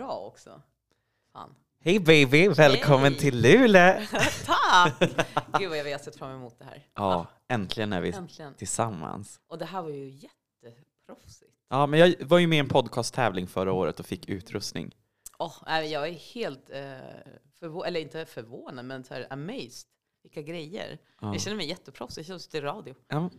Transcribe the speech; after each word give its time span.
bra 0.00 0.18
också. 0.18 0.62
Fan. 1.32 1.54
Hej 1.80 2.00
baby, 2.00 2.48
välkommen 2.48 3.12
Hej. 3.12 3.20
till 3.20 3.40
Luleå! 3.40 4.06
Tack! 4.46 4.98
Gud 5.58 5.68
vad 5.68 5.78
jag 5.78 5.90
har 5.90 5.98
sett 5.98 6.16
fram 6.16 6.30
emot 6.30 6.58
det 6.58 6.64
här. 6.64 6.86
Ja, 6.94 7.26
äntligen 7.48 7.92
är 7.92 8.00
vi 8.00 8.12
Äntligen. 8.12 8.54
tillsammans. 8.54 9.40
Och 9.46 9.58
det 9.58 9.64
här 9.64 9.82
var 9.82 9.90
ju 9.90 10.08
jätteproffsigt. 10.08 11.52
Ja, 11.68 11.86
men 11.86 12.00
jag 12.00 12.14
var 12.20 12.38
ju 12.38 12.46
med 12.46 12.56
i 12.56 12.58
en 12.58 12.68
podcasttävling 12.68 13.46
förra 13.46 13.72
året 13.72 14.00
och 14.00 14.06
fick 14.06 14.28
utrustning. 14.28 14.96
Oh, 15.38 15.84
jag 15.84 16.08
är 16.08 16.12
helt 16.12 16.70
eh, 16.70 16.80
förvånad, 17.58 17.88
eller 17.88 18.00
inte 18.00 18.26
förvånad, 18.26 18.84
men 18.84 19.04
så 19.04 19.14
här 19.14 19.26
amazed. 19.30 19.88
Vilka 20.22 20.42
grejer. 20.42 20.98
Ja. 21.20 21.32
Jag 21.32 21.40
känner 21.40 21.56
mig 21.56 21.68
jätteproffsig, 21.68 22.20
jag 22.20 22.26
känner 22.26 22.38
som 22.38 22.58
i 22.58 22.60
radio. 22.60 22.94
Ja, 23.08 23.30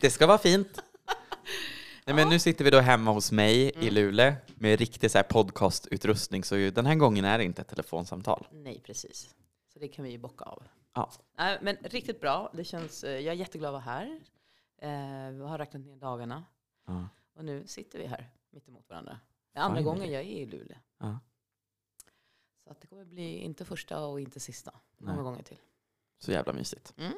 det 0.00 0.10
ska 0.10 0.26
vara 0.26 0.38
fint. 0.38 0.82
Nej, 2.06 2.16
men 2.16 2.28
nu 2.28 2.38
sitter 2.38 2.64
vi 2.64 2.70
då 2.70 2.80
hemma 2.80 3.10
hos 3.12 3.32
mig 3.32 3.56
i 3.60 3.72
Mm. 3.76 3.94
Luleå 3.94 4.32
med 4.54 4.78
riktig 4.78 5.10
så 5.10 5.18
här 5.18 5.22
podcastutrustning, 5.22 6.44
så 6.44 6.54
den 6.54 6.86
här 6.86 6.94
gången 6.94 7.24
är 7.24 7.38
det 7.38 7.44
inte 7.44 7.62
ett 7.62 7.68
telefonsamtal. 7.68 8.46
Nej, 8.52 8.80
precis. 8.80 9.34
Så 9.72 9.78
det 9.78 9.88
kan 9.88 10.04
vi 10.04 10.10
ju 10.10 10.18
bocka 10.18 10.44
av. 10.44 10.62
Ja. 10.94 11.10
Nej, 11.38 11.58
men 11.62 11.76
riktigt 11.76 12.20
bra. 12.20 12.50
Det 12.54 12.64
känns, 12.64 13.04
eh, 13.04 13.10
jag 13.20 13.26
är 13.34 13.38
jätteglad 13.38 13.68
att 13.68 13.72
vara 13.72 13.96
här. 13.96 14.20
Eh, 14.78 15.32
vi 15.32 15.40
har 15.42 15.58
räknat 15.58 15.82
ner 15.82 15.96
dagarna. 15.96 16.44
Ja. 16.86 17.08
Och 17.34 17.44
nu 17.44 17.66
sitter 17.66 17.98
vi 17.98 18.06
här 18.06 18.30
mitt 18.50 18.68
emot 18.68 18.88
varandra. 18.90 19.20
Det 19.52 19.58
är 19.58 19.62
andra 19.62 19.78
Finally. 19.78 19.98
gången 19.98 20.12
jag 20.12 20.22
är 20.22 20.26
i 20.26 20.46
Luleå. 20.46 20.76
Ja. 20.98 21.18
Så 22.64 22.70
att 22.70 22.80
det 22.80 22.86
kommer 22.86 23.04
bli 23.04 23.38
inte 23.38 23.64
första 23.64 24.04
och 24.06 24.20
inte 24.20 24.40
sista. 24.40 24.72
Många 24.98 25.14
Nej. 25.14 25.22
gånger 25.24 25.42
till. 25.42 25.58
Så 26.18 26.32
jävla 26.32 26.52
mysigt. 26.52 26.94
Mm. 26.98 27.12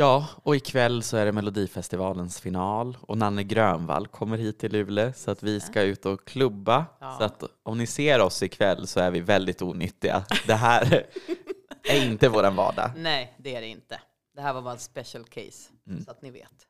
Ja, 0.00 0.26
och 0.42 0.56
ikväll 0.56 1.02
så 1.02 1.16
är 1.16 1.26
det 1.26 1.32
Melodifestivalens 1.32 2.40
final 2.40 2.96
och 3.00 3.18
Nanne 3.18 3.44
Grönvall 3.44 4.06
kommer 4.06 4.38
hit 4.38 4.58
till 4.58 4.72
Luleå 4.72 5.12
så 5.12 5.30
att 5.30 5.42
vi 5.42 5.60
ska 5.60 5.82
ut 5.82 6.06
och 6.06 6.24
klubba. 6.24 6.86
Ja. 7.00 7.16
Så 7.18 7.24
att 7.24 7.44
om 7.62 7.78
ni 7.78 7.86
ser 7.86 8.20
oss 8.20 8.42
ikväll 8.42 8.86
så 8.86 9.00
är 9.00 9.10
vi 9.10 9.20
väldigt 9.20 9.62
onyttiga. 9.62 10.24
Det 10.46 10.54
här 10.54 11.06
är 11.82 12.06
inte 12.06 12.28
våran 12.28 12.56
vardag. 12.56 12.90
Nej, 12.96 13.34
det 13.38 13.54
är 13.54 13.60
det 13.60 13.66
inte. 13.66 14.00
Det 14.34 14.40
här 14.40 14.52
var 14.52 14.62
bara 14.62 14.74
ett 14.74 14.80
special 14.80 15.24
case. 15.24 15.72
Mm. 15.86 16.04
Så 16.04 16.10
att 16.10 16.22
ni 16.22 16.30
vet. 16.30 16.66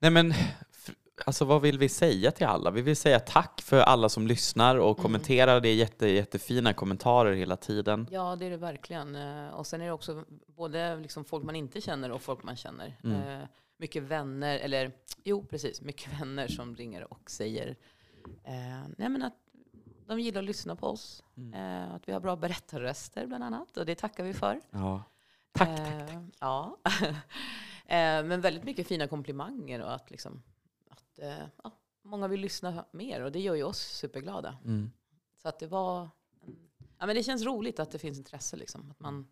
Nej 0.00 0.10
men, 0.10 0.34
alltså 1.26 1.44
vad 1.44 1.62
vill 1.62 1.78
vi 1.78 1.88
säga 1.88 2.30
till 2.30 2.46
alla? 2.46 2.70
Vi 2.70 2.82
vill 2.82 2.96
säga 2.96 3.20
tack 3.20 3.60
för 3.62 3.80
alla 3.80 4.08
som 4.08 4.26
lyssnar 4.26 4.76
och 4.76 4.98
Mm. 4.98 5.02
kommenterar. 5.02 5.60
Det 5.60 5.68
är 5.68 5.74
jätte, 5.74 6.08
jättefina 6.08 6.72
kommentarer 6.72 7.32
hela 7.32 7.56
tiden. 7.56 8.06
Ja, 8.10 8.36
det 8.36 8.46
är 8.46 8.50
det 8.50 8.56
verkligen. 8.56 9.14
Eh, 9.16 9.48
Och 9.48 9.66
sen 9.66 9.80
är 9.80 9.86
det 9.86 9.92
också 9.92 10.24
både 10.46 10.96
liksom 10.96 11.24
folk 11.24 11.44
man 11.44 11.56
inte 11.56 11.80
känner 11.80 12.10
och 12.12 12.22
folk 12.22 12.42
man 12.42 12.56
känner. 12.56 12.96
Mm. 13.04 13.40
Eh, 13.40 13.46
Mycket 13.78 14.02
vänner, 14.02 14.58
eller 14.58 14.92
jo 15.24 15.44
precis, 15.46 15.80
mycket 15.82 16.20
vänner 16.20 16.48
som 16.48 16.76
ringer 16.76 17.12
och 17.12 17.30
säger 17.30 17.76
eh, 18.44 18.88
nej 18.98 19.08
men 19.08 19.22
att 19.22 19.34
de 20.06 20.20
gillar 20.20 20.40
att 20.40 20.46
lyssna 20.46 20.76
på 20.76 20.86
oss. 20.86 21.22
Mm. 21.36 21.90
Att 21.92 22.08
vi 22.08 22.12
har 22.12 22.20
bra 22.20 22.36
berättarröster 22.36 23.26
bland 23.26 23.44
annat 23.44 23.76
och 23.76 23.86
det 23.86 23.94
tackar 23.94 24.24
vi 24.24 24.32
för. 24.34 24.60
Ja. 24.70 25.02
Tack, 25.52 25.76
tack. 25.76 26.10
Eh, 26.10 26.22
Ja. 26.40 26.76
men 28.22 28.40
väldigt 28.40 28.64
mycket 28.64 28.86
fina 28.86 29.06
komplimanger 29.08 29.82
och 29.82 29.94
att, 29.94 30.10
liksom, 30.10 30.42
att 31.16 31.22
eh, 31.22 31.46
ja, 31.64 31.70
många 32.02 32.28
vill 32.28 32.40
lyssna 32.40 32.84
mer 32.90 33.22
och 33.22 33.32
det 33.32 33.40
gör 33.40 33.54
ju 33.54 33.62
oss 33.62 33.78
superglada. 33.78 34.58
Mm. 34.64 34.90
Så 35.42 35.48
att 35.48 35.58
det 35.58 35.66
var... 35.66 36.08
Ja, 36.98 37.06
men 37.06 37.16
det 37.16 37.22
känns 37.22 37.42
roligt 37.42 37.80
att 37.80 37.90
det 37.90 37.98
finns 37.98 38.18
intresse. 38.18 38.56
Liksom, 38.56 38.90
att 38.90 39.00
man, 39.00 39.26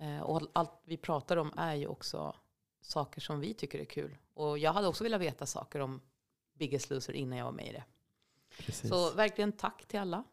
eh, 0.00 0.20
och 0.20 0.42
allt 0.52 0.72
vi 0.84 0.96
pratar 0.96 1.36
om 1.36 1.52
är 1.56 1.74
ju 1.74 1.86
också 1.86 2.36
saker 2.80 3.20
som 3.20 3.40
vi 3.40 3.54
tycker 3.54 3.78
är 3.78 3.84
kul. 3.84 4.16
Och 4.34 4.58
jag 4.58 4.72
hade 4.72 4.88
också 4.88 5.04
velat 5.04 5.20
veta 5.20 5.46
saker 5.46 5.80
om 5.80 6.00
Biggest 6.54 6.90
Loser 6.90 7.12
innan 7.12 7.38
jag 7.38 7.44
var 7.44 7.52
med 7.52 7.66
i 7.66 7.72
det. 7.72 7.84
Precis. 8.58 8.90
Så 8.90 9.10
verkligen 9.10 9.52
tack 9.52 9.86
till 9.86 10.00
alla. 10.00 10.24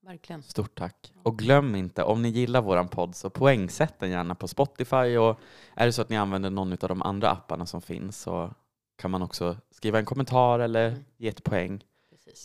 Verkligen. 0.00 0.42
Stort 0.42 0.74
tack. 0.74 1.12
Och 1.22 1.38
glöm 1.38 1.74
inte, 1.74 2.02
om 2.02 2.22
ni 2.22 2.28
gillar 2.28 2.62
våran 2.62 2.88
podd 2.88 3.14
så 3.14 3.30
poängsätt 3.30 3.98
den 3.98 4.10
gärna 4.10 4.34
på 4.34 4.48
Spotify 4.48 5.16
och 5.16 5.40
är 5.74 5.86
det 5.86 5.92
så 5.92 6.02
att 6.02 6.08
ni 6.08 6.16
använder 6.16 6.50
någon 6.50 6.72
av 6.72 6.88
de 6.88 7.02
andra 7.02 7.30
apparna 7.30 7.66
som 7.66 7.82
finns 7.82 8.22
så 8.22 8.54
kan 8.96 9.10
man 9.10 9.22
också 9.22 9.56
skriva 9.70 9.98
en 9.98 10.04
kommentar 10.04 10.58
eller 10.58 10.88
Mm. 10.88 11.04
ge 11.16 11.28
ett 11.28 11.44
poäng. 11.44 11.84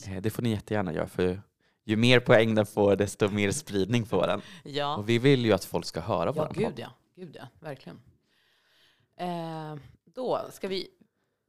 Eh, 0.08 0.22
Det 0.22 0.30
får 0.30 0.44
ni 0.44 0.50
jättegärna 0.50 0.94
göra 0.94 1.08
för 1.08 1.42
ju 1.84 1.96
mer 1.98 2.20
poäng 2.20 2.56
den 2.56 2.66
får 2.66 2.96
desto 2.96 3.30
mer 3.30 3.52
spridning 3.52 4.06
får 4.06 4.28
den. 4.28 4.42
Ja, 4.64 4.98
Och 4.98 5.10
vi 5.10 5.20
vill 5.20 5.46
ju 5.46 5.54
att 5.54 5.66
folk 5.66 5.86
ska 5.86 6.00
höra 6.00 6.26
ja 6.26 6.32
våran 6.32 6.54
gud 6.54 6.66
podd. 6.66 6.80
ja. 6.80 6.90
Gud 7.16 7.36
ja, 7.40 7.48
verkligen. 7.60 8.02
Eh, 9.18 9.76
då 10.06 10.42
ska 10.52 10.68
vi 10.68 10.88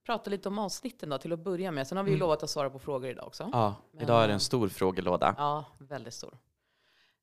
prata 0.06 0.31
lite 0.31 0.49
om 0.49 0.59
avsnitten 0.59 1.09
då, 1.09 1.19
till 1.19 1.33
att 1.33 1.39
börja 1.44 1.71
med. 1.71 1.87
Sen 1.87 1.97
har 1.97 2.05
vi 2.05 2.10
ju 2.10 2.15
Mm. 2.15 2.21
lovat 2.21 2.43
att 2.43 2.50
svara 2.50 2.71
på 2.71 2.78
frågor 2.78 3.10
idag 3.10 3.27
också. 3.27 3.49
Ja, 3.53 3.75
Men, 3.93 4.03
idag 4.03 4.16
är 4.22 4.27
det 4.27 4.33
eh, 4.33 4.34
en 4.34 4.41
stor 4.41 4.69
frågelåda. 4.69 5.34
Ja, 5.39 5.65
väldigt 5.78 6.15
stor. 6.15 6.39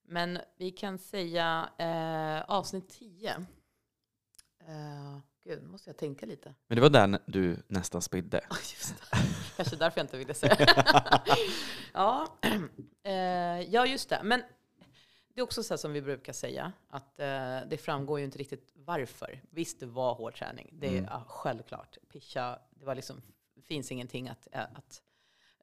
Men 0.04 0.38
vi 0.56 0.70
kan 0.70 0.98
säga 0.98 1.68
eh, 1.78 2.50
avsnitt 2.50 2.88
10. 2.88 3.30
Eh, 4.66 5.18
gud, 5.48 5.62
nu 5.62 5.68
måste 5.68 5.88
jag 5.90 5.96
tänka 5.96 6.26
lite. 6.26 6.54
Men 6.66 6.76
det 6.76 6.82
var 6.82 6.90
den 6.90 7.18
du 7.26 7.56
nästan 7.68 8.02
spydde. 8.02 8.38
Oh, 8.50 8.56
just 8.56 8.94
det. 9.10 9.18
Kanske 9.56 9.76
därför 9.76 9.98
jag 10.00 10.04
inte 10.04 10.18
ville 10.18 10.34
säga 10.34 10.56
ja. 11.92 12.38
Eh, 13.02 13.60
ja, 13.60 13.86
just 13.86 14.08
det. 14.08 14.20
Men 14.24 14.42
det 15.34 15.40
är 15.40 15.42
också 15.42 15.62
så 15.62 15.72
här 15.74 15.78
som 15.78 15.92
vi 15.92 16.02
brukar 16.02 16.32
säga, 16.32 16.72
att 16.88 17.20
eh, 17.20 17.60
det 17.68 17.80
framgår 17.80 18.18
ju 18.18 18.24
inte 18.24 18.38
riktigt 18.38 18.72
varför. 18.74 19.42
Visst, 19.50 19.80
det 19.80 19.86
var 19.86 20.14
hård 20.14 20.34
träning. 20.34 20.70
Det 20.72 20.86
är 20.86 20.90
Mm. 20.92 21.04
ja, 21.04 21.24
självklart. 21.28 21.96
Pischa, 22.12 22.58
det 22.70 22.84
var 22.84 22.94
liksom, 22.94 23.22
finns 23.62 23.92
ingenting 23.92 24.28
att, 24.28 24.48
eh, 24.52 24.62
att 24.62 25.02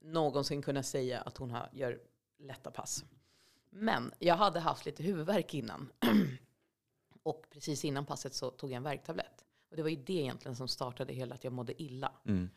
någonsin 0.02 0.62
kunna 0.62 0.84
säga 0.84 1.22
att 1.22 1.38
hon 1.38 1.52
har, 1.52 1.70
gör 1.74 2.00
lätta 2.40 2.72
pass. 2.72 3.04
Men 3.70 4.12
jag 4.20 4.36
hade 4.36 4.60
haft 4.60 4.86
lite 4.86 5.04
huvudvärk 5.04 5.54
innan. 5.54 5.92
Och 7.24 7.46
precis 7.50 7.86
innan 7.86 8.06
passet 8.06 8.34
så 8.34 8.50
tog 8.52 8.72
jag 8.72 8.78
en 8.78 8.84
värktablett. 8.84 9.46
Och 9.76 9.78
det 9.78 9.84
var 9.84 9.90
ju 9.90 9.96
det 10.06 10.14
egentligen 10.14 10.56
som 10.56 10.68
startade 10.68 11.14
hela 11.14 11.36
att 11.36 11.44
jag 11.44 11.54
mådde 11.54 11.82
illa. 11.84 12.12
Mm. 12.28 12.50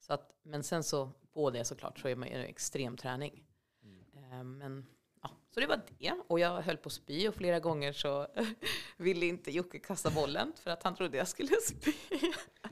Så 0.00 0.12
att, 0.12 0.30
men 0.42 0.62
sen 0.62 0.84
så 0.84 1.10
på 1.34 1.50
det 1.50 1.64
såklart 1.64 1.98
så 1.98 2.08
är 2.08 2.16
man 2.16 2.28
ju 2.28 2.34
extrem 2.34 2.96
träning. 2.96 3.42
Eh, 4.16 4.44
Men, 4.44 4.86
ja, 5.22 5.30
så 5.54 5.60
det 5.60 5.66
var 5.66 5.80
det. 5.98 6.12
Och 6.26 6.40
jag 6.40 6.62
höll 6.62 6.76
på 6.76 6.86
att 6.86 6.92
spy 6.92 7.28
och 7.28 7.34
flera 7.34 7.60
gånger 7.60 7.92
så 7.92 8.26
ville 8.96 9.26
inte 9.26 9.50
Jocke 9.50 9.78
kasta 9.78 10.10
bollen 10.10 10.52
för 10.62 10.70
att 10.70 10.82
han 10.82 10.94
trodde 10.94 11.16
jag 11.18 11.28
skulle 11.28 11.48
spy. 11.62 11.92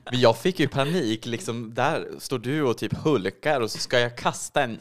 Men 0.03 0.19
jag 0.19 0.37
fick 0.37 0.59
ju 0.59 0.67
panik, 0.67 1.25
liksom, 1.25 1.73
där 1.73 2.15
står 2.19 2.39
du 2.39 2.63
och 2.63 2.77
typ 2.77 2.93
hulkar 2.97 3.61
och 3.61 3.71
så 3.71 3.77
ska 3.77 3.99
jag 3.99 4.17
kasta 4.17 4.63
en, 4.63 4.79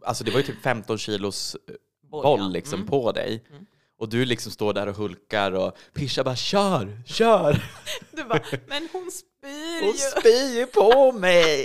alltså 0.00 0.24
det 0.24 0.30
var 0.30 0.38
ju 0.38 0.46
typ 0.46 0.62
15 0.62 0.98
kilos 0.98 1.56
boll 2.02 2.40
ja. 2.40 2.48
liksom 2.48 2.78
Mm. 2.80 2.88
på 2.90 3.12
dig. 3.12 3.44
Mm. 3.50 3.66
Och 3.98 4.08
du 4.08 4.24
liksom 4.24 4.52
står 4.52 4.72
där 4.74 4.86
och 4.86 4.94
hulkar 4.94 5.52
och 5.52 5.76
Pisha 5.92 6.24
bara 6.24 6.36
kör, 6.36 7.02
kör! 7.06 7.64
Du 8.10 8.24
bara, 8.24 8.42
men 8.66 8.88
hon 8.92 9.10
spyr 9.10 9.80
Hon 9.80 9.92
ju. 9.92 9.98
spyr 9.98 10.66
på 10.66 11.12
mig! 11.18 11.64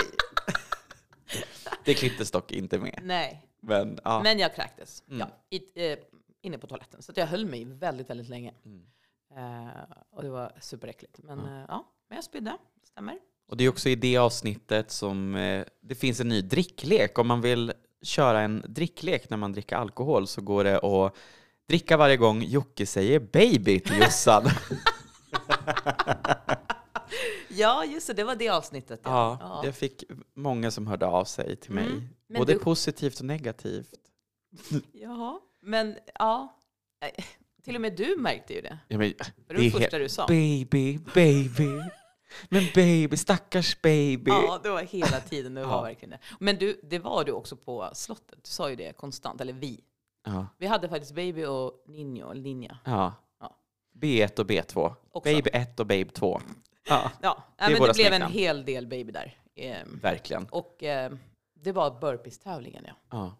Det 1.86 1.94
klipptes 1.94 2.32
dock 2.32 2.52
inte 2.52 2.80
med. 2.80 3.00
Nej, 3.04 3.48
Men 3.62 4.00
ja. 4.04 4.24
men 4.24 4.40
jag 4.40 4.56
kräktes. 4.56 5.04
Mm. 5.08 5.20
Ja, 5.20 5.28
i, 5.58 5.92
eh, 5.92 5.98
inne 6.42 6.58
på 6.58 6.68
toaletten. 6.68 7.02
Så 7.02 7.12
jag 7.16 7.28
höll 7.28 7.46
mig 7.46 7.66
väldigt, 7.66 8.10
väldigt 8.10 8.30
länge. 8.30 8.54
Mm. 8.66 8.82
Eh, 9.38 9.74
och 10.12 10.24
det 10.24 10.30
var 10.30 10.52
superäckligt. 10.62 11.20
Men 11.24 11.40
Ja. 11.40 11.46
ja, 11.60 11.66
ja 11.68 11.86
men 12.10 12.16
jag 12.16 12.24
spydde. 12.24 12.58
Stämmer. 12.84 13.18
Och 13.50 13.58
det 13.58 13.64
är 13.64 13.70
också 13.70 13.90
i 13.90 13.96
det 13.96 14.18
avsnittet 14.18 14.92
som 14.92 15.36
eh, 15.36 15.66
det 15.82 15.96
finns 15.96 16.20
en 16.20 16.30
ny 16.30 16.42
dricklek. 16.42 17.20
Om 17.20 17.28
man 17.28 17.42
vill 17.42 17.74
köra 18.02 18.42
en 18.42 18.66
dricklek 18.68 19.30
när 19.30 19.38
man 19.38 19.52
dricker 19.54 19.76
alkohol 19.76 20.28
så 20.28 20.42
går 20.42 20.64
det 20.64 20.80
att 20.80 21.16
dricka 21.70 21.98
varje 21.98 22.18
gång 22.18 22.44
Jocke 22.44 22.86
säger 22.86 23.20
baby 23.20 23.80
till 23.80 23.98
Jossan. 23.98 24.44
Ja, 27.50 27.86
just 27.86 28.08
det. 28.08 28.14
Det 28.14 28.24
var 28.24 28.36
det 28.36 28.50
avsnittet. 28.50 29.02
ja, 29.04 29.60
det 29.64 29.74
fick 29.74 30.04
många 30.36 30.72
som 30.72 30.88
hörde 30.88 31.06
av 31.06 31.26
sig 31.26 31.56
till 31.56 31.72
mig. 31.72 31.86
Mm. 31.86 32.08
Men 32.28 32.40
Både 32.40 32.54
du- 32.54 32.60
positivt 32.60 33.20
och 33.20 33.26
negativt. 33.26 33.90
Jaha, 34.94 35.40
men 35.62 35.96
ja. 36.20 36.58
Eh, 37.06 37.24
Till 37.64 37.76
och 37.76 37.82
med 37.82 37.96
du 37.98 38.16
märkte 38.18 38.54
ju 38.54 38.62
det. 38.62 38.78
Ja, 38.88 38.98
men, 38.98 39.14
det 39.48 39.54
var 39.54 39.62
Det 39.64 39.72
första 39.72 39.98
du 40.00 40.10
sa. 40.10 40.28
baby, 40.28 40.98
baby. 41.14 41.82
Men 42.50 42.64
baby, 42.76 43.18
stackars 43.18 43.82
baby. 43.82 44.32
Ja, 44.32 44.60
det 44.64 44.70
var 44.70 44.82
hela 44.82 45.20
tiden. 45.20 45.54
Det 45.54 45.64
var 45.66 45.72
Ja. 45.72 45.82
verkligen 45.82 46.10
det. 46.10 46.20
Men 46.40 46.56
du, 46.58 46.80
det 46.84 47.00
var 47.00 47.24
du 47.24 47.32
också 47.32 47.56
på 47.56 47.90
slottet. 47.94 48.40
Du 48.44 48.50
sa 48.50 48.70
ju 48.70 48.76
det 48.76 48.98
konstant, 48.98 49.42
eller 49.42 49.54
vi. 49.54 49.80
Ja, 50.26 50.48
Vi 50.58 50.68
hade 50.68 50.90
faktiskt 50.90 51.16
Baby 51.16 51.46
och 51.46 51.84
Ninjo, 51.88 52.32
eller 52.32 52.42
Ninja. 52.42 52.78
ja. 52.86 53.14
Ja. 53.40 53.56
B1 54.02 54.40
och 54.40 54.46
B2. 54.46 54.94
Också. 55.12 55.34
Baby 55.34 55.50
1 55.54 55.80
och 55.80 55.86
babe 55.88 56.06
2. 56.06 56.42
Ja, 56.90 57.12
Ja, 57.22 57.44
nej, 57.60 57.72
men 57.74 57.82
det 57.88 57.94
blev 57.94 58.06
en 58.06 58.12
smeknamn. 58.12 58.34
hel 58.34 58.66
del 58.66 58.88
Baby 58.88 59.12
där. 59.12 59.38
Ehm, 59.56 60.00
verkligen. 60.02 60.46
och 60.46 60.84
ehm, 60.84 61.20
det 61.54 61.72
var 61.72 62.00
burpees-tävlingen, 62.02 62.84
ja. 62.88 62.94
Ja. 63.12 63.36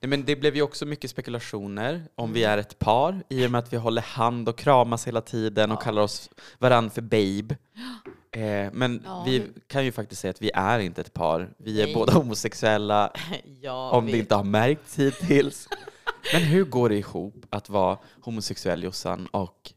Nej, 0.00 0.08
men 0.08 0.24
det 0.24 0.36
blev 0.36 0.56
ju 0.56 0.62
också 0.62 0.86
mycket 0.86 1.10
spekulationer 1.10 2.08
om 2.14 2.32
vi 2.32 2.44
är 2.44 2.58
ett 2.58 2.78
par 2.78 3.22
i 3.28 3.46
och 3.46 3.50
med 3.50 3.58
att 3.58 3.72
vi 3.72 3.76
håller 3.76 4.02
hand 4.02 4.48
och 4.48 4.58
kramas 4.58 5.06
hela 5.06 5.20
tiden 5.20 5.70
och 5.70 5.76
Ja. 5.76 5.80
kallar 5.80 6.02
oss 6.02 6.30
varann 6.58 6.90
för 6.90 7.02
babe. 7.02 7.56
Eh, 8.34 8.70
men 8.72 9.02
Ja, 9.04 9.22
vi 9.26 9.38
hur- 9.38 9.52
kan 9.66 9.84
ju 9.84 9.92
faktiskt 9.92 10.20
säga 10.20 10.30
att 10.30 10.42
vi 10.42 10.50
är 10.54 10.78
inte 10.78 11.00
ett 11.00 11.12
par. 11.12 11.54
Vi 11.58 11.80
är 11.82 11.84
Nej. 11.86 11.94
båda 11.94 12.12
homosexuella, 12.12 13.12
ja, 13.60 13.90
om 13.90 14.06
vi, 14.06 14.12
det 14.12 14.18
inte 14.18 14.34
har 14.34 14.44
märkts 14.44 14.98
hittills. 14.98 15.68
Men 16.32 16.42
hur 16.42 16.64
går 16.64 16.88
det 16.88 16.96
ihop 16.96 17.46
att 17.50 17.68
vara 17.68 17.98
homosexuell 18.20 18.82
Jossan 18.82 19.26
och 19.26 19.72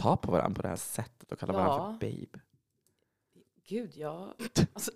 ta 0.00 0.16
på 0.16 0.32
varandra 0.32 0.56
på 0.56 0.62
det 0.62 0.68
här 0.68 0.76
sättet 0.76 1.32
och 1.32 1.38
kalla 1.38 1.52
varandra 1.52 1.74
Ja. 1.76 1.98
för 2.00 2.06
babe? 2.06 2.38
Gud, 3.68 3.96
jag, 3.96 4.28
alltså, 4.72 4.90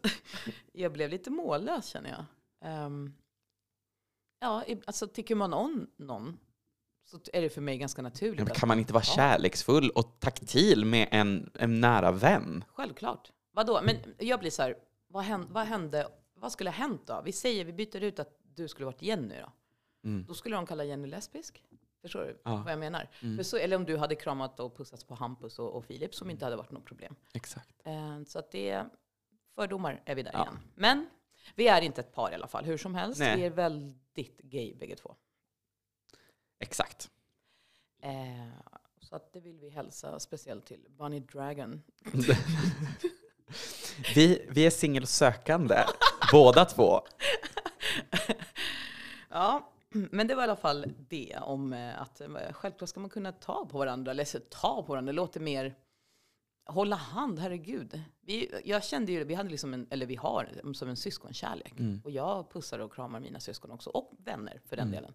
jag 0.72 0.92
blev 0.92 1.10
lite 1.10 1.30
mållös 1.30 1.86
känner 1.86 2.10
jag. 2.10 2.24
Ehm, 2.70 3.12
ja, 4.40 4.64
alltså 4.86 5.06
tycker 5.06 5.34
man 5.34 5.52
om 5.54 5.86
någon 5.96 6.38
så 7.06 7.18
är 7.32 7.42
det 7.42 7.50
för 7.50 7.60
mig 7.60 7.78
ganska 7.78 8.02
naturligt. 8.02 8.44
Men 8.46 8.54
kan 8.54 8.68
man 8.68 8.78
inte 8.78 8.92
vara 8.92 9.04
kärleksfull 9.04 9.90
och 9.90 10.20
taktil 10.20 10.84
med 10.84 11.08
en, 11.10 11.50
en 11.54 11.80
nära 11.80 12.12
vän? 12.12 12.64
Självklart. 12.68 13.32
Vadå? 13.52 13.80
Men 13.82 13.96
jag 14.18 14.40
blir 14.40 14.50
så 14.50 14.62
här, 14.62 14.76
vad 15.08 15.24
hände, 15.24 15.46
vad 15.50 15.66
hände? 15.66 16.08
Vad 16.34 16.52
skulle 16.52 16.70
ha 16.70 16.74
hänt 16.74 17.02
då? 17.06 17.22
Vi 17.24 17.32
säger, 17.32 17.64
vi 17.64 17.72
byter 17.72 18.02
ut 18.02 18.18
att 18.18 18.38
du 18.54 18.68
skulle 18.68 18.86
varit 18.86 19.02
Jenny 19.02 19.34
då. 19.40 19.52
Mm. 20.08 20.24
Då 20.28 20.34
skulle 20.34 20.56
de 20.56 20.66
kalla 20.66 20.84
Jenny 20.84 21.08
lesbisk. 21.08 21.62
Förstår 22.02 22.20
du 22.20 22.40
Ja. 22.44 22.62
vad 22.64 22.72
jag 22.72 22.78
menar? 22.78 23.10
Mm. 23.22 23.44
Så, 23.44 23.56
eller 23.56 23.76
om 23.76 23.84
du 23.84 23.96
hade 23.96 24.14
kramat 24.14 24.60
och 24.60 24.76
pussats 24.76 25.04
på 25.04 25.14
Hampus 25.14 25.58
och, 25.58 25.72
och 25.76 25.84
Filip 25.84 26.14
som 26.14 26.30
inte 26.30 26.44
hade 26.44 26.56
varit 26.56 26.70
något 26.70 26.84
problem. 26.84 27.14
Exakt. 27.34 27.70
Eh, 27.84 28.22
så 28.26 28.38
att 28.38 28.50
det 28.50 28.70
är 28.70 28.86
fördomar 29.54 30.02
är 30.04 30.14
vi 30.14 30.22
där 30.22 30.30
Ja. 30.34 30.42
igen. 30.42 30.58
Men 30.74 31.06
vi 31.54 31.68
är 31.68 31.80
inte 31.82 32.00
ett 32.00 32.14
par 32.14 32.30
i 32.32 32.34
alla 32.34 32.46
fall, 32.48 32.64
hur 32.64 32.76
som 32.76 32.94
helst. 32.94 33.20
Nej. 33.20 33.36
Vi 33.36 33.44
är 33.46 33.50
väldigt 33.50 34.38
gay 34.40 34.74
bägge 34.74 34.96
två. 34.96 35.14
Exakt. 36.58 37.10
Eh, 38.02 38.48
så 39.00 39.16
att 39.16 39.32
det 39.32 39.40
vill 39.40 39.58
vi 39.58 39.70
hälsa 39.70 40.20
speciellt 40.20 40.66
till 40.66 40.86
Bunny 40.98 41.20
Dragon. 41.20 41.82
Vi, 44.14 44.46
vi 44.50 44.66
är 44.66 44.70
singelsökande, 44.70 45.84
båda 46.32 46.64
två. 46.64 47.00
Ja, 49.28 49.72
men 49.88 50.26
det 50.26 50.34
var 50.34 50.42
i 50.42 50.44
alla 50.44 50.56
fall 50.56 50.86
det 51.08 51.38
om 51.42 51.72
eh, 51.72 52.02
att 52.02 52.20
eh, 52.20 52.28
självklart 52.52 52.88
ska 52.88 53.00
man 53.00 53.10
kunna 53.10 53.32
ta 53.32 53.66
på 53.66 53.78
varandra, 53.78 54.10
eller 54.10 54.38
ta 54.40 54.82
på 54.82 54.92
varandra, 54.92 55.12
det 55.12 55.16
låter 55.16 55.40
mer 55.40 55.74
hålla 56.66 56.96
hand, 56.96 57.38
herregud. 57.38 58.02
Vi, 58.20 58.60
jag 58.64 58.84
kände 58.84 59.12
ju, 59.12 59.24
vi 59.24 59.34
hade 59.34 59.50
liksom 59.50 59.74
en, 59.74 59.86
eller 59.90 60.06
vi 60.06 60.16
har 60.16 60.72
som 60.74 60.88
en 60.88 60.96
syskonkärlek. 60.96 61.80
Mm. 61.80 62.00
Och 62.04 62.10
jag 62.10 62.50
pussar 62.50 62.78
och 62.78 62.94
kramar 62.94 63.20
mina 63.20 63.40
syskon 63.40 63.70
också, 63.70 63.90
och 63.90 64.12
vänner 64.18 64.60
för 64.64 64.76
den 64.76 64.90
delen. 64.90 65.14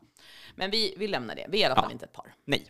Ja. 0.00 0.06
Men 0.54 0.70
vi, 0.70 0.94
vi 0.96 1.08
lämnar 1.08 1.34
det, 1.34 1.46
vi 1.48 1.58
är 1.58 1.62
i 1.62 1.64
alla 1.64 1.74
fall 1.74 1.84
Ja. 1.88 1.92
inte 1.92 2.04
ett 2.04 2.12
par. 2.12 2.34
Nej. 2.44 2.64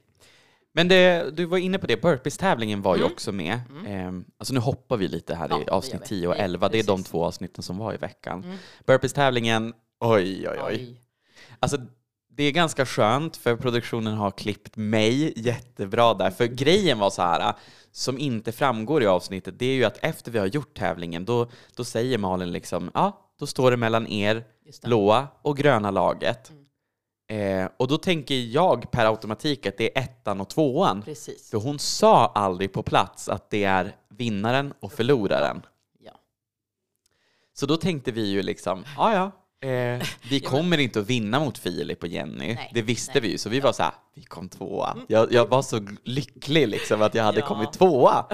Men 0.72 0.88
det, 0.88 1.30
du 1.36 1.44
var 1.44 1.58
inne 1.58 1.78
på 1.78 1.86
det, 1.86 2.02
burpees-tävlingen 2.02 2.82
var 2.82 2.96
ju 2.96 3.00
Mm. 3.02 3.12
också 3.12 3.32
med. 3.32 3.60
Ehm, 3.86 4.24
alltså 4.38 4.54
nu 4.54 4.60
hoppar 4.60 4.96
vi 4.96 5.08
lite 5.08 5.34
här 5.34 5.46
Ja, 5.50 5.60
i 5.62 5.68
avsnitt 5.68 6.02
vi. 6.02 6.06
10 6.06 6.28
och 6.28 6.34
Nej, 6.34 6.44
11. 6.44 6.68
Det 6.68 6.78
är 6.78 6.82
de 6.84 7.04
två 7.04 7.24
avsnitten 7.24 7.62
som 7.62 7.78
var 7.78 7.94
i 7.94 7.96
veckan. 7.96 8.44
Mm. 8.44 8.56
Burpees-tävlingen, 8.86 9.72
oj 10.00 10.48
oj 10.48 10.58
oj. 10.58 10.62
Oj. 10.66 11.00
Alltså 11.58 11.78
det 12.28 12.42
är 12.44 12.50
ganska 12.52 12.86
skönt 12.86 13.36
för 13.36 13.56
produktionen 13.56 14.14
har 14.14 14.30
klippt 14.30 14.76
mig 14.76 15.32
jättebra 15.36 16.14
där. 16.14 16.30
För 16.30 16.46
grejen 16.46 16.98
var 16.98 17.10
så 17.10 17.22
här, 17.22 17.54
som 17.92 18.18
inte 18.18 18.52
framgår 18.52 19.02
i 19.02 19.06
avsnittet, 19.06 19.58
det 19.58 19.66
är 19.66 19.74
ju 19.74 19.84
att 19.84 19.98
efter 20.04 20.30
vi 20.30 20.38
har 20.38 20.46
gjort 20.46 20.74
tävlingen, 20.78 21.24
då, 21.24 21.50
då 21.76 21.84
säger 21.84 22.18
Malin 22.18 22.52
liksom, 22.52 22.90
ja, 22.94 23.26
då 23.38 23.46
står 23.46 23.70
det 23.70 23.76
mellan 23.76 24.06
er, 24.06 24.44
blåa 24.82 25.28
och 25.42 25.56
gröna 25.56 25.90
laget. 25.90 26.52
Eh, 27.30 27.68
och 27.76 27.88
då 27.88 27.98
tänker 27.98 28.34
jag 28.34 28.90
per 28.90 29.06
automatik 29.06 29.66
att 29.66 29.78
det 29.78 29.98
är 29.98 30.02
ettan 30.02 30.40
och 30.40 30.48
tvåan. 30.48 31.02
Precis. 31.02 31.50
För 31.50 31.58
hon 31.58 31.78
sa 31.78 32.26
aldrig 32.26 32.72
på 32.72 32.82
plats 32.82 33.28
att 33.28 33.50
det 33.50 33.64
är 33.64 33.96
vinnaren 34.08 34.74
och 34.80 34.92
förloraren. 34.92 35.62
Ja. 35.98 36.12
Så 37.54 37.66
då 37.66 37.76
tänkte 37.76 38.12
vi 38.12 38.26
ju 38.30 38.42
liksom, 38.42 38.84
ja 38.96 39.14
ja, 39.14 39.68
eh, 39.68 40.02
vi 40.30 40.40
kommer 40.46 40.78
inte 40.78 41.00
att 41.00 41.06
vinna 41.06 41.40
mot 41.40 41.58
Filip 41.58 42.02
och 42.02 42.08
Jenny. 42.08 42.54
Nej, 42.54 42.70
det 42.74 42.82
visste 42.82 43.12
nej. 43.14 43.22
vi 43.22 43.28
ju, 43.28 43.38
så 43.38 43.48
vi 43.48 43.60
var 43.60 43.72
så 43.72 43.82
här, 43.82 43.92
vi 44.14 44.22
kom 44.22 44.48
tvåa. 44.48 44.96
Jag, 45.08 45.32
jag 45.32 45.48
var 45.48 45.62
så 45.62 45.86
lycklig 46.04 46.68
liksom 46.68 47.02
att 47.02 47.14
jag 47.14 47.24
hade 47.24 47.40
Ja. 47.40 47.46
kommit 47.46 47.72
tvåa. 47.72 48.26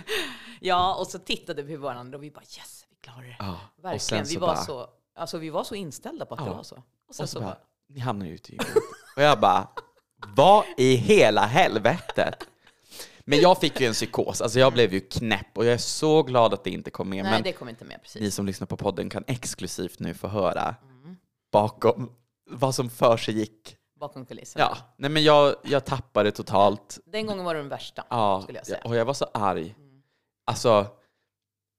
ja, 0.60 0.94
och 0.94 1.06
så 1.06 1.18
tittade 1.18 1.62
vi 1.62 1.74
på 1.74 1.82
varandra 1.82 2.18
och 2.18 2.24
vi 2.24 2.30
bara 2.30 2.44
yes, 2.58 2.86
vi 2.90 2.96
klarar 2.96 3.22
det. 3.22 3.36
Ja, 3.38 3.60
Verkligen, 3.82 4.24
vi, 4.24 4.36
var 4.36 4.48
bara, 4.48 4.56
så, 4.56 4.86
alltså, 5.14 5.38
vi 5.38 5.50
var 5.50 5.64
så 5.64 5.74
inställda 5.74 6.26
på 6.26 6.34
att 6.34 6.44
det 6.44 6.50
var 6.50 6.62
så. 6.62 6.82
Och 7.08 7.14
sen 7.14 7.24
och 7.24 7.28
så, 7.28 7.38
så 7.38 7.40
bara, 7.40 7.58
ni 7.88 8.00
hamnar 8.00 8.26
ju 8.26 8.32
ute 8.34 8.52
i 8.52 8.54
gymmet. 8.54 8.76
Och 9.16 9.22
jag 9.22 9.40
bara, 9.40 9.68
vad 10.36 10.64
i 10.76 10.94
hela 10.94 11.46
helvetet? 11.46 12.34
Men 13.24 13.40
jag 13.40 13.60
fick 13.60 13.80
ju 13.80 13.86
en 13.86 13.92
psykos, 13.92 14.40
alltså 14.40 14.58
jag 14.58 14.72
blev 14.72 14.92
ju 14.94 15.00
knäpp 15.00 15.46
och 15.58 15.64
jag 15.64 15.72
är 15.74 15.78
så 15.78 16.22
glad 16.22 16.54
att 16.54 16.64
det 16.64 16.70
inte 16.70 16.90
kom 16.90 17.08
med. 17.08 17.22
nej 17.24 17.32
men 17.32 17.42
det 17.42 17.52
kom 17.52 17.68
inte 17.68 17.84
med 17.84 18.02
precis. 18.02 18.20
ni 18.22 18.30
som 18.30 18.46
lyssnar 18.46 18.66
på 18.66 18.76
podden 18.76 19.10
kan 19.10 19.24
exklusivt 19.26 19.98
nu 19.98 20.14
få 20.14 20.28
höra 20.28 20.74
bakom 21.52 22.12
vad 22.50 22.74
som 22.74 22.90
för 22.90 23.16
sig 23.16 23.38
gick. 23.38 23.76
Bakom 24.00 24.26
kulisserna. 24.26 24.64
Ja, 24.64 24.78
nej 24.96 25.10
men 25.10 25.22
jag, 25.24 25.54
jag 25.64 25.84
tappade 25.84 26.30
totalt. 26.30 26.98
Den 27.06 27.26
gången 27.26 27.44
var 27.44 27.54
det 27.54 27.60
den 27.60 27.68
värsta, 27.68 28.04
Ja, 28.10 28.40
skulle 28.42 28.58
jag 28.58 28.66
säga. 28.66 28.80
och 28.84 28.96
jag 28.96 29.04
var 29.04 29.14
så 29.14 29.26
arg. 29.34 29.74
Mm. 29.78 30.02
Alltså, 30.46 30.86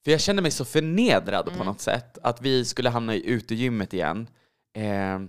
för 0.03 0.11
jag 0.11 0.21
kände 0.21 0.41
mig 0.41 0.51
så 0.51 0.65
förnedrad 0.65 1.45
på 1.45 1.51
Mm. 1.51 1.65
något 1.65 1.81
sätt. 1.81 2.17
Att 2.23 2.41
vi 2.41 2.65
skulle 2.65 2.89
hamna 2.89 3.15
i 3.15 3.25
utegymmet 3.29 3.93
igen. 3.93 4.27
Eh, 4.75 5.19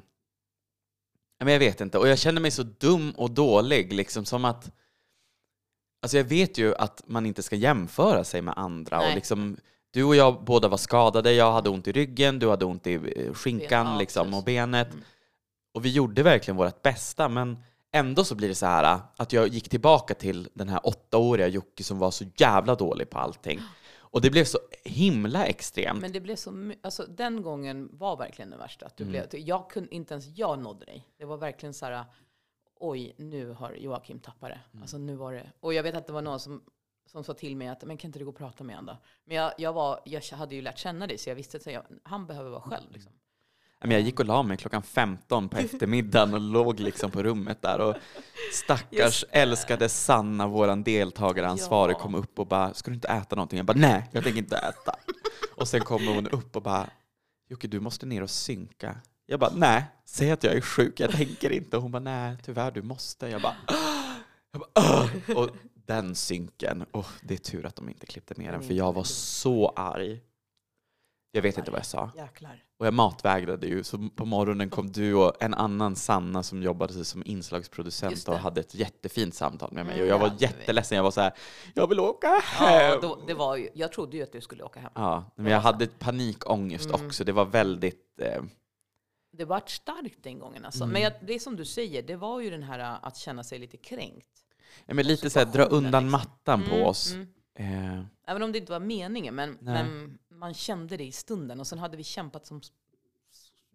men 1.44 1.52
jag 1.52 1.60
vet 1.60 1.80
inte. 1.80 1.98
Och 1.98 2.08
jag 2.08 2.18
kände 2.18 2.40
mig 2.40 2.50
så 2.50 2.62
dum 2.62 3.10
och 3.10 3.30
dålig. 3.30 3.92
Liksom 3.92 4.24
som 4.24 4.44
att... 4.44 4.70
Alltså 6.02 6.16
jag 6.16 6.24
vet 6.24 6.58
ju 6.58 6.74
att 6.74 7.02
man 7.06 7.26
inte 7.26 7.42
ska 7.42 7.56
jämföra 7.56 8.24
sig 8.24 8.42
med 8.42 8.54
andra. 8.56 9.00
Och 9.00 9.14
liksom, 9.14 9.56
du 9.90 10.04
och 10.04 10.16
jag 10.16 10.44
båda 10.44 10.68
var 10.68 10.76
skadade. 10.76 11.32
Jag 11.32 11.52
hade 11.52 11.70
ont 11.70 11.88
i 11.88 11.92
ryggen, 11.92 12.38
du 12.38 12.48
hade 12.48 12.64
ont 12.64 12.86
i 12.86 12.94
eh, 12.94 13.34
skinkan 13.34 13.86
Ja, 13.86 13.98
liksom, 13.98 14.34
och 14.34 14.44
benet. 14.44 14.92
Mm. 14.92 15.04
Och 15.74 15.84
vi 15.84 15.90
gjorde 15.90 16.22
verkligen 16.22 16.56
vårt 16.56 16.82
bästa, 16.82 17.28
men 17.28 17.58
ändå 17.92 18.24
så 18.24 18.34
blir 18.34 18.48
det 18.48 18.54
så 18.54 18.66
här 18.66 19.00
att 19.16 19.32
jag 19.32 19.48
gick 19.48 19.68
tillbaka 19.68 20.14
till 20.14 20.48
den 20.54 20.68
här 20.68 20.86
åttaåriga 20.86 21.48
Jocke 21.48 21.84
som 21.84 21.98
var 21.98 22.10
så 22.10 22.24
jävla 22.36 22.74
dålig 22.74 23.10
på 23.10 23.18
allting. 23.18 23.60
Och 24.10 24.20
det 24.20 24.30
blev 24.30 24.44
så 24.44 24.58
himla 24.84 25.46
extremt. 25.46 26.00
Men 26.00 26.12
det 26.12 26.20
blev 26.20 26.36
så 26.36 26.72
alltså 26.82 27.06
den 27.06 27.42
gången 27.42 27.88
var 27.92 28.16
verkligen 28.16 28.50
den 28.50 28.58
värsta. 28.58 28.86
Att 28.86 28.96
du 28.96 29.04
Mm. 29.04 29.10
blev, 29.12 29.40
jag 29.46 29.70
kunde, 29.70 29.94
inte 29.94 30.14
ens 30.14 30.26
jag 30.38 30.58
nådde 30.58 30.84
dig. 30.84 31.08
Det 31.16 31.24
var 31.24 31.36
verkligen 31.36 31.74
så 31.74 31.86
här, 31.86 32.04
oj, 32.76 33.14
nu 33.18 33.50
har 33.52 33.72
Joakim 33.72 34.20
tappat 34.20 34.50
det. 34.50 34.60
Mm. 34.72 34.82
Alltså 34.82 34.98
nu 34.98 35.16
var 35.16 35.32
det. 35.32 35.52
Och 35.60 35.74
jag 35.74 35.82
vet 35.82 35.94
att 35.94 36.06
det 36.06 36.12
var 36.12 36.22
någon 36.22 36.40
som, 36.40 36.62
som 37.06 37.24
sa 37.24 37.34
till 37.34 37.56
mig 37.56 37.68
att, 37.68 37.84
men 37.84 37.96
kan 37.96 38.08
inte 38.08 38.18
du 38.18 38.24
gå 38.24 38.30
och 38.30 38.36
prata 38.36 38.64
med 38.64 38.76
honom 38.76 38.94
då? 38.96 39.06
Men 39.24 39.36
jag, 39.36 39.52
jag, 39.58 39.72
var, 39.72 40.00
jag 40.04 40.22
hade 40.22 40.54
ju 40.54 40.62
lärt 40.62 40.78
känna 40.78 41.06
dig, 41.06 41.18
så 41.18 41.30
jag 41.30 41.34
visste 41.36 41.56
att 41.56 41.66
jag, 41.66 41.82
han 42.02 42.26
behöver 42.26 42.50
vara 42.50 42.60
själv. 42.62 42.92
Liksom. 42.92 43.12
Men 43.80 43.90
jag 43.90 44.00
gick 44.00 44.20
och 44.20 44.26
la 44.26 44.42
mig 44.42 44.56
klockan 44.56 44.82
15 44.82 45.48
på 45.48 45.58
eftermiddagen 45.58 46.34
och 46.34 46.40
låg 46.40 46.80
liksom 46.80 47.10
på 47.10 47.22
rummet 47.22 47.62
där. 47.62 47.78
Och 47.80 47.96
stackars 48.52 49.24
älskade 49.30 49.88
Sanna, 49.88 50.46
våran 50.46 50.82
deltagaransvarig, 50.82 51.94
Ja. 51.94 51.98
kom 51.98 52.14
upp 52.14 52.38
och 52.38 52.46
bara 52.46 52.74
“Ska 52.74 52.90
du 52.90 52.94
inte 52.94 53.08
äta 53.08 53.36
någonting?” 53.36 53.56
Jag 53.56 53.66
bara 53.66 53.78
“Nej, 53.78 54.08
jag 54.12 54.24
tänker 54.24 54.38
inte 54.38 54.56
äta”. 54.56 54.94
och 55.56 55.68
sen 55.68 55.80
kommer 55.80 56.14
hon 56.14 56.26
upp 56.28 56.56
och 56.56 56.62
bara 56.62 56.90
“Jocke, 57.50 57.68
du 57.68 57.80
måste 57.80 58.06
ner 58.06 58.22
och 58.22 58.30
synka”. 58.30 58.96
Jag 59.26 59.40
bara 59.40 59.52
“Nej, 59.54 59.84
säg 60.04 60.30
att 60.30 60.44
jag 60.44 60.54
är 60.54 60.60
sjuk, 60.60 61.00
jag 61.00 61.10
tänker 61.10 61.50
inte”. 61.52 61.76
Och 61.76 61.82
hon 61.82 61.92
bara 61.92 61.98
“Nej, 62.02 62.36
tyvärr, 62.42 62.70
du 62.70 62.82
måste”. 62.82 63.28
Jag 63.28 63.42
bara 63.42 63.56
jag 64.52 64.60
bara, 64.60 64.70
"Åh!" 64.74 65.36
Och 65.36 65.50
den 65.86 66.14
synken, 66.14 66.84
oh, 66.92 67.06
det 67.22 67.34
är 67.34 67.38
tur 67.38 67.66
att 67.66 67.76
de 67.76 67.88
inte 67.88 68.06
klippte 68.06 68.34
ner 68.36 68.52
den, 68.52 68.62
för 68.62 68.74
jag 68.74 68.92
var 68.92 69.04
så 69.04 69.68
arg. 69.76 70.20
Jag 71.32 71.42
vet 71.42 71.58
inte 71.58 71.70
vad 71.70 71.78
jag 71.78 71.86
sa. 71.86 72.10
Jäklar. 72.16 72.64
Och 72.78 72.86
jag 72.86 72.94
matvägrade 72.94 73.66
ju, 73.66 73.84
så 73.84 74.08
på 74.16 74.24
morgonen 74.24 74.70
kom 74.70 74.92
du 74.92 75.14
och 75.14 75.42
en 75.42 75.54
annan 75.54 75.96
Sanna 75.96 76.42
som 76.42 76.62
jobbade 76.62 77.04
som 77.04 77.22
inslagsproducent 77.26 78.28
och 78.28 78.34
hade 78.38 78.60
ett 78.60 78.74
jättefint 78.74 79.34
samtal 79.34 79.72
med 79.72 79.86
mig. 79.86 79.94
Mm, 79.94 80.04
Och 80.04 80.10
jag 80.10 80.20
det 80.20 80.28
var 80.30 80.36
jätteledsen, 80.38 80.96
jag 80.96 81.02
var 81.02 81.10
så 81.10 81.20
här, 81.20 81.32
jag 81.74 81.86
vill 81.88 82.00
åka 82.00 82.26
Ja, 82.26 82.66
hem. 82.66 82.98
då, 83.02 83.18
det 83.26 83.34
var 83.34 83.56
ju, 83.56 83.68
jag 83.74 83.92
trodde 83.92 84.16
ju 84.16 84.22
att 84.22 84.32
du 84.32 84.40
skulle 84.40 84.62
åka 84.62 84.80
hem. 84.80 84.90
Ja, 84.94 85.24
men 85.34 85.52
jag 85.52 85.60
hade 85.60 85.86
panikångest 85.86 86.86
Mm. 86.90 87.06
också. 87.06 87.24
Det 87.24 87.32
var 87.32 87.44
väldigt... 87.44 88.20
Eh, 88.20 88.42
Det 89.32 89.44
var 89.44 89.62
starkt 89.66 90.22
den 90.22 90.38
gången 90.38 90.64
alltså. 90.64 90.84
Mm. 90.84 90.92
Men 90.92 91.02
jag, 91.02 91.12
det 91.22 91.34
är 91.34 91.38
som 91.38 91.56
du 91.56 91.64
säger, 91.64 92.02
det 92.02 92.16
var 92.16 92.40
ju 92.40 92.50
den 92.50 92.62
här 92.62 92.78
äh, 92.78 92.98
att 93.02 93.16
känna 93.16 93.44
sig 93.44 93.58
lite 93.58 93.76
kränkt. 93.76 94.28
ja, 94.86 94.94
men 94.94 95.06
lite 95.06 95.30
så 95.30 95.38
här, 95.38 95.46
dra 95.46 95.64
undan 95.64 96.04
liksom. 96.04 96.10
mattan 96.10 96.62
på 96.68 96.74
Mm, 96.74 96.86
oss. 96.86 97.12
mm. 97.14 97.28
Eh, 97.98 98.04
Även 98.26 98.42
om 98.42 98.52
det 98.52 98.58
inte 98.58 98.72
var 98.72 98.80
meningen, 98.80 99.34
men, 99.34 99.58
Nej. 99.60 99.84
men 99.84 100.18
man 100.40 100.54
kände 100.54 100.96
det 100.96 101.04
i 101.04 101.12
stunden. 101.12 101.60
Och 101.60 101.66
sen 101.66 101.78
hade 101.78 101.96
vi 101.96 102.04
kämpat 102.04 102.46
som 102.46 102.60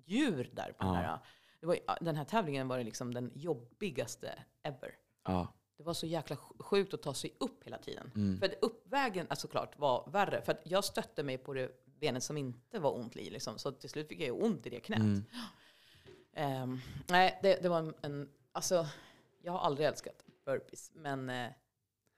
djur 0.06 0.50
där 0.54 0.72
på 0.72 0.76
Ja. 0.80 0.86
den 0.88 0.96
här. 0.96 1.20
Var, 1.62 1.78
den 2.02 2.16
här 2.16 2.26
tävlingen 2.26 2.68
var 2.68 2.78
det 2.78 2.84
liksom 2.84 3.14
den 3.14 3.32
jobbigaste 3.36 4.44
ever. 4.64 4.96
ja. 5.24 5.54
Det 5.78 5.84
var 5.84 5.94
så 5.94 6.06
jäkla 6.06 6.36
sj- 6.36 6.64
sjukt 6.64 6.94
att 6.94 7.02
ta 7.02 7.14
sig 7.14 7.36
upp 7.40 7.64
hela 7.64 7.78
tiden. 7.78 8.12
Mm. 8.16 8.40
För 8.40 8.46
att 8.46 8.54
uppvägen 8.62 9.28
är 9.30 9.36
såklart 9.36 9.80
var 9.80 10.10
värre. 10.12 10.42
För 10.42 10.52
att 10.52 10.62
jag 10.64 10.84
stötte 10.84 11.24
mig 11.24 11.38
på 11.38 11.54
det 11.54 11.72
benet 11.86 12.24
som 12.24 12.38
inte 12.38 12.80
var 12.80 12.96
ont 12.96 13.16
i. 13.16 13.30
Liksom. 13.30 13.58
Så 13.58 13.72
till 13.72 13.90
slut 13.90 14.08
fick 14.08 14.20
jag 14.20 14.26
ju 14.26 14.32
ont 14.32 14.66
i 14.66 14.70
det 14.70 14.80
knät. 14.80 15.00
Mm. 15.00 15.24
Ehm, 16.34 16.80
nej, 17.08 17.40
det, 17.44 17.60
det 17.62 17.70
var 17.70 17.80
en, 17.80 17.94
en... 18.02 18.30
Alltså, 18.52 18.88
jag 19.42 19.52
har 19.52 19.60
aldrig 19.60 19.88
älskat 19.88 20.24
burpees. 20.46 20.92
Men 20.94 21.30
eh, 21.30 21.52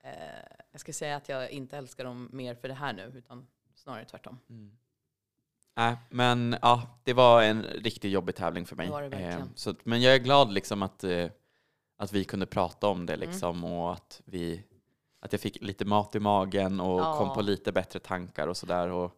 Eh, 0.03 0.43
jag 0.71 0.81
ska 0.81 0.93
säga 0.93 1.15
att 1.15 1.29
jag 1.29 1.51
inte 1.51 1.77
älskar 1.77 2.03
dem 2.03 2.29
mer 2.33 2.55
för 2.55 2.67
det 2.67 2.73
här 2.73 2.93
nu, 2.93 3.11
utan 3.15 3.47
snarare 3.87 4.05
tvärtom. 4.05 4.39
Mm. 4.49 4.71
Nej, 5.75 5.95
men 6.09 6.55
ja, 6.61 6.99
det 7.03 7.13
var 7.13 7.43
en 7.43 7.63
riktigt 7.63 8.11
jobbig 8.11 8.35
tävling 8.35 8.65
för 8.65 8.75
mig. 8.75 8.89
Det 8.89 9.09
det. 9.09 9.17
Eh, 9.17 9.43
så, 9.55 9.75
men 9.83 10.01
jag 10.01 10.15
är 10.15 10.19
glad 10.19 10.51
liksom 10.53 10.83
att, 10.83 11.03
eh, 11.03 11.29
att 11.97 12.13
vi 12.13 12.23
kunde 12.23 12.45
prata 12.45 12.87
om 12.87 13.05
det 13.05 13.13
Mm. 13.13 13.29
liksom 13.29 13.63
och 13.63 13.93
att, 13.93 14.21
vi, 14.25 14.63
att 15.19 15.31
jag 15.31 15.41
fick 15.41 15.61
lite 15.61 15.85
mat 15.85 16.15
i 16.15 16.19
magen 16.19 16.79
och 16.79 16.99
Ja. 17.01 17.17
kom 17.17 17.33
på 17.33 17.41
lite 17.41 17.71
bättre 17.71 17.99
tankar 17.99 18.47
och 18.47 18.57
sådär. 18.57 18.89
Och, 18.89 19.11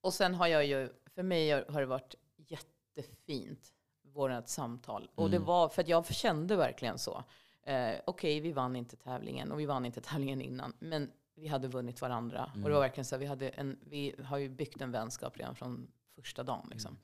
Och 0.00 0.14
sen 0.14 0.34
har 0.34 0.46
jag 0.46 0.66
ju, 0.66 0.88
för 1.14 1.22
mig 1.22 1.50
har 1.50 1.80
det 1.80 1.86
varit 1.86 2.14
jättefint, 2.36 3.72
vårt 4.02 4.48
samtal. 4.48 5.08
Och 5.14 5.30
det 5.30 5.36
Mm. 5.36 5.46
var, 5.46 5.68
för 5.68 5.82
att 5.82 5.88
jag 5.88 6.06
kände 6.06 6.56
verkligen 6.56 6.98
så. 6.98 7.24
Eh, 7.62 7.94
Okej, 8.06 8.40
vi 8.40 8.52
vann 8.52 8.76
inte 8.76 8.96
tävlingen 8.96 9.52
och 9.52 9.60
vi 9.60 9.66
vann 9.66 9.86
inte 9.86 10.00
tävlingen 10.00 10.40
innan, 10.40 10.72
men 10.78 11.10
vi 11.40 11.48
hade 11.48 11.68
vunnit 11.68 12.00
varandra. 12.00 12.44
Och 12.44 12.50
det 12.52 12.58
Mm. 12.58 12.72
var 12.72 12.80
verkligen 12.80 13.04
så, 13.04 13.14
här, 13.14 13.20
vi, 13.20 13.26
hade 13.26 13.48
en, 13.48 13.78
vi 13.84 14.14
har 14.24 14.38
ju 14.38 14.48
byggt 14.48 14.80
en 14.80 14.92
vänskap 14.92 15.36
redan 15.36 15.54
från 15.56 15.88
första 16.16 16.42
dagen. 16.42 16.66
Liksom. 16.70 16.98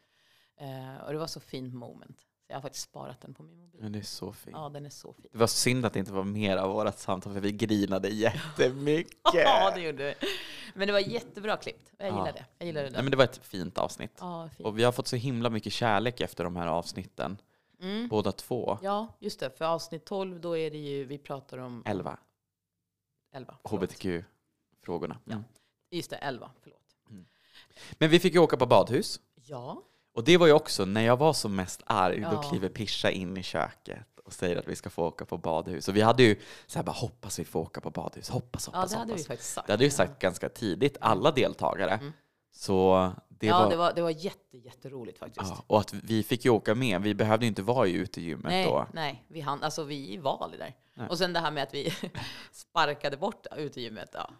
Mm. 0.56 0.94
Eh, 0.96 1.00
och 1.04 1.12
det 1.12 1.18
var 1.18 1.26
så 1.26 1.40
fint 1.40 1.74
moment. 1.74 2.20
Så 2.20 2.52
jag 2.52 2.56
har 2.56 2.62
faktiskt 2.62 2.84
sparat 2.90 3.20
den 3.20 3.34
på 3.34 3.42
min 3.42 3.58
mobil. 3.58 3.92
det 3.92 3.98
är 3.98 4.02
så 4.02 4.32
fint. 4.32 4.56
Ja, 4.56 4.68
den 4.68 4.86
är 4.86 4.90
så 4.90 5.12
fin. 5.12 5.26
Det 5.32 5.38
var 5.38 5.46
synd 5.46 5.86
att 5.86 5.92
det 5.92 5.98
inte 5.98 6.12
var 6.12 6.24
mer 6.24 6.56
av 6.56 6.70
vårt 6.70 6.98
samtal 6.98 7.32
för 7.32 7.40
vi 7.40 7.52
grinade 7.52 8.08
jättemycket. 8.58 9.14
Ja, 9.34 9.72
det 9.74 9.80
gjorde 9.80 10.04
vi. 10.04 10.14
Men 10.74 10.86
det 10.86 10.92
var 10.92 11.00
jättebra 11.00 11.56
klippt. 11.56 11.92
Jag 11.98 12.08
Ja. 12.08 12.12
gillar 12.12 12.32
det. 12.32 12.44
Jag 12.58 12.66
gillar 12.66 12.82
det. 12.82 12.90
Nej, 12.90 13.02
men 13.02 13.10
det 13.10 13.16
var 13.16 13.24
ett 13.24 13.40
fint 13.46 13.78
avsnitt. 13.78 14.16
Ja, 14.20 14.48
fint. 14.56 14.66
Och 14.66 14.78
vi 14.78 14.84
har 14.84 14.92
fått 14.92 15.06
så 15.08 15.16
himla 15.16 15.50
mycket 15.50 15.72
kärlek 15.72 16.20
efter 16.20 16.44
de 16.44 16.56
här 16.56 16.66
avsnitten. 16.66 17.36
Mm. 17.80 18.08
Båda 18.08 18.32
två. 18.32 18.78
Ja, 18.82 19.16
just 19.20 19.40
det. 19.40 19.50
För 19.50 19.64
avsnitt 19.64 20.04
12, 20.04 20.40
då 20.40 20.56
är 20.56 20.70
det 20.70 20.78
ju, 20.78 21.04
vi 21.04 21.18
pratar 21.18 21.58
om... 21.58 21.82
11. 21.86 22.18
11. 23.34 23.54
förlåt. 23.64 23.82
HBTQ-frågorna. 23.82 25.18
Ja. 25.24 25.32
Mm. 25.32 25.44
Just 25.90 26.10
det, 26.10 26.16
11. 26.16 26.50
Förlåt. 26.62 26.80
Men 27.98 28.10
vi 28.10 28.20
fick 28.20 28.34
ju 28.34 28.40
åka 28.40 28.56
på 28.56 28.66
badhus. 28.66 29.20
Ja. 29.34 29.82
Och 30.14 30.24
det 30.24 30.36
var 30.36 30.46
ju 30.46 30.52
också 30.52 30.84
när 30.84 31.00
jag 31.00 31.16
var 31.16 31.32
som 31.32 31.56
mest 31.56 31.82
arg, 31.86 32.20
då 32.20 32.28
Ja. 32.32 32.42
kliver 32.42 32.68
Pisha 32.68 33.10
in 33.10 33.36
i 33.36 33.42
köket 33.42 34.18
och 34.24 34.32
säger 34.32 34.56
att 34.56 34.68
vi 34.68 34.76
ska 34.76 34.90
få 34.90 35.06
åka 35.06 35.24
på 35.24 35.38
badhus. 35.38 35.88
Och 35.88 35.96
vi 35.96 36.00
hade 36.00 36.22
ju 36.22 36.40
så 36.66 36.78
här 36.78 36.84
bara 36.84 36.92
hoppas 36.92 37.38
vi 37.38 37.44
får 37.44 37.60
åka 37.60 37.80
på 37.80 37.90
badhus, 37.90 38.28
hoppas, 38.30 38.68
Ja, 38.72 38.78
hoppas, 38.78 38.90
det 38.90 38.98
hade 38.98 39.12
hoppas. 39.12 39.24
vi 39.24 39.28
faktiskt 39.28 39.52
sagt. 39.52 39.66
Det 39.66 39.72
hade 39.72 39.84
vi 39.84 39.90
sagt 39.90 40.18
ganska 40.18 40.48
tidigt, 40.48 40.96
alla 41.00 41.30
deltagare. 41.30 41.90
Mm. 41.90 42.12
Så 42.52 43.12
det 43.38 43.46
ja, 43.46 43.58
var... 43.58 43.70
det 43.70 43.76
var, 43.76 43.92
det 43.92 44.02
var 44.02 44.10
jätte, 44.10 44.58
jätteroligt 44.58 45.18
faktiskt. 45.18 45.50
Ja, 45.50 45.64
och 45.66 45.80
att 45.80 45.94
vi 45.94 46.22
fick 46.22 46.44
ju 46.44 46.50
åka 46.50 46.74
med, 46.74 47.02
vi 47.02 47.14
behövde 47.14 47.44
ju 47.44 47.48
inte 47.48 47.62
vara 47.62 47.86
i 47.86 47.92
utegymmet 47.92 48.52
nej, 48.52 48.64
då. 48.64 48.86
nej, 48.92 49.24
vi 49.28 49.40
hann, 49.40 49.62
alltså 49.62 49.84
vi 49.84 50.16
var 50.16 50.44
aldrig 50.44 50.60
där. 50.60 50.76
Nej. 50.94 51.08
Och 51.08 51.18
sen 51.18 51.32
det 51.32 51.40
här 51.40 51.50
med 51.50 51.62
att 51.62 51.74
vi 51.74 51.92
sparkade 52.52 53.16
bort 53.16 53.46
utegymmet. 53.56 54.10
Ja. 54.12 54.30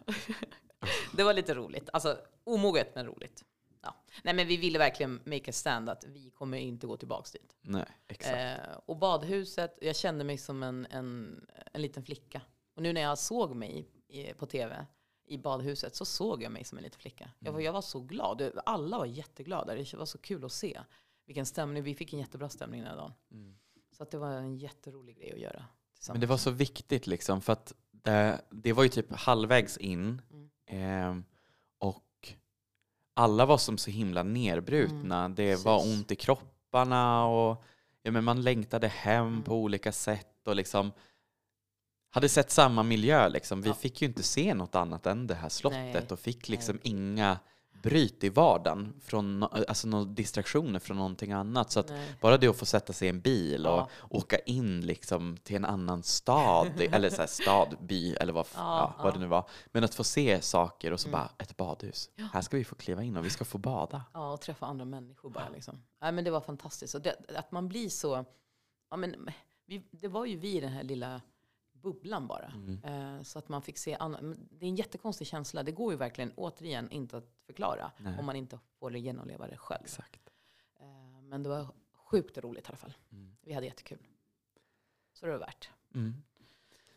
det 1.13 1.23
var 1.23 1.33
lite 1.33 1.53
roligt. 1.53 1.89
Alltså 1.93 2.17
omoget 2.43 2.95
men 2.95 3.05
roligt. 3.05 3.43
Ja. 3.81 3.95
Nej 4.23 4.33
men 4.33 4.47
vi 4.47 4.57
ville 4.57 4.79
verkligen 4.79 5.21
make 5.25 5.49
a 5.49 5.53
stand 5.53 5.89
att 5.89 6.05
vi 6.07 6.29
kommer 6.29 6.57
inte 6.57 6.87
gå 6.87 6.97
tillbaks 6.97 7.31
dit. 7.31 7.55
Nej, 7.61 7.85
exakt. 8.07 8.35
Eh, 8.35 8.77
och 8.85 8.97
badhuset, 8.97 9.77
jag 9.81 9.95
kände 9.95 10.23
mig 10.23 10.37
som 10.37 10.63
en, 10.63 10.87
en, 10.89 11.39
en 11.73 11.81
liten 11.81 12.03
flicka. 12.03 12.41
Och 12.75 12.81
nu 12.81 12.93
när 12.93 13.01
jag 13.01 13.17
såg 13.17 13.55
mig 13.55 13.87
på 14.37 14.45
tv 14.45 14.85
i 15.27 15.37
badhuset 15.37 15.95
så 15.95 16.05
såg 16.05 16.43
jag 16.43 16.51
mig 16.51 16.63
som 16.63 16.77
en 16.77 16.83
liten 16.83 16.99
flicka. 16.99 17.29
Jag, 17.39 17.51
var, 17.51 17.59
jag 17.59 17.73
var 17.73 17.81
så 17.81 17.99
glad. 17.99 18.51
Alla 18.65 18.97
var 18.97 19.05
jätteglada. 19.05 19.75
Det 19.75 19.93
var 19.93 20.05
så 20.05 20.17
kul 20.17 20.45
att 20.45 20.51
se 20.51 20.81
vilken 21.25 21.45
stämning. 21.45 21.83
Vi 21.83 21.95
fick 21.95 22.13
en 22.13 22.19
jättebra 22.19 22.49
stämning 22.49 22.81
den 22.81 22.89
här 22.89 22.97
dagen. 22.97 23.13
Mm. 23.31 23.55
Så 23.97 24.03
att 24.03 24.11
det 24.11 24.17
var 24.17 24.31
en 24.31 24.57
jätterolig 24.57 25.17
grej 25.17 25.33
att 25.33 25.39
göra. 25.39 25.65
Men 26.09 26.19
det 26.21 26.27
var 26.27 26.37
så 26.37 26.51
viktigt 26.51 27.07
liksom, 27.07 27.41
för 27.41 27.53
att 27.53 27.73
det, 27.91 28.41
det 28.49 28.73
var 28.73 28.83
ju 28.83 28.89
typ 28.89 29.11
halvvägs 29.11 29.77
in. 29.77 30.21
Mm. 30.31 30.49
ehm, 30.65 31.23
och 31.77 32.33
alla 33.13 33.45
var 33.45 33.57
som 33.57 33.77
så 33.77 33.91
himla 33.91 34.23
nedbrutna. 34.23 35.29
det 35.29 35.55
var 35.65 35.73
Mm. 35.75 35.83
precis. 35.83 35.99
ont 35.99 36.11
i 36.11 36.15
kropparna 36.15 37.25
och 37.25 37.63
ja, 38.01 38.11
men 38.11 38.23
man 38.23 38.41
längtade 38.41 38.87
hem 38.87 39.27
Mm. 39.27 39.43
på 39.43 39.55
olika 39.55 39.91
sätt. 39.91 40.47
Och 40.47 40.55
liksom 40.55 40.91
hade 42.15 42.29
sett 42.29 42.51
samma 42.51 42.83
miljö. 42.83 43.29
Liksom. 43.29 43.61
Vi 43.61 43.69
Ja. 43.69 43.73
fick 43.75 44.01
ju 44.01 44.07
inte 44.07 44.23
se 44.23 44.53
något 44.53 44.75
annat 44.75 45.05
än 45.05 45.27
det 45.27 45.35
här 45.35 45.49
slottet 45.49 45.93
Nej, 45.93 46.07
och 46.11 46.19
fick 46.19 46.49
liksom 46.49 46.75
nej. 46.83 46.91
inga 46.91 47.39
bryt 47.83 48.23
i 48.23 48.29
vardagen, 48.29 48.93
från, 49.03 49.43
alltså 49.43 49.87
några 49.87 50.05
distraktioner 50.05 50.79
från 50.79 50.97
någonting 50.97 51.31
annat. 51.31 51.71
Så 51.71 51.83
bara 52.21 52.37
det 52.37 52.47
att 52.47 52.55
få 52.57 52.65
sätta 52.65 52.93
sig 52.93 53.05
i 53.05 53.09
en 53.09 53.21
bil 53.21 53.67
och 53.67 53.73
Ja. 53.77 53.89
åka 54.09 54.37
in 54.39 54.81
liksom 54.85 55.37
till 55.43 55.55
en 55.55 55.65
annan 55.65 56.03
stad, 56.03 56.81
eller 56.91 57.09
så 57.09 57.15
här 57.17 57.27
stad, 57.43 57.75
by 57.81 58.13
eller 58.15 58.33
vad, 58.33 58.45
Ja, 58.55 58.93
ja, 58.97 59.03
vad 59.03 59.13
det 59.13 59.19
nu 59.19 59.25
var. 59.27 59.49
Men 59.71 59.83
att 59.83 59.95
få 59.95 60.03
se 60.03 60.41
saker 60.41 60.91
och 60.93 60.99
så 60.99 61.07
Mm. 61.07 61.19
bara 61.19 61.29
ett 61.37 61.57
badhus. 61.57 62.09
Här 62.33 62.41
ska 62.41 62.57
vi 62.57 62.63
få 62.65 62.75
kliva 62.75 63.03
in 63.03 63.17
och 63.17 63.25
vi 63.25 63.29
ska 63.29 63.45
få 63.45 63.57
bada. 63.57 64.03
Ja, 64.13 64.33
och 64.33 64.41
träffa 64.41 64.65
andra 64.65 64.85
människor 64.85 65.29
bara. 65.29 65.49
Liksom. 65.49 65.81
Nej, 66.01 66.11
men 66.11 66.23
det 66.23 66.31
var 66.31 66.41
fantastiskt. 66.41 66.95
Och 66.95 67.01
det, 67.01 67.15
att 67.35 67.51
man 67.51 67.67
blir 67.67 67.89
så... 67.89 68.25
Ja, 68.89 68.97
men, 68.97 69.15
vi, 69.67 69.83
det 69.91 70.07
var 70.07 70.25
ju 70.25 70.37
vi 70.37 70.57
i 70.57 70.59
den 70.59 70.71
här 70.71 70.83
lilla 70.83 71.21
bubblan 71.85 72.27
bara. 72.27 72.45
Mm. 72.55 72.83
Eh, 72.83 73.23
så 73.23 73.39
att 73.39 73.49
man 73.49 73.61
fick 73.61 73.77
se 73.77 73.97
Det 74.49 74.65
är 74.65 74.69
en 74.69 74.75
jättekonstig 74.75 75.27
känsla. 75.27 75.63
Det 75.63 75.71
går 75.71 75.91
ju 75.93 75.97
verkligen, 75.97 76.31
återigen, 76.35 76.91
inte 76.91 77.17
att 77.17 77.29
förklara 77.45 77.91
Nej. 77.97 78.19
om 78.19 78.25
man 78.25 78.35
inte 78.35 78.59
får 78.79 78.91
det 78.91 78.99
genomleva 78.99 79.47
det 79.47 79.57
själv. 79.57 79.87
Eh, 80.79 81.21
men 81.21 81.43
det 81.43 81.49
var 81.49 81.67
sjukt 81.93 82.37
roligt 82.37 82.65
i 82.65 82.67
alla 82.67 82.77
fall. 82.77 82.93
Mm. 83.11 83.35
Vi 83.41 83.53
hade 83.53 83.65
jättekul. 83.65 83.99
Så 85.13 85.25
det 85.25 85.31
var 85.31 85.39
värt. 85.39 85.69
Mm. 85.93 86.13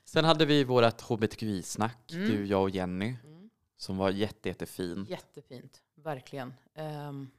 Sen 0.04 0.24
hade 0.24 0.46
vi 0.46 0.64
vårt 0.64 1.00
hbtqi-snack, 1.00 2.12
Mm. 2.12 2.28
du, 2.28 2.46
jag 2.46 2.62
och 2.62 2.70
Jenny, 2.70 3.16
Mm. 3.24 3.50
som 3.76 3.96
var 3.96 4.10
jätte, 4.10 4.48
jättefin. 4.48 5.06
Jättefint, 5.08 5.82
verkligen. 5.94 6.54
Ehm, 6.74 7.30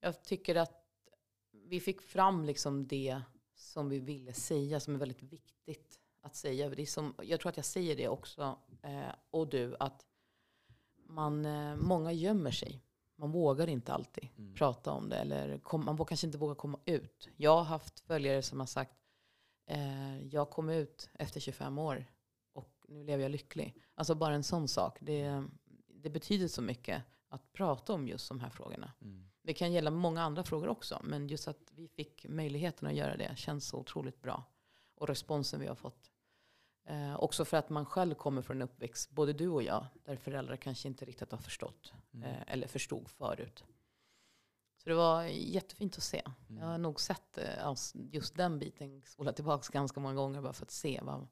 jag 0.00 0.22
tycker 0.22 0.54
att 0.56 0.78
vi 1.52 1.80
fick 1.80 2.02
fram 2.02 2.44
liksom 2.44 2.86
det 2.86 3.20
som 3.54 3.88
vi 3.88 3.98
ville 3.98 4.32
säga, 4.32 4.80
som 4.80 4.94
är 4.94 4.98
väldigt 4.98 5.22
viktigt 5.22 5.98
att 6.22 6.36
säga. 6.36 6.68
Det 6.70 6.82
är 6.82 6.86
som, 6.86 7.14
jag 7.22 7.40
tror 7.40 7.50
att 7.50 7.56
jag 7.56 7.66
säger 7.66 7.96
det 7.96 8.08
också, 8.08 8.58
eh, 8.82 9.14
och 9.30 9.48
du, 9.48 9.76
att 9.80 10.06
man, 11.06 11.44
eh, 11.46 11.76
många 11.76 12.12
gömmer 12.12 12.50
sig. 12.50 12.82
Man 13.16 13.32
vågar 13.32 13.66
inte 13.66 13.92
alltid 13.92 14.28
Mm. 14.36 14.54
prata 14.54 14.92
om 14.92 15.08
det, 15.08 15.16
eller 15.16 15.58
kom, 15.58 15.84
man 15.84 16.04
kanske 16.04 16.26
inte 16.26 16.38
vågar 16.38 16.54
komma 16.54 16.78
ut. 16.84 17.28
Jag 17.36 17.56
har 17.56 17.64
haft 17.64 18.00
följare 18.00 18.42
som 18.42 18.60
har 18.60 18.66
sagt, 18.66 18.96
eh, 19.66 20.26
jag 20.26 20.50
kom 20.50 20.68
ut 20.68 21.10
efter 21.12 21.40
25 21.40 21.78
år 21.78 22.06
och 22.52 22.70
nu 22.88 23.04
lever 23.04 23.22
jag 23.22 23.30
lycklig. 23.30 23.76
Alltså 23.94 24.14
bara 24.14 24.34
en 24.34 24.42
sån 24.44 24.68
sak. 24.68 24.98
Det, 25.00 25.44
det 25.86 26.10
betyder 26.10 26.48
så 26.48 26.62
mycket 26.62 27.02
att 27.28 27.52
prata 27.52 27.92
om 27.92 28.08
just 28.08 28.28
de 28.28 28.40
här 28.40 28.50
frågorna. 28.50 28.92
Mm. 29.02 29.28
Det 29.42 29.54
kan 29.54 29.72
gälla 29.72 29.90
många 29.90 30.22
andra 30.22 30.44
frågor 30.44 30.68
också, 30.68 31.00
men 31.04 31.28
just 31.28 31.48
att 31.48 31.72
vi 31.74 31.88
fick 31.88 32.26
möjligheten 32.28 32.88
att 32.88 32.94
göra 32.94 33.16
det 33.16 33.38
känns 33.38 33.68
så 33.68 33.78
otroligt 33.78 34.22
bra. 34.22 34.44
Och 34.94 35.08
responsen 35.08 35.60
vi 35.60 35.66
har 35.66 35.74
fått. 35.74 36.11
Eh, 36.84 37.16
också 37.16 37.44
för 37.44 37.56
att 37.56 37.70
man 37.70 37.86
själv 37.86 38.14
kommer 38.14 38.42
från 38.42 38.56
en 38.56 38.62
uppväxt, 38.62 39.10
både 39.10 39.32
du 39.32 39.48
och 39.48 39.62
jag, 39.62 39.86
där 40.04 40.16
föräldrar 40.16 40.56
kanske 40.56 40.88
inte 40.88 41.04
riktigt 41.04 41.30
har 41.30 41.38
förstått 41.38 41.92
Mm. 42.14 42.28
eh, 42.28 42.42
eller 42.46 42.66
förstod 42.68 43.08
förut. 43.08 43.64
Så 44.82 44.88
det 44.88 44.94
var 44.94 45.22
jättefint 45.24 45.96
att 45.96 46.02
se. 46.02 46.22
Jag 46.60 46.66
har 46.66 46.78
nog 46.78 47.00
sett 47.00 47.38
eh, 47.38 47.74
just 48.12 48.36
den 48.36 48.58
biten 48.58 49.02
spola 49.02 49.32
tillbaka 49.32 49.68
ganska 49.72 50.00
många 50.00 50.14
gånger 50.14 50.40
bara 50.42 50.52
för 50.52 50.64
att 50.64 50.70
se 50.70 51.00
vad, 51.02 51.28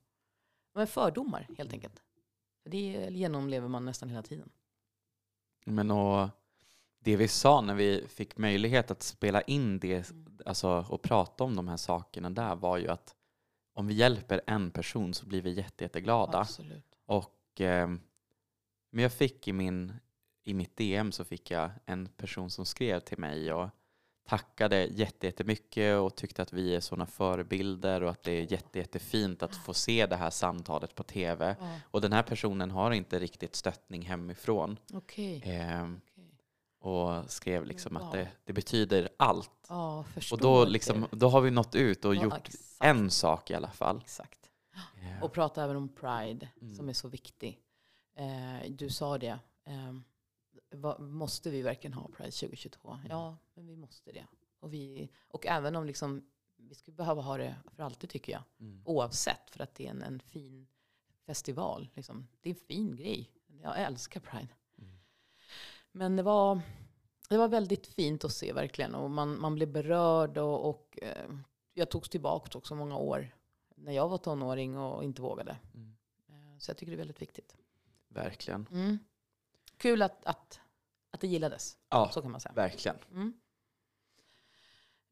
är 0.83 0.87
fördomar 0.87 1.49
helt 1.59 1.73
enkelt. 1.73 2.03
Det 2.65 3.09
genomlever 3.11 3.69
man 3.69 3.85
nästan 3.85 4.09
hela 4.09 4.23
tiden. 4.23 4.51
Men 5.65 5.91
och 5.91 6.29
det 6.99 7.17
vi 7.17 7.29
sa 7.29 7.61
när 7.61 7.75
vi 7.75 8.07
fick 8.09 8.37
möjlighet 8.39 8.91
att 8.91 9.03
spela 9.03 9.41
in 9.43 9.79
det 9.79 10.11
Mm. 10.11 10.39
alltså, 10.47 10.87
och 10.89 11.03
prata 11.03 11.45
om 11.45 11.57
de 11.57 11.69
här 11.69 11.77
sakerna 11.77 12.31
där 12.31 12.57
var 12.57 12.79
ju 12.79 12.89
att 12.89 13.17
om 13.73 13.87
vi 13.87 13.95
hjälper 13.95 14.41
en 14.47 14.71
person 14.71 15.15
så 15.15 15.27
blir 15.27 15.43
vi 15.43 15.51
jätte, 15.53 15.85
jätteglada. 15.85 16.39
Absolut. 16.39 16.99
Och, 17.07 17.61
eh, 17.61 17.89
men 18.91 19.03
jag 19.03 19.13
fick 19.13 19.49
i, 19.49 19.53
min, 19.53 19.93
i 20.45 20.55
mitt 20.55 20.77
DM 20.77 21.13
så 21.13 21.25
fick 21.25 21.51
jag 21.51 21.71
en 21.87 22.09
person 22.09 22.51
som 22.51 22.67
skrev 22.67 23.01
till 23.01 23.19
mig 23.19 23.53
och 23.53 23.69
tackade 24.31 24.85
jätte, 24.85 25.27
jättemycket 25.27 25.99
och 25.99 26.17
tyckte 26.17 26.43
att 26.43 26.53
vi 26.53 26.75
är 26.75 26.81
sådana 26.81 27.07
förebilder 27.07 28.03
och 28.03 28.11
att 28.11 28.23
det 28.23 28.33
är 28.33 28.53
jätte, 28.53 28.79
jättefint 28.79 29.43
att 29.43 29.57
få 29.57 29.75
se 29.75 30.07
det 30.07 30.17
här 30.17 30.31
samtalet 30.31 30.95
på 30.95 31.03
tv. 31.03 31.57
Ja, 31.61 31.81
Och 31.85 32.01
den 32.01 32.13
här 32.13 32.23
personen 32.23 32.71
har 32.71 32.91
inte 32.91 33.19
riktigt 33.19 33.57
stöttning 33.57 34.03
hemifrån. 34.03 34.79
Okej. 34.93 35.43
Eh. 35.45 35.89
Och 36.81 37.31
skrev 37.31 37.65
liksom 37.67 37.95
Wow. 37.95 38.03
att 38.03 38.13
det, 38.13 38.29
det 38.45 38.53
betyder 38.53 39.09
allt. 39.17 39.51
Ja, 39.69 40.05
Och 40.33 40.39
då, 40.39 40.65
liksom, 40.65 41.07
då 41.11 41.29
har 41.29 41.41
vi 41.41 41.51
nått 41.51 41.75
ut 41.75 42.05
och 42.05 42.15
Ja, 42.15 42.23
gjort 42.23 42.49
exakt. 42.49 42.77
en 42.81 43.11
sak 43.11 43.51
i 43.51 43.55
alla 43.55 43.71
fall. 43.71 44.01
Exakt. 44.05 44.51
Eh, 45.03 45.23
Och 45.25 45.33
prata 45.33 45.65
även 45.65 45.77
om 45.77 45.89
pride, 45.89 46.49
Mm. 46.61 46.75
som 46.77 46.89
är 46.89 46.93
så 46.93 47.09
viktig. 47.09 47.59
Eh, 48.17 48.71
du 48.71 48.91
sa 48.91 49.19
det. 49.19 49.39
Eh, 49.65 49.95
vad, 50.71 51.01
måste 51.01 51.51
vi 51.51 51.63
verkligen 51.63 51.95
ha 51.95 52.09
pride 52.09 52.31
2022? 52.31 52.99
Ja, 53.09 53.37
men 53.55 53.67
vi 53.67 53.77
måste 53.77 54.13
det. 54.13 54.27
Och, 54.61 54.73
vi, 54.75 55.09
och 55.29 55.47
även 55.47 55.77
om 55.77 55.85
liksom, 55.85 56.23
vi 56.57 56.75
skulle 56.75 56.95
behöva 56.97 57.23
ha 57.23 57.37
det 57.37 57.57
för 57.77 57.83
alltid 57.83 58.11
tycker 58.11 58.33
jag. 58.33 58.43
mm. 58.61 58.83
Oavsett, 58.85 59.51
för 59.51 59.63
att 59.63 59.75
det 59.75 59.87
är 59.87 59.91
en, 59.91 60.03
en 60.03 60.21
fin 60.21 60.67
festival. 61.27 61.89
Liksom. 61.95 62.29
Det 62.41 62.49
är 62.49 62.55
en 62.55 62.61
fin 62.61 62.97
grej. 62.97 63.31
Jag 63.63 63.79
älskar 63.81 64.21
Pride. 64.21 64.49
Men 65.93 66.17
det 66.17 66.23
var, 66.23 66.61
det 67.29 67.37
var 67.37 67.49
väldigt 67.49 67.87
fint 67.87 68.25
att 68.25 68.33
se 68.33 68.53
verkligen. 68.53 68.95
Och 68.95 69.11
man, 69.11 69.41
man 69.41 69.55
blev 69.55 69.69
berörd 69.73 70.39
och, 70.39 70.69
och 70.69 70.99
eh, 71.03 71.31
jag 71.75 71.89
togs 71.91 72.09
tillbaka 72.09 72.59
också 72.59 72.75
många 72.75 72.97
år 72.97 73.35
när 73.77 73.93
jag 73.93 74.09
var 74.09 74.19
tonåring 74.19 74.79
och 74.79 75.05
inte 75.05 75.23
vågade. 75.23 75.57
Mm. 75.75 75.97
Eh, 76.29 76.59
så 76.59 76.71
jag 76.71 76.77
tycker 76.77 76.91
det 76.93 76.97
är 76.97 76.99
väldigt 76.99 77.23
viktigt. 77.23 77.57
Verkligen. 78.09 78.67
Mm. 78.73 78.99
Kul 79.77 80.03
att, 80.03 80.25
att, 80.25 80.61
att 81.11 81.21
det 81.21 81.27
gillades, 81.29 81.77
Ja, 81.89 82.11
så 82.13 82.23
kan 82.23 82.31
man 82.31 82.41
säga. 82.41 82.53
verkligen. 82.53 82.97
Mm. 83.13 83.33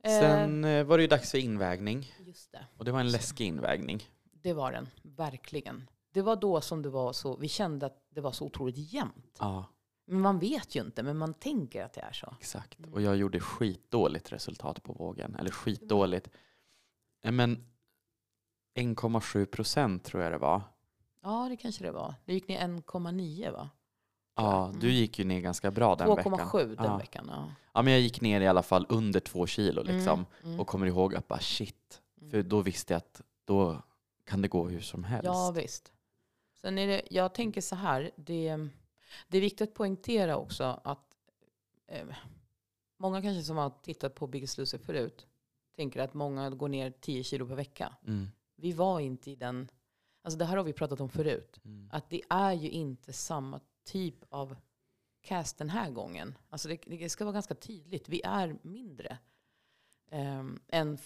Eh, 0.02 0.10
Sen 0.20 0.64
eh, 0.64 0.84
var 0.84 0.98
det 0.98 1.02
ju 1.02 1.08
dags 1.08 1.30
för 1.30 1.38
invägning. 1.38 2.12
just 2.18 2.52
det. 2.52 2.66
Och 2.76 2.84
det 2.84 2.92
var 2.92 3.00
en 3.00 3.10
läskig 3.10 3.46
invägning. 3.46 4.02
Det 4.32 4.52
var 4.52 4.72
den, 4.72 4.88
verkligen. 5.02 5.90
Det 6.12 6.22
var 6.22 6.36
då 6.36 6.60
som 6.60 6.82
det 6.82 6.88
var 6.90 7.12
så, 7.12 7.36
vi 7.36 7.48
kände 7.48 7.86
att 7.86 8.06
det 8.10 8.20
var 8.20 8.32
så 8.32 8.44
otroligt 8.46 8.92
jämnt. 8.92 9.36
Ja, 9.38 9.64
Men 10.08 10.20
man 10.20 10.38
vet 10.38 10.74
ju 10.74 10.80
inte, 10.80 11.02
men 11.02 11.16
man 11.18 11.34
tänker 11.34 11.84
att 11.84 11.92
det 11.92 12.00
är 12.00 12.12
så. 12.12 12.34
exakt. 12.40 12.78
Och 12.92 13.02
jag 13.02 13.16
gjorde 13.16 13.40
skitdåligt 13.40 14.32
resultat 14.32 14.82
på 14.82 14.92
vågen. 14.92 15.34
Eller 15.34 15.50
skitdåligt. 15.50 16.28
Men 17.22 17.64
1,7 18.74 19.44
procent 19.46 20.04
tror 20.04 20.22
jag 20.22 20.32
det 20.32 20.38
var. 20.38 20.62
Ja, 21.22 21.46
det 21.50 21.56
kanske 21.56 21.84
det 21.84 21.90
var. 21.92 22.14
Det 22.24 22.32
gick 22.34 22.48
ner 22.48 22.60
1,9 22.60 23.52
va? 23.52 23.70
Ja, 24.36 24.66
Mm. 24.68 24.80
du 24.80 24.90
gick 24.92 25.18
ju 25.18 25.24
ner 25.24 25.40
ganska 25.40 25.70
bra 25.70 25.94
den 25.96 26.16
veckan. 26.16 26.32
2,7 26.32 26.76
den 26.76 26.84
Ja. 26.86 26.96
veckan. 26.96 27.26
Ja. 27.32 27.50
Ja, 27.74 27.82
men 27.82 27.92
jag 27.92 28.02
gick 28.02 28.20
ner 28.20 28.40
i 28.40 28.46
alla 28.46 28.62
fall 28.62 28.86
under 28.88 29.20
två 29.20 29.46
kilo 29.46 29.82
liksom. 29.82 30.12
Mm, 30.18 30.26
mm, 30.44 30.60
Och 30.60 30.66
kommer 30.66 30.86
ihåg 30.86 31.14
att 31.14 31.28
bara 31.28 31.38
shit. 31.40 32.00
mm. 32.20 32.30
För 32.30 32.42
då 32.42 32.60
visste 32.62 32.92
jag 32.92 32.98
att 32.98 33.22
då 33.44 33.82
kan 34.24 34.42
det 34.42 34.48
gå 34.48 34.68
hur 34.68 34.80
som 34.80 35.04
helst. 35.04 35.24
Ja, 35.24 35.52
visst. 35.56 35.92
Sen 36.60 36.78
är 36.78 36.86
det, 36.86 37.02
jag 37.10 37.34
tänker 37.34 37.60
så 37.60 37.74
här, 37.76 38.10
det, 38.16 38.68
det 39.28 39.36
är 39.36 39.40
viktigt 39.40 39.68
att 39.68 39.74
poängtera 39.74 40.36
också 40.36 40.80
att 40.84 41.16
eh, 41.86 42.06
många 42.98 43.22
kanske 43.22 43.42
som 43.42 43.56
har 43.56 43.70
tittat 43.82 44.14
på 44.14 44.26
Biggest 44.26 44.58
Loser 44.58 44.78
förut 44.78 45.26
tänker 45.76 46.00
att 46.00 46.14
många 46.14 46.50
går 46.50 46.68
ner 46.68 46.90
10 46.90 47.24
kilo 47.24 47.48
per 47.48 47.54
vecka. 47.54 47.96
Mm. 48.06 48.28
Vi 48.56 48.72
var 48.72 49.00
inte 49.00 49.30
i 49.30 49.36
den, 49.36 49.68
alltså 50.22 50.38
det 50.38 50.44
här 50.44 50.56
har 50.56 50.64
vi 50.64 50.72
pratat 50.72 51.00
om 51.00 51.08
förut, 51.08 51.60
Mm. 51.64 51.88
att 51.92 52.10
det 52.10 52.22
är 52.28 52.52
ju 52.52 52.70
inte 52.70 53.12
samma 53.12 53.60
typ 53.84 54.24
av 54.28 54.56
cast 55.20 55.58
den 55.58 55.70
här 55.70 55.90
gången. 55.90 56.38
Alltså 56.48 56.68
det, 56.68 56.76
det 56.86 57.08
ska 57.08 57.24
vara 57.24 57.32
ganska 57.32 57.54
tydligt, 57.54 58.08
vi 58.08 58.22
är 58.24 58.58
mindre 58.62 59.18
um, 60.10 60.60
än 60.68 60.98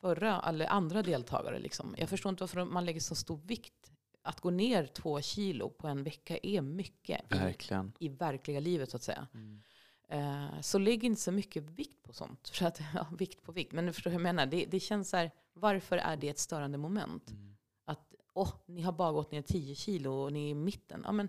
förra, 0.00 0.42
eller 0.42 0.66
andra 0.66 1.02
deltagare. 1.02 1.58
Liksom. 1.58 1.94
Jag 1.98 2.08
förstår 2.08 2.30
inte 2.30 2.42
varför 2.42 2.64
man 2.64 2.84
lägger 2.84 3.00
så 3.00 3.14
stor 3.14 3.36
vikt. 3.36 3.92
Att 4.22 4.40
gå 4.40 4.50
ner 4.50 4.86
två 4.86 5.20
kilo 5.20 5.70
på 5.70 5.88
en 5.88 6.02
vecka 6.02 6.38
är 6.42 6.60
mycket 6.60 7.20
i, 7.32 7.38
Verkligen. 7.38 7.92
i 7.98 8.08
verkliga 8.08 8.60
livet 8.60 8.90
så 8.90 8.96
att 8.96 9.02
säga. 9.02 9.26
Mm. 9.34 9.60
Eh, 10.08 10.60
så 10.60 10.78
lägg 10.78 11.04
inte 11.04 11.20
så 11.20 11.32
mycket 11.32 11.62
vikt 11.62 12.02
på 12.02 12.12
sånt. 12.12 12.48
För 12.48 12.66
att, 12.66 12.80
ja, 12.94 13.06
vikt 13.18 13.42
på 13.42 13.52
vikt. 13.52 13.72
Men 13.72 13.86
du 13.86 13.92
förstår 13.92 14.10
hur 14.10 14.18
jag 14.18 14.22
menar. 14.22 14.46
Det, 14.46 14.64
det 14.64 14.80
känns 14.80 15.10
så 15.10 15.16
här, 15.16 15.30
varför 15.52 15.96
är 15.96 16.16
det 16.16 16.28
ett 16.28 16.38
störande 16.38 16.78
moment? 16.78 17.30
Mm. 17.30 17.56
Att 17.84 18.14
åh, 18.34 18.52
ni 18.66 18.82
har 18.82 18.92
bara 18.92 19.12
gått 19.12 19.32
ner 19.32 19.42
10 19.42 19.74
kilo 19.74 20.12
och 20.12 20.32
ni 20.32 20.46
är 20.46 20.50
i 20.50 20.54
mitten. 20.54 21.02
Ja 21.04 21.12
men 21.12 21.28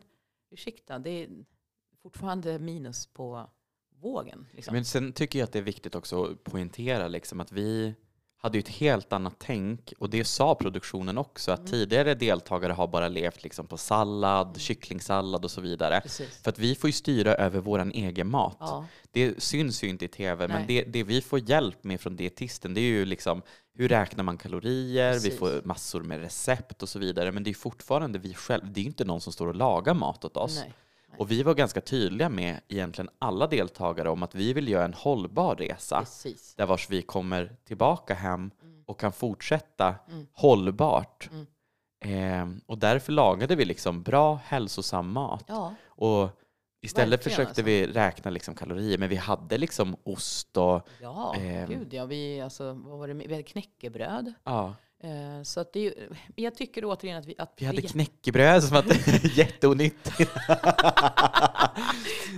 ursäkta, 0.49 0.99
det 0.99 1.09
är 1.09 1.29
fortfarande 2.01 2.59
minus 2.59 3.07
på 3.07 3.49
vågen. 3.89 4.47
Liksom. 4.51 4.73
Men 4.73 4.85
sen 4.85 5.13
tycker 5.13 5.39
jag 5.39 5.45
att 5.45 5.51
det 5.51 5.59
är 5.59 5.63
viktigt 5.63 5.95
också 5.95 6.23
att 6.23 6.43
poängtera 6.43 7.07
liksom 7.07 7.39
att 7.39 7.51
vi 7.51 7.95
hade 8.43 8.57
ju 8.57 8.59
ett 8.59 8.67
helt 8.69 9.13
annat 9.13 9.35
tänk 9.39 9.93
och 9.99 10.09
det 10.09 10.25
sa 10.25 10.55
produktionen 10.55 11.17
också 11.17 11.51
att 11.51 11.59
Mm. 11.59 11.71
tidigare 11.71 12.13
deltagare 12.15 12.73
har 12.73 12.87
bara 12.87 13.07
levt 13.07 13.43
liksom 13.43 13.67
på 13.67 13.77
sallad, 13.77 14.57
kycklingsallad 14.59 15.45
och 15.45 15.51
så 15.51 15.61
vidare. 15.61 16.01
Precis. 16.01 16.37
För 16.43 16.49
att 16.49 16.59
vi 16.59 16.75
får 16.75 16.87
ju 16.87 16.91
styra 16.91 17.35
över 17.35 17.59
vår 17.59 17.91
egen 17.93 18.29
mat. 18.29 18.57
Ja, 18.59 18.85
Det 19.11 19.43
syns 19.43 19.83
ju 19.83 19.87
inte 19.89 20.05
i 20.05 20.07
tv, 20.07 20.47
men 20.47 20.57
Nej. 20.57 20.65
det, 20.67 20.83
det 20.91 21.03
vi 21.03 21.21
får 21.21 21.49
hjälp 21.49 21.83
med 21.83 22.01
från 22.01 22.15
dietisten 22.15 22.73
det 22.73 22.81
är 22.81 22.85
ju 22.85 23.05
liksom 23.05 23.41
hur 23.73 23.89
räknar 23.89 24.23
man 24.23 24.37
kalorier, 24.37 25.13
vi 25.13 25.19
Precis. 25.19 25.39
får 25.39 25.61
massor 25.65 26.01
med 26.01 26.19
recept 26.21 26.83
och 26.83 26.89
så 26.89 26.99
vidare. 26.99 27.31
Men 27.31 27.43
det 27.43 27.49
är 27.49 27.53
fortfarande 27.53 28.19
vi 28.19 28.33
själva, 28.33 28.67
det 28.67 28.81
är 28.81 28.85
inte 28.85 29.05
någon 29.05 29.21
som 29.21 29.33
står 29.33 29.47
och 29.47 29.55
lagar 29.55 29.93
mat 29.93 30.25
åt 30.25 30.37
oss. 30.37 30.55
nej. 30.59 30.73
Och 31.17 31.31
vi 31.31 31.43
var 31.43 31.53
ganska 31.53 31.81
tydliga 31.81 32.29
med 32.29 32.59
egentligen 32.67 33.09
alla 33.19 33.47
deltagare 33.47 34.09
om 34.09 34.23
att 34.23 34.35
vi 34.35 34.53
vill 34.53 34.67
göra 34.67 34.85
en 34.85 34.93
hållbar 34.93 35.55
resa 35.55 35.99
Precis. 35.99 36.55
där 36.55 36.65
vars 36.65 36.89
vi 36.89 37.01
kommer 37.01 37.55
tillbaka 37.63 38.13
hem 38.13 38.51
Mm. 38.61 38.83
och 38.87 38.99
kan 38.99 39.11
fortsätta 39.11 39.95
Mm. 40.11 40.27
hållbart. 40.33 41.29
Mm. 41.31 41.45
Eh, 42.05 42.57
och 42.65 42.77
därför 42.77 43.11
lagade 43.11 43.55
vi 43.55 43.65
liksom 43.65 44.03
bra 44.03 44.39
hälsosam 44.45 45.11
mat. 45.11 45.43
Ja, 45.47 45.73
Och 45.87 46.29
istället 46.81 47.11
Verkligen, 47.19 47.23
försökte 47.35 47.49
alltså. 47.49 47.61
vi 47.63 47.87
räkna 47.87 48.31
liksom 48.31 48.55
kalorier, 48.55 48.97
men 48.97 49.09
vi 49.09 49.15
hade 49.15 49.57
liksom 49.57 49.95
ost 50.03 50.57
och 50.57 50.87
ja 51.01 51.35
Ehm. 51.35 51.69
gud 51.69 51.93
ja. 51.93 52.05
Vi, 52.05 52.41
alltså, 52.41 52.73
vad 52.73 52.99
var 52.99 53.07
det, 53.07 53.13
vi 53.13 53.33
hade 53.33 53.43
knäckebröd. 53.43 54.33
ja, 54.43 54.67
Eh, 54.67 54.73
så 55.43 55.59
att 55.59 55.73
det 55.73 55.93
jag 56.35 56.55
tycker 56.55 56.85
återigen 56.85 57.17
att 57.17 57.25
vi... 57.25 57.35
Att 57.37 57.53
vi 57.57 57.65
hade 57.65 57.81
knäckebröd 57.81 58.63
som 58.63 58.75
var 58.75 58.83
jätteonyttigt. 59.37 60.31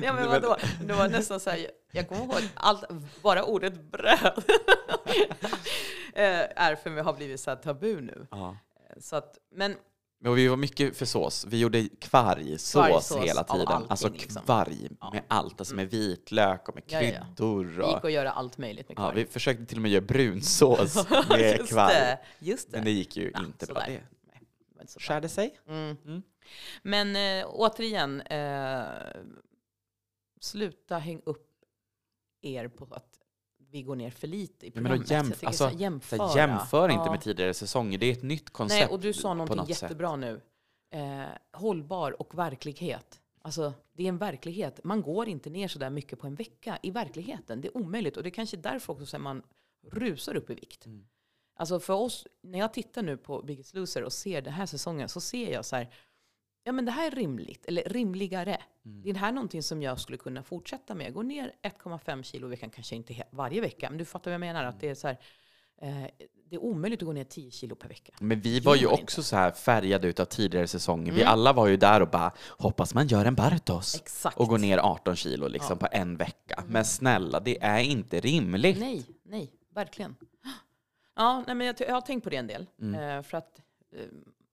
Ja, 0.04 0.14
men 0.14 0.28
vadå? 0.30 0.58
Det 0.86 0.94
var 0.94 1.10
nästan 1.10 1.40
så 1.40 1.50
här, 1.50 1.68
jag 1.92 2.08
kommer 2.10 2.24
ihåg 2.24 2.42
allt, 2.54 2.84
bara 3.22 3.44
ordet 3.44 3.74
bröd 3.92 4.44
eh, 6.14 6.64
är 6.64 6.76
för 6.76 6.90
mig 6.90 7.04
har 7.04 7.14
blivit 7.14 7.40
så 7.40 7.50
här 7.50 7.58
tabu 7.58 8.02
nu. 8.02 8.28
Eh, 8.32 8.40
Så 9.00 9.16
att, 9.16 9.38
men 9.56 9.76
Men 10.24 10.36
vi 10.36 10.48
var 10.48 10.58
mycket 10.58 10.98
för 10.98 11.06
sås. 11.06 11.46
Vi 11.50 11.60
gjorde 11.60 11.88
kvargsås 12.00 12.72
Kvargsås 12.74 13.18
hela 13.26 13.44
tiden. 13.44 13.68
allting, 13.68 13.90
alltså 13.90 14.10
liksom. 14.10 14.42
kvarg 14.44 14.90
Ja. 15.02 15.10
med 15.14 15.24
allt. 15.28 15.60
Alltså 15.62 15.76
med 15.76 15.90
vitlök 15.90 16.70
och 16.70 16.76
med 16.76 16.84
Ja, 16.88 17.02
ja, 17.02 17.08
ja. 17.10 17.26
kryddor. 17.26 17.66
det 17.66 17.88
gick 17.96 18.06
att 18.06 18.12
göra 18.12 18.32
allt 18.32 18.58
möjligt 18.58 18.90
med 18.90 18.98
ja, 18.98 19.02
kvarg. 19.02 19.16
vi 19.16 19.26
försökte 19.26 19.66
till 19.66 19.78
och 19.78 19.82
med 19.82 19.92
göra 19.92 20.06
brunsås 20.06 21.10
med 21.30 21.58
just 21.60 21.72
kvarg. 21.74 21.94
det, 21.94 22.20
just 22.40 22.72
det. 22.72 22.78
Men 22.78 22.86
det 22.86 22.92
gick 22.92 23.18
ju 23.18 23.32
Ja, 23.34 23.40
inte 23.46 23.66
bra. 23.66 23.84
Det 23.88 24.02
skärde 25.00 25.30
sig. 25.30 25.60
Mm. 25.68 25.98
Mm. 26.06 26.22
Men 26.82 27.16
eh, 27.16 27.46
återigen, 27.50 28.22
eh, 28.22 28.84
sluta 30.42 30.98
häng 30.98 31.22
upp 31.26 31.50
er 32.42 32.68
på 32.68 32.88
att 32.92 33.13
vi 33.74 33.82
går 33.82 33.96
ner 33.96 34.10
för 34.10 34.28
lite 34.28 34.66
i 34.66 34.72
Ja, 34.76 34.82
men 34.82 34.92
då 34.92 34.98
programmet. 34.98 35.38
jämf- 35.42 35.46
alltså. 35.48 35.70
Så 35.70 35.76
jämför 35.78 36.90
inte 36.90 37.04
Ja. 37.06 37.12
med 37.12 37.22
tidigare 37.22 37.54
säsonger. 37.54 37.98
Det 37.98 38.06
är 38.06 38.12
ett 38.12 38.24
nytt 38.24 38.50
koncept 38.50 38.80
Nej, 38.90 38.94
och 38.94 39.00
du 39.00 39.14
sa 39.14 39.34
någonting 39.34 39.58
något 39.58 39.70
jättebra 39.70 40.16
nu. 40.16 40.42
Eh, 40.92 41.24
hållbar 41.54 42.22
och 42.22 42.38
verklighet. 42.38 43.20
Alltså, 43.42 43.74
det 43.94 44.04
är 44.04 44.10
en 44.10 44.18
verklighet. 44.18 44.80
Man 44.84 45.02
går 45.02 45.28
inte 45.28 45.50
ner 45.50 45.68
så 45.68 45.80
där 45.80 45.90
mycket 45.90 46.20
på 46.20 46.28
en 46.28 46.36
vecka 46.36 46.80
i 46.84 46.92
verkligheten. 46.92 47.62
Det 47.62 47.68
är 47.68 47.78
omöjligt. 47.78 48.18
Och 48.18 48.24
det 48.24 48.30
är 48.30 48.32
kanske 48.32 48.58
därför 48.58 48.94
också 49.02 49.20
man 49.20 49.44
rusar 49.92 50.36
upp 50.36 50.50
i 50.50 50.54
vikt. 50.54 50.86
Mm. 50.86 51.06
Alltså 51.56 51.80
för 51.80 51.94
oss, 51.94 52.28
när 52.44 52.60
jag 52.60 52.74
tittar 52.74 53.02
nu 53.04 53.18
på 53.18 53.42
Biggest 53.42 53.74
Loser 53.74 54.04
och 54.04 54.14
ser 54.14 54.42
den 54.42 54.54
här 54.54 54.66
säsongen 54.66 55.10
så 55.10 55.22
ser 55.22 55.54
jag 55.54 55.66
så 55.66 55.76
här, 55.76 55.90
ja 56.64 56.72
men 56.72 56.86
det 56.86 56.92
här 56.92 57.08
är 57.12 57.16
rimligt, 57.16 57.66
eller 57.66 57.84
rimligare. 57.84 58.58
Mm. 58.86 59.02
Det 59.02 59.10
är 59.10 59.14
det 59.14 59.20
här 59.20 59.32
någonting 59.32 59.64
som 59.64 59.82
jag 59.82 60.00
skulle 60.00 60.18
kunna 60.18 60.44
fortsätta 60.44 60.96
med. 60.96 61.14
Gå 61.14 61.22
ner 61.22 61.52
1,5 61.62 62.24
kilo 62.24 62.48
i 62.48 62.50
veckan, 62.50 62.70
kanske 62.70 62.96
inte 62.96 63.24
varje 63.32 63.62
vecka, 63.62 63.90
men 63.90 63.98
du 63.98 64.06
fattar 64.06 64.32
vad 64.32 64.34
jag 64.34 64.40
menar. 64.40 64.64
Att 64.64 64.80
det 64.80 64.90
är 64.90 64.96
så 64.96 65.08
här, 65.08 65.18
eh, 65.82 66.04
det 66.50 66.56
är 66.56 66.64
omöjligt 66.64 67.02
att 67.02 67.06
gå 67.06 67.14
ner 67.14 67.24
10 67.24 67.52
kilo 67.52 67.76
per 67.76 67.88
vecka. 67.90 68.14
Men 68.20 68.42
vi 68.42 68.60
var 68.60 68.76
ju 68.76 68.88
också 68.88 69.24
så 69.24 69.36
här 69.36 69.52
färgade 69.52 70.08
utav 70.08 70.26
tidigare 70.26 70.68
säsonger. 70.68 71.12
Vi 71.12 71.22
Mm. 71.22 71.34
alla 71.34 71.54
var 71.54 71.68
ju 71.68 71.78
där 71.78 72.02
och 72.02 72.10
bara 72.10 72.32
hoppas 72.50 72.94
man 72.94 73.08
gör 73.08 73.26
en 73.26 73.36
Bartos 73.36 73.96
Exakt. 73.96 74.38
och 74.38 74.48
går 74.48 74.58
ner 74.58 74.78
18 74.78 75.16
kilo 75.16 75.48
liksom 75.48 75.78
Ja. 75.82 75.88
på 75.88 75.96
en 75.98 76.18
vecka. 76.18 76.64
Men 76.68 76.86
snälla, 76.86 77.40
det 77.40 77.64
är 77.64 77.80
inte 77.80 78.20
rimligt. 78.20 78.80
Nej, 78.80 79.06
nej, 79.24 79.52
verkligen. 79.76 80.16
Ja, 81.16 81.44
nej, 81.48 81.56
men 81.56 81.68
jag, 81.68 81.76
jag 81.80 81.94
har 81.94 82.02
tänkt 82.02 82.24
på 82.24 82.30
det 82.30 82.36
en 82.36 82.48
del. 82.48 82.66
Mm. 82.82 83.18
Eh, 83.18 83.24
för 83.24 83.38
att 83.38 83.60
eh, 83.96 84.00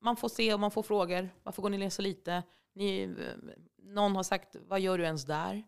man 0.00 0.16
får 0.16 0.28
se 0.28 0.54
och 0.54 0.60
man 0.60 0.70
får 0.70 0.82
frågor. 0.82 1.30
Varför 1.42 1.62
går 1.62 1.70
ni 1.70 1.78
ner 1.78 1.90
så 1.90 2.02
lite? 2.02 2.42
Ni, 2.72 3.14
någon 3.76 4.16
har 4.16 4.22
sagt, 4.22 4.56
vad 4.68 4.80
gör 4.80 4.98
du 4.98 5.04
ens 5.04 5.24
där? 5.24 5.62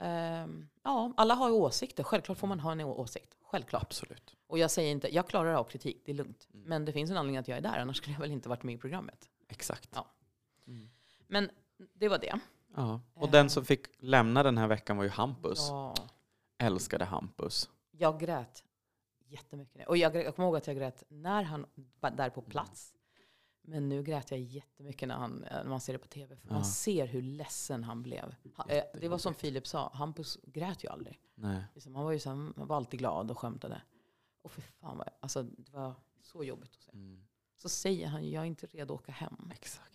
Eh, 0.00 0.46
ja, 0.82 1.12
alla 1.16 1.34
har 1.34 1.48
ju 1.48 1.54
åsikter. 1.54 2.02
Självklart 2.04 2.38
får 2.38 2.46
man 2.46 2.60
ha 2.60 2.72
en 2.72 2.80
åsikt. 2.80 3.36
Självklart. 3.42 3.82
Absolut. 3.82 4.36
Och 4.46 4.58
jag 4.58 4.70
säger 4.70 4.90
inte, 4.90 5.14
jag 5.14 5.28
klarar 5.28 5.54
av 5.54 5.64
kritik, 5.64 6.02
det 6.04 6.12
är 6.12 6.14
lugnt. 6.14 6.48
Mm. 6.54 6.68
Men 6.68 6.84
det 6.84 6.92
finns 6.92 7.10
en 7.10 7.16
anledning 7.16 7.36
att 7.36 7.48
jag 7.48 7.58
är 7.58 7.62
där, 7.62 7.78
annars 7.78 7.96
skulle 7.96 8.12
jag 8.14 8.20
väl 8.20 8.30
inte 8.30 8.48
varit 8.48 8.62
med 8.62 8.74
i 8.74 8.78
programmet. 8.78 9.30
Exakt. 9.48 9.88
Ja. 9.94 10.06
Mm. 10.66 10.90
Men 11.26 11.50
det 11.94 12.08
var 12.08 12.18
det. 12.18 12.40
Ja. 12.76 13.00
Och 13.14 13.26
Eh. 13.26 13.30
den 13.30 13.50
som 13.50 13.64
fick 13.64 13.86
lämna 13.98 14.42
den 14.42 14.58
här 14.58 14.66
veckan 14.66 14.96
var 14.96 15.04
ju 15.04 15.10
Hampus. 15.10 15.66
Ja, 15.68 15.94
Älskade 16.58 17.04
Hampus. 17.04 17.70
jag 17.90 18.20
grät 18.20 18.64
jättemycket. 19.26 19.88
Och 19.88 19.96
jag, 19.96 20.16
jag 20.16 20.36
kommer 20.36 20.46
ihåg 20.48 20.56
att 20.56 20.66
jag 20.66 20.76
grät 20.76 21.02
när 21.08 21.42
han 21.42 21.66
var 22.00 22.10
där 22.10 22.30
på 22.30 22.42
plats. 22.42 22.94
Men 23.68 23.88
nu 23.88 24.02
grät 24.02 24.30
jag 24.30 24.40
jättemycket 24.40 25.08
när, 25.08 25.14
han, 25.16 25.44
eh, 25.44 25.56
när 25.56 25.64
man 25.70 25.80
ser 25.80 25.92
det 25.92 25.98
på 25.98 26.08
tv. 26.08 26.36
För 26.36 26.48
Ja. 26.48 26.54
man 26.54 26.64
ser 26.64 27.06
hur 27.06 27.22
ledsen 27.22 27.84
han 27.84 28.02
blev. 28.02 28.34
Han, 28.54 28.70
eh, 28.70 28.82
det 29.00 29.08
var 29.08 29.18
som 29.18 29.34
Filip 29.34 29.66
sa, 29.66 29.90
Hampus 29.94 30.38
grät 30.42 30.84
ju 30.84 30.88
aldrig. 30.88 31.20
Nej. 31.34 31.64
Liksom, 31.74 31.94
han 31.94 32.04
var 32.04 32.12
ju 32.12 32.18
så, 32.18 32.28
här- 32.28 32.52
han 32.56 32.66
var 32.66 32.76
alltid 32.76 32.98
glad 33.00 33.30
och 33.30 33.38
skämtade. 33.38 33.82
Och 34.42 34.50
för 34.52 34.60
fan 34.62 34.98
vad, 34.98 35.08
alltså, 35.20 35.42
det 35.42 35.72
var 35.72 35.94
så 36.22 36.44
jobbigt 36.44 36.70
att 36.76 36.82
se. 36.82 36.90
Mm. 36.92 37.24
Så 37.56 37.68
säger 37.68 38.06
han, 38.08 38.30
jag 38.30 38.42
är 38.42 38.46
inte 38.46 38.66
redo 38.66 38.94
att 38.94 39.00
åka 39.00 39.12
hem. 39.12 39.50
Exakt. 39.54 39.92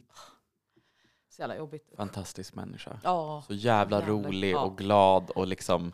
Så 1.30 1.42
jävla 1.42 1.58
jobbigt. 1.58 1.92
Fantastisk 1.98 2.56
människa. 2.56 3.00
Ja, 3.04 3.44
Så 3.48 3.54
jävla 3.54 4.00
Jävla- 4.00 4.14
rolig 4.14 4.52
ja. 4.54 4.64
och 4.66 4.78
glad 4.78 5.30
och 5.30 5.48
liksom 5.48 5.94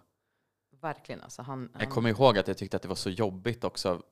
verkligen 0.81 1.21
alltså. 1.21 1.41
Han, 1.41 1.69
Jag 1.73 1.79
han, 1.79 1.89
kommer 1.89 2.09
ihåg 2.09 2.37
att 2.37 2.47
jag 2.47 2.57
tyckte 2.57 2.77
att 2.77 2.83
det 2.83 2.87
var 2.89 2.95
så 2.95 3.09
jobbigt 3.09 3.63
också. 3.63 4.03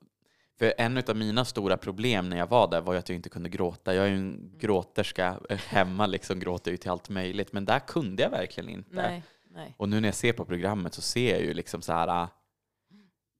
För 0.59 0.73
en 0.77 0.97
av 1.07 1.15
mina 1.15 1.45
stora 1.45 1.77
problem 1.77 2.29
när 2.29 2.37
jag 2.37 2.47
var 2.47 2.67
där 2.67 2.81
var 2.81 2.95
att 2.95 3.09
jag 3.09 3.15
inte 3.15 3.29
kunde 3.29 3.49
gråta. 3.49 3.95
Jag 3.95 4.05
är 4.05 4.09
ju 4.09 4.15
en 4.15 4.35
Mm. 4.35 4.57
gråterska. 4.57 5.39
Eh, 5.49 5.57
Hemma 5.57 6.05
liksom 6.05 6.39
gråter 6.39 6.71
jag 6.71 6.73
ju 6.73 6.77
till 6.77 6.91
allt 6.91 7.09
möjligt. 7.09 7.53
Men 7.53 7.65
där 7.65 7.79
kunde 7.79 8.23
jag 8.23 8.29
verkligen 8.29 8.69
inte. 8.69 8.95
nej, 8.95 9.23
nej. 9.49 9.75
Och 9.77 9.89
nu 9.89 9.99
när 9.99 10.07
jag 10.07 10.15
ser 10.15 10.33
på 10.33 10.45
programmet 10.45 10.93
så 10.93 11.01
ser 11.01 11.31
jag 11.31 11.41
ju 11.41 11.53
liksom 11.53 11.81
så 11.81 11.93
här 11.93 12.07
ah, 12.07 12.29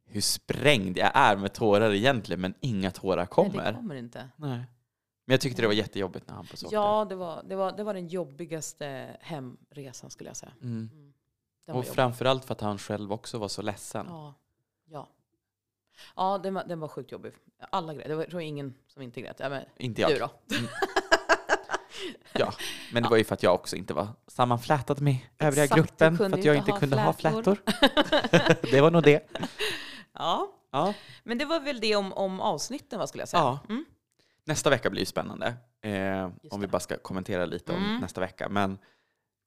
hur 0.05 0.21
sprängd 0.21 0.97
jag 0.97 1.11
är 1.13 1.37
med 1.37 1.53
tårar 1.53 1.93
egentligen, 1.93 2.41
men 2.41 2.53
inga 2.59 2.91
tårar 2.91 3.25
kommer. 3.25 3.55
Nej, 3.63 3.71
det 3.71 3.77
kommer 3.77 3.95
inte. 3.95 4.29
Nej. 4.35 4.57
Men 5.25 5.33
jag 5.33 5.41
tyckte 5.41 5.61
det 5.61 5.67
var 5.67 5.73
jättejobbigt 5.73 6.27
när 6.27 6.35
han 6.35 6.45
på 6.45 6.55
Ja, 6.71 7.05
det 7.09 7.15
var, 7.15 7.43
det, 7.49 7.55
var, 7.55 7.71
det 7.71 7.83
var 7.83 7.93
den 7.93 8.07
jobbigaste 8.07 9.17
hemresan 9.21 10.09
skulle 10.09 10.29
jag 10.29 10.37
säga. 10.37 10.51
Mm. 10.61 10.89
Mm. 10.93 11.13
Och 11.67 11.75
jobbig. 11.75 11.87
framförallt 11.89 12.45
för 12.45 12.53
att 12.53 12.61
han 12.61 12.77
själv 12.77 13.13
också 13.13 13.37
var 13.37 13.47
så 13.47 13.61
ledsen. 13.61 14.05
Ja, 14.09 14.33
ja. 14.85 15.09
Ja, 16.15 16.37
den 16.43 16.53
var, 16.53 16.63
den 16.63 16.79
var 16.79 16.87
sjukt 16.87 17.11
jobbig. 17.11 17.33
Alla 17.69 17.93
grät. 17.93 18.07
Det 18.07 18.15
var, 18.15 18.23
jag 18.23 18.29
tror 18.29 18.41
ingen 18.41 18.73
som 18.87 19.01
inte 19.01 19.21
grät. 19.21 19.35
Ja, 19.39 19.49
men, 19.49 19.63
Inte 19.77 20.01
jag. 20.01 20.11
du 20.11 20.17
då? 20.19 20.29
Ja, 22.33 22.53
men 22.93 23.03
det 23.03 23.09
var 23.09 23.17
ju 23.17 23.23
för 23.23 23.33
att 23.33 23.43
jag 23.43 23.55
också 23.55 23.75
inte 23.75 23.93
var 23.93 24.07
sammanflätad 24.27 25.01
med 25.01 25.17
övriga 25.39 25.63
Exakt, 25.63 25.79
gruppen. 25.81 26.17
För 26.17 26.25
att 26.33 26.43
jag 26.43 26.55
inte 26.55 26.71
ha 26.71 26.79
kunde 26.79 27.01
ha 27.01 27.13
flätor. 27.13 27.57
flätor. 27.65 28.55
det 28.71 28.81
var 28.81 28.91
nog 28.91 29.03
det. 29.03 29.29
Ja, 30.19 30.53
Ja. 30.71 30.93
men 31.23 31.37
det 31.37 31.45
var 31.45 31.59
väl 31.59 31.79
det 31.79 31.95
om, 31.95 32.13
om 32.13 32.39
avsnitten, 32.41 32.99
vad 32.99 33.09
skulle 33.09 33.21
jag 33.21 33.29
säga. 33.29 33.41
Ja. 33.43 33.59
Mm. 33.69 33.85
Nästa 34.45 34.69
vecka 34.69 34.89
blir 34.89 35.01
ju 35.01 35.05
spännande. 35.05 35.53
Eh, 35.81 36.29
om 36.51 36.61
vi 36.61 36.67
bara 36.67 36.79
ska 36.79 36.97
kommentera 36.97 37.45
lite 37.45 37.71
om 37.73 37.83
Mm. 37.85 37.97
nästa 38.01 38.21
vecka. 38.21 38.49
Men 38.49 38.77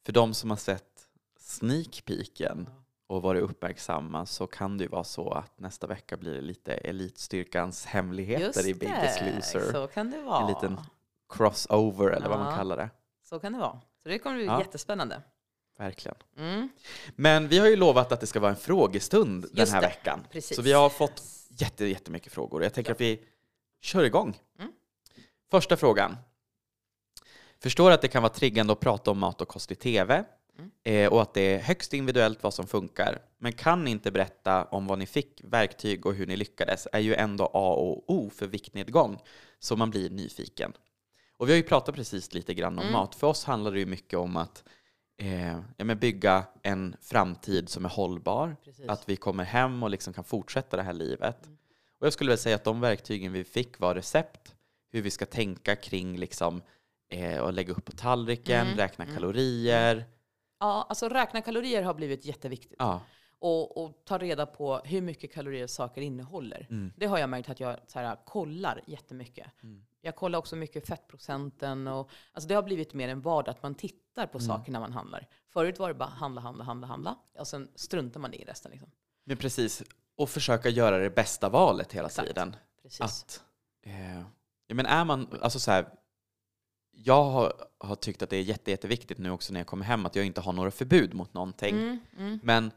för 0.07 0.13
de 0.13 0.35
som 0.35 0.51
har 0.51 0.57
sett 0.57 1.07
sneak 1.41 2.03
peeken 2.05 2.71
och 3.11 3.23
varit 3.23 3.42
uppmärksamma 3.42 4.27
så 4.27 4.46
kan 4.46 4.79
det 4.79 4.85
ju 4.85 4.88
vara 4.90 5.05
så 5.05 5.31
att 5.33 5.59
nästa 5.61 5.87
vecka 5.87 6.16
blir 6.16 6.35
det 6.35 6.40
lite 6.40 6.73
elitstyrkans 6.75 7.87
hemligheter 7.87 8.44
Just 8.44 8.66
i 8.66 8.75
Biggest 8.75 9.18
det, 9.18 9.35
Loser. 9.37 9.73
så 9.73 9.87
kan 9.87 10.11
det 10.11 10.23
vara. 10.23 10.40
En 10.40 10.46
liten 10.46 10.81
crossover 11.29 12.09
eller 12.11 12.29
vad 12.29 12.38
man 12.38 12.51
Ja. 12.51 12.57
kallar 12.57 12.77
det. 12.77 12.90
Så 13.29 13.38
kan 13.38 13.53
det 13.53 13.59
vara. 13.59 13.81
Så 14.03 14.09
det 14.09 14.18
kommer 14.18 14.37
bli 14.37 14.44
Ja. 14.46 14.59
jättespännande. 14.61 15.23
Verkligen. 15.79 16.16
Mm. 16.37 16.68
Men 17.16 17.49
vi 17.49 17.59
har 17.59 17.66
ju 17.66 17.77
lovat 17.77 18.12
att 18.12 18.20
det 18.20 18.27
ska 18.27 18.40
vara 18.40 18.51
en 18.51 18.57
frågestund 18.57 19.42
den 19.42 19.51
Just 19.53 19.73
här 19.73 19.81
det, 19.81 19.87
veckan. 19.87 20.27
precis. 20.31 20.57
Så 20.57 20.62
vi 20.62 20.73
har 20.73 20.88
fått 20.88 21.23
jätte, 21.49 21.85
jättemycket 21.87 22.33
frågor. 22.33 22.62
Jag 22.62 22.75
tänker 22.75 22.92
att 22.92 23.01
vi 23.01 23.23
kör 23.81 24.05
igång. 24.05 24.38
Mm. 24.59 24.73
Första 25.51 25.77
frågan. 25.77 26.16
Förstår 27.62 27.90
att 27.90 28.03
det 28.03 28.09
kan 28.09 28.23
vara 28.23 28.33
triggande 28.33 28.73
att 28.73 28.81
prata 28.81 29.11
om 29.11 29.18
mat 29.18 29.40
och 29.40 29.49
kost 29.49 29.70
i 29.73 29.75
tv 29.75 30.25
Mm. 30.85 31.12
och 31.12 31.23
att 31.23 31.35
det 31.35 31.40
är 31.40 31.59
högst 31.59 31.94
individuellt 31.94 32.42
vad 32.42 32.55
som 32.55 32.66
funkar. 32.66 33.23
Men 33.38 33.53
kan 33.53 33.85
ni 33.85 33.90
inte 33.90 34.11
berätta 34.11 34.64
om 34.64 34.87
vad 34.87 34.99
ni 34.99 35.07
fick, 35.07 35.40
verktyg 35.44 36.07
och 36.07 36.14
hur 36.14 36.27
ni 36.27 36.37
lyckades 36.37 36.88
är 36.92 36.99
ju 37.01 37.14
ändå 37.14 37.44
A 37.44 37.75
och 37.75 38.05
O 38.14 38.31
för 38.31 38.46
viktnedgång, 38.46 39.18
så 39.59 39.77
man 39.77 39.90
blir 39.90 40.11
nyfiken. 40.11 40.73
Och 41.37 41.49
vi 41.49 41.53
har 41.53 41.57
ju 41.57 41.62
pratat 41.62 41.94
precis 41.94 42.35
lite 42.35 42.55
grann 42.55 42.73
om 42.79 42.83
Mm. 42.83 42.92
mat. 42.92 43.14
För 43.14 43.27
oss 43.27 43.44
handlar 43.44 43.73
det 43.73 43.79
ju 43.79 43.87
mycket 43.87 44.18
om 44.18 44.37
att 44.37 44.64
eh, 45.18 45.59
ja, 45.77 45.85
men 45.85 45.99
bygga 45.99 46.44
en 46.62 46.96
framtid 47.01 47.68
som 47.68 47.85
är 47.85 47.88
hållbar. 47.88 48.57
Precis. 48.64 48.88
Att 48.88 49.09
vi 49.09 49.16
kommer 49.16 49.44
hem 49.44 49.83
och 49.83 49.90
liksom 49.90 50.12
kan 50.12 50.25
fortsätta 50.25 50.77
det 50.77 50.83
här 50.83 50.92
livet. 50.92 51.46
Mm. 51.46 51.59
Och 51.99 52.07
jag 52.07 52.12
skulle 52.12 52.31
väl 52.31 52.38
säga 52.38 52.57
att 52.57 52.64
de 52.64 52.81
verktygen 52.81 53.33
vi 53.33 53.44
fick 53.44 53.79
var 53.79 53.94
recept, 53.94 54.55
hur 54.92 55.03
vi 55.03 55.11
ska 55.11 55.27
tänka 55.27 55.77
kring 55.77 56.16
liksom, 56.18 56.62
eh, 57.09 57.42
att 57.42 57.55
lägga 57.55 57.73
upp 57.73 57.85
på 57.85 57.92
tallriken, 57.92 58.66
Mm, 58.66 58.77
räkna 58.79 59.05
mm, 59.05 59.16
kalorier. 59.16 60.05
Ja, 60.61 60.87
alltså 60.88 61.09
räkna 61.09 61.40
kalorier 61.42 61.83
har 61.83 61.94
blivit 61.94 62.25
jätteviktigt. 62.25 62.77
Ja. 62.79 63.01
Och, 63.38 63.85
och 63.85 64.03
ta 64.05 64.18
reda 64.18 64.46
på 64.46 64.79
hur 64.85 65.01
mycket 65.01 65.33
kalorier 65.35 65.66
saker 65.66 66.01
innehåller. 66.01 66.66
Mm. 66.70 66.92
Det 66.96 67.07
har 67.07 67.18
jag 67.18 67.29
märkt 67.29 67.49
att 67.51 67.61
jag 67.61 67.77
så 67.87 67.99
här, 67.99 68.16
kollar 68.25 68.81
jättemycket. 68.87 69.46
Mm. 69.62 69.85
Jag 70.01 70.16
kollar 70.16 70.38
också 70.38 70.57
mycket 70.57 70.87
fettprocenten. 70.87 71.88
Och, 71.88 72.11
alltså 72.33 72.49
det 72.49 72.55
har 72.55 72.62
blivit 72.62 72.94
mer 72.94 73.09
en 73.09 73.20
vardag 73.20 73.51
att 73.53 73.62
man 73.62 73.75
tittar 73.75 74.27
på 74.27 74.38
Mm. 74.38 74.46
saker 74.49 74.73
när 74.73 74.81
man 74.81 74.92
handlar. 74.92 75.29
Förut 75.53 75.79
var 75.79 75.88
det 75.88 75.94
bara 75.94 76.09
handla, 76.09 76.40
handla, 76.40 76.64
handla, 76.64 76.87
handla. 76.87 77.16
Och 77.38 77.46
sen 77.46 77.68
struntar 77.75 78.20
man 78.20 78.35
i 78.35 78.44
resten. 78.44 78.70
Liksom. 78.70 78.90
Men 79.25 79.37
precis, 79.37 79.83
och 80.16 80.31
försöka 80.31 80.68
göra 80.68 80.99
det 80.99 81.11
bästa 81.11 81.49
valet 81.49 81.92
hela 81.92 82.07
Exakt. 82.07 82.29
tiden. 82.29 82.57
Precis. 82.83 83.01
Att, 83.01 83.42
eh, 83.83 84.20
ja, 84.66 84.75
men 84.75 84.87
är 84.87 85.05
man, 85.05 85.29
alltså 85.42 85.59
så 85.61 85.70
här, 85.70 85.87
jag 87.05 87.25
har, 87.25 87.53
har 87.79 87.95
tyckt 87.97 88.23
att 88.23 88.31
det 88.31 88.37
är 88.37 88.43
jätte, 88.43 88.71
jätteviktigt 88.71 89.19
nu 89.19 89.31
också 89.31 89.53
när 89.53 89.61
jag 89.61 89.67
kommer 89.67 89.85
hem 89.85 90.07
att 90.07 90.17
jag 90.17 90.25
inte 90.27 90.41
har 90.41 90.53
några 90.53 90.71
förbud 90.71 91.15
mot 91.15 91.35
någonting. 91.35 91.75
Mm, 91.77 91.99
mm. 92.19 92.41
Men 92.43 92.71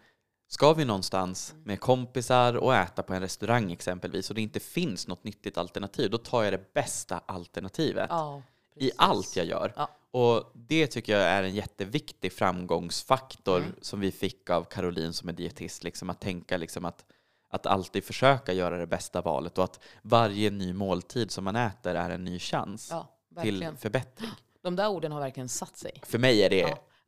ska 0.48 0.74
vi 0.74 0.86
någonstans 0.86 1.54
med 1.64 1.80
kompisar 1.80 2.54
och 2.58 2.76
äta 2.76 3.04
på 3.04 3.14
en 3.14 3.22
restaurang 3.22 3.72
exempelvis 3.72 4.30
och 4.30 4.36
det 4.36 4.42
inte 4.42 4.60
finns 4.60 5.08
något 5.08 5.24
nyttigt 5.24 5.58
alternativ, 5.58 6.10
då 6.12 6.18
tar 6.18 6.44
jag 6.44 6.54
det 6.54 6.74
bästa 6.74 7.22
alternativet 7.26 8.08
Ja, 8.10 8.42
i 8.76 8.92
allt 8.98 9.36
jag 9.36 9.46
gör. 9.46 9.74
Ja. 9.76 9.90
Och 10.12 10.52
det 10.54 10.88
tycker 10.88 11.14
jag 11.18 11.22
är 11.22 11.44
en 11.44 11.56
jätteviktig 11.56 12.34
framgångsfaktor 12.34 13.58
Mm. 13.58 13.72
som 13.82 14.00
vi 14.00 14.12
fick 14.12 14.50
av 14.50 14.64
Caroline 14.64 15.14
som 15.14 15.30
är 15.30 15.34
dietist. 15.34 15.84
Liksom 15.84 16.10
att 16.10 16.22
tänka 16.22 16.58
liksom 16.58 16.86
att, 16.86 17.06
att 17.50 17.66
alltid 17.66 18.04
försöka 18.04 18.54
göra 18.54 18.78
det 18.78 18.88
bästa 18.88 19.22
valet 19.22 19.58
och 19.58 19.64
att 19.64 19.80
varje 20.02 20.50
ny 20.50 20.74
måltid 20.74 21.32
som 21.32 21.44
man 21.44 21.56
äter 21.56 21.96
är 21.96 22.10
en 22.10 22.24
ny 22.24 22.40
chans 22.40 22.88
Ja, 22.92 23.08
till 23.42 23.52
verkligen. 23.52 23.78
förbättring. 23.78 24.30
De 24.62 24.76
där 24.76 24.90
orden 24.90 25.12
har 25.12 25.20
verkligen 25.20 25.50
satt 25.50 25.78
sig. 25.78 25.92
För 26.04 26.20
mig 26.20 26.44
är 26.44 26.50
det 26.50 26.58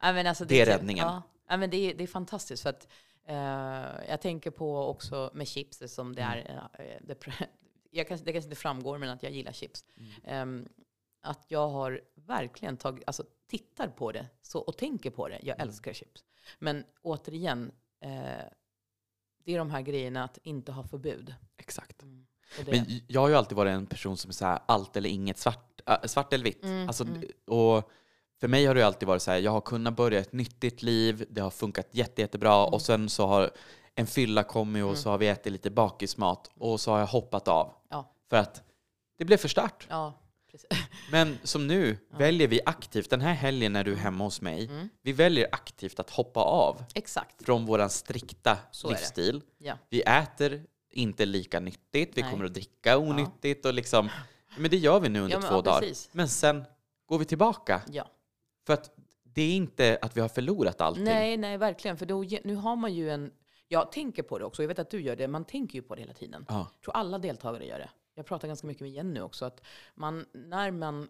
Ja. 0.02 0.14
Men 0.14 0.28
alltså 0.28 0.46
det 0.46 0.62
är 0.62 0.66
typ- 0.66 0.74
räddningen. 0.76 1.08
Ja. 1.08 1.22
Ja, 1.48 1.58
men 1.58 1.70
det, 1.70 1.78
är, 1.78 1.94
det 1.96 2.04
är 2.04 2.08
fantastiskt. 2.08 2.64
För 2.64 2.70
att, 2.70 2.88
eh, 3.28 4.10
jag 4.10 4.22
tänker 4.22 4.52
på 4.52 4.88
också 4.88 5.32
med 5.34 5.48
chips, 5.48 5.84
som 5.88 6.16
det 6.16 6.22
Mm. 6.22 6.40
är... 6.48 6.70
eh, 6.80 6.98
det, 7.02 7.26
jag 7.92 8.08
kan, 8.08 8.18
det 8.24 8.32
kanske 8.34 8.48
inte 8.50 8.56
framgår, 8.62 8.98
men 8.98 9.10
att 9.10 9.24
jag 9.24 9.32
gillar 9.32 9.52
chips. 9.52 9.86
Mm. 9.98 10.12
Ehm, 10.24 10.68
att 11.22 11.46
jag 11.48 11.68
har 11.68 12.02
verkligen 12.16 12.78
tagit, 12.78 13.04
alltså 13.08 13.24
tittar 13.48 13.88
på 13.88 14.12
det 14.12 14.28
så, 14.42 14.60
och 14.60 14.78
tänker 14.78 15.10
på 15.10 15.28
det. 15.28 15.40
Jag 15.44 15.56
Mm. 15.56 15.68
älskar 15.68 15.94
chips. 15.94 16.24
Men 16.60 16.84
återigen, 17.02 17.72
eh, 18.02 18.10
det 19.44 19.54
är 19.54 19.58
de 19.58 19.72
här 19.72 19.82
grejerna 19.82 20.24
att 20.24 20.38
inte 20.44 20.72
ha 20.72 20.84
förbud. 20.84 21.36
exakt. 21.58 22.00
Det, 22.00 22.26
Men 22.68 23.02
jag 23.08 23.22
har 23.22 23.30
ju 23.30 23.36
alltid 23.36 23.56
varit 23.58 23.72
en 23.72 23.86
person 23.86 24.18
som 24.18 24.30
är 24.30 24.34
så 24.34 24.46
här, 24.46 24.60
allt 24.66 24.96
eller 24.98 25.10
inget, 25.10 25.38
svart, 25.38 25.82
äh, 25.90 25.98
svart 26.06 26.34
eller 26.34 26.44
vitt. 26.44 26.64
Mm, 26.64 26.88
alltså, 26.88 27.04
mm. 27.04 27.24
och 27.48 27.92
för 28.40 28.48
mig 28.48 28.66
har 28.66 28.76
det 28.76 28.84
alltid 28.86 29.08
varit 29.08 29.22
så 29.22 29.32
här, 29.32 29.38
jag 29.40 29.52
har 29.52 29.62
kunnat 29.62 29.96
börja 29.96 30.20
ett 30.20 30.34
nyttigt 30.34 30.82
liv, 30.82 31.26
det 31.30 31.42
har 31.42 31.50
funkat 31.50 31.88
jätte, 31.92 32.22
jättebra 32.22 32.56
Mm. 32.62 32.74
och 32.74 32.82
sen 32.82 33.10
så 33.10 33.28
har 33.28 33.52
en 33.96 34.08
fylla 34.08 34.44
kommit 34.44 34.84
och 34.84 34.98
så 34.98 35.10
har 35.10 35.18
vi 35.18 35.28
ätit 35.28 35.52
lite 35.52 35.70
bakismat 35.70 36.52
och 36.60 36.80
så 36.80 36.92
har 36.92 37.00
jag 37.00 37.08
hoppat 37.08 37.48
av. 37.48 37.74
Ja. 37.90 38.12
För 38.30 38.38
att 38.38 38.64
det 39.18 39.26
blev 39.26 39.38
för 39.38 39.48
stört. 39.48 39.88
ja. 39.90 40.14
Men 41.12 41.38
som 41.44 41.68
nu 41.68 41.98
väljer 42.18 42.48
vi 42.48 42.60
aktivt, 42.66 43.10
den 43.10 43.22
här 43.22 43.34
helgen 43.34 43.74
när 43.74 43.84
du 43.84 43.92
är 43.92 43.96
hemma 43.98 44.24
hos 44.24 44.42
mig, 44.42 44.66
Mm. 44.66 44.90
vi 45.02 45.12
väljer 45.14 45.48
aktivt 45.52 46.00
att 46.00 46.10
hoppa 46.10 46.40
av 46.40 46.84
Exakt. 46.94 47.46
från 47.46 47.66
våran 47.66 47.90
strikta 47.90 48.58
Så 48.72 48.90
livsstil. 48.90 49.42
Ja. 49.58 49.78
Vi 49.90 50.02
äter 50.02 50.64
inte 50.96 51.26
lika 51.26 51.60
nyttigt, 51.60 52.18
vi 52.18 52.22
Nej. 52.22 52.32
kommer 52.32 52.46
att 52.46 52.54
dricka 52.54 52.98
onyttigt 52.98 53.66
och 53.66 53.74
liksom, 53.74 54.10
men 54.58 54.70
det 54.72 54.78
gör 54.78 55.00
vi 55.00 55.10
nu 55.10 55.20
under 55.20 55.36
Ja, 55.36 55.40
men- 55.40 55.50
två 55.50 55.56
ja, 55.56 55.62
dagar. 55.62 55.80
precis. 55.80 56.10
Men 56.12 56.28
sen 56.30 56.64
går 57.06 57.20
vi 57.20 57.26
tillbaka. 57.26 57.82
ja. 57.92 58.08
För 58.66 58.74
att 58.74 58.92
det 59.24 59.42
är 59.42 59.56
inte 59.56 59.98
att 60.02 60.18
vi 60.18 60.22
har 60.22 60.30
förlorat 60.30 60.82
allting. 60.82 61.04
Nej, 61.04 61.38
nej, 61.38 61.58
verkligen. 61.58 61.98
För 61.98 62.06
då, 62.06 62.26
nu 62.44 62.56
har 62.56 62.76
man 62.76 62.94
ju 62.94 63.10
en... 63.12 63.32
Jag 63.68 63.92
tänker 63.92 64.24
på 64.24 64.40
det 64.40 64.46
också, 64.46 64.64
jag 64.64 64.68
vet 64.68 64.80
att 64.80 64.90
du 64.90 65.02
gör 65.02 65.16
det, 65.16 65.28
man 65.28 65.46
tänker 65.46 65.76
ju 65.76 65.82
på 65.82 65.96
det 65.96 66.02
hela 66.02 66.14
tiden. 66.14 66.46
Ja. 66.50 66.68
Jag 66.74 66.82
tror 66.82 66.96
alla 66.96 67.18
deltagare 67.18 67.66
gör 67.66 67.80
det. 67.80 67.90
Jag 68.16 68.26
pratar 68.26 68.48
ganska 68.48 68.68
mycket 68.68 68.82
med 68.82 68.92
Jenny 68.92 69.20
också, 69.20 69.46
att 69.46 69.62
man, 69.96 70.26
när 70.34 70.72
man... 70.72 71.08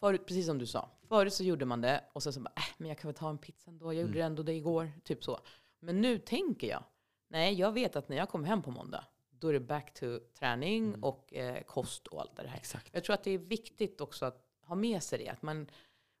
Förut, 0.00 0.26
precis 0.26 0.46
som 0.46 0.58
du 0.58 0.66
sa, 0.66 0.90
förut 1.08 1.32
så 1.34 1.44
gjorde 1.44 1.64
man 1.64 1.80
det 1.80 2.04
och 2.12 2.22
sen 2.22 2.32
så 2.32 2.40
bara, 2.40 2.52
äh, 2.56 2.62
men 2.78 2.88
jag 2.88 2.98
kan 2.98 3.08
väl 3.08 3.14
ta 3.14 3.30
en 3.30 3.38
pizza 3.38 3.70
ändå, 3.70 3.84
jag 3.86 3.94
Mm. 3.94 4.06
gjorde 4.06 4.18
det 4.18 4.24
ändå 4.24 4.42
det 4.42 4.52
igår, 4.52 4.92
typ 5.04 5.24
så. 5.24 5.38
Men 5.80 6.00
nu 6.00 6.18
tänker 6.18 6.66
jag, 6.66 6.84
nej, 7.28 7.54
jag 7.54 7.72
vet 7.72 7.96
att 7.96 8.08
när 8.08 8.16
jag 8.16 8.28
kommer 8.28 8.48
hem 8.48 8.62
på 8.62 8.70
måndag, 8.70 9.04
då 9.42 9.48
är 9.48 9.52
det 9.52 9.60
back 9.60 9.94
to 9.94 10.06
träning 10.38 10.86
Mm. 10.88 11.04
och 11.04 11.34
eh, 11.34 11.62
kost 11.62 12.06
och 12.06 12.20
allt 12.20 12.36
det 12.36 12.48
här. 12.48 12.56
Exakt. 12.56 12.90
Jag 12.92 13.04
tror 13.04 13.14
att 13.14 13.24
det 13.24 13.30
är 13.30 13.38
viktigt 13.38 14.00
också 14.00 14.24
att 14.26 14.42
ha 14.66 14.74
med 14.74 15.02
sig 15.02 15.18
det. 15.18 15.28
Att 15.28 15.42
man, 15.42 15.66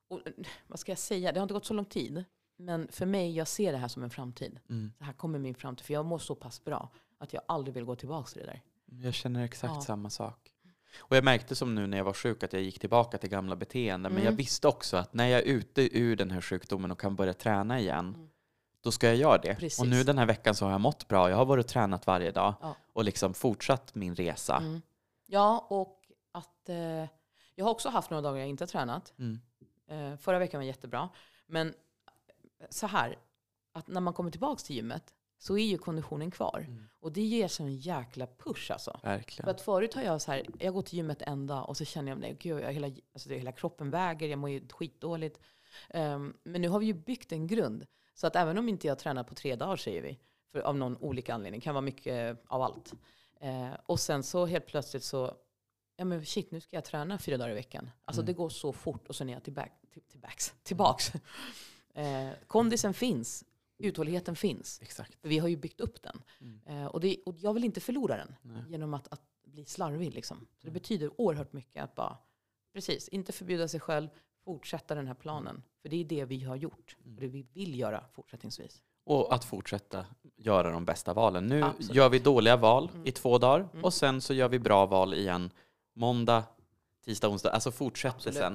och, 0.08 0.20
vad 0.66 0.78
ska 0.78 0.90
jag 0.92 0.98
säga? 0.98 1.32
Det 1.32 1.40
har 1.40 1.42
inte 1.44 1.54
gått 1.54 1.64
så 1.66 1.74
lång 1.74 1.84
tid. 1.84 2.24
Men 2.56 2.88
för 2.88 3.06
mig, 3.06 3.36
jag 3.36 3.48
ser 3.48 3.72
det 3.72 3.78
här 3.78 3.88
som 3.88 4.02
en 4.02 4.10
framtid. 4.10 4.60
Mm. 4.70 4.92
Det 4.98 5.04
här 5.04 5.12
kommer 5.12 5.38
min 5.38 5.54
framtid. 5.54 5.86
För 5.86 5.94
jag 5.94 6.04
mår 6.04 6.18
så 6.18 6.34
pass 6.34 6.64
bra 6.64 6.88
att 7.18 7.32
jag 7.32 7.42
aldrig 7.48 7.74
vill 7.74 7.84
gå 7.84 7.96
tillbaka 7.96 8.28
till 8.30 8.40
det 8.40 8.46
där. 8.46 8.60
Jag 9.04 9.14
känner 9.14 9.44
exakt 9.44 9.74
Ja. 9.74 9.80
samma 9.80 10.10
sak. 10.10 10.48
Och 10.98 11.16
jag 11.16 11.24
märkte 11.24 11.54
som 11.54 11.74
nu 11.74 11.86
när 11.86 11.96
jag 11.96 12.04
var 12.04 12.12
sjuk 12.12 12.42
att 12.42 12.52
jag 12.52 12.62
gick 12.62 12.78
tillbaka 12.78 13.18
till 13.18 13.30
gamla 13.30 13.56
beteenden. 13.56 14.12
Men 14.12 14.20
Mm. 14.22 14.32
jag 14.32 14.36
visste 14.36 14.68
också 14.68 14.96
att 14.96 15.14
när 15.14 15.26
jag 15.26 15.40
är 15.40 15.44
ute 15.44 15.98
ur 15.98 16.16
den 16.16 16.30
här 16.30 16.40
sjukdomen 16.40 16.90
och 16.90 17.00
kan 17.00 17.16
börja 17.16 17.34
träna 17.34 17.80
igen, 17.80 18.14
Mm. 18.14 18.28
Då 18.82 18.90
ska 18.90 19.06
jag 19.06 19.16
göra 19.16 19.38
det. 19.38 19.54
Precis. 19.54 19.80
Och 19.80 19.88
nu 19.88 20.04
den 20.04 20.18
här 20.18 20.26
veckan 20.26 20.54
så 20.54 20.64
har 20.64 20.72
jag 20.72 20.80
mått 20.80 21.08
bra. 21.08 21.30
Jag 21.30 21.36
har 21.36 21.44
varit 21.44 21.64
och 21.64 21.70
tränat 21.70 22.06
varje 22.06 22.30
dag 22.30 22.54
Ja. 22.60 22.76
och 22.92 23.04
liksom 23.04 23.34
fortsatt 23.34 23.94
min 23.94 24.14
resa. 24.14 24.56
Mm. 24.56 24.82
Ja, 25.26 25.66
och 25.70 25.98
att 26.32 26.68
eh, 26.68 26.76
jag 27.54 27.64
har 27.64 27.70
också 27.70 27.88
haft 27.88 28.10
några 28.10 28.20
dagar 28.22 28.38
jag 28.38 28.48
inte 28.48 28.64
har 28.64 28.68
tränat. 28.68 29.12
Mm. 29.18 29.40
Eh, 29.88 30.18
förra 30.18 30.38
veckan 30.38 30.58
var 30.60 30.64
jättebra. 30.64 31.08
Men 31.46 31.74
så 32.70 32.86
här, 32.86 33.18
att 33.72 33.88
när 33.88 34.00
man 34.00 34.14
kommer 34.14 34.30
tillbaka 34.30 34.62
till 34.62 34.76
gymmet 34.76 35.14
så 35.38 35.58
är 35.58 35.64
ju 35.64 35.78
konditionen 35.78 36.30
kvar. 36.30 36.64
Mm. 36.68 36.84
Och 37.00 37.12
det 37.12 37.22
ger 37.22 37.48
sån 37.48 37.74
jäkla 37.76 38.26
push 38.26 38.70
alltså. 38.72 38.98
För 39.02 39.08
Verkligen. 39.08 39.50
att 39.50 39.60
förut 39.60 39.94
har 39.94 40.02
jag 40.02 40.22
så 40.22 40.32
här, 40.32 40.46
jag 40.58 40.74
går 40.74 40.82
till 40.82 40.94
gymmet 40.96 41.22
en 41.22 41.46
dag 41.46 41.68
och 41.68 41.76
så 41.76 41.84
känner 41.84 42.12
jag, 42.12 42.38
gud, 42.38 42.60
jag, 42.62 42.72
hela, 42.72 42.90
alltså 43.12 43.28
hela 43.28 43.52
kroppen 43.52 43.90
väger, 43.90 44.28
jag 44.28 44.38
mår 44.38 44.50
ju 44.50 44.68
skitdåligt. 44.68 45.40
Ehm, 45.90 46.36
men 46.44 46.62
nu 46.62 46.68
har 46.68 46.78
vi 46.78 46.86
ju 46.86 46.94
byggt 46.94 47.32
en 47.32 47.46
grund. 47.46 47.86
Så 48.14 48.26
att 48.26 48.36
även 48.36 48.58
om 48.58 48.68
inte 48.68 48.86
jag 48.86 48.98
tränar 48.98 49.24
på 49.24 49.34
tre 49.34 49.56
dagar 49.56 49.76
säger 49.76 50.02
vi, 50.02 50.18
för 50.52 50.60
av 50.60 50.76
någon 50.76 50.96
olika 50.96 51.34
anledning, 51.34 51.60
kan 51.60 51.74
vara 51.74 51.82
mycket 51.82 52.38
av 52.46 52.62
allt. 52.62 52.92
Eh, 53.40 53.70
och 53.86 54.00
sen 54.00 54.22
så 54.22 54.46
helt 54.46 54.66
plötsligt 54.66 55.04
så, 55.04 55.34
ja 55.96 56.04
men 56.04 56.26
shit 56.26 56.50
nu 56.50 56.60
ska 56.60 56.76
jag 56.76 56.84
träna 56.84 57.18
fyra 57.18 57.36
dagar 57.36 57.50
i 57.50 57.54
veckan. 57.54 57.90
Alltså 58.04 58.20
Mm. 58.22 58.26
det 58.26 58.32
går 58.32 58.48
så 58.48 58.72
fort 58.72 59.08
och 59.08 59.16
sen 59.16 59.28
är 59.28 59.32
jag 59.32 59.42
tillbaka, 59.44 59.70
till, 59.92 60.02
tillbaks, 60.02 60.54
tillbaks. 60.62 61.12
Eh, 61.94 62.30
kondisen 62.46 62.94
finns, 62.94 63.44
uthålligheten 63.78 64.36
finns. 64.36 64.82
Exakt. 64.82 65.18
Vi 65.22 65.38
har 65.38 65.48
ju 65.48 65.56
byggt 65.56 65.80
upp 65.80 66.02
den. 66.02 66.22
Mm. 66.40 66.60
Eh, 66.66 66.86
och, 66.86 67.00
det, 67.00 67.16
och 67.26 67.34
jag 67.38 67.54
vill 67.54 67.64
inte 67.64 67.80
förlora 67.80 68.16
den 68.16 68.34
Nej. 68.42 68.62
genom 68.68 68.94
att, 68.94 69.08
att 69.12 69.22
bli 69.44 69.64
slarvig. 69.64 70.14
Liksom. 70.14 70.38
Så 70.38 70.46
det 70.60 70.68
Mm. 70.68 70.72
betyder 70.74 71.20
oerhört 71.20 71.52
mycket 71.52 71.82
att 71.84 71.94
bara, 71.94 72.18
precis, 72.72 73.08
inte 73.08 73.32
förbjuda 73.32 73.68
sig 73.68 73.80
själv, 73.80 74.08
fortsätta 74.44 74.94
den 74.94 75.06
här 75.06 75.14
planen. 75.14 75.62
För 75.82 75.88
det 75.88 75.96
är 76.00 76.04
det 76.04 76.24
vi 76.24 76.44
har 76.44 76.56
gjort. 76.56 76.96
Mm. 77.04 77.14
Och 77.14 77.20
det 77.20 77.28
vi 77.28 77.46
vill 77.52 77.78
göra 77.78 78.04
fortsättningsvis. 78.12 78.82
Och 79.04 79.34
att 79.34 79.44
fortsätta 79.44 80.06
göra 80.36 80.70
de 80.70 80.84
bästa 80.84 81.12
valen. 81.14 81.46
Nu 81.46 81.62
Absolut. 81.62 81.94
gör 81.94 82.08
vi 82.08 82.18
dåliga 82.18 82.56
val 82.56 82.90
Mm. 82.94 83.06
i 83.06 83.12
två 83.12 83.38
dagar 83.38 83.68
Mm. 83.72 83.84
och 83.84 83.94
sen 83.94 84.20
så 84.20 84.34
gör 84.34 84.48
vi 84.48 84.58
bra 84.58 84.86
val 84.86 85.14
igen 85.14 85.50
måndag, 85.94 86.44
tisdag, 87.04 87.28
onsdag. 87.28 87.50
Alltså 87.50 87.70
fortsätter 87.70 88.16
Absolut. 88.16 88.38
sen. 88.38 88.52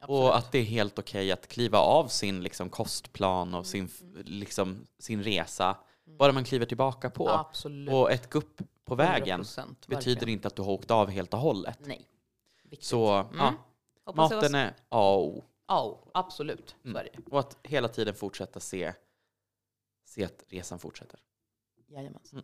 Absolut. 0.00 0.20
Och 0.22 0.36
att 0.36 0.52
det 0.52 0.58
är 0.58 0.62
helt 0.64 0.98
okej 0.98 1.32
att 1.32 1.48
kliva 1.48 1.78
av 1.78 2.08
sin 2.08 2.42
liksom, 2.42 2.70
kostplan 2.70 3.54
och 3.54 3.66
sin, 3.66 3.88
Mm. 4.02 4.22
liksom, 4.24 4.86
sin 4.98 5.22
resa. 5.22 5.76
Mm. 6.06 6.18
Bara 6.18 6.32
man 6.32 6.44
kliver 6.44 6.66
tillbaka 6.66 7.10
på. 7.10 7.28
Absolut. 7.28 7.94
Och 7.94 8.10
ett 8.12 8.30
gupp 8.30 8.62
på 8.84 8.94
vägen 8.94 9.40
100%, 9.40 9.86
betyder 9.86 10.28
inte 10.28 10.48
att 10.48 10.56
du 10.56 10.62
har 10.62 10.72
åkt 10.72 10.90
av 10.90 11.10
helt 11.10 11.34
och 11.34 11.40
hållet. 11.40 11.78
Nej. 11.86 12.06
Viktigt. 12.62 12.84
Så 12.88 13.08
Mm. 13.12 13.26
ja, 13.38 13.52
Hoppas 14.06 14.28
det 14.30 14.34
var 14.36 14.42
maten 14.42 14.54
är 14.54 14.74
A 14.88 15.14
och 15.14 15.26
O. 15.36 15.44
Ja, 15.66 16.02
absolut. 16.14 16.76
Så 16.82 16.88
Mm. 16.88 16.96
är 16.96 17.04
det. 17.04 17.22
Och 17.30 17.40
att 17.40 17.58
hela 17.62 17.88
tiden 17.88 18.14
fortsätta 18.14 18.60
se, 18.60 18.94
se 20.04 20.24
att 20.24 20.44
resan 20.48 20.78
fortsätter. 20.78 21.20
Jajamensan. 21.86 22.42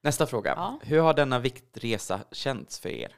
Nästa 0.00 0.26
fråga. 0.26 0.50
Ja. 0.56 0.78
Hur 0.82 1.00
har 1.00 1.14
denna 1.14 1.38
viktresa 1.38 2.20
känts 2.32 2.80
för 2.80 2.88
er? 2.88 3.16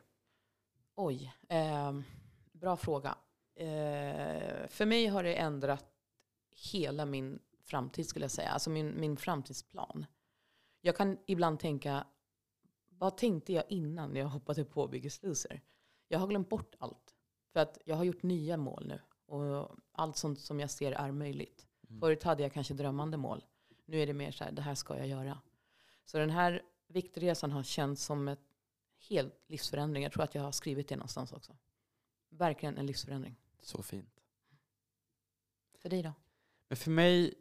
Oj, 0.95 1.35
ehm, 1.49 2.05
bra 2.53 2.77
fråga. 2.77 3.19
Eh, 3.55 4.67
för 4.69 4.87
mig 4.87 5.07
har 5.07 5.23
det 5.23 5.35
ändrat 5.35 5.85
hela 6.73 7.07
min 7.07 7.39
framtid 7.63 8.09
skulle 8.09 8.25
jag 8.25 8.31
säga. 8.31 8.51
Alltså 8.51 8.71
min, 8.71 9.01
min 9.01 9.17
framtidsplan. 9.17 10.07
Jag 10.81 10.97
kan 10.97 11.19
ibland 11.27 11.61
tänka, 11.61 12.07
vad 12.89 13.17
tänkte 13.17 13.53
jag 13.53 13.65
innan 13.69 14.17
jag 14.17 14.27
hoppade 14.29 14.65
på 14.65 14.89
Biggest 14.89 15.23
Loser? 15.23 15.61
Jag 16.13 16.19
har 16.19 16.27
glömt 16.27 16.49
bort 16.49 16.75
allt. 16.79 17.15
För 17.53 17.61
att 17.61 17.79
jag 17.85 17.97
har 17.97 18.05
gjort 18.05 18.23
nya 18.23 18.57
mål 18.57 18.87
nu. 18.87 19.01
Och 19.27 19.77
allt 19.93 20.17
sånt 20.17 20.41
som 20.41 20.61
jag 20.61 20.71
ser 20.71 20.93
är 20.93 21.13
möjligt. 21.13 21.67
Mm. 21.89 22.01
Förut 22.01 22.23
hade 22.23 22.43
jag 22.43 22.53
kanske 22.53 22.75
drömmande 22.75 23.17
mål. 23.17 23.45
Nu 23.87 24.03
är 24.03 24.07
det 24.07 24.13
mer 24.13 24.31
så 24.31 24.45
här, 24.45 24.53
det 24.53 24.63
här 24.63 24.75
ska 24.75 24.97
jag 24.99 25.07
göra. 25.07 25.39
Så 26.05 26.19
den 26.19 26.31
här 26.31 26.63
viktresan 26.87 27.53
har 27.53 27.63
känts 27.63 28.05
som 28.05 28.29
ett 28.29 28.41
helt 29.09 29.45
livsförändring. 29.47 30.03
Jag 30.03 30.13
tror 30.13 30.23
att 30.25 30.35
jag 30.35 30.43
har 30.43 30.53
skrivit 30.53 30.89
det 30.89 30.97
någonstans 30.97 31.33
också. 31.33 31.57
Verkligen 32.29 32.79
en 32.79 32.87
livsförändring. 32.87 33.37
Så 33.63 33.83
fint. 33.83 34.21
För 35.79 35.89
dig 35.89 36.03
då? 36.03 36.13
Men 36.69 36.77
för 36.77 36.91
mig, 36.91 37.35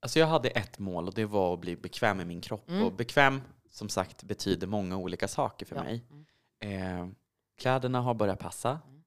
alltså 0.00 0.18
jag 0.18 0.26
hade 0.26 0.48
ett 0.50 0.78
mål 0.78 1.08
och 1.08 1.14
det 1.14 1.24
var 1.24 1.54
att 1.54 1.60
bli 1.60 1.76
bekväm 1.76 2.16
med 2.16 2.26
min 2.26 2.40
kropp. 2.40 2.68
Mm. 2.68 2.82
Och 2.84 2.92
bekväm, 2.92 3.40
som 3.70 3.88
sagt, 3.88 4.22
betyder 4.22 4.66
många 4.66 4.96
olika 4.96 5.28
saker 5.28 5.66
för 5.66 5.76
Ja. 5.76 5.82
mig. 5.82 6.04
Mm. 6.10 6.26
Eh, 6.58 7.08
kläderna 7.56 8.00
har 8.00 8.14
börjat 8.14 8.38
passa. 8.38 8.70
Mm. 8.70 9.02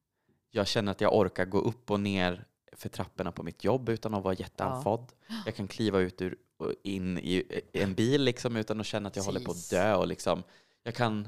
Jag 0.51 0.67
känner 0.67 0.91
att 0.91 1.01
jag 1.01 1.15
orkar 1.15 1.45
gå 1.45 1.57
upp 1.57 1.91
och 1.91 1.99
ner 1.99 2.45
för 2.71 2.89
trapporna 2.89 3.31
på 3.31 3.43
mitt 3.43 3.63
jobb 3.63 3.89
utan 3.89 4.13
att 4.13 4.23
vara 4.23 4.33
jätteandfådd. 4.33 5.13
Jag 5.45 5.55
kan 5.55 5.67
kliva 5.67 5.99
ut 5.99 6.21
ur, 6.21 6.37
in 6.83 7.17
i 7.17 7.61
en 7.73 7.93
bil 7.93 8.21
liksom, 8.23 8.55
utan 8.55 8.79
att 8.79 8.85
känna 8.85 9.07
att 9.07 9.15
jag 9.15 9.23
håller 9.23 9.39
på 9.39 9.51
att 9.51 9.57
Precis. 9.57 9.69
dö. 9.69 9.95
Och 9.95 10.07
liksom, 10.07 10.43
jag 10.83 10.95
kan 10.95 11.27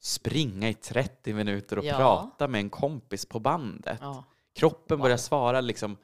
springa 0.00 0.68
i 0.68 0.74
30 0.74 1.32
minuter 1.34 1.78
och 1.78 1.84
Ja. 1.84 1.96
prata 1.96 2.48
med 2.48 2.58
en 2.60 2.70
kompis 2.70 3.26
på 3.26 3.40
bandet. 3.40 3.98
Ja. 4.00 4.24
Kroppen 4.52 4.98
börjar 5.00 5.16
svara 5.16 5.60
liksom, 5.60 5.96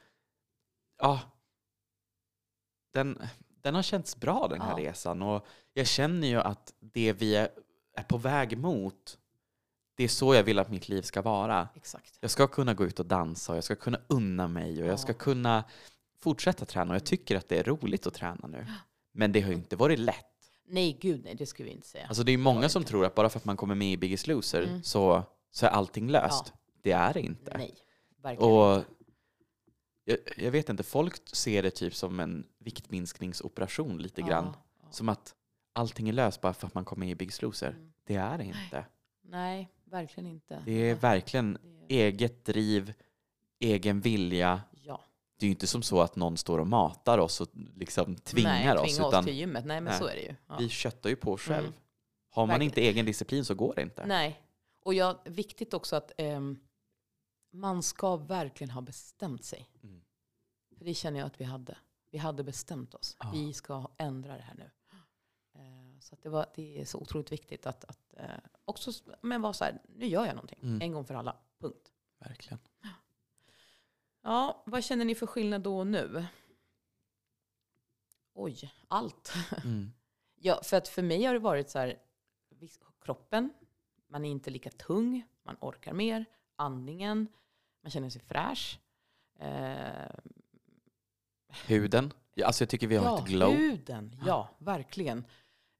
ja, 0.99 1.21
den, 2.95 3.23
den 3.63 3.75
har 3.75 3.83
känts 3.83 4.17
bra 4.21 4.49
den 4.49 4.61
här 4.61 4.79
Ja. 4.81 4.89
resan. 4.91 5.23
Och 5.23 5.47
jag 5.73 5.87
känner 5.87 6.29
ju 6.29 6.41
att 6.41 6.75
det 6.81 7.13
vi 7.13 7.37
är 7.37 8.03
på 8.09 8.19
väg 8.19 8.59
mot, 8.59 9.19
det 10.01 10.05
är 10.05 10.09
så 10.09 10.35
jag 10.35 10.43
vill 10.43 10.59
att 10.59 10.71
mitt 10.71 10.89
liv 10.89 11.03
ska 11.03 11.23
vara. 11.23 11.69
Exakt. 11.75 12.19
Jag 12.21 12.31
ska 12.31 12.47
kunna 12.47 12.75
gå 12.75 12.85
ut 12.85 13.01
och 13.01 13.07
dansa 13.07 13.53
och 13.53 13.57
jag 13.57 13.65
ska 13.65 13.77
kunna 13.77 14.01
unna 14.09 14.49
mig 14.49 14.83
och 14.83 14.89
jag 14.89 15.01
ska 15.01 15.13
kunna 15.13 15.65
fortsätta 16.21 16.65
träna. 16.65 16.91
Och 16.91 16.95
jag 16.95 17.05
tycker 17.05 17.37
att 17.37 17.49
det 17.49 17.59
är 17.59 17.65
roligt 17.65 18.07
att 18.07 18.15
träna 18.15 18.49
nu. 18.49 18.67
Men 19.13 19.33
det 19.33 19.41
har 19.41 19.49
ju 19.49 19.55
inte 19.55 19.77
varit 19.77 19.99
lätt. 19.99 20.27
Nej, 20.67 20.99
gud 21.01 21.25
nej, 21.25 21.35
det 21.35 21.47
skulle 21.47 21.69
vi 21.69 21.75
inte 21.75 21.89
säga. 21.89 22.07
Alltså 22.07 22.23
det 22.23 22.31
är 22.31 22.33
ju 22.33 22.39
många 22.39 22.69
som 22.69 22.85
tror 22.85 23.05
att 23.05 23.15
bara 23.15 23.29
för 23.29 23.39
att 23.39 23.45
man 23.45 23.57
kommer 23.57 23.75
med 23.75 23.93
i 23.93 23.97
Biggest 23.97 24.27
Loser 24.27 24.63
Mm. 24.63 24.83
så, 24.83 25.23
så 25.51 25.67
är 25.67 25.71
allting 25.71 26.11
löst. 26.11 26.45
Ja. 26.47 26.53
Det 26.83 26.93
är 26.93 27.15
det 27.15 27.21
inte. 27.21 27.59
nej, 27.59 27.75
verkligen 28.23 28.53
Och 28.53 28.85
jag, 30.05 30.19
jag 30.37 30.51
vet 30.51 30.69
inte, 30.69 30.83
folk 30.83 31.37
ser 31.37 31.63
det 31.63 31.71
typ 31.71 31.95
som 31.95 32.21
en 32.21 32.47
viktminskningsoperation 32.59 33.99
lite 33.99 34.23
grann. 34.23 34.45
Ja, 34.45 34.65
ja. 34.83 34.89
Som 34.91 35.09
att 35.09 35.35
allting 35.73 36.09
är 36.09 36.13
löst 36.13 36.41
bara 36.41 36.53
för 36.53 36.67
att 36.67 36.75
man 36.75 36.85
kommer 36.85 37.07
med 37.07 37.11
i 37.13 37.15
Biggest 37.15 37.43
Loser. 37.43 37.71
Mm. 37.71 37.93
Det 38.07 38.15
är 38.15 38.39
det 38.39 38.45
inte. 38.45 38.85
Nej, 39.23 39.69
verkligen 39.91 40.27
inte. 40.31 40.63
Det 40.65 40.91
är 40.91 40.95
verkligen 40.95 41.59
Det- 41.89 41.95
eget 42.07 42.45
driv, 42.45 42.93
egen 43.59 44.01
vilja. 44.01 44.61
Ja. 44.83 45.01
Det 45.39 45.45
är 45.45 45.49
ju 45.49 45.53
inte 45.53 45.67
som 45.67 45.83
så 45.83 46.01
att 46.01 46.17
någon 46.17 46.37
står 46.37 46.59
och 46.59 46.67
matar 46.67 47.19
oss 47.19 47.41
och 47.41 47.49
liksom 47.55 48.17
tvingar 48.17 48.51
nej, 48.75 48.79
oss. 48.79 48.95
tvinga 48.95 49.07
oss 49.07 49.13
Utan 49.13 49.25
till 49.25 49.35
gymmet. 49.35 49.65
Nej, 49.65 49.81
men 49.81 49.91
Nej. 49.91 49.99
så 49.99 50.07
är 50.07 50.15
det 50.15 50.23
ju. 50.23 50.35
Ja. 50.47 50.57
vi 50.59 50.69
köttar 50.69 51.11
ju 51.11 51.17
på 51.17 51.37
själv. 51.37 51.65
Mm. 51.67 51.79
Har 52.31 52.43
man 52.43 52.49
Verkligen. 52.49 52.71
inte 52.71 52.81
egen 52.81 53.07
disciplin 53.07 53.45
så 53.45 53.55
går 53.55 53.75
det 53.75 53.83
inte. 53.83 54.07
Nej. 54.07 54.43
Och 54.83 54.95
jag, 54.95 55.19
viktigt 55.25 55.75
också 55.75 55.97
att 55.97 56.13
ehm, 56.19 56.59
man 57.53 57.83
ska 57.83 58.17
verkligen 58.17 58.71
ha 58.71 58.81
bestämt 58.81 59.45
sig. 59.45 59.69
Mm. 59.83 60.01
För 60.79 60.85
det 60.85 60.95
känner 60.95 61.19
jag 61.21 61.27
att 61.27 61.41
vi 61.41 61.45
hade. 61.45 61.77
Vi 62.11 62.19
hade 62.19 62.45
bestämt 62.45 62.95
oss. 62.95 63.17
Ja. 63.21 63.31
Vi 63.35 63.53
ska 63.53 63.91
ändra 63.97 64.37
det 64.37 64.43
här 64.43 64.55
nu. 64.55 64.71
Så 66.11 66.17
det, 66.23 66.29
var, 66.29 66.47
det 66.55 66.81
är 66.81 66.85
så 66.85 66.99
otroligt 66.99 67.33
viktigt 67.33 67.67
att, 67.67 67.85
att 67.85 68.15
eh, 68.17 68.25
också 68.65 68.93
men 69.21 69.43
vara 69.43 69.53
så 69.53 69.65
här, 69.65 69.79
nu 69.97 70.07
gör 70.07 70.27
jag 70.27 70.35
någonting. 70.35 70.59
Mm. 70.63 70.83
En 70.83 70.93
gång 70.93 71.05
för 71.05 71.15
alla. 71.15 71.37
Punkt. 71.59 71.93
Verkligen. 72.19 72.59
Ja, 74.23 74.63
vad 74.67 74.85
känner 74.85 75.05
ni 75.05 75.15
för 75.15 75.27
skillnad 75.27 75.63
då 75.63 75.79
och 75.79 75.87
nu? 75.87 76.27
Oj, 78.35 78.73
allt. 78.89 79.33
Mm. 79.65 79.93
Ja, 80.43 80.61
för 80.63 80.77
att 80.77 80.89
för 80.89 81.03
mig 81.03 81.25
har 81.25 81.35
det 81.35 81.41
varit 81.41 81.71
så 81.71 81.79
här, 81.79 81.99
kroppen, 83.05 83.51
man 84.09 84.25
är 84.25 84.31
inte 84.31 84.51
lika 84.51 84.71
tung, 84.71 85.27
man 85.43 85.57
orkar 85.61 85.93
mer, 85.93 86.25
andningen, 86.57 87.29
man 87.83 87.91
känner 87.91 88.11
sig 88.11 88.23
fräsch. 88.23 88.81
Eh, 89.39 90.11
Huden. 91.67 92.13
Alltså 92.45 92.63
jag 92.63 92.69
tycker 92.69 92.87
vi 92.87 92.97
har 92.97 93.05
ja, 93.05 93.19
ett 93.19 93.27
glow. 93.27 93.53
huden, 93.53 94.17
ja, 94.27 94.49
verkligen. 94.59 95.25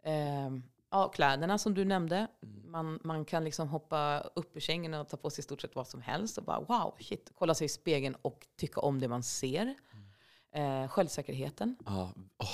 Eh, 0.05 0.51
ja, 0.91 1.09
kläderna 1.09 1.59
som 1.59 1.75
du 1.75 1.85
nämnde, 1.85 2.27
man, 2.65 3.01
man 3.05 3.25
kan 3.25 3.45
liksom 3.45 3.69
hoppa 3.69 4.21
upp 4.35 4.57
ur 4.57 4.61
sängen 4.61 4.95
och 4.95 5.09
ta 5.09 5.17
på 5.17 5.31
sig 5.31 5.41
i 5.41 5.43
stort 5.43 5.61
sett 5.61 5.75
vad 5.75 5.89
som 5.89 6.01
helst 6.01 6.39
och 6.39 6.45
bara 6.45 6.61
wow, 6.61 6.95
shit, 7.01 7.31
kolla 7.39 7.55
sig 7.55 7.65
i 7.65 7.69
spegeln 7.69 8.17
och 8.23 8.47
tycka 8.59 8.81
om 8.81 9.01
det 9.01 9.09
man 9.09 9.23
ser. 9.23 9.75
Eh, 10.55 10.89
självsäkerheten. 10.89 11.77
Ja. 11.87 12.13
åh. 12.39 12.49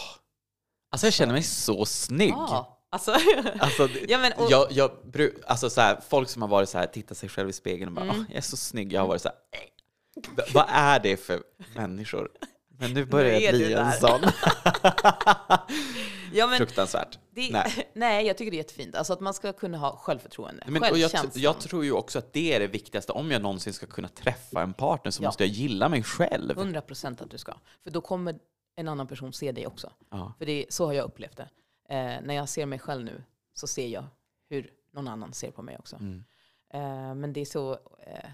Alltså 0.91 1.07
jag 1.07 1.15
känner 1.15 1.33
mig 1.33 1.43
så 1.43 1.87
snygg. 1.87 2.31
Ja, 2.33 2.79
alltså, 2.91 3.13
Alltså, 3.59 3.87
det- 3.87 4.05
ja, 4.11 4.19
men, 4.19 4.33
och, 4.33 4.51
jag, 4.51 4.73
jag, 4.73 4.91
bru- 5.05 5.43
alltså 5.47 5.71
så 5.71 5.81
här, 5.81 6.01
folk 6.09 6.29
som 6.29 6.43
har 6.43 6.49
varit 6.49 6.69
så 6.69 6.79
här, 6.79 6.87
tittat 6.87 7.17
sig 7.19 7.29
själv 7.29 7.49
i 7.49 7.53
spegeln 7.53 7.89
och 7.89 7.95
bara 7.95 8.05
Mm. 8.05 8.17
"Åh, 8.21 8.25
jag 8.29 8.37
är 8.37 8.41
så 8.41 8.57
snygg. 8.57 8.93
Jag 8.93 9.01
har 9.01 9.09
varit 9.09 9.23
så 9.23 9.29
här, 9.29 9.37
"Eh, 9.53 10.31
v- 10.37 10.43
vad 10.55 10.65
är 10.69 11.01
det 11.01 11.17
för 11.17 11.43
människor? 11.75 12.31
Men 12.79 12.95
nu 12.95 13.05
börjar 13.05 13.33
Nu 13.41 13.45
jag 13.47 13.55
bli 13.55 13.73
en 13.73 13.93
sån. 13.93 14.21
ja, 16.33 16.47
men, 16.47 16.57
Fruktansvärt. 16.57 17.19
Det, 17.31 17.49
Nej. 17.53 17.89
nej. 17.93 18.27
jag 18.27 18.37
tycker 18.39 18.51
det 18.51 18.55
är 18.57 18.59
jättefint. 18.59 18.95
Alltså 18.95 19.13
att 19.13 19.21
man 19.21 19.35
ska 19.35 19.53
kunna 19.53 19.79
ha 19.79 19.97
självförtroende. 19.97 20.65
Men, 20.67 20.77
och 20.83 20.89
jag, 20.89 20.93
Självkänslan. 21.11 21.43
jag 21.43 21.61
tror 21.61 21.85
ju 21.85 21.93
också 21.93 22.19
att 22.19 22.33
det 22.33 22.55
är 22.55 22.61
det 22.61 22.67
viktigaste. 22.67 23.13
Om 23.13 23.31
jag 23.31 23.43
någonsin 23.43 23.73
ska 23.73 23.87
kunna 23.87 24.09
träffa 24.09 24.63
en 24.63 24.73
partner 24.75 25.11
så 25.11 25.23
Ja. 25.23 25.29
måste 25.29 25.45
jag 25.45 25.51
gilla 25.53 25.89
mig 25.89 26.03
själv. 26.03 26.59
100 26.59 26.81
procent 26.81 27.21
att 27.21 27.31
du 27.31 27.39
ska. 27.39 27.55
För 27.85 27.91
då 27.91 28.01
kommer 28.01 28.39
en 28.77 28.89
annan 28.89 29.07
person 29.07 29.33
se 29.33 29.53
dig 29.53 29.67
också. 29.67 29.93
Ja. 30.11 30.33
För 30.39 30.47
det, 30.47 30.67
så 30.69 30.87
har 30.87 30.93
jag 30.93 31.05
upplevt 31.05 31.37
det. 31.37 31.49
Eh, 31.89 32.21
när 32.23 32.35
jag 32.35 32.49
ser 32.49 32.67
mig 32.67 32.79
själv 32.79 33.05
nu 33.05 33.23
så 33.55 33.67
ser 33.67 33.89
jag 33.89 34.05
hur 34.49 34.71
någon 34.93 35.09
annan 35.09 35.33
ser 35.33 35.51
på 35.51 35.63
mig 35.63 35.77
också. 35.79 35.97
Mm. 35.97 36.25
Eh, 36.73 37.15
men 37.15 37.33
det 37.33 37.41
är 37.41 37.45
så, 37.45 37.73
eh, 38.07 38.31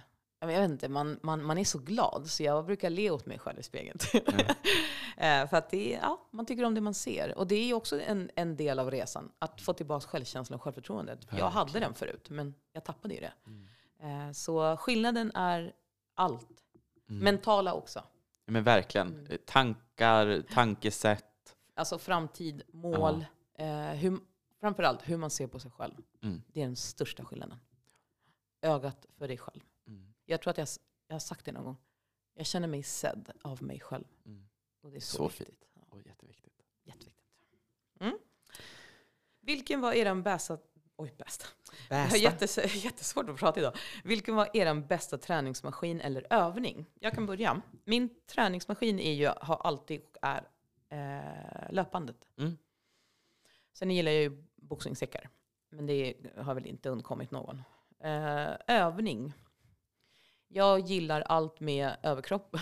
jag 0.50 0.60
vet 0.60 0.70
inte, 0.70 0.88
man, 0.88 1.18
man, 1.22 1.44
man 1.44 1.58
är 1.58 1.64
så 1.64 1.78
glad 1.78 2.30
så 2.30 2.42
jag 2.42 2.66
brukar 2.66 2.90
le 2.90 3.10
åt 3.10 3.26
mig 3.26 3.38
själv 3.38 3.58
i 3.58 3.62
spegeln. 3.62 3.98
eh, 5.16 5.48
för 5.48 5.54
att 5.54 5.70
det 5.70 5.94
är, 5.94 6.00
ja, 6.00 6.28
man 6.30 6.46
tycker 6.46 6.64
om 6.64 6.74
det 6.74 6.80
man 6.80 6.94
ser. 6.94 7.38
Och 7.38 7.46
det 7.46 7.54
är 7.54 7.74
också 7.74 8.00
en, 8.00 8.30
en 8.34 8.56
del 8.56 8.78
av 8.78 8.90
resan, 8.90 9.32
att 9.38 9.60
få 9.60 9.72
tillbaka 9.72 10.08
självkänslan 10.08 10.56
och 10.56 10.62
självförtroendet. 10.62 11.26
Jag 11.30 11.50
hade 11.50 11.64
Verkligen. 11.64 11.88
den 11.88 11.94
förut, 11.94 12.30
men 12.30 12.54
jag 12.72 12.84
tappade 12.84 13.14
ju 13.14 13.20
det. 13.20 13.32
Mm. 13.46 14.28
Eh, 14.28 14.32
så 14.32 14.76
skillnaden 14.76 15.32
är 15.34 15.72
allt. 16.14 16.48
Mm. 17.08 17.24
Mentala 17.24 17.74
också. 17.74 17.98
Ja, 18.46 18.52
Men 18.52 18.64
verkligen. 18.64 19.08
Mm. 19.08 19.38
Tankar, 19.46 20.42
tankesätt. 20.50 21.24
Alltså 21.74 21.98
framtid, 21.98 22.62
mål, 22.72 23.24
eh, 23.58 23.66
hur, 23.76 24.18
framförallt 24.60 25.08
hur 25.08 25.16
man 25.16 25.30
ser 25.30 25.46
på 25.46 25.58
sig 25.58 25.70
själv. 25.70 25.94
Mm. 26.22 26.42
Det 26.46 26.62
är 26.62 26.66
den 26.66 26.76
största 26.76 27.24
skillnaden. 27.24 27.58
Ögat 28.62 29.06
för 29.18 29.28
dig 29.28 29.38
själv. 29.38 29.60
Jag 30.32 30.40
tror 30.40 30.50
att 30.50 30.58
jag, 30.58 30.68
jag 31.06 31.14
har 31.14 31.20
sagt 31.20 31.44
det 31.44 31.52
någon 31.52 31.64
gång. 31.64 31.76
Jag 32.34 32.46
känner 32.46 32.68
mig 32.68 32.82
sedd 32.82 33.32
av 33.42 33.62
mig 33.62 33.80
själv. 33.80 34.04
Mm. 34.26 34.48
Och 34.80 34.90
det 34.90 34.96
är 34.96 35.00
så, 35.00 35.16
Så 35.16 35.28
viktigt. 35.28 35.68
Ja, 35.74 35.80
Och 35.90 36.06
jätteviktigt. 36.06 36.62
jätteviktigt. 36.84 37.26
Mm. 38.00 38.18
Vilken 39.40 39.80
var 39.80 39.92
er 39.92 40.14
bästa... 40.14 40.58
Oj, 40.96 41.14
bästa. 41.18 41.46
Jag 41.88 41.96
har 41.96 42.16
jättes, 42.16 42.58
jättesvårt 42.84 43.28
att 43.28 43.36
prata 43.36 43.60
idag. 43.60 43.76
Vilken 44.04 44.34
var 44.34 44.56
er 44.56 44.74
bästa 44.74 45.18
träningsmaskin 45.18 46.00
eller 46.00 46.26
övning? 46.30 46.86
Jag 46.94 47.12
kan 47.14 47.26
börja. 47.26 47.62
Min 47.84 48.08
träningsmaskin 48.26 49.00
är 49.00 49.12
ju, 49.12 49.26
har 49.40 49.56
alltid 49.56 50.00
och 50.00 50.16
är 50.22 50.48
eh, 50.88 51.72
löpandet. 51.72 52.28
Mm. 52.36 52.58
Sen 53.72 53.90
gillar 53.90 54.12
jag 54.12 54.22
ju 54.22 54.44
boxningssäckar. 54.56 55.28
Men 55.70 55.86
det 55.86 56.14
har 56.36 56.54
väl 56.54 56.66
inte 56.66 56.88
undkommit 56.88 57.30
någon. 57.30 57.62
Eh, 58.00 58.50
övning. 58.66 59.32
Jag 60.54 60.80
gillar 60.80 61.20
allt 61.20 61.60
med 61.60 61.96
överkropp. 62.02 62.56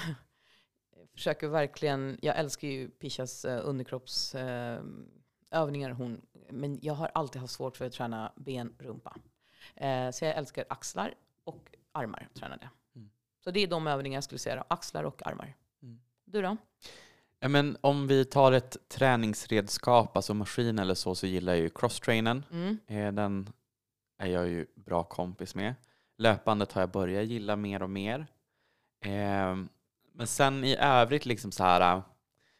Jag 0.96 1.08
försöker 1.14 1.48
verkligen, 1.48 2.18
jag 2.22 2.38
älskar 2.38 2.68
ju 2.68 2.88
Pishas 2.88 3.44
uh, 3.44 3.60
underkroppsövningar. 3.62 5.90
Eh, 5.90 5.96
hon, 5.96 6.20
men 6.50 6.78
jag 6.82 6.94
har 6.94 7.10
alltid 7.14 7.40
haft 7.40 7.54
svårt 7.54 7.76
för 7.76 7.84
att 7.84 7.92
träna 7.92 8.32
ben, 8.36 8.74
rumpa. 8.78 9.16
Eh, 9.74 10.10
så 10.10 10.24
jag 10.24 10.36
älskar 10.36 10.64
axlar 10.68 11.14
och 11.44 11.74
armar. 11.92 12.28
Tränade. 12.34 12.70
Mm. 12.96 13.10
Så 13.44 13.50
det 13.50 13.60
är 13.60 13.66
de 13.66 13.86
övningar 13.86 14.16
jag 14.16 14.24
skulle 14.24 14.38
säga. 14.38 14.64
Axlar 14.68 15.04
och 15.04 15.26
armar. 15.26 15.54
Mm. 15.82 16.00
Du 16.24 16.42
då? 16.42 16.56
Ja, 17.40 17.48
men 17.48 17.76
om 17.80 18.06
vi 18.06 18.24
tar 18.24 18.52
ett 18.52 18.76
träningsredskap, 18.88 20.16
alltså 20.16 20.34
maskin 20.34 20.78
eller 20.78 20.94
så, 20.94 21.14
så 21.14 21.26
gillar 21.26 21.52
jag 21.52 21.62
ju 21.62 21.70
crosstrainern. 21.70 22.44
Mm. 22.50 22.78
Eh, 22.86 23.12
Den 23.12 23.52
är 24.18 24.26
jag 24.26 24.48
ju 24.48 24.66
bra 24.74 25.04
kompis 25.04 25.54
med. 25.54 25.74
Löpandet 26.20 26.72
har 26.72 26.82
jag 26.82 26.90
börjat 26.90 27.26
gilla 27.26 27.56
mer 27.56 27.82
och 27.82 27.90
mer. 27.90 28.26
Eh, 29.04 29.56
Men 30.12 30.26
sen 30.26 30.64
i 30.64 30.76
övrigt 30.76 31.26
liksom 31.26 31.52
så 31.52 31.64
här 31.64 32.02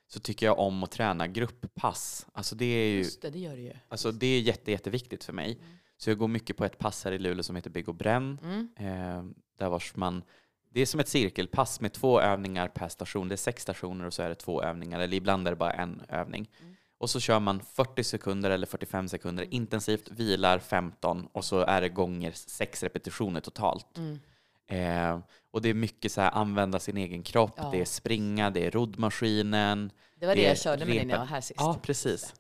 så 0.09 0.20
tycker 0.20 0.46
jag 0.46 0.59
om 0.59 0.83
att 0.83 0.90
träna 0.90 1.27
grupppass. 1.27 2.27
Alltså 2.33 2.57
det 2.57 2.64
är 2.64 2.88
ju 2.90 2.99
Just 2.99 3.23
det, 3.23 3.31
det 3.31 3.38
gör 3.38 3.57
det 3.57 3.62
ju. 3.62 3.73
alltså 3.88 4.12
det 4.12 4.27
är 4.27 4.40
jätte, 4.40 4.70
jätteviktigt 4.70 5.25
för 5.25 5.33
mig. 5.33 5.53
Mm. 5.53 5.77
Så 5.96 6.11
jag 6.11 6.18
går 6.18 6.29
mycket 6.29 6.57
på 6.57 6.64
ett 6.64 6.79
pass 6.79 7.05
här 7.05 7.12
i 7.12 7.18
Luleå 7.18 7.42
som 7.42 7.57
heter 7.57 7.70
Bygg 7.70 7.88
och 7.88 7.94
bränn. 7.94 8.38
Mm. 8.42 8.68
Eh, 8.77 9.25
där 9.59 9.68
vars 9.68 9.96
man, 9.96 10.23
det 10.70 10.81
är 10.81 10.87
som 10.87 11.01
ett 11.01 11.09
cirkelpass 11.09 11.81
med 11.81 11.92
två 11.92 12.20
övningar 12.20 12.68
per 12.68 12.88
station. 12.88 13.29
Det 13.29 13.35
är 13.35 13.37
sex 13.37 13.62
stationer 13.62 14.05
och 14.05 14.14
så 14.14 14.23
är 14.23 14.29
det 14.29 14.35
två 14.35 14.62
övningar, 14.62 15.01
eller 15.01 15.16
ibland 15.16 15.46
är 15.46 15.53
det 15.53 15.57
bara 15.57 15.73
en 15.73 16.03
övning. 16.09 16.51
Mm. 16.61 16.69
Och 17.00 17.10
så 17.10 17.20
kör 17.20 17.40
man 17.40 17.60
40 17.60 18.04
sekunder 18.04 18.50
eller 18.50 18.66
45 18.66 19.08
sekunder 19.08 19.42
Mm. 19.42 19.54
intensivt, 19.54 20.08
vilar 20.10 20.58
15 20.58 21.28
och 21.32 21.44
så 21.44 21.58
är 21.60 21.80
det 21.80 21.88
gånger 21.88 22.32
sex 22.32 22.82
repetitioner 22.82 23.40
totalt. 23.40 23.98
Mm. 23.98 24.18
Eh, 24.66 25.20
och 25.50 25.62
det 25.62 25.68
är 25.68 25.74
mycket 25.74 26.12
så 26.12 26.20
här 26.20 26.30
använda 26.30 26.80
sin 26.80 26.96
egen 26.96 27.22
kropp, 27.22 27.54
Ja. 27.56 27.68
det 27.72 27.80
är 27.80 27.84
springa, 27.84 28.50
det 28.50 28.66
är 28.66 28.70
roddmaskinen. 28.70 29.92
Det 30.16 30.26
var 30.26 30.34
det 30.34 30.40
Det 30.42 30.48
jag 30.48 30.58
körde 30.58 30.84
med 30.86 30.96
dig 30.96 31.04
när 31.04 31.14
jag 31.14 31.18
var 31.20 31.26
här 31.26 31.40
sist. 31.40 31.60
Ja, 31.60 31.76
precis. 31.82 32.34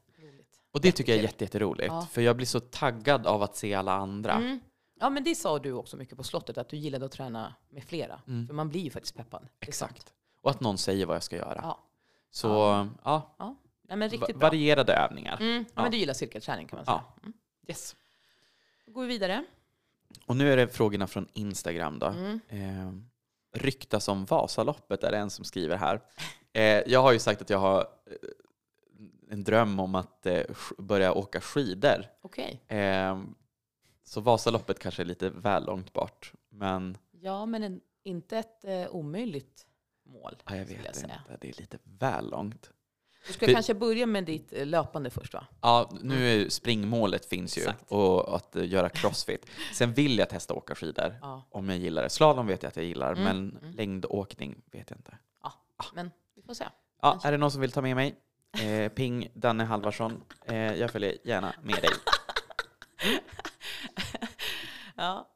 Och 0.72 0.80
det 0.80 0.92
tycker 0.92 1.12
jag 1.12 1.18
är 1.18 1.22
jätte, 1.22 1.44
jätteroligt. 1.44 1.88
Ja. 1.88 2.06
För 2.10 2.20
jag 2.22 2.36
blir 2.36 2.46
så 2.46 2.60
taggad 2.60 3.26
av 3.26 3.42
att 3.42 3.56
se 3.56 3.74
alla 3.74 3.92
andra. 3.92 4.32
Mm. 4.32 4.60
Ja, 5.00 5.10
men 5.10 5.24
det 5.24 5.34
sa 5.34 5.58
du 5.58 5.72
också 5.72 5.96
mycket 5.96 6.16
på 6.16 6.22
slottet, 6.24 6.58
att 6.58 6.68
du 6.68 6.76
gillade 6.76 7.04
att 7.04 7.12
träna 7.12 7.54
med 7.70 7.84
flera. 7.84 8.20
Mm. 8.26 8.46
För 8.46 8.54
man 8.54 8.68
blir 8.68 8.80
ju 8.80 8.90
faktiskt 8.90 9.16
peppad. 9.16 9.40
Sant. 9.40 9.52
Exakt. 9.60 10.12
Och 10.42 10.50
att 10.50 10.60
någon 10.60 10.78
säger 10.78 11.06
vad 11.06 11.16
jag 11.16 11.22
ska 11.22 11.36
göra. 11.36 11.60
Ja. 11.62 11.78
Så 12.30 12.48
ja, 13.04 13.34
Ja. 13.38 13.56
Nej, 13.90 13.98
men 13.98 14.08
riktigt 14.08 14.36
bra. 14.36 14.48
varierade 14.48 14.92
övningar. 14.94 15.36
Mm. 15.40 15.64
Ja, 15.68 15.72
Ja. 15.74 15.82
men 15.82 15.90
du 15.90 15.96
gillar 15.96 16.14
cirkelträning 16.14 16.66
kan 16.66 16.76
man 16.76 16.84
säga. 16.86 17.04
Ja. 17.16 17.22
Mm. 17.22 17.32
Yes. 17.68 17.96
Då 18.86 18.92
går 18.92 19.02
vi 19.02 19.08
vidare. 19.08 19.44
Och 20.26 20.36
nu 20.36 20.52
är 20.52 20.56
det 20.56 20.68
frågorna 20.68 21.06
från 21.06 21.28
Instagram 21.32 21.98
då. 21.98 22.06
Mm. 22.06 22.40
Eh, 22.48 22.92
ryktas 23.60 24.08
om 24.08 24.24
Vasaloppet 24.24 25.04
är 25.04 25.10
det 25.10 25.18
en 25.18 25.30
som 25.30 25.44
skriver 25.44 25.76
här. 25.76 26.00
Eh, 26.52 26.62
jag 26.62 27.02
har 27.02 27.12
ju 27.12 27.18
sagt 27.18 27.42
att 27.42 27.50
jag 27.50 27.58
har 27.58 27.80
eh, 27.80 28.14
en 29.30 29.44
dröm 29.44 29.80
om 29.80 29.94
att 29.94 30.26
eh, 30.26 30.42
börja 30.78 31.12
åka 31.12 31.40
skidor. 31.40 32.06
Okej. 32.22 32.60
Eh, 32.68 33.22
så 34.04 34.20
Vasaloppet 34.20 34.78
kanske 34.78 35.02
är 35.02 35.06
lite 35.06 35.30
väl 35.30 35.64
långt 35.66 35.92
bort. 35.92 36.32
Men 36.48 36.98
Ja, 37.22 37.46
men 37.46 37.62
en, 37.62 37.80
inte 38.02 38.38
ett 38.38 38.64
eh, 38.64 38.86
omöjligt 38.90 39.66
mål. 40.04 40.36
ja, 40.46 40.56
jag 40.56 40.64
vet 40.64 40.96
säga. 40.96 41.14
inte, 41.28 41.36
det 41.40 41.48
är 41.48 41.60
lite 41.60 41.78
väl 41.84 42.30
långt. 42.30 42.70
Du 43.26 43.32
ska 43.32 43.46
För- 43.46 43.52
kanske 43.52 43.74
börja 43.74 44.06
med 44.06 44.24
ditt 44.24 44.52
eh, 44.52 44.66
löpande 44.66 45.10
först 45.10 45.34
va? 45.34 45.46
Ja, 45.60 45.90
nu 46.02 46.28
är 46.42 46.48
springmålet 46.48 47.26
finns 47.26 47.58
ju 47.58 47.62
Exakt. 47.62 47.84
och 47.88 48.36
att 48.36 48.56
eh, 48.56 48.68
göra 48.68 48.88
crossfit. 48.88 49.46
Sen 49.74 49.92
vill 49.92 50.18
jag 50.18 50.28
testa 50.28 50.54
åka 50.54 50.74
skidor 50.74 51.16
Ja. 51.22 51.42
om 51.50 51.68
jag 51.68 51.78
gillar 51.78 52.02
det. 52.02 52.08
Slalom 52.10 52.46
vet 52.46 52.62
jag 52.62 52.70
att 52.70 52.76
jag 52.76 52.84
gillar, 52.84 53.12
Mm, 53.12 53.24
men 53.24 53.58
mm. 53.62 53.74
längdåkning 53.76 54.62
vet 54.72 54.90
jag 54.90 54.98
inte. 54.98 55.18
Men 55.94 56.10
vi 56.36 56.42
får 56.42 56.54
se. 56.54 56.64
Ja, 57.02 57.10
Kanske. 57.10 57.28
är 57.28 57.32
det 57.32 57.38
någon 57.38 57.50
som 57.50 57.60
vill 57.60 57.72
ta 57.72 57.80
med 57.82 57.96
mig? 57.96 58.14
Eh, 58.62 58.88
ping 58.92 59.28
Danne 59.34 59.64
Halvarsson. 59.64 60.22
Eh, 60.46 60.56
jag 60.56 60.90
följer 60.90 61.16
gärna 61.24 61.54
med 61.62 61.74
dig. 61.82 61.90
Ja. 64.96 65.28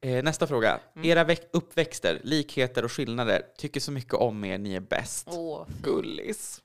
Eh, 0.00 0.22
nästa 0.24 0.46
fråga. 0.46 0.80
Mm. 0.96 1.08
Era 1.10 1.36
uppväxter, 1.52 2.20
likheter 2.24 2.84
och 2.84 2.92
skillnader. 2.92 3.42
Tycker 3.58 3.80
så 3.80 3.92
mycket 3.92 4.14
om 4.14 4.44
er, 4.44 4.58
ni 4.58 4.74
är 4.74 4.80
bäst. 4.80 5.28
Åh. 5.30 5.66
Gullis. 5.82 6.62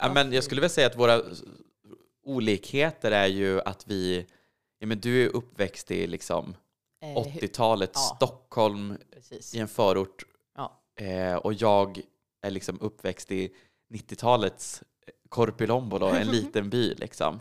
Ja, 0.00 0.12
men 0.14 0.32
jag 0.32 0.44
skulle 0.44 0.60
väl 0.60 0.70
säga 0.70 0.86
att 0.86 0.98
våra 0.98 1.20
olikheter 2.24 3.10
är 3.12 3.26
ju 3.26 3.60
att 3.60 3.86
vi... 3.86 4.26
Ja, 4.78 4.86
men 4.86 5.00
du 5.00 5.24
är 5.24 5.28
uppväxt 5.36 5.90
i 5.90 6.06
liksom 6.06 6.56
Eh, 7.02 7.06
hu- 7.08 7.40
80-talet, 7.40 7.90
ja. 7.94 8.00
Stockholm, 8.16 8.98
Precis. 9.14 9.54
i 9.54 9.58
en 9.58 9.68
förort. 9.68 10.24
Ja. 10.56 10.82
Eh, 10.96 11.34
och 11.36 11.54
jag 11.54 12.00
är 12.42 12.50
liksom 12.50 12.80
uppväxt 12.80 13.32
i 13.32 13.54
90-talets 13.94 14.82
Korpilombolo, 15.28 16.06
en 16.06 16.26
liten 16.30 16.70
by. 16.70 16.94
Liksom. 16.94 17.40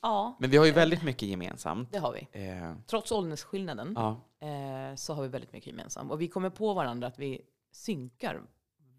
Ja, 0.00 0.36
Men 0.40 0.50
vi 0.50 0.56
har 0.56 0.64
ju 0.66 0.72
väldigt 0.72 1.02
mycket 1.02 1.28
gemensamt. 1.28 1.92
det 1.92 1.98
har 1.98 2.12
vi. 2.12 2.46
Eh, 2.46 2.74
Trots 2.86 3.12
åldersskillnaden 3.12 3.92
ja. 3.96 4.10
eh, 4.48 4.96
så 4.96 5.14
har 5.14 5.22
vi 5.22 5.28
väldigt 5.28 5.52
mycket 5.52 5.66
gemensamt. 5.66 6.10
Och 6.12 6.20
vi 6.20 6.28
kommer 6.28 6.50
på 6.50 6.74
varandra 6.74 7.06
att 7.08 7.18
vi 7.18 7.40
synkar 7.72 8.42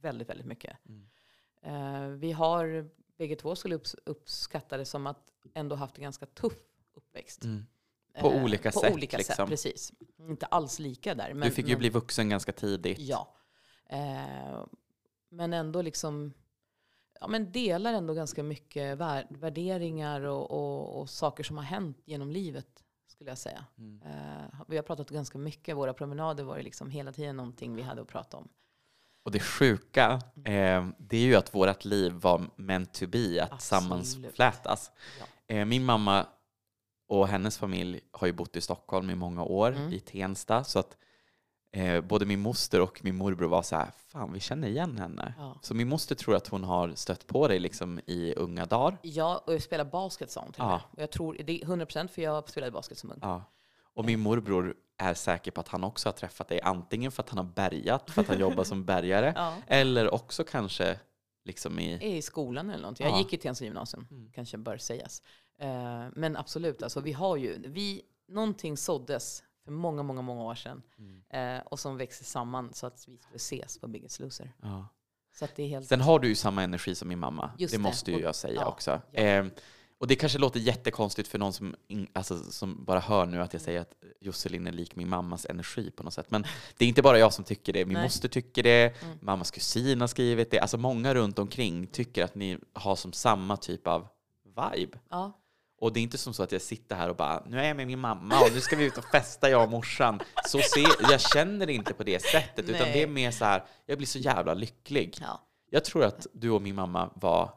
väldigt, 0.01 0.29
väldigt 0.29 0.47
mycket. 0.47 0.77
Mm. 0.89 1.09
Eh, 1.63 2.07
vi 2.07 2.31
har 2.31 2.89
bägge 3.17 3.35
två 3.35 3.55
skulle 3.55 3.77
upps- 3.77 3.99
uppskatta 4.05 4.77
det 4.77 4.85
som 4.85 5.07
att 5.07 5.31
ändå 5.53 5.75
haft 5.75 5.97
en 5.97 6.03
ganska 6.03 6.25
tuff 6.25 6.57
uppväxt. 6.93 7.43
Mm. 7.43 7.65
På 8.19 8.31
Eh, 8.31 8.43
olika 8.43 8.71
på 8.71 8.79
sätt, 8.79 8.93
Olika 8.93 9.17
liksom. 9.17 9.35
sätt, 9.35 9.47
precis. 9.47 9.91
Inte 10.19 10.45
alls 10.45 10.79
lika 10.79 11.15
där. 11.15 11.33
Men, 11.33 11.47
du 11.47 11.55
fick 11.55 11.65
ju 11.67 11.71
men, 11.73 11.79
bli 11.79 11.89
vuxen 11.89 12.29
ganska 12.29 12.51
tidigt. 12.51 12.99
Ja. 12.99 13.35
Eh, 13.89 14.65
men 15.29 15.53
ändå 15.53 15.81
liksom 15.81 16.33
ja, 17.21 17.27
men 17.27 17.51
delar 17.51 17.93
ändå 17.93 18.13
ganska 18.13 18.43
mycket 18.43 18.97
vär, 18.97 19.27
värderingar 19.29 20.21
och, 20.21 20.51
och, 20.51 21.01
och 21.01 21.09
saker 21.09 21.43
som 21.43 21.57
har 21.57 21.63
hänt 21.63 21.97
genom 22.05 22.31
livet, 22.31 22.83
skulle 23.07 23.31
jag 23.31 23.37
säga. 23.37 23.65
Mm. 23.77 24.01
Eh, 24.01 24.61
vi 24.67 24.75
har 24.75 24.83
pratat 24.83 25.09
ganska 25.09 25.37
mycket. 25.37 25.75
Våra 25.75 25.93
promenader 25.93 26.43
var 26.43 26.57
ju 26.57 26.63
liksom 26.63 26.89
hela 26.89 27.11
tiden 27.11 27.37
någonting 27.37 27.75
vi 27.75 27.81
hade 27.81 28.01
att 28.01 28.07
prata 28.07 28.37
om. 28.37 28.49
Och 29.23 29.31
det 29.31 29.39
sjuka, 29.39 30.11
eh, 30.45 30.87
det 30.97 31.17
är 31.17 31.21
ju 31.21 31.35
att 31.35 31.55
vårt 31.55 31.85
liv 31.85 32.11
var 32.13 32.41
meant 32.55 32.93
to 32.93 33.07
be, 33.07 33.47
att 33.51 33.61
sammanflätas. 33.61 34.91
Ja. 35.19 35.55
Eh, 35.55 35.65
min 35.65 35.83
mamma 35.85 36.25
och 37.07 37.27
hennes 37.27 37.57
familj 37.57 37.99
har 38.11 38.27
ju 38.27 38.33
bott 38.33 38.55
i 38.55 38.61
Stockholm 38.61 39.09
i 39.09 39.15
många 39.15 39.43
år, 39.43 39.71
Mm. 39.71 39.93
i 39.93 39.99
Tensta. 39.99 40.63
Så 40.63 40.79
att 40.79 40.97
eh, 41.71 42.01
både 42.01 42.25
min 42.25 42.39
moster 42.39 42.81
och 42.81 42.99
min 43.03 43.15
morbror 43.15 43.47
var 43.47 43.61
så 43.61 43.75
här, 43.75 43.91
fan 44.07 44.33
vi 44.33 44.39
känner 44.39 44.67
igen 44.67 44.97
henne. 44.97 45.33
Ja. 45.37 45.55
Så 45.61 45.73
min 45.73 45.89
moster 45.89 46.15
tror 46.15 46.35
att 46.35 46.47
hon 46.47 46.63
har 46.63 46.93
stött 46.95 47.27
på 47.27 47.47
dig 47.47 47.59
liksom 47.59 47.99
i 48.05 48.33
unga 48.35 48.65
dagar. 48.65 48.97
Ja, 49.01 49.43
och 49.45 49.53
jag 49.53 49.61
spelar 49.61 49.85
basket 49.85 50.31
sa 50.31 50.41
hon 50.41 50.51
till 50.51 50.61
Ja. 50.63 50.69
mig. 50.69 50.81
Och 50.91 51.01
jag 51.01 51.11
tror, 51.11 51.37
det 51.43 51.61
är 51.61 51.65
100% 51.65 52.07
för 52.11 52.21
jag 52.21 52.49
spelade 52.49 52.71
basket 52.71 52.97
som 52.97 53.11
ung. 53.11 53.19
Ja. 53.21 53.43
Och 53.95 54.05
min 54.05 54.19
morbror 54.19 54.75
är 55.03 55.13
säker 55.13 55.51
på 55.51 55.61
att 55.61 55.67
han 55.67 55.83
också 55.83 56.07
har 56.09 56.13
träffat 56.13 56.47
dig, 56.47 56.61
antingen 56.61 57.11
för 57.11 57.23
att 57.23 57.29
han 57.29 57.37
har 57.37 57.53
bärgat, 57.53 58.11
för 58.11 58.21
att 58.21 58.27
han 58.27 58.39
jobbar 58.39 58.63
som 58.63 58.85
bärgare, 58.85 59.33
Ja. 59.35 59.53
eller 59.67 60.13
också 60.13 60.43
kanske 60.43 60.99
liksom 61.45 61.79
i... 61.79 62.15
I 62.17 62.21
skolan 62.21 62.69
eller 62.69 62.81
någonting. 62.81 63.05
Jag 63.07 63.15
Ja. 63.15 63.17
gick 63.19 63.33
i 63.33 63.37
Tensta 63.37 63.65
gymnasium, 63.65 64.07
Mm. 64.11 64.31
kanske 64.31 64.57
bör 64.57 64.77
sägas. 64.77 65.21
Eh, 65.59 66.05
men 66.15 66.37
absolut, 66.37 66.83
alltså, 66.83 66.99
vi 67.01 67.11
har 67.13 67.37
ju, 67.37 67.57
vi, 67.67 68.01
någonting 68.27 68.77
såddes 68.77 69.43
för 69.65 69.71
många, 69.71 70.03
många, 70.03 70.21
många 70.21 70.43
år 70.43 70.55
sedan. 70.55 70.81
Mm. 70.97 71.57
Eh, 71.57 71.63
och 71.65 71.79
som 71.79 71.97
växer 71.97 72.25
samman 72.25 72.73
så 72.73 72.87
att 72.87 73.05
vi 73.07 73.17
skulle 73.17 73.35
ses 73.35 73.77
på 73.79 73.87
Biggest 73.87 74.19
Loser. 74.19 74.53
Ja. 74.61 74.87
Så 75.39 75.45
att 75.45 75.55
det 75.55 75.63
är 75.63 75.67
helt... 75.67 75.87
Sen 75.87 76.01
har 76.01 76.19
du 76.19 76.27
ju 76.27 76.35
samma 76.35 76.63
energi 76.63 76.95
som 76.95 77.07
min 77.07 77.19
mamma. 77.19 77.51
Just 77.57 77.71
det 77.73 77.77
det. 77.77 77.83
måste 77.83 78.11
ju 78.11 78.17
Och- 78.17 78.23
jag 78.23 78.35
säga 78.35 78.55
ja, 78.61 78.65
också. 78.65 79.01
ja. 79.11 79.19
Eh, 79.21 79.45
och 80.03 80.07
det 80.07 80.15
kanske 80.15 80.39
låter 80.39 80.59
jättekonstigt 80.59 81.27
för 81.27 81.39
någon 81.39 81.53
som, 81.53 81.75
alltså, 82.13 82.51
som 82.51 82.83
bara 82.85 82.99
hör 82.99 83.25
nu 83.25 83.41
att 83.41 83.53
jag 83.53 83.61
säger 83.61 83.81
att 83.81 83.93
Josselin 84.21 84.67
är 84.67 84.71
lik 84.71 84.95
min 84.95 85.09
mammas 85.09 85.45
energi 85.49 85.91
på 85.91 86.03
något 86.03 86.13
sätt. 86.13 86.25
Men 86.31 86.45
det 86.77 86.85
är 86.85 86.89
inte 86.89 87.01
bara 87.01 87.19
jag 87.19 87.33
som 87.33 87.43
tycker 87.45 87.73
det. 87.73 87.85
Min 87.85 87.93
Nej. 87.93 88.03
moster 88.03 88.27
tycker 88.29 88.63
det, 88.63 89.01
Mm. 89.03 89.17
mammas 89.21 89.51
kusin 89.51 90.01
har 90.01 90.07
skrivit 90.07 90.51
det. 90.51 90.59
Alltså 90.59 90.77
många 90.77 91.13
runt 91.13 91.39
omkring 91.39 91.87
tycker 91.87 92.23
att 92.23 92.35
ni 92.35 92.57
har 92.73 92.95
som 92.95 93.13
samma 93.13 93.57
typ 93.57 93.87
av 93.87 94.07
vibe. 94.45 94.97
Ja, 95.09 95.31
Och 95.81 95.93
det 95.93 95.99
är 95.99 96.01
inte 96.01 96.17
som 96.17 96.33
så 96.33 96.43
att 96.43 96.51
jag 96.51 96.61
sitter 96.61 96.95
här 96.95 97.09
och 97.09 97.15
bara, 97.15 97.43
nu 97.47 97.59
är 97.59 97.63
jag 97.67 97.77
med 97.77 97.87
min 97.87 97.99
mamma 97.99 98.39
och 98.39 98.53
nu 98.53 98.61
ska 98.61 98.75
vi 98.75 98.85
ut 98.85 98.97
och 98.97 99.05
festa 99.05 99.49
jag 99.49 99.63
och 99.63 99.69
morsan. 99.69 100.19
Så 100.45 100.59
ser, 100.59 101.11
jag 101.11 101.21
känner 101.21 101.65
det 101.65 101.73
inte 101.73 101.93
på 101.93 102.03
det 102.03 102.21
sättet, 102.23 102.69
utan 102.69 102.81
Nej. 102.81 102.93
det 102.93 103.03
är 103.03 103.07
mer 103.07 103.31
så 103.31 103.45
här, 103.45 103.63
jag 103.85 103.97
blir 103.97 104.07
så 104.07 104.19
jävla 104.19 104.53
lycklig. 104.53 105.17
ja. 105.21 105.39
Jag 105.69 105.85
tror 105.85 106.03
att 106.03 106.27
du 106.33 106.49
och 106.49 106.61
min 106.61 106.75
mamma 106.75 107.09
var 107.15 107.51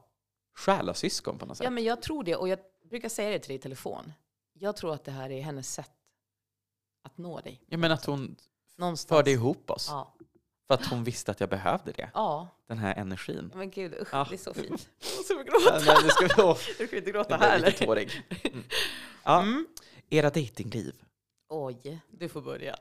själasyskon 0.57 1.39
på 1.39 1.47
något 1.47 1.57
sätt. 1.57 1.65
ja, 1.65 1.71
men 1.71 1.85
jag 1.85 2.03
tror 2.03 2.25
det. 2.25 2.37
Och 2.37 2.49
jag 2.49 2.59
brukar 2.91 3.09
säga 3.09 3.31
det 3.31 3.39
till 3.39 3.49
dig 3.49 3.57
i 3.57 3.61
telefon. 3.61 4.13
Jag 4.53 4.77
tror 4.77 4.95
att 4.95 5.05
det 5.05 5.11
här 5.13 5.31
är 5.31 5.41
hennes 5.43 5.73
sätt 5.75 5.91
att 7.03 7.19
nå 7.19 7.41
dig. 7.41 7.61
Jag 7.67 7.81
menar 7.81 7.95
att 7.95 8.05
hon 8.05 8.37
Någonstans. 8.77 9.09
förde 9.09 9.31
ihop 9.31 9.71
oss. 9.71 9.89
Ja. 9.91 10.15
För 10.67 10.75
att 10.75 10.87
hon 10.87 11.05
visste 11.05 11.31
att 11.31 11.41
jag 11.41 11.49
behövde 11.49 11.93
det. 11.93 12.11
ja, 12.15 12.49
Den 12.69 12.79
här 12.79 12.95
energin. 12.95 13.53
men 13.55 13.71
gud 13.71 13.95
usch, 14.01 14.09
Ja. 14.13 14.27
det 14.31 14.37
är 14.37 14.39
så 14.39 14.55
fint. 14.55 14.89
Jag 15.01 15.17
måste 15.17 15.35
gråta. 15.35 15.79
nej, 15.87 15.97
det 16.05 16.11
ska 16.11 16.55
vi. 16.55 16.75
Du 16.79 16.87
kan 16.87 16.99
inte 16.99 17.11
gråta 17.11 17.37
här 17.37 17.59
lite 17.59 17.69
eller? 17.71 17.87
tårig. 17.87 18.23
Mm. 18.45 18.65
Ja, 19.25 19.43
Mm. 19.43 19.67
era 20.11 20.31
dejtingliv. 20.31 20.95
Oj, 21.49 22.01
du 22.11 22.29
får 22.29 22.41
börja. 22.43 22.77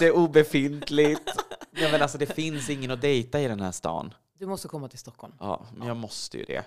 Är 0.00 0.10
obefintligt. 0.16 1.30
Ja, 1.70 1.88
men 1.92 2.02
alltså, 2.02 2.18
det 2.18 2.26
finns 2.26 2.70
ingen 2.70 2.90
att 2.90 3.00
dejta 3.00 3.40
i 3.40 3.48
den 3.48 3.60
här 3.60 3.72
stan. 3.72 4.14
Du 4.38 4.46
måste 4.46 4.68
komma 4.68 4.88
till 4.88 4.98
Stockholm. 4.98 5.34
Ja, 5.40 5.66
men 5.76 5.88
jag 5.88 5.96
måste 5.96 6.38
ju 6.38 6.44
det. 6.44 6.64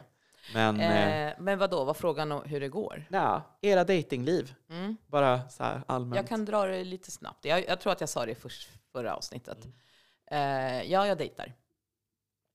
Men, 0.53 0.79
eh, 0.79 1.27
Eh, 1.27 1.33
men 1.39 1.59
vad 1.59 1.69
då? 1.69 1.83
var 1.83 1.93
frågan 1.93 2.31
om 2.31 2.43
hur 2.45 2.59
det 2.59 2.69
går? 2.69 3.05
ja, 3.11 3.57
era 3.61 3.83
dejtingliv. 3.83 4.53
Mm. 4.69 4.97
Bara 5.07 5.49
så 5.49 5.63
här 5.63 5.83
allmänt. 5.87 6.15
Jag 6.15 6.27
kan 6.27 6.45
dra 6.45 6.65
det 6.65 6.83
lite 6.83 7.11
snabbt. 7.11 7.45
Jag, 7.45 7.67
jag 7.67 7.79
tror 7.81 7.93
att 7.93 7.99
jag 7.99 8.09
sa 8.09 8.25
det 8.25 8.31
i 8.31 8.35
först, 8.35 8.69
förra 8.91 9.15
avsnittet. 9.15 9.67
Mm. 10.27 10.81
Eh, 10.81 10.91
ja, 10.91 11.07
jag 11.07 11.17
dejtar. 11.17 11.53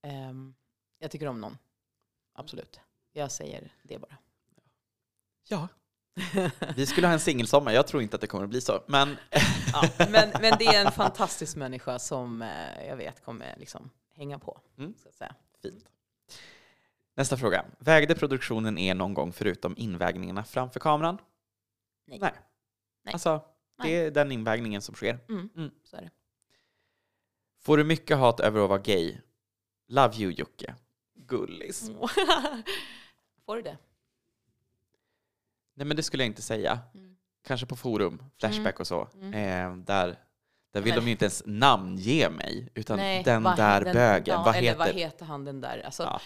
Ehm, 0.03 0.55
jag 0.99 1.11
tycker 1.11 1.27
om 1.27 1.41
någon. 1.41 1.59
Absolut. 2.35 2.81
Jag 3.13 3.31
säger 3.33 3.73
det 3.83 3.99
bara. 3.99 4.17
Ja. 5.49 5.69
Vi 6.77 6.87
skulle 6.87 7.07
ha 7.07 7.15
en 7.15 7.21
singelsommar. 7.21 7.73
Jag 7.73 7.87
tror 7.87 8.03
inte 8.03 8.15
att 8.15 8.21
det 8.21 8.27
kommer 8.27 8.45
att 8.45 8.51
bli 8.51 8.61
så. 8.61 8.81
Men 8.87 9.17
Ja, 9.73 9.89
men, 9.99 10.31
men 10.41 10.55
det 10.59 10.67
är 10.67 10.87
en 10.87 10.93
fantastisk 10.93 11.57
människa 11.57 11.99
som 11.99 12.43
eh, 12.43 12.87
jag 12.89 12.97
vet 12.97 13.25
kommer 13.25 13.55
liksom 13.59 13.91
hänga 14.15 14.39
på. 14.39 14.61
Mm. 14.79 14.95
Så 15.03 15.09
att 15.09 15.15
säga. 15.15 15.35
fint. 15.63 15.85
Nästa 17.17 17.37
fråga. 17.37 17.65
Vägde 17.79 18.15
produktionen 18.15 18.79
er 18.79 18.95
någon 18.95 19.15
gång 19.15 19.33
förutom 19.33 19.75
invägningarna 19.79 20.45
framför 20.45 20.81
kameran? 20.81 21.19
Nej. 22.07 22.19
Nej. 22.21 22.33
Nej. 23.05 23.13
Alltså, 23.13 23.45
det 23.83 23.97
är 23.97 24.11
den 24.11 24.33
invägningen 24.33 24.83
som 24.83 24.95
sker. 24.95 25.19
Mm, 25.29 25.49
Mm. 25.57 25.71
Så 25.85 25.97
är 25.97 26.01
det. 26.03 26.11
Får 27.61 27.77
du 27.77 27.85
mycket 27.85 28.17
hat 28.19 28.41
över 28.41 28.61
att 28.63 28.69
vara 28.69 28.79
gay? 28.79 29.17
Love 29.89 30.17
you 30.17 30.33
Jocke. 30.33 30.75
Gullis. 31.15 31.91
Får 33.47 33.57
du 33.57 33.63
det? 33.63 33.79
Nej 35.75 35.87
men 35.87 35.97
det 35.97 36.03
skulle 36.03 36.23
jag 36.23 36.31
inte 36.31 36.43
säga. 36.43 36.79
Mm. 36.95 37.17
Kanske 37.47 37.67
på 37.67 37.77
forum, 37.77 38.23
Flashback 38.41 38.81
och 38.81 38.87
så. 38.87 39.09
Mm. 39.15 39.35
Eh, 39.35 39.85
där 39.85 40.19
där 40.73 40.81
vill 40.81 40.93
Men- 40.95 41.01
de 41.01 41.07
ju 41.07 41.11
inte 41.13 41.25
ens 41.25 41.43
namnge 41.47 42.31
mig. 42.31 42.69
Utan 42.75 42.97
Nej, 42.99 43.23
den 43.25 43.43
vad- 43.43 43.57
där 43.57 43.81
den- 43.81 43.95
bögen, 43.95 44.35
ja, 44.35 44.43
vad, 44.43 44.57
eller 44.57 44.67
heter, 44.69 44.79
vad 44.79 44.95
heter 44.95 45.25
han 45.27 45.45
den 45.45 45.61
där? 45.61 45.83
Alltså, 45.85 46.03
Ja. 46.03 46.21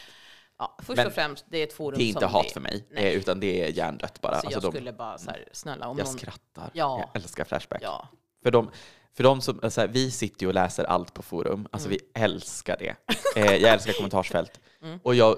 Ja, 0.60 0.76
först 0.78 0.96
Men 0.96 1.06
och 1.06 1.12
främst, 1.12 1.44
det 1.48 1.58
är 1.58 1.64
ett 1.64 1.72
forum 1.72 1.98
Det 1.98 2.04
är 2.04 2.08
inte 2.08 2.20
som 2.20 2.30
hat 2.30 2.44
det, 2.46 2.52
för 2.52 2.60
mig, 2.60 2.86
Nej. 2.90 3.04
eh, 3.06 3.14
utan 3.18 3.40
det 3.40 3.64
är 3.64 3.68
hjärndött 3.68 4.20
bara. 4.20 4.32
Så 4.32 4.36
Alltså 4.36 4.52
jag 4.52 4.62
de, 4.62 4.72
skulle 4.72 4.92
bara 4.92 5.18
så 5.18 5.30
här, 5.30 5.44
snälla 5.52 5.88
om 5.88 5.98
jag 5.98 6.04
någon... 6.04 6.18
skrattar. 6.18 6.70
Ja. 6.72 6.98
Jag 7.14 7.22
älskar 7.22 7.44
Flashback. 7.44 7.80
Ja, 7.82 8.08
För 8.42 8.50
de, 8.50 8.70
för 9.12 9.22
de 9.24 9.40
som, 9.40 9.60
alltså, 9.62 9.86
vi 9.86 10.10
sitter 10.10 10.42
ju 10.42 10.48
och 10.48 10.54
läser 10.54 10.84
allt 10.84 11.14
på 11.14 11.22
forum. 11.22 11.68
Alltså 11.70 11.88
Mm. 11.88 11.98
vi 12.14 12.20
älskar 12.22 12.76
det. 12.78 12.96
Eh, 13.36 13.56
jag 13.56 13.72
älskar 13.72 13.92
kommentarsfält. 13.92 14.60
Mm. 14.82 15.00
Och 15.02 15.14
jag 15.14 15.36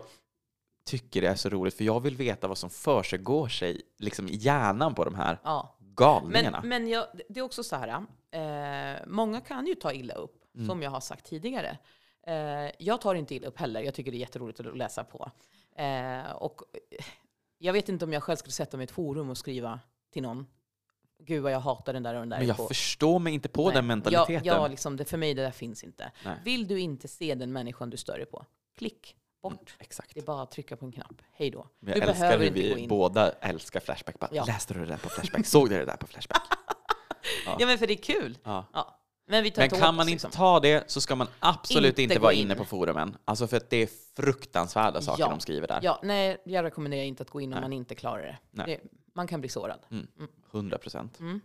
tycker 0.87 1.21
det 1.23 1.29
är 1.29 1.35
så 1.35 1.49
roligt, 1.49 1.75
för 1.77 1.85
jag 1.85 2.01
vill 2.01 2.17
veta 2.17 2.49
vad 2.49 2.59
som 2.59 2.71
försiggår 2.71 3.49
sig 3.49 3.81
liksom, 3.99 4.29
i 4.29 4.35
hjärnan 4.37 4.95
på 4.95 5.05
de 5.05 5.15
här 5.15 5.39
ja. 5.45 5.77
galningarna. 5.79 6.61
Men, 6.61 6.69
men 6.69 6.89
jag, 6.89 7.07
det 7.29 7.41
är 7.41 7.45
också 7.45 7.63
så 7.65 7.77
här, 7.77 7.89
eh, 8.31 9.01
många 9.07 9.41
kan 9.41 9.67
ju 9.67 9.75
ta 9.75 9.93
illa 9.93 10.15
upp, 10.15 10.39
Mm. 10.55 10.69
som 10.69 10.83
jag 10.83 10.91
har 10.91 11.01
sagt 11.01 11.27
tidigare. 11.27 11.79
Eh, 12.27 12.71
jag 12.79 13.01
tar 13.01 13.15
inte 13.15 13.35
illa 13.35 13.49
upp 13.49 13.59
heller, 13.59 13.81
jag 13.81 13.95
tycker 13.95 14.11
det 14.11 14.17
är 14.17 14.21
jätteroligt 14.21 14.61
att 14.61 14.77
läsa 14.77 15.05
på. 15.05 15.31
Eh, 15.77 16.31
och 16.33 16.63
eh, 16.73 17.05
jag 17.59 17.73
vet 17.73 17.89
inte 17.89 18.05
om 18.05 18.13
jag 18.13 18.23
själv 18.23 18.37
skulle 18.37 18.53
sätta 18.53 18.77
mig 18.77 18.85
i 18.85 18.87
ett 18.87 18.91
forum 18.91 19.31
och 19.31 19.39
skriva 19.39 19.81
till 20.13 20.23
någon, 20.23 20.47
gud 21.19 21.43
vad 21.43 21.53
jag 21.53 21.61
hatar 21.61 21.93
den 21.93 22.03
där 22.03 22.15
och 22.15 22.21
den 22.21 22.29
där. 22.29 22.39
Men 22.39 22.47
jag 22.47 22.57
på. 22.57 22.69
förstår 22.69 23.19
mig 23.19 23.35
inte 23.35 23.49
på 23.49 23.65
Nej. 23.67 23.75
den 23.75 23.87
mentaliteten. 23.87 24.45
Ja, 24.45 24.55
ja 24.55 24.69
liksom, 24.69 24.97
det, 24.97 25.05
för 25.05 25.17
mig 25.19 25.35
det 25.35 25.43
där 25.43 25.51
finns 25.51 25.85
inte. 25.85 26.13
Nej. 26.25 26.37
Vill 26.45 26.69
du 26.69 26.81
inte 26.81 27.09
se 27.09 27.35
den 27.35 27.53
människan 27.53 27.91
du 27.91 27.97
stör 27.97 28.17
dig 28.17 28.27
på, 28.27 28.45
klick 28.77 29.17
bort. 29.43 29.53
Mm, 29.53 29.65
exakt. 29.79 30.15
Det 30.15 30.21
är 30.21 30.25
bara 30.25 30.43
att 30.43 30.51
trycka 30.51 30.77
på 30.77 30.87
en 30.87 30.93
knapp. 30.93 31.23
Hej 31.33 31.51
då. 31.51 31.67
Men 31.79 31.95
Du 31.95 32.01
jag 32.01 32.09
älskar 32.09 32.39
behöver 32.39 32.45
hur 32.45 32.75
vi 32.75 32.87
båda 32.89 33.33
älskar 33.33 33.81
Flashback. 33.81 34.19
Bara, 34.19 34.31
Ja. 34.33 34.45
Läste 34.45 34.75
du 34.75 34.81
det 34.81 34.87
där 34.87 34.97
på 34.97 35.09
Flashback? 35.09 35.47
Såg 35.47 35.69
du 35.71 35.79
det 35.79 35.85
där 35.85 35.97
på 35.97 36.07
Flashback? 36.07 36.43
Ja 37.59 37.67
men 37.67 37.79
för 37.79 37.87
det 37.87 37.93
är 37.93 38.03
kul. 38.03 38.39
Ja. 38.45 38.67
Men 39.27 39.43
Men 39.57 39.69
kan 39.71 39.73
åt 39.79 39.81
man 39.81 39.99
oss, 39.99 40.03
inte 40.03 40.11
liksom. 40.13 40.31
ta 40.31 40.61
det 40.61 40.91
så 40.91 41.01
ska 41.01 41.17
man 41.17 41.27
absolut 41.41 41.89
Inte 41.89 42.03
inte, 42.03 42.19
vara 42.19 42.33
in. 42.33 42.41
inne 42.41 42.55
på 42.55 42.65
forumen. 42.65 43.17
Alltså 43.25 43.47
för 43.47 43.57
att 43.57 43.71
det 43.71 43.77
är 43.77 43.89
fruktansvärda 44.17 45.01
saker 45.01 45.23
Ja. 45.23 45.29
de 45.31 45.41
skriver 45.41 45.69
där. 45.69 45.81
Ja, 45.83 46.01
nej, 46.03 46.43
jag 46.45 46.65
rekommenderar 46.65 47.03
inte 47.05 47.23
att 47.23 47.31
gå 47.31 47.41
in 47.41 47.49
om 47.49 47.55
Nej. 47.55 47.61
man 47.61 47.73
inte 47.73 47.95
klarar 47.95 48.23
det. 48.23 48.39
Nej. 48.51 48.67
det 48.67 48.81
man 49.15 49.27
kan 49.27 49.41
bli 49.41 49.49
sårad. 49.49 49.79
100 50.53 50.79
procent. 50.79 51.21
Mm. 51.21 51.41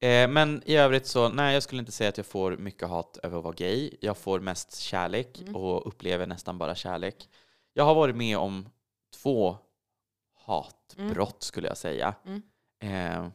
Eh, 0.00 0.28
men 0.34 0.62
i 0.66 0.76
övrigt 0.76 1.06
så, 1.06 1.28
nej 1.28 1.54
jag 1.54 1.62
skulle 1.62 1.78
inte 1.80 1.92
säga 1.92 2.08
att 2.08 2.16
jag 2.16 2.26
får 2.26 2.56
mycket 2.56 2.88
hat 2.88 3.18
över 3.22 3.38
att 3.38 3.44
vara 3.44 3.54
gay. 3.54 3.90
Jag 4.00 4.16
får 4.16 4.40
mest 4.40 4.76
kärlek 4.78 5.40
Mm. 5.40 5.56
och 5.56 5.86
upplever 5.86 6.26
nästan 6.26 6.58
bara 6.58 6.74
kärlek. 6.74 7.28
Jag 7.72 7.84
har 7.84 7.94
varit 7.94 8.16
med 8.16 8.38
om 8.38 8.68
två 9.22 9.56
hatbrott 10.46 11.42
skulle 11.42 11.68
jag 11.68 11.76
säga. 11.76 12.14
Mm. 12.26 12.42
Eh, 12.82 13.28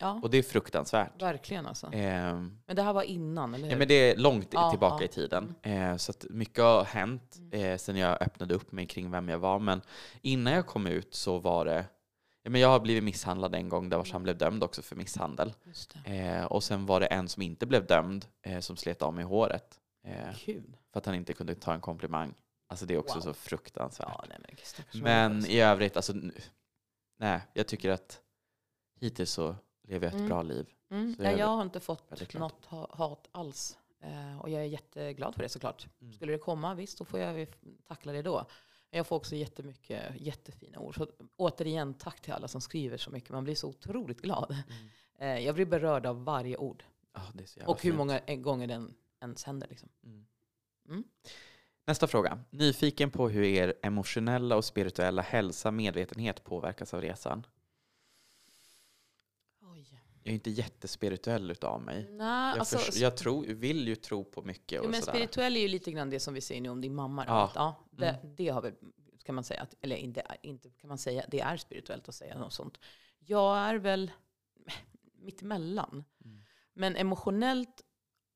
Ja, 0.00 0.20
och 0.22 0.30
det 0.30 0.38
är 0.38 0.42
fruktansvärt. 0.42 1.22
verkligen 1.22 1.66
alltså. 1.66 1.86
Eh, 1.92 2.34
Men 2.66 2.76
det 2.76 2.82
här 2.82 2.92
var 2.92 3.02
innan, 3.02 3.54
eller 3.54 3.64
hur? 3.64 3.70
Ja, 3.72 3.78
men 3.78 3.88
det 3.88 3.94
är 3.94 4.16
långt 4.16 4.48
Ja, 4.50 4.70
tillbaka 4.70 4.92
ja. 4.94 4.96
Mm. 4.98 5.04
i 5.04 5.08
tiden. 5.08 5.54
Eh, 5.62 5.96
så 5.96 6.12
mycket 6.30 6.64
har 6.64 6.84
hänt 6.84 7.38
eh, 7.52 7.76
sen 7.76 7.96
jag 7.96 8.22
öppnade 8.22 8.54
upp 8.54 8.72
mig 8.72 8.86
kring 8.86 9.10
vem 9.10 9.28
jag 9.28 9.38
var. 9.38 9.58
Men 9.58 9.80
innan 10.22 10.52
jag 10.52 10.66
kom 10.66 10.86
ut 10.86 11.14
så 11.14 11.38
var 11.38 11.64
det... 11.64 11.84
Ja, 12.42 12.50
men 12.50 12.60
jag 12.60 12.68
har 12.68 12.80
blivit 12.80 13.04
misshandlad 13.04 13.54
en 13.54 13.68
gång, 13.68 13.88
där 13.88 14.12
han 14.12 14.22
blev 14.22 14.38
dömd 14.38 14.62
också 14.64 14.82
för 14.82 14.96
misshandel. 14.96 15.52
Eh, 16.04 16.44
och 16.44 16.64
sen 16.64 16.86
var 16.86 17.00
det 17.00 17.06
en 17.06 17.28
som 17.28 17.42
inte 17.42 17.66
blev 17.66 17.86
dömd, 17.86 18.26
eh, 18.42 18.60
som 18.60 18.76
slet 18.76 19.02
av 19.02 19.14
mig 19.14 19.24
håret. 19.24 19.78
Eh, 20.06 20.34
Kul. 20.36 20.76
för 20.92 20.98
att 20.98 21.06
han 21.06 21.14
inte 21.14 21.32
kunde 21.32 21.54
ta 21.54 21.74
en 21.74 21.80
komplimang. 21.80 22.34
Alltså 22.68 22.86
det 22.86 22.94
är 22.94 22.98
också 22.98 23.14
Wow. 23.14 23.20
så 23.22 23.34
fruktansvärt. 23.34 24.08
Ja, 24.12 24.24
nej, 24.28 24.38
men 24.92 25.02
men 25.02 25.32
människa, 25.32 25.52
i 25.52 25.60
övrigt, 25.60 25.96
alltså... 25.96 26.12
Nej, 27.18 27.40
jag 27.52 27.66
tycker 27.66 27.90
att 27.90 28.20
hittills 29.00 29.30
så 29.30 29.56
lever 29.88 30.06
jag 30.06 30.08
ett 30.14 30.18
Mm. 30.18 30.28
bra 30.28 30.42
liv. 30.42 30.66
Mm. 30.90 31.14
Nej, 31.18 31.38
jag 31.38 31.46
har 31.46 31.62
inte 31.62 31.80
fått 31.80 32.34
något 32.34 32.64
ha- 32.64 32.90
hat 32.96 33.28
alls. 33.32 33.78
Eh, 34.00 34.38
och 34.40 34.50
jag 34.50 34.60
är 34.62 34.66
jätteglad 34.66 35.34
för 35.34 35.42
det 35.42 35.48
såklart. 35.48 35.86
Mm. 36.00 36.12
Skulle 36.12 36.32
det 36.32 36.38
komma, 36.38 36.74
visst, 36.74 36.98
då 36.98 37.04
får 37.04 37.20
jag 37.20 37.46
tackla 37.86 38.12
det 38.12 38.22
då. 38.22 38.46
Men 38.90 38.98
jag 38.98 39.06
får 39.06 39.16
också 39.16 39.34
jättemycket 39.36 40.02
jättefina 40.18 40.78
ord. 40.78 40.94
Så 40.96 41.06
återigen, 41.36 41.94
tack 41.94 42.20
till 42.20 42.32
alla 42.32 42.48
som 42.48 42.60
skriver 42.60 42.96
så 42.96 43.10
mycket. 43.10 43.30
Man 43.30 43.44
blir 43.44 43.54
så 43.54 43.68
otroligt 43.68 44.22
glad. 44.22 44.50
Mm. 44.50 45.38
Eh, 45.38 45.44
jag 45.46 45.54
blir 45.54 45.66
berörd 45.66 46.06
av 46.06 46.24
varje 46.24 46.56
ord. 46.56 46.84
Ja, 47.14 47.20
jävla 47.36 47.66
Och 47.72 47.82
hur 47.82 47.90
fint. 47.90 47.96
många 47.96 48.20
gånger 48.36 48.66
den 48.66 48.94
ens 49.22 49.44
händer. 49.44 49.68
Liksom. 49.68 49.88
Mm. 50.04 50.26
Mm. 50.88 51.04
Nästa 51.86 52.06
fråga. 52.06 52.38
Nyfiken 52.50 53.10
på 53.10 53.28
hur 53.28 53.42
er 53.42 53.74
emotionella 53.82 54.56
och 54.56 54.64
spirituella 54.64 55.22
hälsa 55.22 55.70
medvetenhet 55.70 56.44
påverkas 56.44 56.94
av 56.94 57.00
resan. 57.00 57.46
Jag 60.28 60.32
är 60.32 60.34
inte 60.34 60.50
jättespirituell 60.50 61.50
utav 61.50 61.82
mig. 61.82 62.06
Nej, 62.10 62.50
Jag, 62.50 62.58
alltså, 62.58 62.98
jag 62.98 63.16
tror, 63.16 63.46
vill 63.46 63.88
ju 63.88 63.96
tro 63.96 64.24
på 64.24 64.42
mycket 64.42 64.80
och 64.80 64.90
men 64.90 65.00
sådär. 65.02 65.12
spirituell 65.12 65.56
är 65.56 65.60
ju 65.60 65.68
lite 65.68 65.92
grann 65.92 66.10
det 66.10 66.20
som 66.20 66.34
vi 66.34 66.40
säger 66.40 66.60
nu 66.60 66.68
om 66.68 66.80
din 66.80 66.94
mamma. 66.94 67.24
Ja. 67.26 67.44
Att, 67.44 67.52
ja, 67.54 67.76
det, 67.90 68.08
Mm. 68.08 68.34
det 68.36 68.48
har 68.48 68.62
väl, 68.62 68.74
kan 69.24 69.34
man 69.34 69.44
säga, 69.44 69.62
att, 69.62 69.74
eller 69.80 69.96
inte, 69.96 70.22
inte 70.42 70.70
kan 70.70 70.88
man 70.88 70.98
säga, 70.98 71.24
det 71.28 71.40
är 71.40 71.56
spirituellt 71.56 72.08
att 72.08 72.14
säga 72.14 72.38
något 72.38 72.52
sånt. 72.52 72.78
Jag 73.18 73.58
är 73.58 73.74
väl 73.74 74.10
mitt 75.18 75.42
emellan. 75.42 76.04
Mm. 76.24 76.42
Men 76.74 76.96
emotionellt 76.96 77.82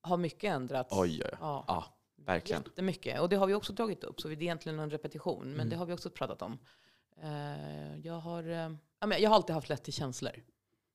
har 0.01 0.17
mycket 0.17 0.53
ändrats. 0.55 0.97
Oj, 0.99 1.11
oj, 1.11 1.21
oj. 1.33 1.37
Ja, 1.41 1.65
Ja, 1.69 1.85
verkligen. 2.17 2.63
jättemycket. 2.63 3.21
Och 3.21 3.29
det 3.29 3.37
har 3.37 3.47
vi 3.47 3.55
också 3.55 3.73
dragit 3.73 4.05
upp, 4.05 4.21
så 4.21 4.29
det 4.29 4.35
är 4.35 4.43
egentligen 4.43 4.79
en 4.79 4.91
repetition. 4.91 5.45
Men 5.45 5.55
Mm. 5.55 5.69
det 5.69 5.77
har 5.77 5.87
vi 5.87 5.93
också 5.93 6.11
pratat 6.11 6.43
om. 6.43 6.59
Eh, 7.23 7.97
jag 8.07 8.15
har 8.21 8.43
eh, 8.51 9.19
jag 9.21 9.31
har 9.31 9.35
alltid 9.37 9.55
haft 9.55 9.69
lätt 9.69 9.85
till 9.85 9.93
känslor. 9.93 10.33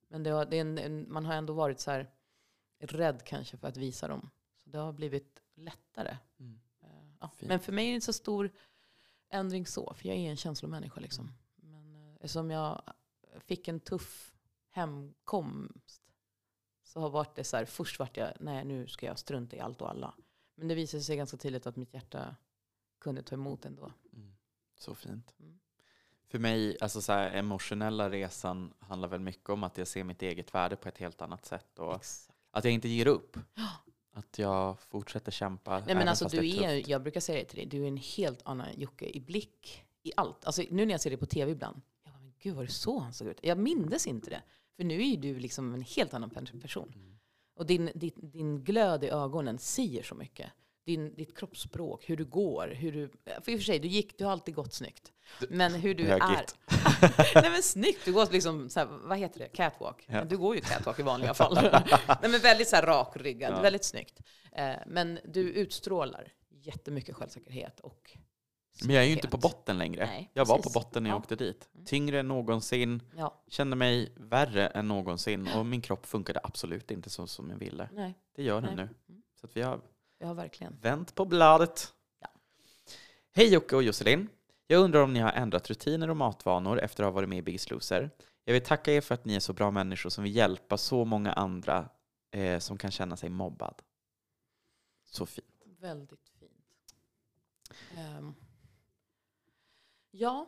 Men 0.08 0.24
det 0.24 0.30
har, 0.30 0.46
det 0.46 0.58
är 0.58 0.62
en, 0.62 0.78
en, 0.78 1.14
man 1.14 1.26
har 1.26 1.34
ändå 1.34 1.54
varit 1.54 1.80
så 1.80 1.92
här 1.92 2.12
rädd 2.80 3.24
kanske 3.26 3.58
för 3.58 3.68
att 3.68 3.78
visa 3.78 4.08
dem. 4.08 4.30
Så 4.58 4.70
det 4.70 4.78
har 4.78 4.94
blivit 4.94 5.42
lättare. 5.56 6.18
Mm. 6.40 6.60
Eh, 6.82 7.08
Ja. 7.20 7.32
Men 7.40 7.60
för 7.60 7.72
mig 7.72 7.86
är 7.86 7.90
det 7.90 7.96
inte 7.96 8.06
så 8.06 8.14
stor 8.14 8.52
ändring 9.30 9.66
så, 9.66 9.94
för 9.94 10.08
jag 10.08 10.18
är 10.18 10.30
en 10.30 10.38
känslomänniska. 10.38 11.00
Liksom. 11.00 11.34
Men 11.56 11.96
eh, 11.96 12.16
eftersom 12.16 12.52
jag 12.52 12.82
fick 13.40 13.68
en 13.68 13.80
tuff 13.80 14.36
hemkomst 14.70 16.04
så 16.84 17.00
har 17.00 17.10
varit 17.10 17.36
det 17.36 17.44
så 17.44 17.58
här, 17.58 17.66
först 17.66 18.00
vart 18.00 18.18
jag, 18.18 18.34
nej 18.40 18.66
nu 18.66 18.88
ska 18.88 19.06
jag 19.06 19.20
strunta 19.20 19.56
i 19.56 19.60
allt 19.60 19.82
och 19.82 19.90
alla. 19.90 20.14
Men 20.56 20.68
det 20.68 20.76
visade 20.76 21.04
sig 21.04 21.18
ganska 21.18 21.38
tydligt 21.38 21.68
att 21.68 21.76
mitt 21.76 21.94
hjärta 21.94 22.36
kunde 23.00 23.24
ta 23.24 23.36
emot 23.36 23.66
ändå. 23.66 23.92
Mm. 24.14 24.36
Så 24.76 24.96
fint. 24.96 25.34
För 26.30 26.40
mig, 26.40 26.78
alltså 26.82 27.02
så 27.02 27.12
här, 27.14 27.32
emotionella 27.32 28.10
resan 28.10 28.74
handlar 28.80 29.08
väl 29.08 29.20
mycket 29.20 29.50
om 29.50 29.64
att 29.64 29.78
jag 29.78 29.88
ser 29.88 30.04
mitt 30.04 30.22
eget 30.22 30.54
värde 30.54 30.76
på 30.76 30.90
ett 30.90 30.98
helt 30.98 31.22
annat 31.22 31.46
sätt. 31.46 31.80
Och 31.80 31.96
Exakt. 31.96 32.38
att 32.52 32.64
jag 32.64 32.74
inte 32.74 32.88
ger 32.88 33.08
upp. 33.08 33.38
Att 34.14 34.40
jag 34.40 34.80
fortsätter 34.80 35.32
kämpa. 35.32 35.80
Nej 35.80 35.96
men 35.96 36.08
alltså 36.08 36.28
du 36.28 36.50
är, 36.50 36.78
tufft. 36.78 36.88
jag 36.90 37.02
brukar 37.02 37.20
säga 37.20 37.40
det 37.40 37.46
till 37.46 37.58
dig, 37.58 37.66
du 37.66 37.84
är 37.84 37.88
en 37.88 37.98
helt 37.98 38.42
annan 38.46 38.68
Jocke 38.78 39.06
i 39.06 39.20
blick 39.20 39.86
i 40.04 40.12
allt. 40.18 40.46
Alltså 40.46 40.64
nu 40.70 40.86
när 40.86 40.94
jag 40.94 41.02
ser 41.02 41.10
dig 41.10 41.20
på 41.20 41.26
tv 41.26 41.52
ibland, 41.52 41.82
jag 42.04 42.14
bara, 42.14 42.20
men 42.20 42.34
gud 42.40 42.56
var 42.56 42.64
det 42.64 42.72
så 42.72 43.00
han 43.00 43.14
såg 43.14 43.28
ut? 43.28 43.40
Jag 43.42 43.58
mindes 43.58 44.08
inte 44.08 44.30
det. 44.30 44.42
För 44.76 44.84
nu 44.84 44.96
är 45.02 45.06
ju 45.06 45.16
du 45.16 45.40
liksom 45.40 45.74
en 45.74 45.82
helt 45.82 46.14
annan 46.14 46.30
pe- 46.30 46.62
person. 46.62 46.92
Mm. 46.96 47.18
Och 47.56 47.66
din, 47.66 47.92
din, 47.96 48.12
din 48.16 48.64
glöd 48.64 49.04
i 49.04 49.08
ögonen 49.10 49.58
säger 49.58 50.04
så 50.04 50.16
mycket. 50.16 50.52
Din, 50.88 51.16
ditt 51.16 51.38
kroppsspråk, 51.38 52.10
hur 52.10 52.18
du 52.18 52.26
går, 52.26 52.68
hur 52.68 52.92
du... 52.92 53.10
För 53.42 53.52
i 53.52 53.56
och 53.56 53.60
för 53.60 53.66
sig, 53.66 53.80
du, 53.80 53.88
gick, 53.88 54.18
du 54.18 54.26
har 54.26 54.32
alltid 54.32 54.56
gått 54.56 54.74
snyggt. 54.74 55.12
Men 55.50 55.74
hur 55.74 55.96
du 55.96 56.08
är... 56.08 56.20
Högigt. 56.20 56.56
Nej 57.36 57.52
men 57.52 57.64
snyggt, 57.64 58.06
du 58.06 58.14
går 58.14 58.28
liksom 58.32 58.70
så 58.70 58.80
här, 58.80 58.88
vad 58.88 59.18
heter 59.18 59.40
det, 59.40 59.48
catwalk? 59.48 60.06
Ja. 60.10 60.24
Du 60.24 60.38
går 60.38 60.56
ju 60.56 60.62
catwalk 60.62 61.00
i 61.00 61.04
vanliga 61.04 61.34
fall. 61.34 61.56
Nej 62.22 62.32
men 62.32 62.40
väldigt 62.42 62.68
så 62.68 62.76
här 62.76 62.84
rakryggad, 62.86 63.54
Ja. 63.54 63.62
väldigt 63.62 63.84
snyggt. 63.84 64.20
Eh, 64.52 64.76
men 64.88 65.20
du 65.26 65.42
utstrålar 65.52 66.32
jättemycket 66.50 67.16
självsäkerhet 67.16 67.80
och 67.80 68.18
Men 68.86 68.96
jag 68.96 69.04
är 69.04 69.08
ju 69.08 69.14
inte 69.14 69.28
på 69.28 69.38
botten 69.38 69.78
längre. 69.78 70.06
Nej, 70.06 70.32
jag 70.34 70.46
var 70.46 70.58
på 70.58 70.70
botten 70.74 71.04
när 71.04 71.10
jag 71.10 71.16
Ja. 71.16 71.20
åkte 71.20 71.36
dit. 71.36 71.70
Mm. 71.74 71.86
Tyngre 71.86 72.20
än 72.20 72.28
någonsin. 72.28 73.02
Ja, 73.16 73.44
Kände 73.48 73.76
mig 73.76 74.14
värre 74.18 74.68
än 74.68 74.88
någonsin. 74.88 75.48
Och 75.56 75.66
min 75.66 75.82
kropp 75.82 76.06
funkade 76.06 76.40
absolut 76.44 76.92
inte 76.92 77.10
så 77.10 77.28
som 77.28 77.50
jag 77.50 77.58
ville. 77.58 77.90
nej, 77.94 78.14
Det 78.36 78.44
gör 78.44 78.62
Nej. 78.62 78.68
den 78.68 78.78
nu. 78.78 78.84
Mm. 79.10 79.22
Så 79.42 79.46
att 79.46 79.58
vi 79.58 79.62
har 79.62 79.80
jag 80.18 80.28
har 80.28 80.34
verkligen. 80.34 80.80
vänt 80.82 81.16
på 81.16 81.26
bladet. 81.26 81.94
Ja. 82.20 82.28
Hej 83.36 83.54
Jocke 83.54 83.76
och 83.76 83.84
Josselin. 83.84 84.30
Jag 84.68 84.82
undrar 84.82 85.04
om 85.04 85.14
ni 85.14 85.20
har 85.20 85.32
ändrat 85.32 85.70
rutiner 85.70 86.10
och 86.10 86.18
matvanor 86.18 86.80
efter 86.80 87.04
att 87.04 87.08
ha 87.08 87.12
varit 87.12 87.30
med 87.30 87.38
i 87.38 87.42
Biggest 87.42 87.70
Loser. 87.70 88.10
Jag 88.44 88.54
vill 88.54 88.64
tacka 88.64 88.94
er 88.94 89.02
för 89.02 89.16
att 89.16 89.26
ni 89.26 89.36
är 89.36 89.40
så 89.40 89.54
bra 89.54 89.72
människor 89.72 90.10
som 90.10 90.24
vill 90.24 90.36
hjälpa 90.36 90.78
så 90.78 91.06
många 91.06 91.34
andra 91.34 91.90
eh, 92.32 92.60
som 92.60 92.78
kan 92.78 92.92
känna 92.92 93.18
sig 93.18 93.30
mobbad. 93.30 93.82
Så 95.06 95.26
fint. 95.26 95.48
Väldigt 95.80 96.30
fint. 96.40 96.96
Ehm, 97.98 98.34
ja, 100.12 100.48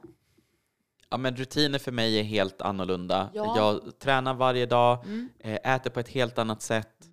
Ja, 1.12 1.18
men 1.18 1.36
rutiner 1.36 1.80
för 1.80 1.92
mig 1.92 2.20
är 2.20 2.24
helt 2.24 2.62
annorlunda. 2.62 3.30
Ja. 3.34 3.58
Jag 3.58 4.00
tränar 4.00 4.34
varje 4.34 4.66
dag, 4.66 5.06
mm, 5.06 5.30
eh, 5.40 5.76
äter 5.76 5.90
på 5.90 6.00
ett 6.00 6.08
helt 6.10 6.38
annat 6.38 6.62
sätt. 6.62 7.10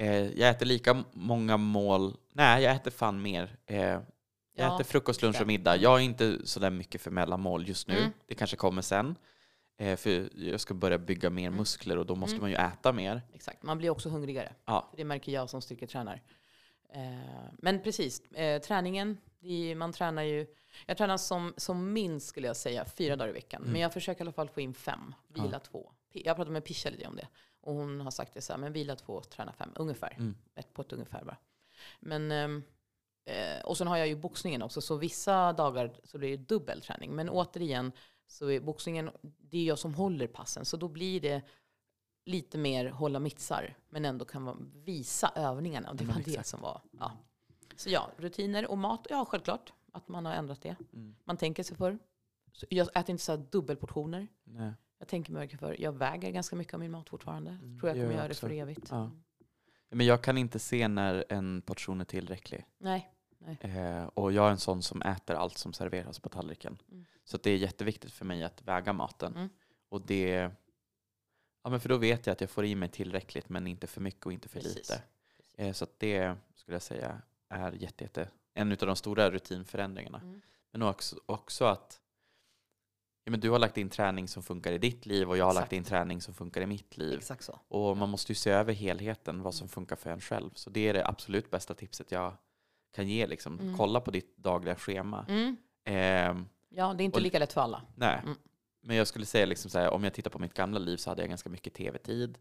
Eh, 0.00 0.26
jag 0.40 0.48
äter 0.50 0.66
lika 0.66 1.04
många 1.12 1.56
mål. 1.56 2.16
Nej, 2.32 2.62
jag 2.62 2.74
äter 2.74 2.90
fan 2.90 3.22
mer. 3.22 3.56
Eh, 3.66 3.78
jag 3.78 4.02
Ja, 4.56 4.74
äter 4.74 4.84
frukost, 4.84 5.22
lunch 5.22 5.40
och 5.40 5.46
middag. 5.46 5.76
Jag 5.76 5.94
är 5.98 6.00
inte 6.04 6.38
så 6.46 6.60
där 6.60 6.70
mycket 6.70 7.00
för 7.00 7.10
mellanmål 7.10 7.68
just 7.68 7.88
nu. 7.88 7.98
Mm. 7.98 8.10
Det 8.26 8.34
kanske 8.34 8.56
kommer 8.56 8.82
sen. 8.82 9.14
Eh, 9.78 9.96
för 9.96 10.28
jag 10.44 10.60
ska 10.60 10.74
börja 10.74 10.98
bygga 10.98 11.30
mer 11.30 11.46
Mm. 11.46 11.58
muskler 11.58 11.98
och 11.98 12.06
då 12.06 12.14
måste 12.14 12.36
Mm. 12.36 12.40
man 12.42 12.50
ju 12.50 12.56
äta 12.56 12.92
mer. 12.92 13.22
exakt. 13.32 13.62
Man 13.62 13.78
blir 13.78 13.90
också 13.90 14.08
hungrigare. 14.08 14.52
Ja, 14.64 14.92
Det 14.96 15.04
märker 15.04 15.32
jag 15.32 15.50
som 15.50 15.62
styrketränar. 15.62 16.22
Eh, 16.94 17.52
men 17.58 17.82
precis, 17.82 18.20
eh, 18.32 18.60
träningen, 18.62 19.18
är, 19.40 19.74
man 19.74 19.92
tränar 19.92 20.22
ju, 20.22 20.46
jag 20.86 20.96
tränar 20.96 21.16
som, 21.16 21.54
som 21.56 21.92
minst 21.92 22.26
skulle 22.28 22.46
jag 22.46 22.56
säga 22.56 22.84
fyra 22.84 23.16
dagar 23.16 23.30
i 23.30 23.32
veckan. 23.32 23.60
Mm. 23.62 23.72
Men 23.72 23.80
jag 23.80 23.92
försöker 23.92 24.20
i 24.20 24.22
alla 24.24 24.32
fall 24.32 24.48
få 24.48 24.60
in 24.60 24.74
fem, 24.74 25.14
vila 25.28 25.48
Ja. 25.52 25.58
två. 25.58 25.92
Jag 26.12 26.36
pratade 26.36 26.52
med 26.52 26.64
Pisha 26.64 26.90
lite 26.90 27.06
om 27.06 27.16
det. 27.16 27.28
Och 27.60 27.74
hon 27.74 28.00
har 28.00 28.10
sagt 28.10 28.34
det 28.34 28.40
så 28.40 28.52
här, 28.52 28.60
men 28.60 28.72
vila 28.72 28.96
två, 28.96 29.20
träna 29.20 29.52
fem, 29.52 29.70
ungefär. 29.74 30.14
Mm. 30.18 30.36
Ett 30.54 30.72
på 30.74 30.82
ett 30.82 30.92
ungefär 30.92 31.24
bara. 31.24 31.36
Men, 32.00 32.32
ehm, 32.32 32.62
eh, 33.24 33.64
och 33.64 33.78
sen 33.78 33.86
har 33.86 33.96
jag 33.96 34.08
ju 34.08 34.16
boxningen 34.16 34.62
också, 34.62 34.80
så 34.80 34.96
vissa 34.96 35.52
dagar 35.52 36.00
så 36.04 36.18
blir 36.18 36.30
det 36.38 36.44
dubbel 36.44 36.80
träning. 36.82 37.14
Men 37.14 37.28
återigen, 37.28 37.92
så 38.26 38.50
är 38.50 38.60
boxningen, 38.60 39.10
det 39.22 39.58
är 39.58 39.64
jag 39.64 39.78
som 39.78 39.94
håller 39.94 40.26
passen. 40.26 40.64
Så 40.64 40.76
då 40.76 40.88
blir 40.88 41.20
det 41.20 41.42
lite 42.24 42.58
mer 42.58 42.86
hålla 42.90 43.18
mittsar, 43.18 43.76
men 43.88 44.04
ändå 44.04 44.24
kan 44.24 44.42
man 44.42 44.72
visa 44.74 45.32
övningarna. 45.34 45.90
Och 45.90 45.96
det 45.96 46.04
var 46.04 46.22
det 46.24 46.46
som 46.46 46.60
var. 46.60 46.82
Ja. 46.98 47.12
Så 47.78 47.90
ja, 47.90 48.10
rutiner 48.16 48.70
och 48.70 48.78
mat, 48.78 49.06
ja 49.10 49.24
självklart 49.24 49.72
att 49.92 50.08
man 50.08 50.26
har 50.26 50.32
ändrat 50.32 50.62
det. 50.62 50.76
Mm. 50.92 51.16
Man 51.24 51.36
tänker 51.36 51.62
sig 51.62 51.76
för. 51.76 51.98
Så 52.52 52.66
jag 52.70 52.88
äter 52.88 53.10
inte 53.10 53.24
så 53.24 53.32
här 53.32 53.46
dubbelportioner. 53.50 54.28
Nej. 54.44 54.72
Jag 54.98 55.08
tänker 55.08 55.32
mig 55.32 55.42
mycket 55.42 55.60
för. 55.60 55.80
Jag 55.80 55.92
väger 55.92 56.30
ganska 56.30 56.56
mycket 56.56 56.74
av 56.74 56.80
min 56.80 56.90
mat 56.90 57.08
fortfarande. 57.08 57.50
Mm, 57.50 57.78
Tror 57.80 57.88
jag 57.88 57.96
kommer 57.96 58.06
jag 58.06 58.14
göra 58.14 58.28
det 58.28 58.34
för 58.34 58.50
evigt. 58.50 58.88
Ja. 58.90 59.10
Men 59.90 60.06
jag 60.06 60.22
kan 60.22 60.38
inte 60.38 60.58
se 60.58 60.88
när 60.88 61.24
en 61.28 61.62
portion 61.62 62.00
är 62.00 62.04
tillräcklig. 62.04 62.66
Nej. 62.78 63.12
Eh, 63.60 64.04
och 64.04 64.32
jag 64.32 64.46
är 64.46 64.50
en 64.50 64.58
sån 64.58 64.82
som 64.82 65.02
äter 65.02 65.36
allt 65.36 65.58
som 65.58 65.72
serveras 65.72 66.18
på 66.18 66.28
tallriken. 66.28 66.78
Mm. 66.90 67.04
Så 67.24 67.36
det 67.36 67.50
är 67.50 67.56
jätteviktigt 67.56 68.12
för 68.12 68.24
mig 68.24 68.44
att 68.44 68.62
väga 68.62 68.92
maten. 68.92 69.36
Mm. 69.36 69.48
Och 69.88 70.06
det... 70.06 70.50
Ja, 71.62 71.70
men 71.70 71.80
för 71.80 71.88
då 71.88 71.96
vet 71.96 72.26
jag 72.26 72.32
att 72.32 72.40
jag 72.40 72.50
får 72.50 72.64
i 72.64 72.74
mig 72.74 72.88
tillräckligt 72.88 73.48
men 73.48 73.66
inte 73.66 73.86
för 73.86 74.00
mycket 74.00 74.26
och 74.26 74.32
inte 74.32 74.48
för 74.48 74.60
Precis. 74.60 74.76
lite. 74.76 75.02
Eh, 75.54 75.72
så 75.72 75.86
det 75.98 76.36
skulle 76.54 76.74
jag 76.74 76.82
säga 76.82 77.22
är 77.48 77.72
jätte, 77.72 78.04
jätte, 78.04 78.28
en 78.54 78.72
av 78.72 78.76
de 78.78 78.96
stora 78.96 79.30
rutinförändringarna. 79.30 80.18
Mm. 80.20 80.40
Men 80.72 80.82
också, 80.82 81.16
också 81.26 81.64
att 81.64 82.00
ja, 83.24 83.30
men 83.30 83.40
du 83.40 83.50
har 83.50 83.58
lagt 83.58 83.76
in 83.78 83.90
träning 83.90 84.28
som 84.28 84.42
funkar 84.42 84.72
i 84.72 84.78
ditt 84.78 85.06
liv 85.06 85.28
och 85.30 85.36
jag 85.36 85.44
har 85.44 85.52
lagt 85.54 85.64
Exakt. 85.64 85.72
in 85.72 85.84
träning 85.84 86.20
som 86.20 86.34
funkar 86.34 86.60
i 86.60 86.66
mitt 86.66 86.96
liv. 86.96 87.18
Exakt 87.18 87.44
så. 87.44 87.60
Och 87.68 87.96
man 87.96 88.08
måste 88.08 88.32
ju 88.32 88.36
se 88.36 88.50
över 88.50 88.72
helheten, 88.72 89.42
vad 89.42 89.54
som 89.54 89.68
funkar 89.68 89.96
för 89.96 90.10
en 90.10 90.20
själv. 90.20 90.50
Så 90.54 90.70
det 90.70 90.88
är 90.88 90.94
det 90.94 91.06
absolut 91.06 91.50
bästa 91.50 91.74
tipset 91.74 92.12
jag 92.12 92.36
kan 92.92 93.08
ge. 93.08 93.26
Liksom. 93.26 93.60
Mm. 93.60 93.76
Kolla 93.76 94.00
på 94.00 94.10
ditt 94.10 94.36
dagliga 94.36 94.76
schema. 94.76 95.26
Mm. 95.28 95.56
Ehm, 95.84 96.48
Ja, 96.70 96.94
det 96.94 97.02
är 97.02 97.04
inte 97.04 97.16
Och- 97.18 97.22
lika 97.22 97.38
lätt 97.38 97.52
för 97.52 97.60
alla. 97.60 97.82
nej. 97.96 98.20
Mm. 98.24 98.36
Men 98.80 98.96
jag 98.96 99.06
skulle 99.06 99.26
säga, 99.26 99.46
liksom 99.46 99.70
så 99.70 99.78
här, 99.78 99.90
om 99.90 100.04
jag 100.04 100.14
tittar 100.14 100.30
på 100.30 100.38
mitt 100.38 100.54
gamla 100.54 100.78
liv 100.78 100.96
så 100.96 101.10
hade 101.10 101.22
jag 101.22 101.28
ganska 101.28 101.50
mycket 101.50 101.74
tv-tid. 101.74 102.38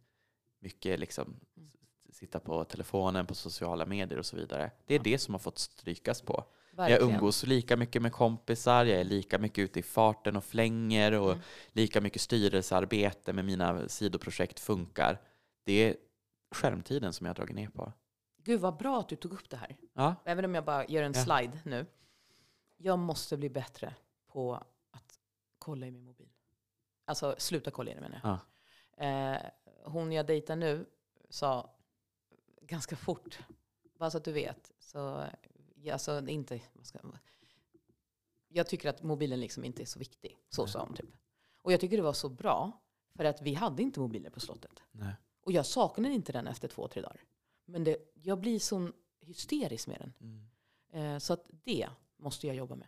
Mycket 0.60 1.00
liksom, 1.00 1.40
Mm. 1.58 1.70
Sitta 2.18 2.40
på 2.40 2.64
telefonen, 2.64 3.26
på 3.26 3.36
sociala 3.36 3.86
medier 3.86 4.20
och 4.20 4.26
så 4.26 4.36
vidare. 4.36 4.72
Det 4.86 4.94
är 4.94 5.00
Ja. 5.00 5.04
det 5.04 5.18
som 5.20 5.34
har 5.34 5.40
fått 5.40 5.58
strykas 5.60 6.22
på. 6.22 6.44
Verkligen. 6.72 7.02
Jag 7.02 7.12
umgås 7.12 7.44
lika 7.46 7.78
mycket 7.78 8.02
med 8.02 8.12
kompisar, 8.14 8.86
jag 8.86 9.00
är 9.00 9.04
lika 9.04 9.40
mycket 9.40 9.60
ute 9.64 9.80
i 9.80 9.84
farten 9.84 10.36
och 10.36 10.44
flänger 10.44 11.12
och 11.12 11.32
Mm. 11.32 11.44
lika 11.72 12.02
mycket 12.02 12.22
styrelsearbete 12.22 13.34
med 13.34 13.46
mina 13.46 13.88
sidoprojekt 13.90 14.60
funkar. 14.60 15.22
Det 15.64 15.74
är 15.74 15.96
skärmtiden 16.52 17.14
som 17.14 17.26
jag 17.26 17.30
har 17.30 17.36
dragit 17.36 17.56
ner 17.56 17.70
på. 17.70 17.94
Gud 18.44 18.62
vad 18.62 18.78
bra 18.78 19.00
att 19.00 19.10
du 19.10 19.16
tog 19.16 19.34
upp 19.34 19.50
det 19.50 19.58
här. 19.58 19.78
Ja, 19.94 20.16
Även 20.26 20.46
om 20.46 20.56
jag 20.56 20.66
bara 20.66 20.86
gör 20.88 21.04
en 21.04 21.14
Ja. 21.16 21.24
slide 21.24 21.60
nu. 21.64 21.86
Jag 22.78 23.00
måste 23.00 23.38
bli 23.38 23.50
bättre 23.50 23.96
på 24.28 24.56
att 24.92 25.20
kolla 25.60 25.88
i 25.88 25.92
min 25.92 26.04
mobil. 26.06 26.30
Alltså 27.06 27.36
sluta 27.38 27.72
kolla 27.72 27.92
i 27.92 27.94
den 27.94 28.04
menar 28.04 28.20
jag. 28.24 29.34
Eh, 29.34 29.42
hon 29.86 30.12
jag 30.12 30.26
dejtar 30.26 30.56
nu 30.56 30.86
sa 31.30 31.74
ganska 32.68 32.96
fort, 32.96 33.40
bara 34.00 34.12
så 34.12 34.18
att 34.18 34.24
du 34.24 34.32
vet, 34.32 34.72
så 34.80 35.24
alltså, 35.92 36.28
inte, 36.28 36.62
ska, 36.82 37.00
jag 38.48 38.68
tycker 38.68 38.90
att 38.90 39.04
mobilen 39.04 39.40
liksom 39.40 39.64
inte 39.64 39.82
är 39.84 39.86
så 39.86 40.00
viktig. 40.00 40.38
Så 40.50 40.62
Nej. 40.64 40.72
sa 40.72 40.80
hon 40.86 40.94
typ. 40.96 41.10
Och 41.62 41.72
jag 41.74 41.80
tycker 41.80 41.98
det 41.98 42.04
var 42.04 42.14
så 42.14 42.30
bra, 42.30 42.72
för 43.16 43.26
att 43.26 43.42
vi 43.42 43.54
hade 43.54 43.84
inte 43.84 44.00
mobiler 44.00 44.30
på 44.30 44.40
slottet. 44.40 44.80
nej. 44.92 45.14
Och 45.42 45.52
jag 45.52 45.66
saknade 45.66 46.14
inte 46.14 46.32
den 46.32 46.48
efter 46.48 46.68
två, 46.68 46.88
tre 46.88 47.02
dagar. 47.02 47.24
Men 47.66 47.84
det, 47.84 47.98
jag 48.14 48.40
blir 48.40 48.60
så 48.60 48.92
hysterisk 49.22 49.88
med 49.88 50.00
den. 50.00 50.14
Mm. 50.22 51.14
Eh, 51.14 51.20
så 51.20 51.34
att 51.34 51.46
det 51.64 51.90
måste 52.18 52.48
jag 52.48 52.56
jobba 52.56 52.76
med. 52.76 52.88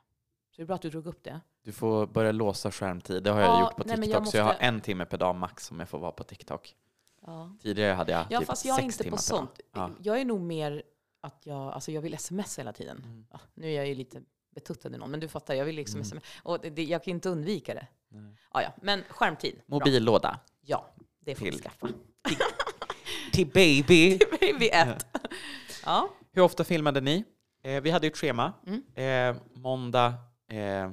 Så 0.51 0.55
det 0.55 0.61
är 0.61 0.65
bra 0.65 0.75
att 0.75 0.81
du 0.81 0.89
drog 0.89 1.07
upp 1.07 1.23
det. 1.23 1.41
Du 1.61 1.71
får 1.71 2.07
börja 2.07 2.31
låsa 2.31 2.71
skärmtid. 2.71 3.23
Det 3.23 3.31
har 3.31 3.41
Ja, 3.41 3.47
jag 3.47 3.59
gjort 3.61 3.75
på 3.75 3.83
nej, 3.83 3.95
TikTok. 3.95 4.15
jag 4.15 4.27
Så 4.27 4.37
jag 4.37 4.43
har 4.43 4.51
måste- 4.51 4.63
en 4.65 4.81
timme 4.81 5.05
per 5.05 5.17
dag 5.17 5.35
max 5.35 5.65
som 5.65 5.79
jag 5.79 5.89
får 5.89 5.99
vara 5.99 6.11
på 6.11 6.23
TikTok. 6.23 6.75
Ja, 7.25 7.55
Tidigare 7.61 7.93
hade 7.93 8.11
jag 8.11 8.25
ja 8.29 8.39
typ 8.39 8.47
fast 8.47 8.65
jag 8.65 8.73
är 8.77 8.81
sex 8.81 8.85
inte 8.95 9.03
timmar 9.03 9.17
på 9.17 9.23
sånt. 9.23 9.59
Ja. 9.73 9.89
Jag 10.01 10.21
är 10.21 10.25
nog 10.25 10.41
mer 10.41 10.83
att 11.21 11.41
jag, 11.45 11.57
alltså 11.73 11.91
jag 11.91 12.01
vill 12.01 12.13
sms 12.13 12.59
hela 12.59 12.73
tiden. 12.73 12.97
Mm. 13.05 13.25
Ja, 13.31 13.39
nu 13.53 13.67
är 13.67 13.75
jag 13.75 13.87
ju 13.87 13.95
lite 13.95 14.21
betuttad 14.55 14.95
i 14.95 14.97
någon, 14.97 15.11
men 15.11 15.19
du 15.19 15.27
fattar, 15.27 15.53
jag 15.53 15.65
vill 15.65 15.75
liksom 15.75 15.97
Mm. 15.97 16.01
sms. 16.07 16.23
Och 16.43 16.59
det, 16.59 16.83
jag 16.83 17.03
kan 17.03 17.11
inte 17.11 17.29
undvika 17.29 17.73
det. 17.73 17.87
Nej. 18.09 18.35
Ja, 18.53 18.61
ja. 18.61 18.69
Men 18.81 19.03
skärmtid. 19.09 19.55
bra. 19.55 19.63
Mobillåda. 19.67 20.39
Ja, 20.61 20.89
det 21.19 21.35
får 21.35 21.45
vi 21.45 21.51
Till. 21.51 21.61
skaffa. 21.61 21.87
Till 23.33 23.47
baby. 23.47 24.19
Vid 24.59 24.69
ett. 24.73 25.05
Ja. 25.85 26.09
Hur 26.31 26.41
ofta 26.41 26.63
filmade 26.63 27.01
ni? 27.01 27.23
Eh, 27.63 27.81
vi 27.81 27.89
hade 27.91 28.07
ju 28.07 28.11
ett 28.11 28.17
schema. 28.17 28.53
Mm. 28.67 29.35
Eh, 29.35 29.41
måndag, 29.53 30.13
eh, 30.51 30.91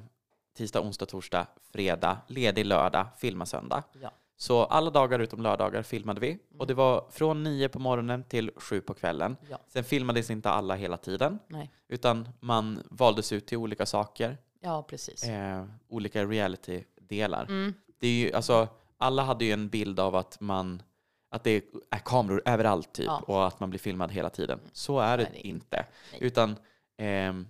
tisdag, 0.57 0.81
onsdag, 0.81 1.07
torsdag, 1.07 1.47
fredag, 1.73 2.19
ledig 2.29 2.67
lördag, 2.67 3.07
filma 3.19 3.47
söndag. 3.47 3.83
Ja. 4.03 4.11
Så 4.37 4.65
alla 4.65 4.91
dagar 4.91 5.19
utom 5.19 5.43
lördagar 5.43 5.83
filmade 5.83 6.21
vi. 6.21 6.31
Mm. 6.31 6.41
Och 6.59 6.67
det 6.67 6.75
var 6.75 7.05
från 7.11 7.43
nio 7.43 7.69
på 7.69 7.79
morgonen 7.79 8.25
till 8.25 8.51
sju 8.57 8.81
på 8.81 8.95
kvällen. 8.95 9.37
Ja. 9.51 9.59
Sen 9.69 9.85
filmades 9.85 10.31
inte 10.31 10.51
alla 10.51 10.75
hela 10.75 10.97
tiden, 10.97 11.39
Nej. 11.49 11.71
utan 11.89 12.29
man 12.41 12.83
valdes 12.91 13.33
ut 13.33 13.47
till 13.47 13.59
olika 13.59 13.87
saker. 13.87 14.39
Ja, 14.61 14.83
precis. 14.83 15.25
Eh, 15.25 15.65
olika 15.89 16.25
reality-delar. 16.25 17.45
Mm. 17.45 17.75
Det 17.99 18.07
är 18.07 18.13
ju, 18.13 18.33
alltså, 18.33 18.69
alla 18.99 19.23
hade 19.23 19.45
ju 19.45 19.53
en 19.53 19.69
bild 19.69 20.01
av 20.01 20.17
att 20.17 20.41
man 20.41 20.83
att 21.31 21.45
det 21.45 21.51
är 21.91 21.99
kameror 21.99 22.43
överallt 22.45 22.93
typ 22.93 23.07
Ja. 23.07 23.23
och 23.27 23.47
att 23.47 23.61
man 23.61 23.71
blir 23.71 23.81
filmad 23.81 24.13
hela 24.13 24.31
tiden. 24.31 24.61
Så 24.73 24.99
är 24.99 25.19
det, 25.19 25.25
är 25.25 25.31
det 25.33 25.47
inte. 25.47 25.87
Nej. 26.13 26.21
Utan 26.23 26.57
ehm, 26.97 27.47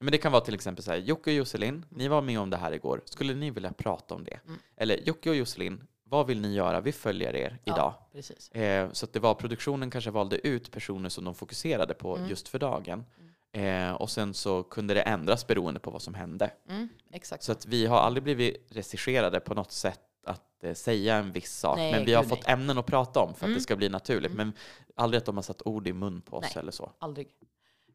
men 0.00 0.12
det 0.12 0.18
kan 0.18 0.32
vara 0.32 0.44
till 0.44 0.54
exempel 0.54 0.84
så 0.84 0.90
här, 0.90 0.98
Jocke 0.98 1.30
och 1.30 1.36
Josselin, 1.36 1.86
ni 1.88 2.08
var 2.08 2.22
med 2.22 2.40
om 2.40 2.50
det 2.50 2.56
här 2.56 2.72
igår. 2.72 3.00
Skulle 3.04 3.34
ni 3.34 3.50
vilja 3.50 3.72
prata 3.72 4.14
om 4.14 4.24
det? 4.24 4.40
Mm. 4.46 4.58
Eller 4.76 4.96
Jocke 5.06 5.30
och 5.30 5.36
Josselin, 5.36 5.86
vad 6.08 6.26
vill 6.26 6.40
ni 6.40 6.54
göra? 6.54 6.80
Vi 6.80 6.92
följer 6.92 7.36
er 7.36 7.58
idag. 7.64 7.78
Ja, 7.78 8.08
precis. 8.12 8.50
Eh, 8.50 8.90
så 8.92 9.06
det 9.12 9.18
var 9.18 9.34
produktionen 9.34 9.90
kanske 9.90 10.10
valde 10.10 10.46
ut 10.48 10.70
personer 10.70 11.08
som 11.08 11.24
de 11.24 11.34
fokuserade 11.34 11.94
på 11.94 12.16
Mm. 12.16 12.28
just 12.28 12.48
för 12.48 12.58
dagen. 12.58 13.04
Eh, 13.52 13.92
och 13.92 14.10
sen 14.10 14.34
så 14.34 14.62
kunde 14.62 14.94
det 14.94 15.02
ändras 15.02 15.46
beroende 15.46 15.80
på 15.80 15.90
vad 15.90 16.02
som 16.02 16.14
hände. 16.14 16.50
Mm, 16.68 16.88
exakt. 17.12 17.42
Så 17.42 17.52
att 17.52 17.66
vi 17.66 17.86
har 17.86 17.98
aldrig 17.98 18.22
blivit 18.24 18.66
regisserade 18.70 19.40
på 19.40 19.54
något 19.54 19.72
sätt 19.72 20.00
att 20.24 20.64
eh, 20.64 20.74
säga 20.74 21.16
en 21.16 21.32
viss 21.32 21.52
sak. 21.58 21.76
Nej, 21.76 21.92
men 21.92 22.04
vi 22.04 22.14
har 22.14 22.22
fått 22.24 22.44
nej. 22.46 22.52
ämnen 22.52 22.78
att 22.78 22.86
prata 22.86 23.20
om 23.20 23.28
för 23.34 23.38
att 23.40 23.42
Mm. 23.42 23.54
det 23.54 23.60
ska 23.60 23.76
bli 23.76 23.88
naturligt. 23.88 24.32
Mm. 24.32 24.36
Men 24.46 24.52
aldrig 24.96 25.18
att 25.18 25.24
de 25.26 25.36
har 25.36 25.42
satt 25.42 25.62
ord 25.66 25.88
i 25.88 25.92
mun 25.92 26.20
på 26.20 26.36
oss 26.36 26.42
Nej. 26.54 26.62
eller 26.62 26.72
så. 26.72 26.92
Aldrig. 26.98 27.28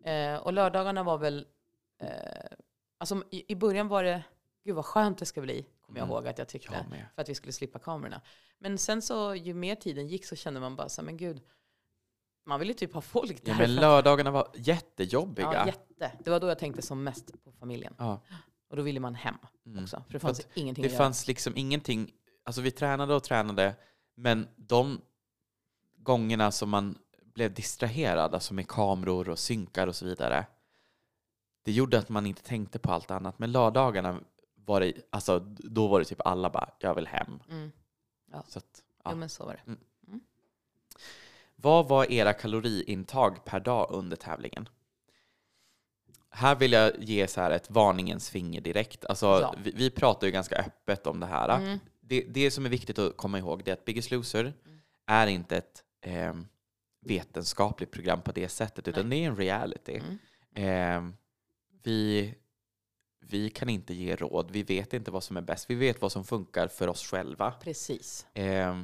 Eh, 0.04 0.36
och 0.36 0.54
lördagarna 0.54 1.04
var 1.04 1.18
väl... 1.18 1.46
Eh, 2.02 2.08
alltså 2.98 3.24
i, 3.32 3.52
I 3.52 3.56
början 3.56 3.88
var 3.88 4.04
det... 4.04 4.24
Gud 4.66 4.76
vad 4.76 4.86
skönt 4.86 5.18
det 5.18 5.26
ska 5.26 5.42
bli, 5.42 5.66
kommer 5.92 6.00
jag 6.00 6.06
Mm. 6.06 6.16
ihåg 6.24 6.28
att 6.28 6.38
jag 6.38 6.48
tyckte. 6.48 6.74
Jag. 6.74 7.06
För 7.16 7.22
att 7.22 7.30
vi 7.30 7.36
skulle 7.36 7.54
slippa 7.54 7.80
kamerorna. 7.80 8.22
Men 8.60 8.78
sen 8.78 9.02
så, 9.02 9.36
ju 9.36 9.54
mer 9.54 9.76
tiden 9.76 10.08
gick 10.08 10.26
så 10.26 10.36
kände 10.36 10.60
man 10.60 10.76
bara 10.76 10.90
så 10.90 11.02
men 11.04 11.18
gud. 11.18 11.42
Man 12.46 12.60
ville 12.60 12.74
typ 12.74 12.94
ha 12.94 13.02
folk 13.02 13.46
där. 13.46 13.52
Ja, 13.52 13.58
men 13.58 13.68
för 13.68 13.74
lördagarna 13.82 14.32
var 14.32 14.48
jättejobbiga. 14.56 15.54
ja, 15.54 15.66
jätte. 15.66 16.12
Det 16.24 16.30
var 16.30 16.40
då 16.40 16.48
jag 16.48 16.60
tänkte 16.60 16.82
som 16.82 17.04
mest 17.04 17.44
på 17.44 17.52
familjen. 17.52 17.94
Ja. 17.98 18.22
Och 18.70 18.76
då 18.76 18.82
ville 18.82 19.00
man 19.00 19.16
hem 19.16 19.36
Mm. 19.66 19.84
också. 19.84 19.98
För 20.08 20.14
det 20.14 20.20
För 20.20 20.28
fanns 20.28 20.40
att 20.40 20.58
ingenting 20.58 20.82
Det 20.82 20.88
att 20.88 20.92
göra. 20.94 21.04
fanns 21.04 21.28
liksom 21.28 21.54
ingenting, 21.58 22.12
alltså 22.44 22.62
vi 22.62 22.72
tränade 22.72 23.16
och 23.16 23.24
tränade, 23.24 23.76
men 24.16 24.48
de 24.56 25.02
gångerna 25.98 26.52
som 26.52 26.70
man 26.70 26.98
blev 27.24 27.54
distraherad, 27.54 28.34
alltså 28.34 28.54
med 28.54 28.68
kameror 28.68 29.30
och 29.30 29.40
synkar 29.40 29.88
och 29.88 29.96
så 29.96 30.06
vidare, 30.06 30.46
det 31.64 31.72
gjorde 31.72 32.00
att 32.00 32.10
man 32.10 32.26
inte 32.26 32.44
tänkte 32.44 32.80
på 32.80 32.92
allt 32.92 33.12
annat. 33.12 33.40
Men 33.40 33.52
lördagarna 33.52 34.20
var 34.66 34.80
det, 34.80 34.94
alltså 35.10 35.40
då 35.58 35.88
var 35.88 36.00
det 36.00 36.06
typ 36.06 36.22
alla 36.26 36.50
bara, 36.50 36.70
jag 36.80 36.96
vill 36.96 37.08
hem. 37.08 37.40
Mm. 37.50 37.72
Så 38.48 38.60
att, 38.60 38.84
ja. 39.04 39.12
Jo 39.12 39.18
men 39.18 39.30
så 39.30 39.46
var 39.46 39.54
det. 39.66 39.76
Vad 41.56 41.88
var 41.88 42.12
era 42.12 42.34
kaloriintag 42.34 43.46
per 43.46 43.60
dag 43.60 43.88
under 43.92 44.18
tävlingen? 44.18 44.70
Här 46.30 46.56
vill 46.56 46.72
jag 46.72 47.04
ge 47.04 47.28
så 47.28 47.42
här 47.42 47.52
ett 47.52 47.70
varningens 47.72 48.30
finger 48.30 48.62
direkt. 48.62 49.06
Alltså, 49.06 49.26
Ja. 49.26 49.56
vi, 49.64 49.72
vi 49.72 49.90
pratar 49.90 50.28
ju 50.28 50.34
ganska 50.34 50.56
öppet 50.56 51.08
om 51.08 51.20
det 51.20 51.26
här. 51.26 51.58
Mm. 51.58 51.80
Det, 52.02 52.22
det 52.22 52.52
som 52.52 52.66
är 52.66 52.70
viktigt 52.70 53.00
att 53.00 53.18
komma 53.18 53.38
ihåg 53.40 53.68
är 53.68 53.74
att 53.74 53.86
Biggest 53.86 54.12
Loser 54.12 54.54
är 55.06 55.28
inte 55.28 55.58
ett 55.58 55.84
eh, 56.02 56.34
vetenskapligt 57.02 57.92
program 57.92 58.22
på 58.22 58.32
det 58.32 58.50
sättet, 58.50 58.88
utan 58.88 59.10
det 59.10 59.16
är 59.16 59.28
en 59.28 59.36
reality. 59.36 60.02
Mm. 60.56 61.10
Eh, 61.10 61.14
vi, 61.84 62.34
vi 63.22 63.50
kan 63.50 63.70
inte 63.70 63.94
ge 63.94 64.16
råd, 64.16 64.52
vi 64.52 64.64
vet 64.64 64.94
inte 64.94 65.12
vad 65.12 65.24
som 65.24 65.38
är 65.38 65.42
bäst. 65.42 65.70
Vi 65.70 65.76
vet 65.76 66.02
vad 66.02 66.12
som 66.12 66.24
funkar 66.24 66.68
för 66.68 66.88
oss 66.88 67.04
själva. 67.08 67.52
Precis. 67.52 68.26
Eh, 68.34 68.82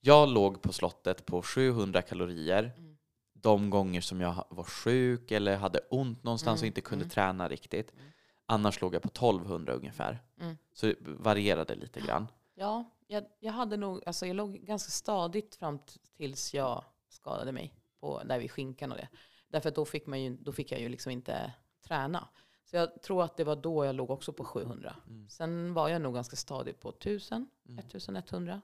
jag 0.00 0.28
låg 0.28 0.62
på 0.62 0.72
slottet 0.72 1.26
på 1.26 1.42
700 1.42 2.02
kalorier 2.02 2.72
Mm. 2.76 2.96
de 3.32 3.70
gånger 3.70 4.00
som 4.00 4.20
jag 4.20 4.44
var 4.50 4.64
sjuk 4.64 5.30
eller 5.30 5.56
hade 5.56 5.78
ont 5.90 6.22
någonstans 6.24 6.60
och 6.60 6.62
Mm, 6.64 6.68
inte 6.70 6.80
kunde 6.80 7.04
mm. 7.04 7.10
träna 7.10 7.48
riktigt. 7.48 7.92
Mm. 7.92 8.04
Annars 8.46 8.80
låg 8.80 8.94
jag 8.94 9.02
på 9.02 9.08
1200 9.08 9.72
ungefär. 9.72 10.22
Mm. 10.40 10.56
Så 10.72 10.86
det 10.86 10.96
varierade 11.00 11.74
lite 11.74 12.00
grann. 12.00 12.26
Ja, 12.54 12.84
jag, 13.06 13.24
jag 13.40 13.52
hade 13.52 13.76
nog, 13.76 14.02
alltså 14.06 14.26
jag 14.26 14.36
låg 14.36 14.52
ganska 14.54 14.90
stadigt 14.90 15.54
fram 15.56 15.78
tills 16.16 16.54
jag 16.54 16.84
skadade 17.08 17.52
mig 17.52 17.74
på, 18.00 18.22
där 18.24 18.38
vid 18.38 18.50
skinkan 18.50 18.92
och 18.92 18.98
det. 18.98 19.08
Därför 19.48 19.68
att 19.68 19.74
då 19.74 19.84
fick, 19.84 20.06
man 20.06 20.22
ju, 20.22 20.36
då 20.36 20.52
fick 20.52 20.72
jag 20.72 20.80
ju 20.80 20.88
liksom 20.88 21.12
inte 21.12 21.52
träna. 21.86 22.28
Så 22.70 22.76
jag 22.76 23.02
tror 23.02 23.22
att 23.24 23.36
det 23.36 23.44
var 23.44 23.56
då 23.56 23.84
jag 23.84 23.94
låg 23.94 24.10
också 24.10 24.32
på 24.32 24.44
700. 24.44 24.96
Mm. 25.08 25.28
Sen 25.28 25.74
var 25.74 25.88
jag 25.88 26.02
nog 26.02 26.14
ganska 26.14 26.36
stadigt 26.36 26.80
på 26.80 26.88
1000, 26.90 27.48
Mm. 27.68 27.78
1100. 27.78 28.60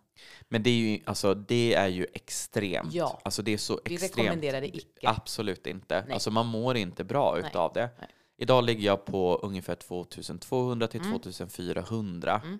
Men 0.48 0.62
det 0.62 0.70
är 0.70 0.74
ju, 0.74 1.00
alltså, 1.04 1.34
det 1.34 1.74
är 1.74 1.88
ju 1.88 2.06
extremt. 2.12 2.92
Ja. 2.92 3.20
Alltså, 3.24 3.42
det 3.42 3.52
är 3.52 3.58
så 3.58 3.80
Vi 3.84 3.94
extremt. 3.94 4.18
rekommenderar 4.18 4.60
det 4.60 4.76
icke. 4.76 5.08
Absolut 5.08 5.66
inte. 5.66 6.04
Nej. 6.04 6.12
Alltså, 6.14 6.30
man 6.30 6.46
mår 6.46 6.76
inte 6.76 7.04
bra 7.04 7.32
Nej. 7.40 7.44
utav 7.50 7.72
det. 7.72 7.90
Nej. 7.98 8.08
Idag 8.36 8.64
ligger 8.64 8.86
jag 8.86 9.04
på 9.04 9.36
ungefär 9.42 9.74
2200 9.74 10.86
till 10.88 11.00
Mm. 11.00 11.12
2400. 11.12 12.40
Mm. 12.44 12.58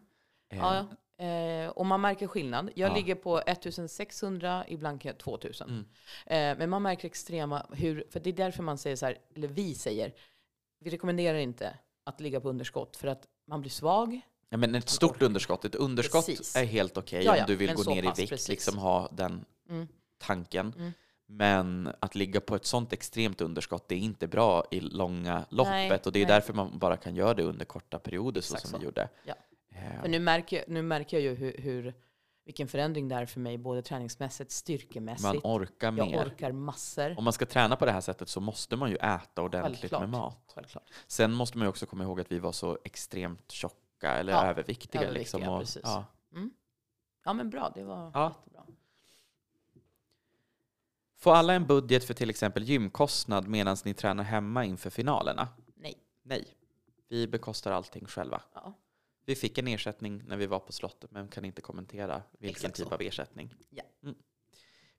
Eh, 0.48 0.58
Ja, 0.58 0.86
eh, 1.26 1.68
och 1.70 1.86
man 1.86 2.00
märker 2.00 2.26
skillnad. 2.26 2.70
Jag 2.74 2.90
Ja. 2.90 2.94
ligger 2.94 3.14
på 3.14 3.42
1600, 3.46 4.64
ibland 4.68 5.00
kan 5.00 5.08
jag 5.08 5.18
2000. 5.18 5.68
Mm. 5.68 5.84
Eh, 6.26 6.58
men 6.58 6.70
man 6.70 6.82
märker 6.82 7.06
extrema, 7.08 7.66
hur, 7.72 8.04
för 8.10 8.20
det 8.20 8.30
är 8.30 8.34
därför 8.34 8.62
man 8.62 8.78
säger 8.78 8.96
så 8.96 9.06
här, 9.06 9.18
eller 9.34 9.48
vi 9.48 9.74
säger, 9.74 10.12
vi 10.82 10.90
rekommenderar 10.90 11.38
inte 11.38 11.78
att 12.04 12.20
ligga 12.20 12.40
på 12.40 12.48
underskott 12.48 12.96
för 12.96 13.08
att 13.08 13.26
man 13.46 13.60
blir 13.60 13.70
svag. 13.70 14.20
Ja, 14.48 14.56
men 14.56 14.74
ett 14.74 14.88
stort 14.88 15.22
underskott, 15.22 15.64
ett 15.64 15.74
underskott 15.74 16.26
Precis. 16.26 16.56
är 16.56 16.64
helt 16.64 16.96
okej 16.98 17.24
Ja, 17.24 17.36
ja, 17.36 17.42
om 17.42 17.46
du 17.46 17.56
vill 17.56 17.74
gå 17.74 17.82
så 17.82 17.94
ner 17.94 18.02
pass, 18.02 18.18
i 18.18 18.22
vikt, 18.22 18.30
precis. 18.30 18.48
liksom 18.48 18.78
ha 18.78 19.08
den 19.12 19.44
Mm. 19.68 19.88
tanken. 20.18 20.74
Mm. 20.78 20.92
Men 21.26 21.92
att 22.00 22.14
ligga 22.14 22.40
på 22.40 22.54
ett 22.56 22.64
sånt 22.66 22.92
extremt 22.92 23.40
underskott, 23.40 23.88
det 23.88 23.94
är 23.94 23.98
inte 23.98 24.26
bra 24.26 24.64
i 24.70 24.80
långa 24.80 25.44
loppet 25.48 25.70
Nej, 25.72 26.00
och 26.04 26.12
det 26.12 26.18
är 26.18 26.26
nej. 26.26 26.34
därför 26.34 26.52
man 26.52 26.78
bara 26.78 26.96
kan 26.96 27.14
göra 27.16 27.34
det 27.34 27.42
under 27.42 27.64
korta 27.64 27.98
perioder 27.98 28.40
så 28.40 28.54
Exakt 28.54 28.70
som 28.70 28.78
vi 28.80 28.82
så. 28.82 28.84
gjorde. 28.86 29.08
Ja. 29.24 29.34
För 30.02 30.08
nu 30.08 30.18
märker, 30.18 30.56
jag- 30.56 30.68
nu 30.68 30.82
märker 30.82 31.16
jag 31.16 31.24
ju 31.24 31.34
hur, 31.34 31.56
hur, 31.58 31.94
vilken 32.44 32.68
förändring 32.68 33.08
det 33.08 33.14
är 33.14 33.26
för 33.26 33.40
mig, 33.40 33.58
både 33.58 33.82
träningsmässigt, 33.82 34.50
styrkemässigt. 34.50 35.22
Man 35.44 35.56
orkar 35.60 35.86
jag 35.92 36.08
mer. 36.08 36.26
orkar 36.26 36.52
massor. 36.52 37.18
Om 37.18 37.24
man 37.24 37.32
ska 37.32 37.46
träna 37.46 37.76
på 37.76 37.84
det 37.84 37.92
här 37.92 38.00
sättet 38.00 38.28
så 38.28 38.40
måste 38.40 38.76
man 38.76 38.90
ju 38.90 38.96
äta 38.96 39.42
ordentligt 39.42 39.80
Självklart. 39.80 40.00
med 40.00 40.10
mat. 40.10 40.52
Självklart. 40.54 40.90
Sen 41.06 41.32
måste 41.32 41.58
man 41.58 41.64
ju 41.64 41.68
också 41.68 41.86
komma 41.86 42.04
ihåg 42.04 42.20
att 42.20 42.32
vi 42.32 42.38
var 42.38 42.52
så 42.52 42.78
extremt 42.84 43.50
tjocka 43.50 44.10
eller 44.12 44.32
Ja, 44.32 44.44
överviktiga. 44.46 45.02
överviktiga, 45.02 45.38
liksom, 45.40 45.54
och, 45.54 45.60
precis. 45.60 45.82
ja. 45.84 46.04
Ja 47.24 47.32
men 47.32 47.50
bra, 47.50 47.72
det 47.74 47.84
var 47.84 48.10
Ja. 48.14 48.28
jättebra. 48.38 48.62
Får 51.18 51.34
alla 51.34 51.52
en 51.54 51.66
budget 51.66 52.04
för 52.04 52.14
till 52.14 52.30
exempel 52.30 52.62
gymkostnad 52.62 53.48
medan 53.48 53.76
ni 53.84 53.94
tränar 53.94 54.24
hemma 54.24 54.64
inför 54.64 54.90
finalerna? 54.90 55.48
Nej. 55.74 55.94
Nej. 56.22 56.46
Vi 57.08 57.26
bekostar 57.26 57.72
allting 57.72 58.06
själva. 58.06 58.42
Ja. 58.54 58.74
Vi 59.24 59.34
fick 59.34 59.58
en 59.58 59.68
ersättning 59.68 60.22
när 60.26 60.36
vi 60.36 60.46
var 60.46 60.58
på 60.58 60.72
slottet 60.72 61.10
men 61.10 61.28
kan 61.28 61.44
inte 61.44 61.60
kommentera 61.62 62.22
vilken 62.38 62.50
Exakt 62.50 62.76
typ 62.76 62.88
så. 62.88 62.94
av 62.94 63.02
ersättning. 63.02 63.54
Ja. 63.70 63.82
Mm. 64.02 64.14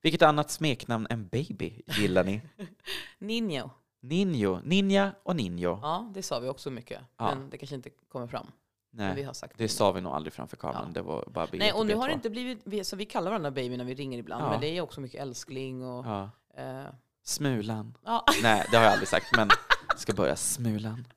Vilket 0.01 0.21
annat 0.21 0.51
smeknamn 0.51 1.07
än 1.09 1.27
baby 1.27 1.81
gillar 1.87 2.23
ni? 2.23 2.41
Ninjo. 3.17 3.69
Ninjo, 3.99 4.59
Ninja 4.63 5.15
och 5.23 5.35
Ninjo. 5.35 5.79
Ja, 5.81 6.11
det 6.13 6.23
sa 6.23 6.39
vi 6.39 6.49
också 6.49 6.69
mycket. 6.71 7.01
Ja. 7.17 7.35
Men 7.35 7.49
det 7.49 7.57
kanske 7.57 7.75
inte 7.75 7.89
kommer 7.89 8.27
fram. 8.27 8.47
Nej, 8.95 9.23
har 9.23 9.33
sagt 9.33 9.57
det 9.57 9.69
sa 9.69 9.91
vi 9.91 10.01
nog 10.01 10.13
aldrig 10.13 10.33
framför 10.33 10.57
kameran. 10.57 10.83
Ja. 10.87 10.93
Det 10.93 11.01
var 11.01 11.25
bara 11.31 11.45
B1 11.45 11.57
Nej, 11.59 11.73
och 11.73 11.85
nu 11.85 11.95
har 11.95 12.03
B2. 12.03 12.07
det 12.07 12.13
inte 12.13 12.29
blivit, 12.29 12.59
vi, 12.63 12.83
så 12.83 12.95
vi 12.95 13.05
kallar 13.05 13.31
varandra 13.31 13.51
baby 13.51 13.77
när 13.77 13.85
vi 13.85 13.93
ringer 13.95 14.17
ibland, 14.19 14.43
Ja. 14.43 14.49
men 14.49 14.61
det 14.61 14.67
är 14.67 14.81
också 14.81 15.01
mycket 15.01 15.21
älskling 15.21 15.83
och... 15.83 16.05
Ja. 16.05 16.29
eh, 16.57 16.83
Smulan. 17.23 17.97
ja, 18.03 18.25
Nej, 18.41 18.67
det 18.71 18.77
har 18.77 18.83
jag 18.83 18.91
aldrig 18.93 19.07
sagt, 19.07 19.25
men 19.37 19.49
ska 19.97 20.13
börja 20.13 20.35
Smulan. 20.35 21.07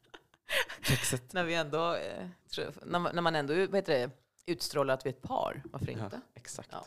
Kexet. 0.83 1.33
när 1.33 1.45
vi 1.45 1.55
ändå, 1.55 1.95
eh, 1.95 2.27
tror, 2.51 2.73
när, 2.85 2.99
man- 2.99 3.15
när 3.15 3.23
man 3.23 3.35
ändå 3.37 3.55
vad 3.55 3.75
heter 3.75 3.93
det, 3.99 4.11
utstrålar 4.47 4.95
att 4.95 5.07
vi 5.07 5.11
är 5.11 5.15
ett 5.15 5.23
par, 5.23 5.63
varför 5.73 5.93
Ja, 5.93 6.05
inte? 6.05 6.21
exakt. 6.35 6.69
Ja. 6.73 6.87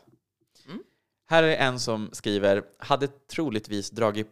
Mm. 0.66 0.84
Här 1.28 1.44
är 1.44 1.58
en 1.58 1.80
som 1.80 2.10
skriver, 2.14 2.64
hade 2.78 3.08
troligtvis 3.08 3.90
dragit 3.90 4.28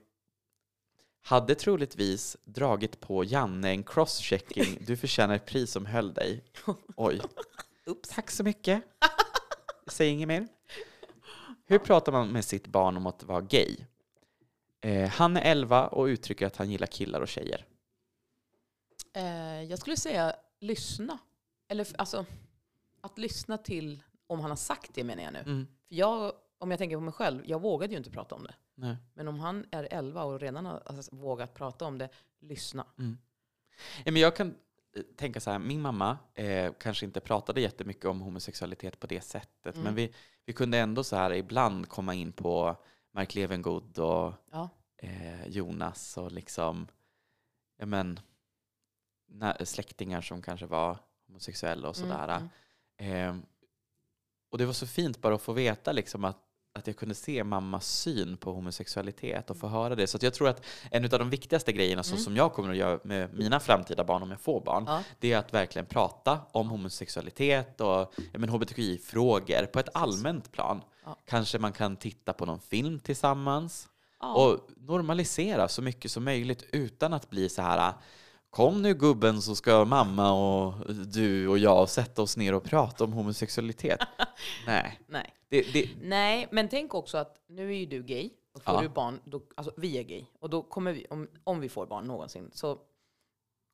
hade 1.22 1.56
troligtvis 1.56 2.38
dragit 2.44 3.00
på 3.00 3.24
Janne 3.24 3.70
en 3.70 3.84
crosschecking. 3.84 4.78
Du 4.86 4.98
förtjänar 4.98 5.36
ett 5.36 5.46
pris 5.46 5.72
som 5.72 5.86
höll 5.86 6.14
dig. 6.14 6.44
Oj. 6.96 7.22
Oops. 7.86 8.10
Tack 8.10 8.32
så 8.32 8.44
mycket. 8.44 8.84
Säg 9.88 10.08
inget 10.10 10.28
mer. 10.28 10.48
Hur 11.66 11.80
pratar 11.80 12.12
man 12.12 12.28
med 12.30 12.46
sitt 12.46 12.68
barn 12.68 12.98
om 12.98 13.06
att 13.06 13.24
vara 13.24 13.42
gay? 13.42 13.78
Eh, 14.82 15.10
han 15.10 15.38
är 15.38 15.42
11 15.52 15.88
och 15.88 16.06
uttrycker 16.06 16.48
att 16.48 16.58
han 16.58 16.72
gillar 16.72 16.88
killar 16.88 17.22
och 17.22 17.28
tjejer. 17.28 17.66
Eh, 19.18 19.64
jag 19.64 19.80
skulle 19.80 19.98
säga 19.98 20.36
lyssna. 20.60 21.18
Eller 21.70 21.88
alltså, 21.98 22.26
att 23.02 23.18
lyssna 23.18 23.58
till 23.58 24.04
om 24.28 24.40
han 24.40 24.50
har 24.52 24.56
sagt 24.56 24.92
det 24.94 25.04
menar 25.04 25.24
jag 25.24 25.34
nu. 25.34 25.40
Mm. 25.40 25.68
För 25.88 25.96
jag, 25.96 26.34
om 26.58 26.72
jag 26.72 26.78
tänker 26.78 26.96
på 26.98 27.02
mig 27.02 27.14
själv, 27.14 27.44
jag 27.46 27.62
vågade 27.62 27.92
ju 27.94 27.98
inte 27.98 28.12
prata 28.12 28.36
om 28.36 28.44
det. 28.44 28.56
Nej. 28.76 28.96
Men 29.14 29.28
om 29.28 29.40
han 29.40 29.66
är 29.72 29.88
11 29.92 30.24
och 30.24 30.40
redan 30.40 30.66
har 30.66 30.84
alltså, 30.86 31.16
vågat 31.16 31.54
prata 31.54 31.86
om 31.86 31.98
det, 31.98 32.10
lyssna. 32.40 32.86
Ja, 34.06 34.12
men 34.12 34.22
jag 34.22 34.36
kan 34.36 34.56
eh, 34.96 35.02
tänka 35.16 35.40
så 35.40 35.52
här, 35.52 35.60
min 35.60 35.82
mamma 35.82 36.18
eh, 36.34 36.74
kanske 36.80 37.06
inte 37.06 37.20
pratade 37.20 37.62
jättemycket 37.62 38.06
om 38.06 38.22
homosexualitet 38.22 39.00
på 39.00 39.08
det 39.08 39.22
sättet, 39.22 39.76
Mm. 39.76 39.84
men 39.84 39.96
vi, 39.96 40.14
vi 40.46 40.54
kunde 40.54 40.78
ändå 40.78 41.04
så 41.04 41.16
här 41.16 41.34
ibland 41.34 41.90
komma 41.90 42.14
in 42.14 42.32
på 42.32 42.76
Mark 43.12 43.36
Levengood 43.36 44.00
och 44.00 44.34
Ja. 44.52 44.70
eh, 44.98 45.48
Jonas 45.48 46.18
och 46.18 46.32
liksom, 46.32 46.88
ja 47.78 47.86
men, 47.86 48.20
släktingar 49.64 50.22
som 50.22 50.42
kanske 50.42 50.66
var 50.66 50.98
homosexuella 51.28 51.90
och 51.90 51.96
sådär. 51.96 52.36
Mm, 52.38 52.50
mm. 52.98 53.40
Eh, 53.40 53.44
och 54.52 54.58
det 54.58 54.66
var 54.66 54.74
så 54.74 54.88
fint 54.88 55.22
bara 55.22 55.36
att 55.36 55.42
få 55.42 55.54
veta 55.54 55.92
liksom 55.92 56.26
att, 56.26 56.38
att 56.74 56.88
jag 56.88 56.98
kunde 56.98 57.16
se 57.16 57.44
mammas 57.44 57.88
syn 57.88 58.38
på 58.38 58.52
homosexualitet 58.54 59.50
och 59.50 59.58
få 59.58 59.68
höra 59.68 59.96
det. 59.96 60.08
Så 60.08 60.18
jag 60.22 60.34
tror 60.34 60.50
att 60.50 60.66
en 60.92 61.04
av 61.04 61.10
de 61.10 61.30
viktigaste 61.30 61.72
grejerna 61.72 62.04
Mm. 62.08 62.18
som 62.18 62.36
jag 62.36 62.54
kommer 62.54 62.70
att 62.70 62.76
göra 62.78 63.00
med 63.04 63.34
mina 63.34 63.60
framtida 63.60 64.04
barn 64.04 64.24
om 64.24 64.32
jag 64.32 64.42
får 64.42 64.62
barn, 64.62 64.84
Ja. 64.88 65.04
det 65.20 65.34
är 65.34 65.38
att 65.38 65.54
verkligen 65.54 65.86
prata 65.86 66.40
om 66.52 66.70
homosexualitet 66.70 67.82
och 67.82 68.14
men 68.34 68.50
hbtqi-frågor 68.50 69.66
på 69.66 69.80
ett 69.80 69.90
allmänt 69.94 70.52
plan. 70.52 70.82
Ja. 71.06 71.18
Kanske 71.26 71.60
man 71.60 71.72
kan 71.74 71.96
titta 71.96 72.34
på 72.34 72.46
någon 72.46 72.60
film 72.60 73.00
tillsammans 73.00 73.90
Ja. 74.20 74.34
och 74.36 74.60
normalisera 74.78 75.68
så 75.68 75.82
mycket 75.82 76.12
som 76.12 76.24
möjligt 76.24 76.64
utan 76.72 77.14
att 77.14 77.30
bli 77.30 77.50
så 77.50 77.62
här 77.62 77.94
Kom 78.58 78.82
nu 78.82 78.94
gubben 78.94 79.42
så 79.42 79.56
ska 79.56 79.86
mamma 79.86 80.32
och 80.32 80.96
du 81.08 81.48
och 81.48 81.58
jag 81.58 81.90
sätta 81.90 82.22
oss 82.22 82.38
ner 82.38 82.54
och 82.54 82.64
prata 82.64 83.04
om 83.04 83.14
homosexualitet. 83.14 84.00
Nej. 84.68 85.00
Nej. 85.08 85.34
Det, 85.50 85.62
det, 85.74 85.90
Nej, 86.02 86.48
men 86.52 86.70
tänk 86.70 86.94
också 86.94 87.18
att 87.18 87.38
nu 87.48 87.70
är 87.72 87.78
ju 87.78 87.86
du 87.86 88.04
gay. 88.04 88.30
Och 88.54 88.64
får 88.64 88.74
Ja. 88.74 88.82
du 88.82 88.90
barn, 88.90 89.20
då, 89.26 89.42
alltså 89.56 89.74
vi 89.78 89.98
är 89.98 90.04
gay. 90.04 90.26
Och 90.40 90.50
då 90.50 90.64
kommer 90.64 90.94
vi, 90.94 91.06
om, 91.10 91.28
om 91.44 91.60
vi 91.60 91.70
får 91.70 91.86
barn 91.86 92.06
någonsin, 92.08 92.52
så 92.54 92.80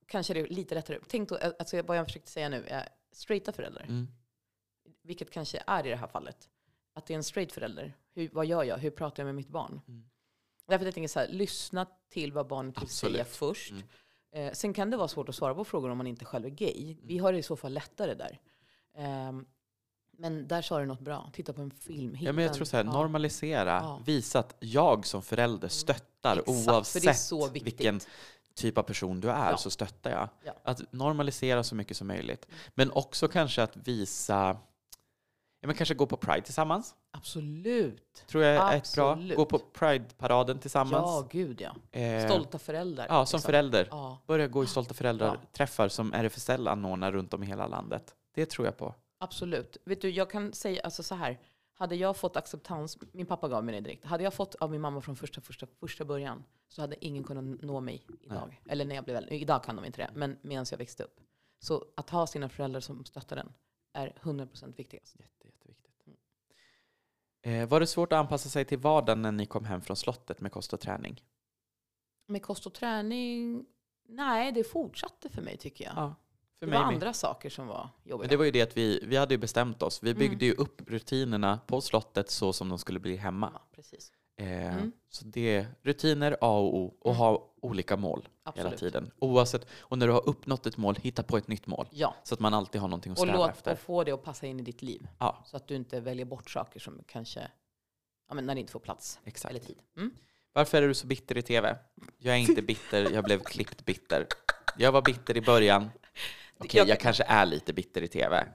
kanske 0.08 0.34
det 0.34 0.40
är 0.40 0.48
lite 0.48 0.76
lättare. 0.76 1.00
Tänk 1.08 1.30
då, 1.30 1.38
alltså 1.60 1.82
vad 1.82 1.98
jag 1.98 2.06
försökte 2.06 2.32
säga 2.32 2.50
nu 2.50 2.64
är 2.68 2.90
straighta 3.12 3.52
föräldrar. 3.52 3.84
mm, 3.84 4.08
Vilket 5.04 5.32
kanske 5.32 5.64
är 5.68 5.86
i 5.86 5.90
det 5.90 5.96
här 5.96 6.08
fallet. 6.08 6.50
Att 6.96 7.06
det 7.06 7.14
är 7.14 7.18
en 7.18 7.24
straight 7.24 7.52
förälder. 7.52 7.94
Hur, 8.16 8.30
vad 8.34 8.46
gör 8.46 8.64
jag? 8.64 8.78
Hur 8.78 8.92
pratar 8.92 9.24
jag 9.24 9.26
med 9.26 9.36
mitt 9.36 9.50
barn? 9.50 9.82
Mm. 9.88 10.04
Därför 10.68 10.86
jag 10.86 10.94
tänker 10.94 11.08
så 11.08 11.20
här, 11.20 11.28
lyssna 11.28 11.88
till 12.10 12.34
vad 12.34 12.48
barnet 12.48 12.78
vill 12.78 12.84
Absolut. 12.84 13.14
säga 13.16 13.26
först. 13.26 13.72
Mm. 13.72 13.84
Eh, 14.34 14.52
sen 14.54 14.74
kan 14.74 14.90
det 14.90 14.98
vara 14.98 15.08
svårt 15.08 15.30
att 15.30 15.36
svara 15.36 15.56
på 15.56 15.64
frågor 15.64 15.90
om 15.90 15.98
man 15.98 16.08
inte 16.08 16.26
själv 16.26 16.46
är 16.46 16.50
gay. 16.50 16.96
Vi 17.04 17.18
har 17.18 17.32
det 17.34 17.38
i 17.40 17.44
så 17.44 17.56
fall 17.56 17.74
lättare 17.74 18.14
där. 18.14 18.40
Ehm, 18.98 19.46
men 20.18 20.48
där 20.48 20.62
sa 20.62 20.80
du 20.80 20.86
något 20.86 21.00
bra. 21.00 21.30
Titta 21.34 21.54
på 21.54 21.62
en 21.62 21.72
film. 21.72 22.18
ja, 22.22 22.32
men 22.32 22.44
jag 22.46 22.54
tror 22.54 22.66
så 22.66 22.78
här, 22.78 22.84
ja. 22.84 22.92
normalisera, 22.92 23.70
Ja. 23.84 24.00
visa 24.06 24.40
att 24.40 24.56
jag 24.60 25.06
som 25.06 25.22
förälder 25.22 25.68
stöttar 25.68 26.38
Exakt, 26.38 26.66
för 26.66 26.72
oavsett 26.74 27.52
vilken 27.54 28.00
typ 28.56 28.78
av 28.78 28.84
person 28.84 29.20
du 29.22 29.30
är 29.30 29.52
Ja. 29.52 29.58
så 29.58 29.70
stöttar 29.70 30.12
jag. 30.12 30.30
Ja. 30.44 30.54
Att 30.64 30.82
normalisera 30.94 31.64
så 31.64 31.76
mycket 31.76 31.98
som 31.98 32.08
möjligt. 32.08 32.48
Men 32.76 32.92
också 32.92 33.28
kanske 33.28 33.64
att 33.64 33.78
visa, 33.78 34.58
ja, 35.64 35.68
men 35.68 35.76
kanske 35.76 35.96
gå 35.96 36.06
på 36.06 36.18
Pride 36.18 36.42
tillsammans. 36.42 36.96
Absolut. 37.12 38.26
Tror 38.28 38.44
jag 38.44 38.56
är 38.56 38.78
ett 38.78 38.96
bra. 38.96 39.12
Absolut. 39.12 39.38
Gå 39.38 39.46
på 39.46 39.60
Pride-paraden 39.60 40.60
tillsammans. 40.60 41.06
Ja, 41.06 41.28
gud 41.32 41.62
ja. 41.62 42.00
Eh, 42.00 42.26
Stolta 42.26 42.60
föräldrar. 42.60 43.06
Ja, 43.10 43.26
som 43.26 43.38
liksom. 43.38 43.48
förälder. 43.48 43.88
Ja, 43.92 44.18
Börja 44.28 44.48
gå 44.48 44.64
i 44.64 44.68
Stolta 44.68 44.94
föräldrar-träffar 44.94 45.88
som 45.88 46.14
RFSL 46.14 46.68
anordnar 46.68 47.12
runt 47.12 47.34
om 47.34 47.44
i 47.44 47.46
hela 47.46 47.68
landet. 47.68 48.16
Det 48.36 48.46
tror 48.46 48.68
jag 48.68 48.78
på. 48.78 48.96
absolut. 49.20 49.78
Vet 49.86 50.02
du, 50.02 50.10
jag 50.10 50.30
kan 50.30 50.54
säga 50.54 50.82
alltså 50.82 51.04
så 51.04 51.16
här. 51.16 51.40
Hade 51.74 51.96
jag 51.96 52.18
fått 52.18 52.38
acceptans, 52.38 52.98
min 53.12 53.26
pappa 53.26 53.48
gav 53.48 53.64
mig 53.64 53.76
det 53.76 53.82
direkt. 53.82 54.06
Hade 54.06 54.24
jag 54.24 54.34
fått 54.34 54.56
av 54.56 54.72
min 54.72 54.82
mamma 54.82 55.02
från 55.02 55.16
första, 55.16 55.42
första, 55.42 55.68
första 55.80 56.06
början 56.06 56.44
så 56.68 56.82
hade 56.82 57.06
ingen 57.06 57.24
kunnat 57.24 57.62
nå 57.62 57.80
mig 57.80 58.06
idag. 58.22 58.62
Eller 58.70 58.86
när 58.86 58.96
jag 58.96 59.04
blev 59.04 59.18
äldre. 59.18 59.36
Idag 59.36 59.64
kan 59.64 59.76
de 59.76 59.86
inte 59.86 60.02
det, 60.02 60.10
men 60.14 60.38
medan 60.42 60.66
jag 60.72 60.78
växte 60.78 61.04
upp. 61.04 61.20
Så 61.60 61.86
att 61.98 62.10
ha 62.10 62.28
sina 62.28 62.50
föräldrar 62.50 62.80
som 62.80 63.06
stöttar 63.06 63.36
den 63.36 63.54
är 63.94 64.14
100% 64.22 64.76
viktigast. 64.76 65.16
Jätte, 65.20 65.48
jätteviktigt. 65.48 65.94
Eh, 67.42 67.68
var 67.70 67.80
det 67.80 67.88
svårt 67.88 68.14
att 68.14 68.20
anpassa 68.20 68.50
sig 68.50 68.66
till 68.66 68.78
vardagen 68.78 69.22
när 69.22 69.32
ni 69.32 69.46
kom 69.46 69.66
hem 69.66 69.82
från 69.82 69.98
slottet 69.98 70.42
med 70.42 70.52
kost 70.52 70.74
och 70.74 70.80
träning? 70.80 71.24
Med 72.28 72.42
kost 72.44 72.66
och 72.66 72.74
träning, 72.74 73.66
nej 74.08 74.52
det 74.52 74.64
fortsatte 74.64 75.30
för 75.30 75.42
mig 75.42 75.58
tycker 75.58 75.86
jag. 75.86 75.94
Ja, 75.96 76.16
det 76.60 76.66
var 76.66 76.72
med. 76.72 76.82
andra 76.82 77.14
saker 77.14 77.50
som 77.50 77.68
var 77.68 77.90
jobbiga. 78.04 78.18
Men 78.24 78.30
det 78.30 78.38
var 78.38 78.46
ju 78.46 78.52
det 78.52 78.62
att 78.62 78.78
vi, 78.78 79.00
vi 79.06 79.16
hade 79.16 79.38
bestämt 79.38 79.82
oss. 79.84 80.04
Vi 80.04 80.10
Mm. 80.12 80.20
byggde 80.20 80.46
ju 80.46 80.54
upp 80.54 80.82
rutinerna 80.90 81.60
på 81.68 81.82
slottet 81.82 82.30
så 82.30 82.54
som 82.54 82.70
de 82.70 82.78
skulle 82.80 83.00
bli 83.00 83.16
hemma. 83.16 83.50
ja, 83.54 83.62
precis. 83.72 84.12
Eh, 84.38 84.74
Mm. 84.76 84.92
Så 85.10 85.26
det 85.26 85.56
är 85.56 85.66
rutiner 85.82 86.32
A 86.42 86.58
och 86.60 86.76
O 86.78 86.98
och 87.00 87.12
Mm. 87.12 87.18
ha 87.20 87.50
olika 87.62 87.98
mål 87.98 88.20
hela 88.56 88.68
Absolut. 88.70 88.80
tiden. 88.80 89.12
Oavsett, 89.20 89.68
och 89.80 89.98
när 89.98 90.08
du 90.08 90.14
har 90.14 90.30
uppnått 90.30 90.66
ett 90.66 90.78
mål, 90.78 90.96
hitta 90.96 91.24
på 91.24 91.38
ett 91.38 91.48
nytt 91.48 91.68
mål. 91.68 91.88
Ja, 91.92 92.16
Så 92.24 92.34
att 92.34 92.40
man 92.40 92.54
alltid 92.54 92.82
har 92.82 92.88
någonting 92.88 93.12
att 93.12 93.18
och 93.18 93.22
sträva 93.28 93.38
låt 93.38 93.50
efter. 93.52 93.72
och 93.72 93.80
få 93.80 94.04
det 94.04 94.12
att 94.12 94.24
passa 94.24 94.48
in 94.48 94.60
i 94.60 94.64
ditt 94.64 94.82
liv. 94.82 95.08
Ja, 95.20 95.42
Så 95.46 95.58
att 95.58 95.68
du 95.68 95.76
inte 95.76 96.00
väljer 96.00 96.26
bort 96.26 96.50
saker 96.50 96.80
som 96.80 97.04
kanske, 97.08 97.48
ja, 98.30 98.36
men 98.36 98.46
när 98.46 98.56
det 98.56 98.60
inte 98.62 98.72
får 98.72 98.80
plats 98.80 99.20
exakt. 99.24 99.52
eller 99.56 99.66
tid. 99.66 99.78
Mm. 99.98 100.12
Varför 100.54 100.82
är 100.82 100.88
du 100.88 100.94
så 100.94 101.08
bitter 101.08 101.38
i 101.38 101.42
tv? 101.42 101.78
Jag 102.18 102.36
är 102.36 102.40
inte 102.40 102.62
bitter, 102.72 103.12
jag 103.14 103.24
blev 103.24 103.40
klippt 103.40 103.86
bitter. 103.86 104.28
Jag 104.78 104.92
var 104.92 105.02
bitter 105.02 105.38
i 105.38 105.42
början. 105.42 105.90
Okej, 106.58 106.78
Jag- 106.80 106.88
jag 106.90 107.00
kanske 107.00 107.24
är 107.24 107.46
lite 107.46 107.74
bitter 107.74 108.02
i 108.02 108.08
tv. 108.08 108.48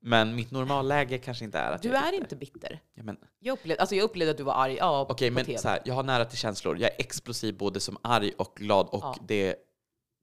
Men 0.00 0.34
mitt 0.34 0.50
normalläge 0.50 1.18
kanske 1.18 1.44
inte 1.44 1.58
är 1.58 1.72
att 1.72 1.82
Du 1.82 1.88
jag 1.88 2.08
är 2.08 2.12
inte 2.12 2.36
bitter. 2.36 2.80
Ja, 2.94 3.02
men, 3.02 3.16
Jag 3.38 3.52
upplevde, 3.52 3.80
alltså 3.80 3.94
jag 3.94 4.04
upplevde 4.04 4.30
att 4.30 4.36
du 4.36 4.42
var 4.42 4.54
arg 4.54 4.74
ja, 4.74 5.06
Okej, 5.08 5.30
på 5.30 5.34
men 5.34 5.44
TV. 5.44 5.58
så 5.58 5.68
här, 5.68 5.82
jag 5.84 5.94
har 5.94 6.02
nära 6.02 6.24
till 6.24 6.38
känslor. 6.38 6.78
Jag 6.78 6.90
är 6.90 6.96
explosiv 7.00 7.56
både 7.58 7.80
som 7.80 7.96
arg 8.02 8.32
och 8.38 8.52
glad 8.56 8.86
och 8.88 9.02
Ja. 9.02 9.16
det 9.22 9.56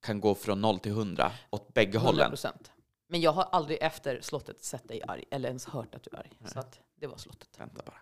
kan 0.05 0.19
gå 0.21 0.35
från 0.35 0.61
noll 0.61 0.79
till 0.79 0.91
hundra 0.91 1.31
åt 1.49 1.73
bägge 1.73 1.97
100 1.97 2.07
hållen. 2.11 2.29
procent. 2.29 2.71
Men 3.09 3.21
jag 3.21 3.31
har 3.31 3.43
aldrig 3.43 3.77
efter 3.81 4.21
slottet 4.21 4.63
sett 4.63 4.87
dig 4.87 5.01
arg, 5.07 5.23
eller 5.31 5.47
ens 5.49 5.65
hört 5.65 5.95
att 5.95 6.03
du 6.03 6.09
är 6.13 6.19
arg. 6.19 6.31
Så 6.45 6.59
att 6.59 6.79
det 6.95 7.07
var 7.07 7.17
slottet. 7.17 7.49
Vänta 7.59 7.81
bara. 7.85 7.97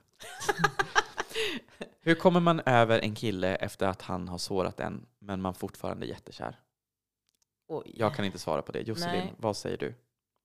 Hur 2.00 2.16
kommer 2.16 2.40
man 2.40 2.60
över 2.66 3.00
en 3.00 3.16
kille 3.16 3.56
efter 3.56 3.88
att 3.88 4.02
han 4.02 4.28
har 4.28 4.38
sårat 4.38 4.80
en, 4.80 5.06
men 5.20 5.42
man 5.42 5.54
fortfarande 5.54 6.06
är 6.06 6.08
jättekär? 6.08 6.60
Oj. 7.68 7.92
Jag 7.96 8.16
kan 8.16 8.26
inte 8.26 8.40
svara 8.40 8.62
på 8.62 8.72
det. 8.72 8.80
Josselin, 8.82 9.20
Nej. 9.24 9.34
vad 9.38 9.58
säger 9.58 9.78
du? 9.78 9.96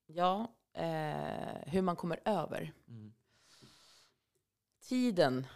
Ja, 0.07 0.53
eh, 0.79 1.73
hur 1.73 1.83
man 1.83 1.97
kommer 1.97 2.21
över. 2.25 2.73
Mm. 2.89 3.13
Tiden, 4.81 5.47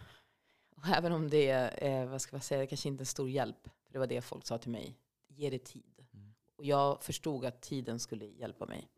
och 0.75 0.87
även 0.87 1.11
om 1.11 1.29
det 1.29 1.49
är, 1.49 1.83
eh, 1.83 2.09
vad 2.09 2.21
ska 2.21 2.35
jag 2.35 2.43
säga, 2.43 2.67
kanske 2.67 2.89
inte 2.89 3.01
en 3.01 3.05
stor 3.05 3.29
hjälp, 3.29 3.69
för 3.85 3.93
det 3.93 3.99
var 3.99 4.07
det 4.07 4.21
folk 4.21 4.45
sa 4.45 4.57
till 4.57 4.71
mig, 4.71 4.97
ge 5.27 5.49
det 5.49 5.65
tid. 5.65 6.05
Mm. 6.13 6.33
Och 6.55 6.65
jag 6.65 7.03
förstod 7.03 7.45
att 7.45 7.61
tiden 7.61 7.99
skulle 7.99 8.25
hjälpa 8.25 8.65
mig. 8.65 8.89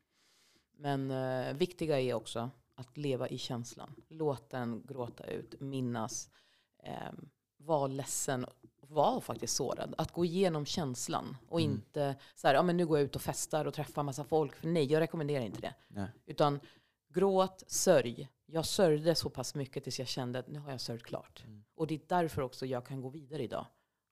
Men 0.78 1.12
eh, 1.12 1.54
viktiga 1.54 2.00
är 2.00 2.14
också 2.14 2.50
att 2.76 2.98
leva 2.98 3.28
i 3.28 3.38
känslan. 3.38 3.96
Låt 4.08 4.50
den 4.50 4.84
gråta 4.88 5.24
ut, 5.26 5.62
minnas, 5.62 6.30
eh, 6.78 7.12
var 7.58 7.88
ledsen, 7.88 8.46
var 8.90 9.22
faktiskt 9.22 9.56
sårad. 9.56 9.96
Att 9.98 10.12
gå 10.12 10.26
igenom 10.26 10.66
känslan 10.66 11.38
och 11.50 11.62
Mm. 11.62 11.72
inte 11.72 12.16
så 12.36 12.48
här, 12.48 12.56
ja 12.56 12.64
men 12.64 12.78
nu 12.78 12.86
går 12.88 12.98
jag 12.98 13.06
ut 13.06 13.16
och 13.16 13.22
festar 13.22 13.66
och 13.66 13.74
träffar 13.74 14.04
massa 14.04 14.24
folk. 14.24 14.56
För 14.56 14.68
nej, 14.68 14.92
jag 14.92 15.00
rekommenderar 15.00 15.44
inte 15.44 15.62
det. 15.62 15.74
Nej. 15.88 16.08
Utan 16.26 16.60
gråt, 17.14 17.64
sörj. 17.68 18.30
Jag 18.46 18.66
sörjde 18.66 19.16
så 19.16 19.30
pass 19.30 19.56
mycket 19.56 19.84
tills 19.84 20.00
jag 20.00 20.08
kände 20.08 20.40
att 20.40 20.48
nu 20.48 20.60
har 20.60 20.72
jag 20.72 20.82
sörjt 20.82 21.04
klart. 21.04 21.44
Mm. 21.48 21.64
Och 21.76 21.88
det 21.88 21.96
är 21.96 22.02
därför 22.08 22.42
också 22.42 22.66
jag 22.66 22.86
kan 22.86 23.02
gå 23.02 23.10
vidare 23.10 23.44
idag 23.44 23.66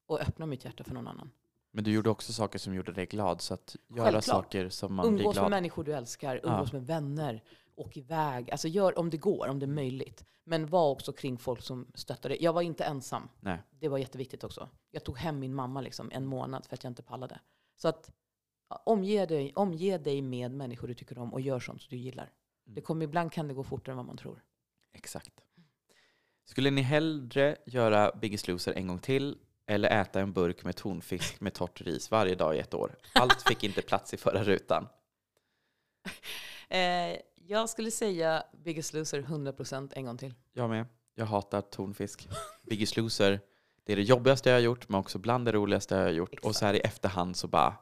och 0.07 0.21
öppna 0.21 0.45
mitt 0.45 0.65
hjärta 0.65 0.84
för 0.84 0.93
någon 0.93 1.07
annan. 1.07 1.32
Men 1.71 1.84
du 1.84 1.91
gjorde 1.91 2.09
också 2.09 2.34
saker 2.34 2.59
som 2.59 2.74
gjorde 2.74 2.91
dig 2.93 3.05
glad, 3.05 3.41
så 3.41 3.53
att 3.53 3.76
göra 3.88 4.03
Självklart. 4.03 4.24
saker 4.24 4.69
som 4.69 4.93
man 4.93 5.03
blir 5.09 5.19
Umgås 5.21 5.36
med 5.36 5.41
glad. 5.41 5.49
människor 5.51 5.84
du 5.84 5.93
älskar, 5.93 6.39
Ja. 6.43 6.49
umgås 6.53 6.74
med 6.74 6.86
vänner, 6.88 7.43
åk 7.76 7.97
iväg. 7.97 8.51
Alltså 8.51 8.67
gör 8.67 8.99
om 8.99 9.09
det 9.09 9.17
går, 9.17 9.47
om 9.47 9.59
det 9.59 9.65
är 9.65 9.67
möjligt. 9.67 10.26
Men 10.43 10.67
var 10.67 10.89
också 10.89 11.13
kring 11.13 11.38
folk 11.38 11.61
som 11.61 11.91
stöttar 11.93 12.30
dig. 12.30 12.38
Jag 12.41 12.53
var 12.53 12.61
inte 12.61 12.84
ensam. 12.84 13.30
Nej. 13.39 13.57
Det 13.69 13.88
var 13.88 13.97
jätteviktigt 13.97 14.43
också. 14.43 14.69
Jag 14.91 15.03
tog 15.03 15.17
hem 15.17 15.39
min 15.39 15.53
mamma 15.53 15.82
liksom 15.82 16.11
en 16.13 16.26
månad 16.26 16.65
för 16.65 16.76
att 16.76 16.84
jag 16.84 16.91
inte 16.91 17.03
pallade. 17.03 17.39
Så 17.76 17.88
att 17.88 18.11
omge 18.86 19.26
dig, 19.26 19.53
omge 19.55 19.97
dig 19.97 20.21
med 20.21 20.51
människor 20.51 20.88
du 20.88 20.93
tycker 20.93 21.17
om 21.17 21.34
och 21.34 21.41
gör 21.41 21.59
sånt 21.59 21.82
som 21.82 21.89
du 21.89 21.97
gillar. 21.97 22.24
Mm. 22.24 22.76
Det 22.76 22.82
kommer, 22.82 23.05
ibland 23.05 23.32
kan 23.32 23.47
det 23.47 23.53
gå 23.53 23.63
fortare 23.63 23.93
än 23.93 23.97
vad 23.97 24.05
man 24.05 24.17
tror. 24.17 24.43
Exakt. 24.93 25.34
Skulle 26.45 26.71
ni 26.71 26.82
hellre 26.82 27.57
göra 27.65 28.11
Biggest 28.21 28.47
Loser 28.47 28.74
en 28.74 28.88
gång 28.88 28.99
till 28.99 29.38
eller 29.65 29.89
äta 30.01 30.19
en 30.19 30.34
burk 30.34 30.63
med 30.63 30.76
tonfisk 30.76 31.41
med 31.41 31.53
torrt 31.53 31.82
ris 31.82 32.11
varje 32.11 32.36
dag 32.36 32.55
i 32.55 32.59
ett 32.59 32.74
år? 32.74 32.95
Allt 33.13 33.41
fick 33.41 33.63
inte 33.63 33.82
plats 33.82 34.13
i 34.13 34.17
förra 34.17 34.43
rutan. 34.43 34.88
Eh, 36.69 37.17
jag 37.47 37.69
skulle 37.69 37.91
säga 37.91 38.43
Biggest 38.63 38.93
Loser 38.93 39.21
100% 39.21 39.93
en 39.95 40.05
gång 40.05 40.17
till. 40.17 40.33
Jag 40.53 40.69
med. 40.69 40.85
Jag 41.15 41.25
hatar 41.25 41.61
tonfisk. 41.61 42.29
Biggest 42.69 42.97
Loser, 42.97 43.41
det 43.83 43.91
är 43.91 43.95
det 43.95 44.01
jobbigaste 44.03 44.49
jag 44.49 44.55
har 44.55 44.61
gjort, 44.61 44.89
men 44.89 44.99
också 44.99 45.19
bland 45.19 45.45
det 45.45 45.51
roligaste 45.51 45.95
jag 45.95 46.01
har 46.03 46.09
gjort. 46.09 46.39
Och 46.39 46.55
så 46.55 46.65
här 46.65 46.73
i 46.73 46.79
efterhand 46.79 47.35
så 47.35 47.47
bara, 47.47 47.75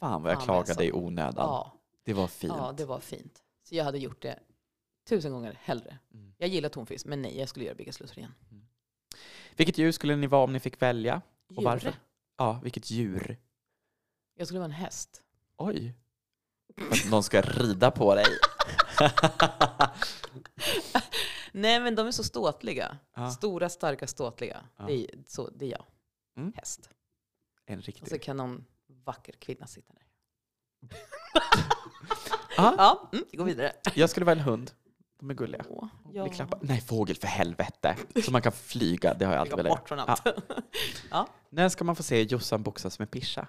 fan 0.00 0.22
vad 0.22 0.32
jag 0.32 0.38
Fan, 0.38 0.44
klagade 0.46 0.70
alltså. 0.70 0.82
i 0.82 0.92
onödan. 0.92 1.34
Ja, 1.48 1.80
Det 2.04 2.12
var 2.14 2.26
fint. 2.26 2.52
ja, 2.56 2.74
det 2.76 2.84
var 2.84 3.00
fint. 3.00 3.42
Så 3.68 3.74
jag 3.74 3.84
hade 3.84 3.98
gjort 3.98 4.22
det 4.22 4.38
tusen 5.08 5.32
gånger 5.32 5.58
hellre. 5.62 5.98
Mm. 6.14 6.34
Jag 6.38 6.48
gillar 6.48 6.68
tonfisk, 6.68 7.06
men 7.06 7.22
nej, 7.22 7.38
jag 7.38 7.48
skulle 7.48 7.64
göra 7.64 7.74
Biggest 7.74 8.00
Loser 8.00 8.18
igen. 8.18 8.34
Vilket 9.56 9.78
djur 9.78 9.92
skulle 9.92 10.16
ni 10.16 10.26
vara 10.26 10.44
om 10.44 10.52
ni 10.52 10.60
fick 10.60 10.82
välja? 10.82 11.22
Och 11.48 11.54
Djur. 11.56 11.64
varför? 11.64 11.94
Ja, 12.38 12.60
vilket 12.62 12.90
djur? 12.90 13.38
Jag 14.34 14.46
skulle 14.46 14.58
vara 14.60 14.64
en 14.64 14.70
häst. 14.70 15.22
Oj. 15.56 15.94
För 16.76 16.92
att 16.92 17.10
någon 17.10 17.22
ska 17.22 17.40
rida 17.40 17.90
på 17.90 18.14
dig. 18.14 18.24
Nej, 21.52 21.80
men 21.80 21.94
de 21.94 22.06
är 22.06 22.10
så 22.12 22.24
ståtliga. 22.24 22.96
Ja. 23.14 23.30
Stora, 23.30 23.68
starka, 23.68 24.06
ståtliga. 24.06 24.60
Ja. 24.76 24.84
Det, 24.86 24.92
är, 24.92 25.10
så, 25.26 25.50
det 25.50 25.64
är 25.64 25.70
jag. 25.70 25.84
Mm. 26.36 26.52
Häst. 26.56 26.90
En 27.66 27.78
Och 27.78 27.84
så 27.84 27.86
riktig. 27.90 28.22
kan 28.22 28.36
någon 28.36 28.64
vacker 29.04 29.32
kvinna 29.32 29.66
sitta 29.66 29.92
där. 29.92 30.02
Ja, 32.56 32.74
Ja, 32.78 33.08
mm, 33.12 33.24
vi 33.30 33.36
går 33.38 33.44
vidare. 33.44 33.72
jag 33.94 34.10
skulle 34.10 34.26
välja 34.26 34.42
en 34.42 34.48
hund. 34.48 34.70
De 35.20 35.30
är 35.30 35.34
gulliga. 35.34 35.64
Åh, 35.68 35.86
Bli 36.04 36.30
klappad. 36.30 36.58
Nej, 36.62 36.80
fågel 36.80 37.16
för 37.16 37.26
helvete. 37.26 37.96
Så 38.24 38.30
man 38.30 38.42
kan 38.42 38.52
flyga, 38.52 39.14
det 39.14 39.24
har 39.24 39.32
jag 39.32 39.40
alltid 39.40 39.56
velat 39.56 39.78
bort 39.78 39.88
från 39.88 39.98
Ja. 39.98 40.04
allt. 40.04 40.26
Ja. 41.10 41.28
När 41.50 41.68
ska 41.68 41.84
man 41.84 41.96
få 41.96 42.02
se 42.02 42.22
Jossan 42.22 42.62
boxas 42.62 42.98
med 42.98 43.10
Pisha? 43.10 43.46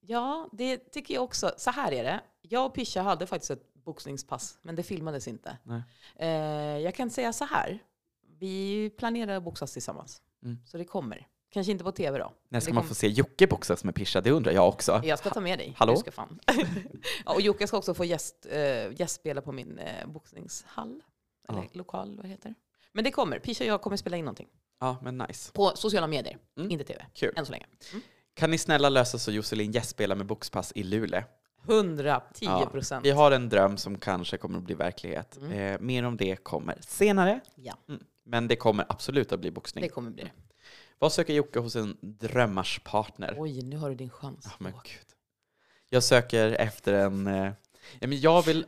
Ja, 0.00 0.48
det 0.52 0.76
tycker 0.78 1.14
jag 1.14 1.24
också. 1.24 1.52
Så 1.56 1.70
här 1.70 1.92
är 1.92 2.04
det. 2.04 2.20
Jag 2.42 2.66
och 2.66 2.74
Pisha 2.74 3.02
hade 3.02 3.26
faktiskt 3.26 3.50
ett 3.50 3.77
boxningspass, 3.92 4.58
men 4.62 4.76
det 4.76 4.82
filmades 4.82 5.28
inte. 5.28 5.56
Eh, 6.16 6.28
jag 6.78 6.94
kan 6.94 7.10
säga 7.10 7.32
så 7.32 7.44
här. 7.44 7.78
Vi 8.40 8.90
planerar 8.98 9.36
att 9.36 9.42
boxas 9.42 9.72
tillsammans. 9.72 10.22
Mm. 10.44 10.58
Så 10.66 10.78
det 10.78 10.84
kommer. 10.84 11.26
Kanske 11.50 11.72
inte 11.72 11.84
på 11.84 11.92
tv 11.92 12.18
då. 12.18 12.32
När 12.48 12.60
ska 12.60 12.72
man 12.72 12.84
få 12.84 12.94
se 12.94 13.08
Jocke 13.08 13.46
boxas 13.46 13.84
med 13.84 13.94
Pisha? 13.94 14.20
Det 14.20 14.30
undrar 14.30 14.52
jag 14.52 14.68
också. 14.68 15.00
Jag 15.04 15.18
ska 15.18 15.30
ta 15.30 15.40
med 15.40 15.58
dig. 15.58 15.74
Hallå? 15.78 15.92
Du 15.92 15.98
ska 16.00 16.10
fan. 16.10 16.40
ja, 17.24 17.34
och 17.34 17.40
Jocke 17.40 17.66
ska 17.66 17.76
också 17.78 17.94
få 17.94 18.04
gäst, 18.04 18.46
eh, 18.50 18.92
gästspela 19.00 19.40
på 19.40 19.52
min 19.52 19.78
eh, 19.78 20.06
boxningshall. 20.06 21.02
Eller 21.48 21.62
Ja. 21.62 21.68
lokal, 21.72 22.16
vad 22.16 22.26
heter. 22.26 22.54
Men 22.92 23.04
det 23.04 23.10
kommer. 23.10 23.38
Pisha 23.38 23.64
och 23.64 23.70
jag 23.70 23.80
kommer 23.82 23.96
spela 23.96 24.16
in 24.16 24.24
någonting. 24.24 24.48
Ja, 24.80 24.96
men 25.02 25.18
nice. 25.18 25.52
På 25.52 25.72
sociala 25.74 26.06
medier, 26.06 26.38
Mm. 26.58 26.70
inte 26.70 26.84
tv. 26.84 27.06
Kul. 27.14 27.32
Än 27.36 27.46
så 27.46 27.52
länge. 27.52 27.66
Kan 28.34 28.50
ni 28.50 28.58
snälla 28.58 28.88
lösa 28.88 29.18
så 29.18 29.30
Josselin 29.32 29.72
gästspelar 29.72 30.16
med 30.16 30.26
boxpass 30.26 30.72
i 30.74 30.82
Luleå? 30.82 31.22
110 31.66 32.66
procent. 32.72 33.06
Vi 33.06 33.10
har 33.10 33.30
en 33.30 33.48
dröm 33.48 33.76
som 33.76 33.98
kanske 33.98 34.36
kommer 34.36 34.58
att 34.58 34.64
bli 34.64 34.74
verklighet. 34.74 35.36
Mm. 35.36 35.52
Eh, 35.52 35.80
mer 35.80 36.02
om 36.04 36.16
det 36.16 36.36
kommer 36.36 36.78
senare. 36.80 37.40
Ja, 37.54 37.74
Mm. 37.88 38.04
Men 38.24 38.48
det 38.48 38.56
kommer 38.56 38.86
absolut 38.88 39.32
att 39.32 39.40
bli 39.40 39.50
boxning. 39.50 39.82
det 39.82 39.88
kommer 39.88 40.10
bli 40.10 40.22
det. 40.22 40.30
Vad 40.98 41.12
söker 41.12 41.34
Jocke 41.34 41.58
hos 41.58 41.76
en 41.76 41.96
drömmarspartner? 42.00 43.34
Oj, 43.38 43.62
nu 43.62 43.76
har 43.76 43.88
du 43.88 43.94
din 43.94 44.10
chans. 44.10 44.44
Ja, 44.44 44.52
men 44.58 44.72
gud. 44.72 45.06
Jag 45.90 46.02
söker 46.02 46.50
efter 46.52 46.92
en... 46.92 47.26
Eh, 47.26 47.52
ja, 48.00 48.08
jag 48.08 48.46
vill 48.46 48.66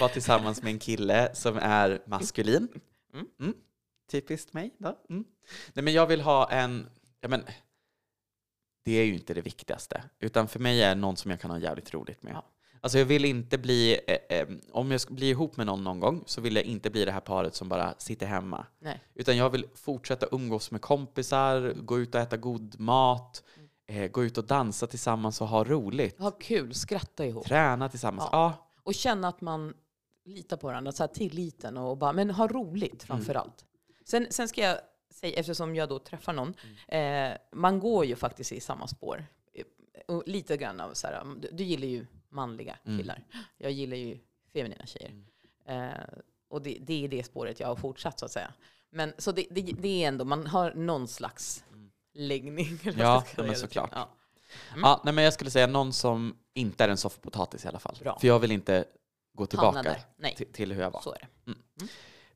vara 0.00 0.10
tillsammans 0.10 0.62
med 0.62 0.72
en 0.72 0.78
kille 0.78 1.30
som 1.34 1.56
är 1.56 2.02
maskulin. 2.06 2.68
Mm. 3.14 3.26
Mm. 3.40 3.54
Typiskt 4.10 4.52
mig. 4.52 4.74
Då. 4.78 4.98
Mm. 5.10 5.24
Nej, 5.72 5.84
men 5.84 5.92
jag 5.92 6.06
vill 6.06 6.20
ha 6.20 6.50
en... 6.50 6.86
Ja, 7.20 7.28
men, 7.28 7.44
det 8.82 8.92
är 8.92 9.04
ju 9.04 9.14
inte 9.14 9.34
det 9.34 9.40
viktigaste. 9.40 10.04
Utan 10.20 10.48
för 10.48 10.58
mig 10.58 10.82
är 10.82 10.94
någon 10.94 11.16
som 11.16 11.30
jag 11.30 11.40
kan 11.40 11.50
ha 11.50 11.58
jävligt 11.58 11.94
roligt 11.94 12.22
med. 12.22 12.32
Ja. 12.34 12.44
Alltså 12.80 12.98
jag 12.98 13.04
vill 13.04 13.24
inte 13.24 13.58
bli... 13.58 14.00
Eh, 14.06 14.38
eh, 14.38 14.48
om 14.72 14.90
jag 14.90 15.00
ska 15.00 15.14
bli 15.14 15.30
ihop 15.30 15.56
med 15.56 15.66
någon 15.66 15.84
någon 15.84 16.00
gång 16.00 16.22
så 16.26 16.40
vill 16.40 16.56
jag 16.56 16.64
inte 16.64 16.90
bli 16.90 17.04
det 17.04 17.12
här 17.12 17.20
paret 17.20 17.54
som 17.54 17.68
bara 17.68 17.94
sitter 17.98 18.26
hemma. 18.26 18.66
Nej. 18.78 19.02
Utan 19.14 19.36
jag 19.36 19.50
vill 19.50 19.66
fortsätta 19.74 20.26
umgås 20.32 20.70
med 20.70 20.80
kompisar, 20.80 21.74
gå 21.76 21.98
ut 21.98 22.14
och 22.14 22.20
äta 22.20 22.36
god 22.36 22.80
mat, 22.80 23.42
eh, 23.86 24.10
gå 24.10 24.24
ut 24.24 24.38
och 24.38 24.44
dansa 24.44 24.86
tillsammans 24.86 25.40
och 25.40 25.48
ha 25.48 25.64
roligt. 25.64 26.18
Ha 26.18 26.30
kul, 26.30 26.74
skratta 26.74 27.26
ihop. 27.26 27.46
Träna 27.46 27.88
tillsammans. 27.88 28.28
Ja. 28.32 28.38
Ja. 28.38 28.68
Och 28.82 28.94
känna 28.94 29.28
att 29.28 29.40
man 29.40 29.74
litar 30.24 30.56
på 30.56 30.66
varandra, 30.66 30.92
så 30.92 31.02
här 31.02 31.08
tilliten 31.08 31.76
och 31.76 31.98
bara, 31.98 32.12
men 32.12 32.30
ha 32.30 32.48
roligt 32.48 33.02
framför 33.02 33.34
allt. 33.34 33.64
Sen, 34.04 34.26
sen 34.30 34.48
ska 34.48 34.60
jag 34.60 34.78
säga, 35.12 35.38
eftersom 35.40 35.74
jag 35.76 35.88
då 35.88 35.98
träffar 35.98 36.32
någon, 36.32 36.54
eh, 36.88 37.32
man 37.52 37.80
går 37.80 38.04
ju 38.04 38.16
faktiskt 38.16 38.52
i 38.52 38.60
samma 38.60 38.86
spår. 38.88 39.26
Eh, 39.54 39.64
Och 40.14 40.22
lite 40.26 40.56
grann 40.56 40.80
av 40.80 40.94
så 40.94 41.06
här, 41.06 41.24
du, 41.40 41.48
du 41.52 41.64
gillar 41.64 41.86
ju 41.86 42.06
manliga 42.28 42.78
Mm. 42.84 42.98
killar. 42.98 43.24
Jag 43.58 43.70
gillar 43.72 43.96
ju 43.96 44.18
feminina 44.52 44.86
tjejer. 44.86 45.12
Eh, 45.68 45.90
och 46.48 46.62
det, 46.62 46.78
det 46.80 47.04
är 47.04 47.08
det 47.08 47.22
spåret 47.24 47.60
jag 47.60 47.68
har 47.68 47.76
fortsatt 47.76 48.18
så 48.18 48.24
att 48.24 48.32
säga. 48.32 48.52
Men 48.90 49.12
så 49.18 49.32
det, 49.32 49.46
det, 49.50 49.60
det 49.62 50.04
är 50.04 50.08
ändå, 50.08 50.24
man 50.24 50.46
har 50.46 50.74
någon 50.74 51.08
slags 51.08 51.64
läggning. 52.14 52.78
eller 52.84 53.04
vad 53.04 53.24
Ja, 53.36 53.42
men 53.44 53.56
såklart. 53.56 53.90
Ja. 53.92 54.08
Ja, 54.82 55.00
nej, 55.04 55.14
men 55.14 55.24
jag 55.24 55.32
skulle 55.32 55.50
säga 55.50 55.66
någon 55.66 55.92
som 55.92 56.36
inte 56.54 56.84
är 56.84 56.88
en 56.88 56.96
soffpotatis 56.96 57.64
i 57.64 57.68
alla 57.68 57.78
fall. 57.78 57.96
Bra. 58.00 58.18
För 58.18 58.26
jag 58.28 58.38
vill 58.38 58.50
inte 58.52 58.84
gå 59.34 59.46
tillbaka 59.46 59.96
till, 60.36 60.46
till 60.52 60.72
hur 60.72 60.82
jag 60.82 60.90
var. 60.90 61.00
så 61.00 61.12
är 61.12 61.18
det. 61.44 61.54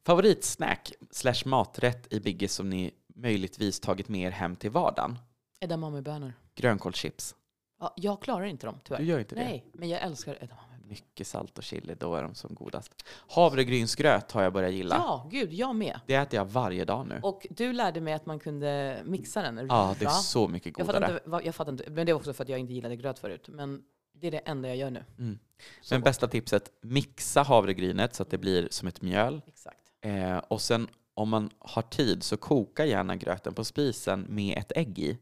Favoritsnack 0.07 0.93
slash 1.11 1.35
maträtt 1.45 2.13
i 2.13 2.21
Biggis 2.21 2.53
som 2.55 2.71
ni 2.71 2.91
möjligtvis 3.15 3.81
tagit 3.81 4.09
med 4.09 4.21
er 4.27 4.31
hem 4.31 4.57
till 4.57 4.71
vardagen? 4.71 5.19
Edamamebönor. 5.61 6.33
Grönkålschips. 6.55 7.35
Ja, 7.81 7.95
jag 7.97 8.23
klarar 8.23 8.45
inte 8.45 8.67
dem 8.67 8.79
tyvärr. 8.85 8.99
Du 8.99 9.05
gör 9.05 9.19
inte 9.19 9.35
det? 9.35 9.45
Nej, 9.45 9.65
men 9.73 9.89
jag 9.89 10.03
älskar 10.03 10.35
edamame. 10.43 10.63
Mycket 10.89 11.27
salt 11.27 11.59
och 11.59 11.65
chili, 11.65 11.95
då 11.99 12.15
är 12.15 12.23
de 12.23 12.35
som 12.35 12.55
godast. 12.55 12.93
Havregrynsgröt 13.29 14.33
har 14.33 14.43
jag 14.43 14.53
börjat 14.53 14.73
gilla. 14.73 14.95
Ja, 14.95 15.29
gud, 15.31 15.53
jag 15.53 15.77
med. 15.77 16.01
Det 16.07 16.15
äter 16.15 16.37
jag 16.37 16.45
varje 16.45 16.85
dag 16.85 17.07
nu. 17.07 17.21
Och 17.23 17.47
du 17.51 17.73
lärde 17.73 18.01
mig 18.01 18.15
att 18.15 18.27
man 18.27 18.39
kunde 18.39 19.03
mixa 19.05 19.43
den. 19.43 19.67
Ja, 19.69 19.95
det 19.99 20.05
är 20.05 20.09
så 20.11 20.49
mycket 20.49 20.79
Jag 20.79 20.87
fattar, 20.87 21.01
godare. 21.01 21.13
inte, 21.17 21.29
vad- 21.31 21.45
jag 21.45 21.55
fattar 21.55 21.73
inte, 21.73 21.91
men 21.91 22.07
det 22.07 22.13
är 22.13 22.15
också 22.15 22.33
för 22.33 22.43
att 22.43 22.49
jag 22.49 22.59
inte 22.59 22.73
gillade 22.73 22.97
gröt 22.97 23.19
förut. 23.19 23.49
Men 23.49 23.83
det 24.21 24.27
är 24.27 24.31
det 24.31 24.39
enda 24.39 24.69
jag 24.69 24.77
gör 24.77 24.91
nu. 24.91 25.05
Mm. 25.19 25.39
Så 25.81 25.95
Men 25.95 26.01
gott. 26.01 26.05
bästa 26.05 26.29
tipset, 26.29 26.73
mixa 26.83 27.43
havregrynet 27.43 28.15
så 28.15 28.23
att 28.23 28.31
det 28.31 28.39
blir 28.39 28.69
som 28.71 28.89
ett 28.89 29.03
mjöl. 29.03 29.43
Exakt. 29.47 29.76
Eh, 30.07 30.39
och 30.39 30.61
sen 30.61 30.89
om 31.15 31.29
man 31.29 31.51
har 31.59 31.83
tid 31.83 32.23
så 32.23 32.37
koka 32.37 32.87
gärna 32.87 33.17
gröten 33.17 33.55
på 33.55 33.65
spisen 33.65 34.27
med 34.29 34.59
ett 34.59 34.73
ägg 34.77 34.99
i. 34.99 35.19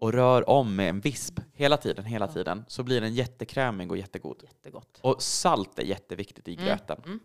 Och 0.00 0.12
rör 0.12 0.48
om 0.48 0.76
med 0.76 0.88
en 0.88 1.00
visp 1.00 1.40
hela 1.54 1.76
tiden, 1.76 2.04
hela 2.04 2.26
Ja. 2.26 2.32
tiden. 2.32 2.64
Så 2.68 2.82
blir 2.82 3.00
den 3.00 3.14
jättekrämig 3.14 3.90
och 3.90 3.96
jättegod. 3.98 4.40
Jättegott. 4.42 4.98
Och 5.02 5.22
salt 5.22 5.78
är 5.78 5.82
jätteviktigt 5.82 6.48
i 6.48 6.52
Mm, 6.54 6.64
gröten. 6.66 7.02
mm. 7.06 7.20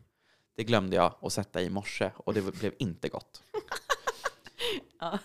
Det 0.56 0.64
glömde 0.64 0.96
jag 0.96 1.16
att 1.22 1.34
sätta 1.34 1.62
i 1.62 1.70
morse 1.70 2.12
och 2.18 2.34
det 2.34 2.42
blev 2.60 2.74
inte 2.80 3.10
gott. 3.10 3.44
Ja. 5.00 5.20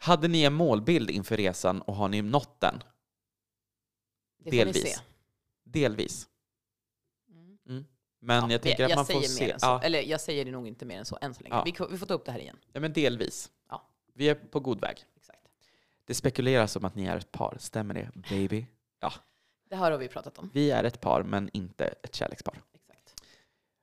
Hade 0.00 0.28
ni 0.28 0.42
en 0.42 0.54
målbild 0.54 1.10
inför 1.10 1.36
resan 1.36 1.82
och 1.82 1.94
har 1.94 2.08
ni 2.08 2.22
nått 2.22 2.60
den? 2.60 2.82
Det 4.44 4.50
Delvis. 4.50 5.02
Delvis. 5.64 6.28
Men 8.22 8.44
Ja, 8.44 8.50
jag 8.52 8.62
tänker 8.62 8.84
att 8.84 8.94
man 8.96 9.06
får 9.06 9.20
se. 9.20 9.54
Ja, 9.60 9.80
Eller 9.82 10.02
jag 10.02 10.20
säger 10.20 10.44
det 10.44 10.50
nog 10.50 10.68
inte 10.68 10.84
mer 10.84 10.98
än 10.98 11.04
så 11.04 11.18
än 11.20 11.34
så 11.34 11.42
länge. 11.42 11.54
Ja. 11.54 11.62
Vi, 11.64 11.74
vi 11.90 11.98
får 11.98 12.06
ta 12.06 12.14
upp 12.14 12.24
det 12.24 12.32
här 12.32 12.38
igen. 12.38 12.56
ja, 12.72 12.80
men 12.80 12.92
delvis. 12.92 13.50
Ja. 13.70 13.82
Vi 14.14 14.28
är 14.28 14.34
på 14.34 14.60
god 14.60 14.80
väg. 14.80 15.04
Exakt. 15.16 15.38
Det 16.06 16.14
spekuleras 16.14 16.76
om 16.76 16.84
att 16.84 16.94
ni 16.94 17.04
är 17.06 17.16
ett 17.16 17.32
par. 17.32 17.56
Stämmer 17.60 17.94
det, 17.94 18.08
baby? 18.30 18.66
Det 19.68 19.76
här 19.76 19.90
har 19.90 19.98
vi 19.98 20.08
pratat 20.08 20.38
om. 20.38 20.50
Vi 20.54 20.70
är 20.70 20.84
ett 20.84 21.00
par, 21.00 21.22
men 21.22 21.50
inte 21.52 21.84
ett 21.86 22.14
kärlekspar. 22.14 22.54
Exakt. 22.74 23.22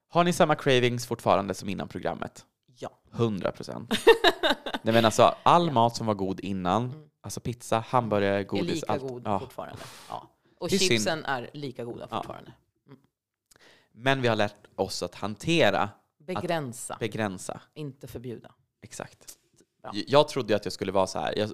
Har 0.08 0.24
ni 0.24 0.34
samma 0.34 0.56
cravings 0.56 1.06
fortfarande 1.08 1.54
som 1.54 1.70
innan 1.70 1.88
programmet? 1.88 2.46
Ja. 2.80 2.90
100 3.14 3.52
procent. 3.52 3.94
Nej 4.82 4.94
men 4.94 5.06
alltså, 5.06 5.36
all 5.44 5.68
Ja. 5.68 5.74
mat 5.74 5.96
som 5.96 6.08
var 6.08 6.14
god 6.14 6.40
innan, 6.40 6.84
Mm. 6.86 7.10
alltså 7.22 7.40
pizza, 7.40 7.80
hamburgare, 7.80 8.40
är 8.40 8.44
godis, 8.44 8.76
lika 8.76 8.94
allt. 8.94 9.02
god 9.02 9.22
Ja. 9.26 9.40
fortfarande. 9.40 9.82
Ja. 10.10 10.28
Och 10.60 10.74
är 10.74 10.78
chipsen 10.78 11.26
är 11.26 11.50
lika 11.54 11.84
goda 11.86 12.08
Ja. 12.12 12.18
fortfarande. 12.18 12.52
Men 14.00 14.22
vi 14.22 14.28
har 14.28 14.36
lärt 14.36 14.56
oss 14.76 15.04
att 15.04 15.16
hantera, 15.16 15.90
Begränsa, 16.20 16.98
begränsa. 17.00 17.62
inte 17.74 18.08
förbjuda. 18.08 18.52
Exakt. 18.82 19.38
Bra. 19.82 19.92
Jag 19.94 20.28
trodde 20.28 20.56
att 20.56 20.66
jag 20.66 20.74
skulle 20.74 20.92
vara 20.92 21.08
så 21.08 21.20
här. 21.20 21.38
Jag, 21.38 21.52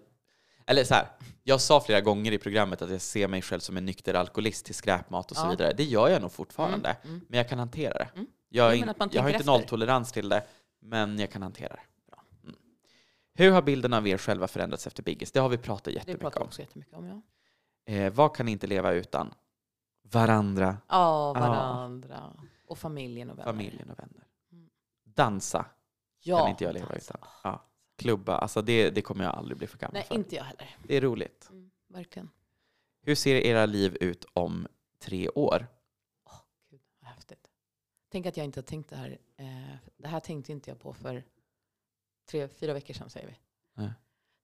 eller 0.66 0.84
så 0.84 0.94
här, 0.94 1.08
jag 1.44 1.62
sa 1.62 1.82
flera 1.82 2.02
gånger 2.02 2.32
i 2.32 2.38
programmet 2.38 2.82
att 2.82 2.89
jag 2.91 3.02
ser 3.02 3.28
mig 3.28 3.41
själv 3.41 3.60
som 3.60 3.78
en 3.78 3.86
nykter 3.86 4.14
alkoholist 4.14 4.66
till 4.66 4.76
skräpmat 4.76 5.32
och 5.32 5.38
så 5.38 5.46
Ja. 5.46 5.50
vidare. 5.50 5.74
Det 5.74 5.84
gör 5.84 6.10
jag 6.10 6.22
nog 6.22 6.32
fortfarande, 6.32 6.89
Mm, 6.89 7.14
mm. 7.16 7.26
men 7.30 7.38
jag 7.38 7.50
kan 7.50 7.60
hantera 7.60 7.94
det. 7.94 8.10
Mm. 8.16 8.28
Jag, 8.50 8.76
in, 8.76 8.89
att 8.89 9.14
jag 9.14 9.22
har 9.22 9.30
inte 9.30 9.46
nolltolerans 9.46 10.12
till 10.12 10.30
det, 10.30 10.44
men 10.82 11.20
jag 11.20 11.32
kan 11.32 11.41
hantera 11.41 11.74
det. 11.76 11.82
Mm. 12.44 12.56
Hur 13.34 13.52
har 13.52 13.62
bilden 13.62 13.94
av 13.94 14.08
er 14.08 14.18
själva 14.18 14.48
förändrats 14.48 14.88
efter 14.88 15.04
Biggis? 15.04 15.32
Det 15.32 15.39
har 15.39 15.50
vi 15.50 15.58
pratat 15.58 15.94
jättemycket 15.94 16.22
pratar 16.22 16.39
vi 16.39 16.44
om. 16.44 16.48
också 16.48 16.62
jättemycket 16.62 16.94
om. 16.94 17.06
Ja, 17.08 17.22
Eh, 17.86 18.14
vad 18.14 18.36
kan 18.36 18.46
ni 18.46 18.52
inte 18.52 18.68
leva 18.68 18.91
utan? 18.91 19.34
Varandra, 20.04 20.78
ja 20.89 21.34
varandra. 21.34 22.34
Och 22.68 22.78
familjen 22.78 23.30
och 23.30 23.38
vänner. 23.38 23.51
familjen 23.51 23.89
och 23.89 23.99
vänner. 23.99 24.28
Mm. 24.51 24.70
Dansa 25.04 25.66
Ja, 26.20 26.39
kan 26.39 26.49
inte 26.49 26.64
jag 26.64 26.74
leva 26.74 26.88
dansa. 26.88 27.14
utan. 27.14 27.30
Ja. 27.43 27.66
Klubba, 27.95 28.38
alltså 28.38 28.62
det, 28.62 28.89
det 28.89 29.01
kommer 29.01 29.24
jag 29.24 29.36
aldrig 29.36 29.58
bli 29.58 29.68
för 29.68 29.78
gammal 29.78 29.93
Nej, 29.93 30.04
för. 30.04 30.16
inte 30.16 30.36
jag 30.36 30.43
heller. 30.43 30.76
Det 30.88 30.95
är 30.97 31.01
roligt. 31.01 31.47
Mm, 31.51 31.72
verkligen. 31.88 32.30
Hur 33.01 33.16
ser 33.16 33.36
era 33.36 33.66
liv 33.66 33.97
ut 34.01 34.26
om 34.34 34.68
tre 34.99 35.30
år? 35.30 35.68
Åh, 36.26 36.39
Gud, 36.70 36.82
vad 36.99 37.10
häftigt. 37.10 37.49
Tänk 38.10 38.26
att 38.26 38.38
jag 38.38 38.43
inte 38.45 38.60
har 38.60 38.64
tänkt 38.64 38.89
det 38.89 38.95
här. 38.95 39.18
Eh, 39.38 39.76
det 39.97 40.08
här 40.08 40.20
tänkte 40.20 40.51
inte 40.51 40.70
jag 40.70 40.80
på 40.80 40.93
för 40.93 41.24
tre, 42.26 42.47
fyra 42.47 42.74
veckor 42.74 42.93
sedan, 42.93 43.10
säger 43.10 43.28
vi. 43.28 43.36
Nej. 43.74 43.91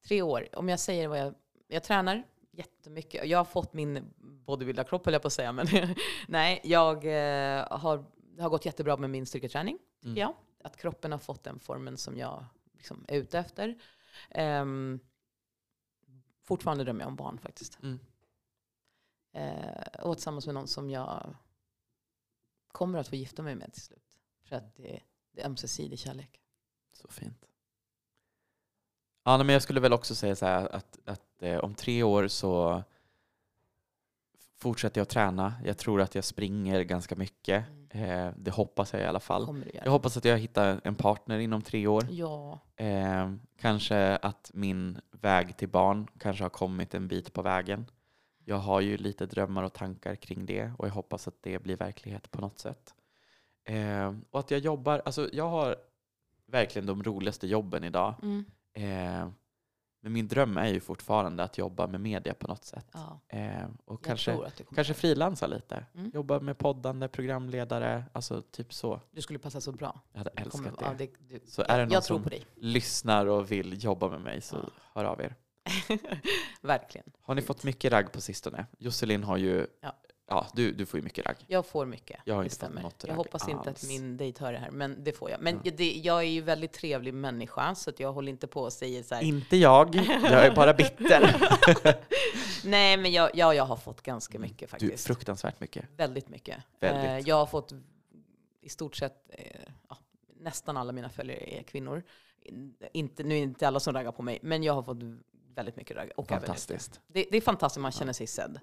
Tre 0.08 0.22
år. 0.22 0.48
Om 0.54 0.70
jag 0.70 0.80
säger 0.80 1.08
vad 1.08 1.20
jag... 1.20 1.34
Jag 1.68 1.84
tränar 1.84 2.24
jättemycket. 2.60 3.28
Jag 3.30 3.38
har 3.38 3.46
fått 3.46 3.74
min 3.74 4.14
bodybuildarkropp, 4.18 5.06
höll 5.06 5.14
jag 5.14 5.22
på 5.22 5.28
att 5.28 5.34
säga. 5.34 5.52
Men 5.52 5.68
nej, 6.28 6.62
jag 6.64 7.06
eh, 7.06 7.68
har, 7.80 8.06
har 8.40 8.50
gått 8.50 8.66
jättebra 8.66 8.98
med 8.98 9.10
min 9.10 9.26
styrketräning, 9.26 9.78
tycker 10.00 10.08
Mm. 10.08 10.18
jag. 10.18 10.34
Att 10.64 10.78
kroppen 10.78 11.12
har 11.12 11.20
fått 11.20 11.44
den 11.44 11.60
formen 11.60 11.98
som 11.98 12.18
jag 12.18 12.46
liksom 12.74 13.06
är 13.08 13.18
ute 13.18 13.40
efter. 13.40 13.82
Ehm, 14.30 15.00
fortfarande 16.44 16.84
drömmer 16.84 17.02
jag 17.02 17.08
om 17.08 17.16
barn 17.16 17.38
faktiskt. 17.38 17.80
Mm. 17.84 18.00
Eh, 19.32 20.02
och 20.04 20.16
tillsammans 20.16 20.46
med 20.46 20.56
någon 20.56 20.68
som 20.68 20.90
jag 20.90 21.36
kommer 22.72 23.00
att 23.00 23.08
få 23.08 23.16
gifta 23.16 23.42
mig 23.42 23.56
med 23.56 23.74
till 23.74 23.82
slut. 23.82 24.20
För 24.44 24.56
att 24.56 24.76
det, 24.76 25.02
det 25.32 25.42
är 25.42 25.46
ömsesidig 25.46 26.00
kärlek. 26.00 26.42
Så 26.94 27.08
fint. 27.08 27.49
Ja, 29.30 29.38
men 29.38 29.50
jag 29.50 29.62
skulle 29.62 29.80
väl 29.80 29.94
också 29.94 30.16
säga 30.16 30.36
så 30.36 30.46
här 30.46 30.76
att, 30.76 31.00
att 31.06 31.42
eh, 31.42 31.58
om 31.58 31.76
tre 31.76 32.04
år 32.04 32.28
så 32.28 32.84
fortsätter 34.58 35.02
jag 35.02 35.10
träna. 35.10 35.54
Jag 35.66 35.78
tror 35.78 36.02
att 36.02 36.16
jag 36.16 36.24
springer 36.24 36.82
ganska 36.82 37.16
mycket. 37.16 37.66
Eh, 37.90 38.30
det 38.38 38.52
hoppas 38.52 38.94
jag 38.94 39.02
i 39.02 39.06
alla 39.06 39.20
fall. 39.20 39.64
Jag 39.84 39.92
hoppas 39.92 40.18
att 40.18 40.26
jag 40.26 40.38
hittar 40.38 40.82
en 40.84 40.96
partner 40.96 41.40
inom 41.40 41.62
tre 41.62 41.88
år. 41.88 42.04
Ja. 42.10 42.60
Eh, 42.76 43.32
kanske 43.60 44.16
att 44.16 44.52
min 44.54 45.02
väg 45.12 45.58
till 45.58 45.70
barn 45.70 46.08
kanske 46.20 46.44
har 46.44 46.50
kommit 46.50 46.94
en 46.94 47.08
bit 47.08 47.34
på 47.34 47.42
vägen. 47.42 47.86
Jag 48.46 48.58
har 48.58 48.82
ju 48.82 48.98
lite 48.98 49.26
drömmar 49.26 49.64
och 49.64 49.74
tankar 49.74 50.16
kring 50.16 50.46
det 50.46 50.72
och 50.78 50.88
jag 50.88 50.94
hoppas 50.94 51.28
att 51.28 51.44
det 51.44 51.60
blir 51.60 51.78
verklighet 51.78 52.32
på 52.32 52.42
något 52.42 52.60
sätt. 52.60 52.94
Eh, 53.64 54.14
och 54.32 54.40
att 54.40 54.52
jag 54.52 54.60
jobbar, 54.60 55.02
alltså 55.06 55.30
jag 55.34 55.50
har 55.50 55.76
verkligen 56.46 56.86
de 56.86 57.04
roligaste 57.04 57.48
jobben 57.48 57.84
idag. 57.84 58.14
Mm. 58.22 58.46
Eh, 58.84 59.30
men 60.02 60.14
min 60.14 60.28
dröm 60.28 60.58
är 60.58 60.68
ju 60.68 60.80
fortfarande 60.80 61.44
att 61.44 61.58
jobba 61.58 61.88
med 61.88 62.02
media 62.02 62.34
på 62.34 62.48
något 62.48 62.64
sätt. 62.64 62.86
ja. 62.94 63.20
Eh, 63.28 63.64
och 63.86 63.94
Jag 63.94 64.04
kanske, 64.04 64.52
kanske 64.76 64.94
frilansa 64.94 65.48
lite. 65.48 65.86
Mm. 65.96 66.12
Jobba 66.14 66.40
med 66.40 66.58
poddande, 66.58 67.08
programledare, 67.08 68.04
alltså 68.14 68.42
typ 68.42 68.74
så. 68.74 69.02
Du 69.12 69.22
skulle 69.22 69.40
passa 69.40 69.62
så 69.62 69.72
bra. 69.72 70.02
Jag 70.12 70.18
hade 70.18 70.32
Du 70.44 70.50
kommer- 70.50 70.68
älskat 70.70 70.80
det. 70.80 71.04
ja, 71.06 71.08
det 71.28 71.40
du, 71.40 71.52
Så 71.52 71.62
är 71.62 71.78
det 71.78 71.86
någon 71.86 71.92
jag 71.94 72.04
tror 72.04 72.18
som- 72.18 72.24
på 72.24 72.30
dig. 72.30 72.46
Lyssnar 72.56 73.26
och 73.26 73.52
vill 73.52 73.84
jobba 73.84 74.10
med 74.10 74.22
mig 74.22 74.42
så 74.42 74.56
Ja. 74.56 74.70
hör 74.94 75.06
av 75.06 75.22
er. 75.22 75.36
Verkligen. 76.62 77.12
Har 77.22 77.36
ni 77.36 77.42
fått 77.42 77.64
mycket 77.64 77.92
ragg 77.92 78.12
på 78.12 78.22
sistone? 78.22 78.66
Josselin 78.78 79.24
har 79.24 79.38
ju, 79.38 79.68
ja, 79.82 79.96
Ja. 80.30 80.48
du, 80.54 80.72
du 80.72 80.86
får 80.86 80.98
ju 81.00 81.04
mycket 81.04 81.26
ragg. 81.26 81.36
Jag 81.48 81.66
får 81.66 81.86
mycket. 81.86 82.20
Jag 82.26 82.36
har 82.36 82.44
inte 82.44 82.50
fått 82.50 82.56
stämmer. 82.58 82.82
något 82.82 82.96
Jag 83.00 83.10
ragg 83.10 83.18
hoppas 83.18 83.48
inte 83.48 83.62
att 83.62 83.68
alls. 83.68 83.88
min 83.88 84.18
dejt 84.18 84.44
hör 84.46 84.54
det 84.54 84.60
här, 84.60 84.72
men 84.72 85.04
det 85.04 85.12
får 85.14 85.30
jag. 85.30 85.42
Men 85.42 85.62
Ja. 85.64 85.72
det, 85.78 85.92
jag 85.92 86.18
är 86.20 86.28
ju 86.28 86.42
väldigt 86.42 86.74
trevlig 86.74 87.14
människa, 87.14 87.76
så 87.76 87.90
att 87.90 88.00
jag 88.00 88.14
håller 88.14 88.30
inte 88.30 88.48
på 88.48 88.62
och 88.62 88.74
säger 88.74 89.04
så 89.04 89.16
här. 89.16 89.22
Inte 89.24 89.58
jag, 89.58 89.96
jag 89.96 90.46
är 90.46 90.56
bara 90.56 90.74
bitter. 90.74 91.36
Nej, 92.64 92.98
men 92.98 93.12
jag, 93.12 93.30
ja, 93.34 93.54
jag 93.54 93.64
har 93.66 93.76
fått 93.78 94.02
ganska 94.02 94.40
mycket 94.40 94.60
Du, 94.60 94.68
faktiskt. 94.68 95.08
fruktansvärt 95.08 95.60
mycket. 95.60 95.86
Väldigt 95.98 96.30
mycket. 96.30 96.58
Väldigt. 96.80 97.06
Eh, 97.26 97.30
jag 97.30 97.36
har 97.36 97.46
fått 97.46 97.74
i 98.62 98.70
stort 98.70 98.96
sett, 98.96 99.30
eh, 99.30 99.46
ja, 99.90 99.98
nästan 100.40 100.78
alla 100.78 100.92
mina 100.92 101.10
följare 101.10 101.60
är 101.60 101.64
kvinnor. 101.64 102.04
Inte, 102.94 103.24
nu 103.24 103.36
är 103.36 103.40
det 103.40 103.44
inte 103.44 103.68
alla 103.68 103.80
som 103.80 103.94
raggar 103.94 104.12
på 104.12 104.24
mig, 104.24 104.40
men 104.42 104.64
jag 104.64 104.74
har 104.74 104.84
fått 104.84 104.98
väldigt 105.56 105.76
mycket 105.76 105.98
ragg. 105.98 106.12
Och 106.18 106.28
Fantastiskt. 106.30 107.00
Det, 107.08 107.26
det 107.32 107.38
är 107.38 107.42
fantastiskt, 107.42 107.82
man 107.82 107.92
känner 107.92 108.14
sig 108.14 108.28
sedd. 108.28 108.60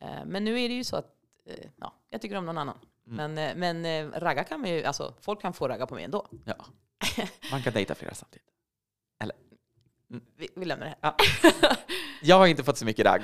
Eh, 0.00 0.24
men 0.26 0.44
nu 0.44 0.60
är 0.60 0.68
det 0.68 0.74
ju 0.74 0.84
så 0.84 0.96
att 0.96 1.14
eh, 1.46 1.70
ja, 1.76 1.94
jag 2.10 2.20
tycker 2.20 2.36
om 2.36 2.46
någon 2.46 2.58
annan. 2.58 2.78
Mm. 3.06 3.32
Men, 3.32 3.50
eh, 3.50 3.82
men 3.84 4.12
ragga 4.12 4.44
kan 4.44 4.60
man 4.60 4.70
ju, 4.70 4.84
alltså 4.84 5.14
folk 5.20 5.40
kan 5.42 5.52
få 5.52 5.68
ragga 5.68 5.86
på 5.86 5.94
mig 5.94 6.04
ändå. 6.04 6.26
Ja. 6.44 6.66
Man 7.50 7.62
kan 7.62 7.72
dejta 7.72 7.94
flera 7.94 8.14
samtidigt. 8.14 8.48
Vi, 10.36 10.48
vi 10.56 10.64
lämnar 10.64 10.86
det 10.86 10.96
här. 11.02 11.14
Jag 12.22 12.38
har 12.38 12.46
inte 12.46 12.64
fått 12.64 12.78
så 12.78 12.84
mycket 12.84 13.06
ragg. 13.06 13.22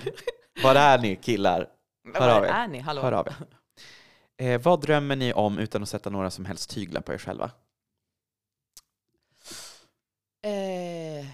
Var 0.63 0.75
är 0.75 0.99
ni 0.99 1.17
killar? 1.17 1.69
Hör 2.15 2.37
av 2.37 2.45
er. 2.45 2.49
är 2.49 2.69
ni? 2.69 2.79
Hallå? 2.79 3.03
Hör 3.03 3.13
av 3.13 3.27
er. 3.27 3.35
Eh, 4.37 4.61
vad 4.61 4.81
drömmer 4.81 5.17
ni 5.17 5.33
om 5.33 5.59
utan 5.59 5.83
att 5.83 5.89
sätta 5.89 6.11
några 6.11 6.31
som 6.31 6.45
helst 6.45 6.71
tyglar 6.71 7.01
på 7.01 7.13
er 7.13 7.19
själva? 7.19 7.51
Eh, 10.43 11.27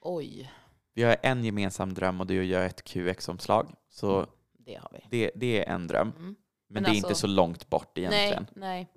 oj, 0.00 0.52
Vi 0.94 1.02
har 1.02 1.16
en 1.22 1.44
gemensam 1.44 1.94
dröm 1.94 2.20
och 2.20 2.26
det 2.26 2.34
är 2.34 2.40
att 2.40 2.46
göra 2.46 2.64
ett 2.64 2.84
QX-omslag. 2.84 3.74
Så 3.88 4.26
det 4.52 4.74
har 4.74 4.90
vi. 4.92 5.00
det, 5.10 5.30
det 5.34 5.64
är 5.66 5.72
en 5.74 5.86
dröm. 5.86 6.08
Mm. 6.08 6.22
Men, 6.24 6.36
Men 6.68 6.82
det 6.82 6.88
är 6.88 6.90
alltså- 6.90 7.06
inte 7.08 7.20
så 7.20 7.26
långt 7.26 7.68
bort 7.70 7.98
egentligen. 7.98 8.46
Nej, 8.54 8.88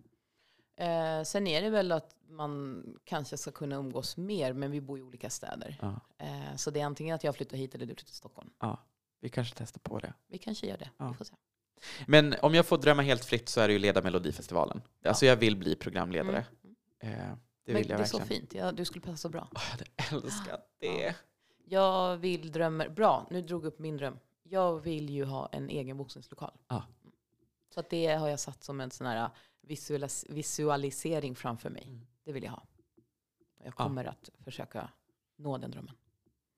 nej. 0.77 1.17
Eh, 1.17 1.23
sen 1.23 1.47
är 1.47 1.61
det 1.61 1.69
väl 1.69 1.91
att 1.91 2.15
man 2.27 2.83
kanske 3.03 3.37
ska 3.37 3.51
kunna 3.51 3.75
umgås 3.75 4.17
mer, 4.17 4.53
men 4.53 4.71
vi 4.71 4.81
bor 4.81 4.99
i 4.99 5.01
olika 5.01 5.29
städer. 5.29 5.77
Ja, 5.81 5.99
Eh, 6.17 6.55
så 6.55 6.71
det 6.71 6.81
är 6.81 6.85
antingen 6.85 7.15
att 7.15 7.23
jag 7.23 7.35
flyttar 7.35 7.57
hit 7.57 7.75
eller 7.75 7.85
du 7.85 7.89
flyttar 7.89 8.05
till 8.05 8.15
Stockholm. 8.15 8.49
vi 9.21 9.29
kanske 9.29 9.55
testar 9.57 9.79
på 9.79 9.99
det. 9.99 10.13
Vi 10.27 10.37
kanske 10.37 10.67
gör 10.67 10.77
det. 10.77 10.89
Ja. 10.97 11.07
Vi 11.09 11.13
får 11.13 11.25
se. 11.25 11.33
Men 12.07 12.35
om 12.41 12.53
jag 12.55 12.65
får 12.65 12.77
drömma 12.77 13.01
helt 13.01 13.25
fritt 13.25 13.49
så 13.49 13.61
är 13.61 13.67
det 13.67 13.73
ju 13.73 13.79
leda 13.79 14.01
Melodifestivalen. 14.01 14.81
Ja. 15.01 15.09
Alltså 15.09 15.25
jag 15.25 15.35
vill 15.35 15.57
bli 15.57 15.75
programledare. 15.75 16.45
Mm. 16.63 16.75
Eh, 16.99 17.37
det 17.65 17.73
Men 17.73 17.81
vill 17.81 17.89
jag 17.89 17.99
det 17.99 18.03
är 18.03 18.07
så 18.07 18.19
fint. 18.19 18.53
Ja, 18.53 18.71
du 18.71 18.85
skulle 18.85 19.01
passa 19.01 19.17
så 19.17 19.29
bra. 19.29 19.47
Åh, 19.55 19.61
jag 19.97 20.03
hade 20.03 20.25
älskat 20.25 20.67
det. 20.79 21.15
Jag 21.65 22.17
vill 22.17 22.51
drömmer... 22.51 22.89
Bra, 22.89 23.27
nu 23.31 23.41
drog 23.41 23.65
upp 23.65 23.79
min 23.79 23.97
dröm. 23.97 24.19
Jag 24.51 24.79
vill 24.79 25.09
ju 25.09 25.25
ha 25.25 25.49
en 25.51 25.69
egen 25.69 25.97
boxningslokal. 25.97 26.51
Ja. 26.67 26.83
Så 27.73 27.79
att 27.79 27.89
det 27.89 28.07
har 28.07 28.29
jag 28.29 28.39
satt 28.39 28.63
som 28.63 28.81
en 28.81 28.91
sån 28.91 29.07
här 29.07 29.29
visualis 29.61 30.25
visualisering 30.29 31.35
framför 31.35 31.69
mig. 31.69 31.83
Mm. 31.87 32.01
Det 32.23 32.31
vill 32.31 32.43
jag 32.43 32.51
ha. 32.51 32.63
Jag 33.63 33.67
Ja. 33.67 33.71
kommer 33.71 34.05
att 34.05 34.29
försöka 34.43 34.89
nå 35.35 35.57
den 35.57 35.71
drömmen. 35.71 35.95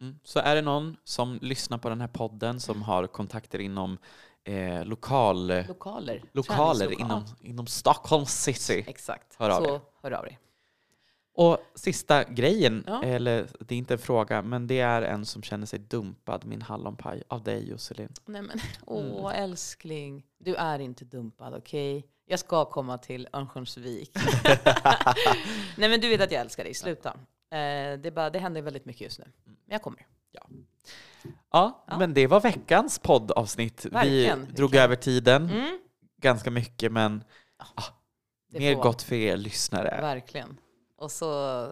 Mm. 0.02 0.20
Så 0.24 0.40
är 0.40 0.56
det 0.56 0.62
någon 0.62 0.98
som 1.04 1.40
lyssnar 1.42 1.78
på 1.78 1.90
den 1.90 2.02
här 2.02 2.08
podden 2.08 2.60
som 2.60 2.82
har 2.82 3.08
kontakter 3.08 3.60
inom 3.60 3.98
eh, 4.44 4.86
lokal, 4.86 5.48
Lokaler. 5.68 6.24
lokaler 6.32 7.02
inom, 7.02 7.26
inom 7.42 7.68
Stockholm 7.68 8.26
city. 8.26 8.84
Exakt. 8.88 9.36
Hör 9.36 9.50
av 9.50 9.64
så 9.64 9.76
er. 9.76 9.82
hör 10.02 10.12
av 10.12 10.24
dig. 10.24 10.40
Och 11.36 11.58
sista 11.76 12.24
grejen, 12.24 12.84
Ja. 12.88 13.04
eller 13.04 13.48
det 13.60 13.76
är 13.76 13.80
inte 13.80 13.94
en 13.94 13.98
fråga, 14.00 14.42
men 14.42 14.68
det 14.68 14.80
är 14.80 15.02
en 15.02 15.26
som 15.26 15.44
känner 15.44 15.66
sig 15.66 15.80
dumpad, 15.80 16.46
min 16.46 16.62
hallonpaj, 16.62 17.24
av 17.28 17.44
dig 17.44 17.70
Josselin. 17.70 18.10
Nej 18.26 18.42
men, 18.42 18.60
åh 18.86 19.04
Mm. 19.32 19.44
älskling. 19.44 20.24
Du 20.40 20.56
är 20.56 20.80
inte 20.80 21.06
dumpad, 21.06 21.54
okej? 21.54 22.06
Jag 22.26 22.40
ska 22.40 22.66
komma 22.66 22.98
till 22.98 23.28
Örnsköldsvik. 23.34 24.12
Nej 25.78 25.90
men 25.90 26.02
du 26.02 26.10
vet 26.10 26.22
att 26.22 26.32
jag 26.32 26.42
älskar 26.42 26.64
dig, 26.64 26.74
sluta. 26.74 27.10
Eh, 27.52 28.00
det, 28.00 28.14
bara, 28.16 28.30
det 28.30 28.40
händer 28.40 28.62
väldigt 28.62 28.86
mycket 28.86 29.02
just 29.02 29.20
nu. 29.20 29.26
Men 29.46 29.56
jag 29.70 29.82
kommer. 29.82 30.06
Ja, 30.32 30.48
Ja. 31.52 31.98
men 32.00 32.14
det 32.14 32.28
var 32.28 32.42
veckans 32.42 33.00
poddavsnitt. 33.00 33.86
Verkligen. 33.86 34.46
Vi 34.46 34.52
drog 34.54 34.70
Vilken- 34.72 34.84
över 34.84 34.96
tiden 34.96 35.50
Mm. 35.50 35.80
ganska 36.22 36.52
mycket, 36.52 36.92
men 36.92 37.24
Det 38.52 38.60
mer 38.60 38.72
får 38.74 38.78
vara. 38.82 38.88
gott 38.92 39.02
för 39.02 39.16
er 39.16 39.38
lyssnare. 39.38 40.02
Verkligen. 40.02 40.58
Och 41.04 41.12
så 41.12 41.68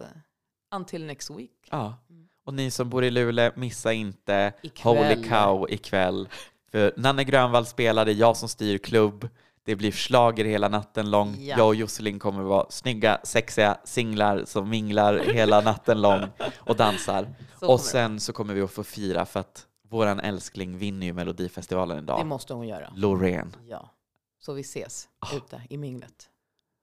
until 0.74 1.04
next 1.04 1.30
week. 1.30 1.68
Ja. 1.70 1.94
Mm. 2.10 2.28
Och 2.44 2.54
ni 2.54 2.70
som 2.70 2.90
bor 2.90 3.04
i 3.04 3.10
Luleå, 3.10 3.52
missa 3.56 3.92
inte 3.92 4.52
Ikväll. 4.62 4.96
Holy 4.96 5.28
cow 5.28 5.66
ikväll. 5.70 6.28
För 6.70 6.92
Nanne 6.96 7.24
Grönvall 7.24 7.66
spelar, 7.66 8.04
det 8.04 8.12
är 8.12 8.14
jag 8.14 8.36
som 8.36 8.48
styr 8.48 8.78
klubb. 8.78 9.28
Det 9.64 9.76
blir 9.76 9.92
slager 9.92 10.44
hela 10.44 10.68
natten 10.68 11.10
lång. 11.10 11.36
Ja. 11.40 11.56
Jag 11.58 11.66
och 11.68 11.74
Josselin 11.74 12.18
kommer 12.18 12.42
vara 12.42 12.66
snygga, 12.70 13.20
sexiga 13.24 13.78
singlar 13.84 14.44
som 14.44 14.68
minglar 14.70 15.18
hela 15.18 15.60
natten 15.60 16.00
lång 16.02 16.22
och 16.56 16.76
dansar. 16.76 17.28
Och 17.60 17.78
det 17.78 17.84
sen 17.84 18.20
så 18.20 18.32
kommer 18.32 18.54
vi 18.54 18.60
att 18.62 18.70
få 18.70 18.84
fira 18.84 19.26
för 19.26 19.40
att 19.40 19.66
våran 19.88 20.20
älskling 20.20 20.78
vinner 20.78 21.06
ju 21.06 21.12
Melodifestivalen 21.12 21.96
Det 21.96 22.02
idag. 22.02 22.26
måste 22.26 22.54
hon 22.54 22.68
göra. 22.68 22.92
Loreen. 22.96 23.56
Ja. 23.68 23.90
Så 24.40 24.52
vi 24.52 24.60
ses 24.60 25.08
Ah. 25.18 25.36
ute 25.36 25.62
i 25.70 25.76
minglet. 25.78 26.28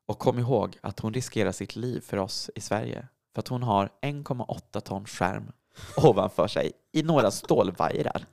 Och 0.10 0.20
kom 0.20 0.40
ihåg 0.40 0.78
att 0.82 1.00
hon 1.00 1.14
riskerar 1.14 1.52
sitt 1.52 1.76
liv 1.76 2.02
för 2.02 2.18
oss 2.18 2.50
i 2.56 2.62
Sverige. 2.62 3.08
För 3.34 3.40
att 3.40 3.48
hon 3.48 3.64
har 3.64 3.90
1,8 4.02 4.80
ton 4.80 5.06
skärm 5.06 5.52
ovanför 5.98 6.48
sig 6.48 6.72
i 6.92 7.04
några 7.04 7.32
stålvajrar. 7.32 8.26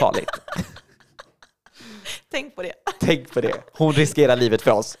Farligt. 0.00 0.30
Tänk 2.30 2.56
på 2.56 2.62
det. 2.62 2.72
Tänk 3.00 3.32
på 3.32 3.40
det. 3.40 3.62
Hon 3.72 3.92
riskerar 3.92 4.36
livet 4.36 4.62
för 4.62 4.70
oss. 4.70 4.98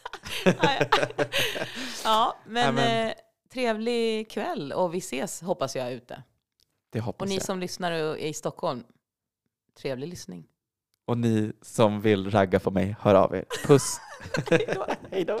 ja, 2.04 2.36
men, 2.46 2.64
Ja, 2.64 2.72
men- 2.72 3.08
Eh, 3.08 3.14
trevlig 3.52 4.30
kväll 4.30 4.72
och 4.72 4.94
vi 4.94 4.98
ses 4.98 5.40
hoppas 5.42 5.76
jag 5.76 5.92
ute. 5.92 6.22
Det 6.92 6.98
Och 6.98 7.04
hoppas 7.04 7.28
ni 7.28 7.34
jag. 7.34 7.42
som 7.44 7.58
lyssnar 7.60 7.92
och 7.92 8.18
är 8.20 8.26
i 8.26 8.32
Stockholm, 8.32 8.84
trevlig 9.78 10.08
lyssning. 10.08 10.46
Och 11.06 11.18
ni 11.18 11.52
som 11.62 12.00
vill 12.00 12.30
ragga 12.30 12.60
på 12.60 12.70
mig, 12.70 12.96
hör 13.00 13.14
av 13.14 13.34
er. 13.34 13.44
Puss. 13.66 14.00
Hej 15.10 15.24
då. 15.24 15.40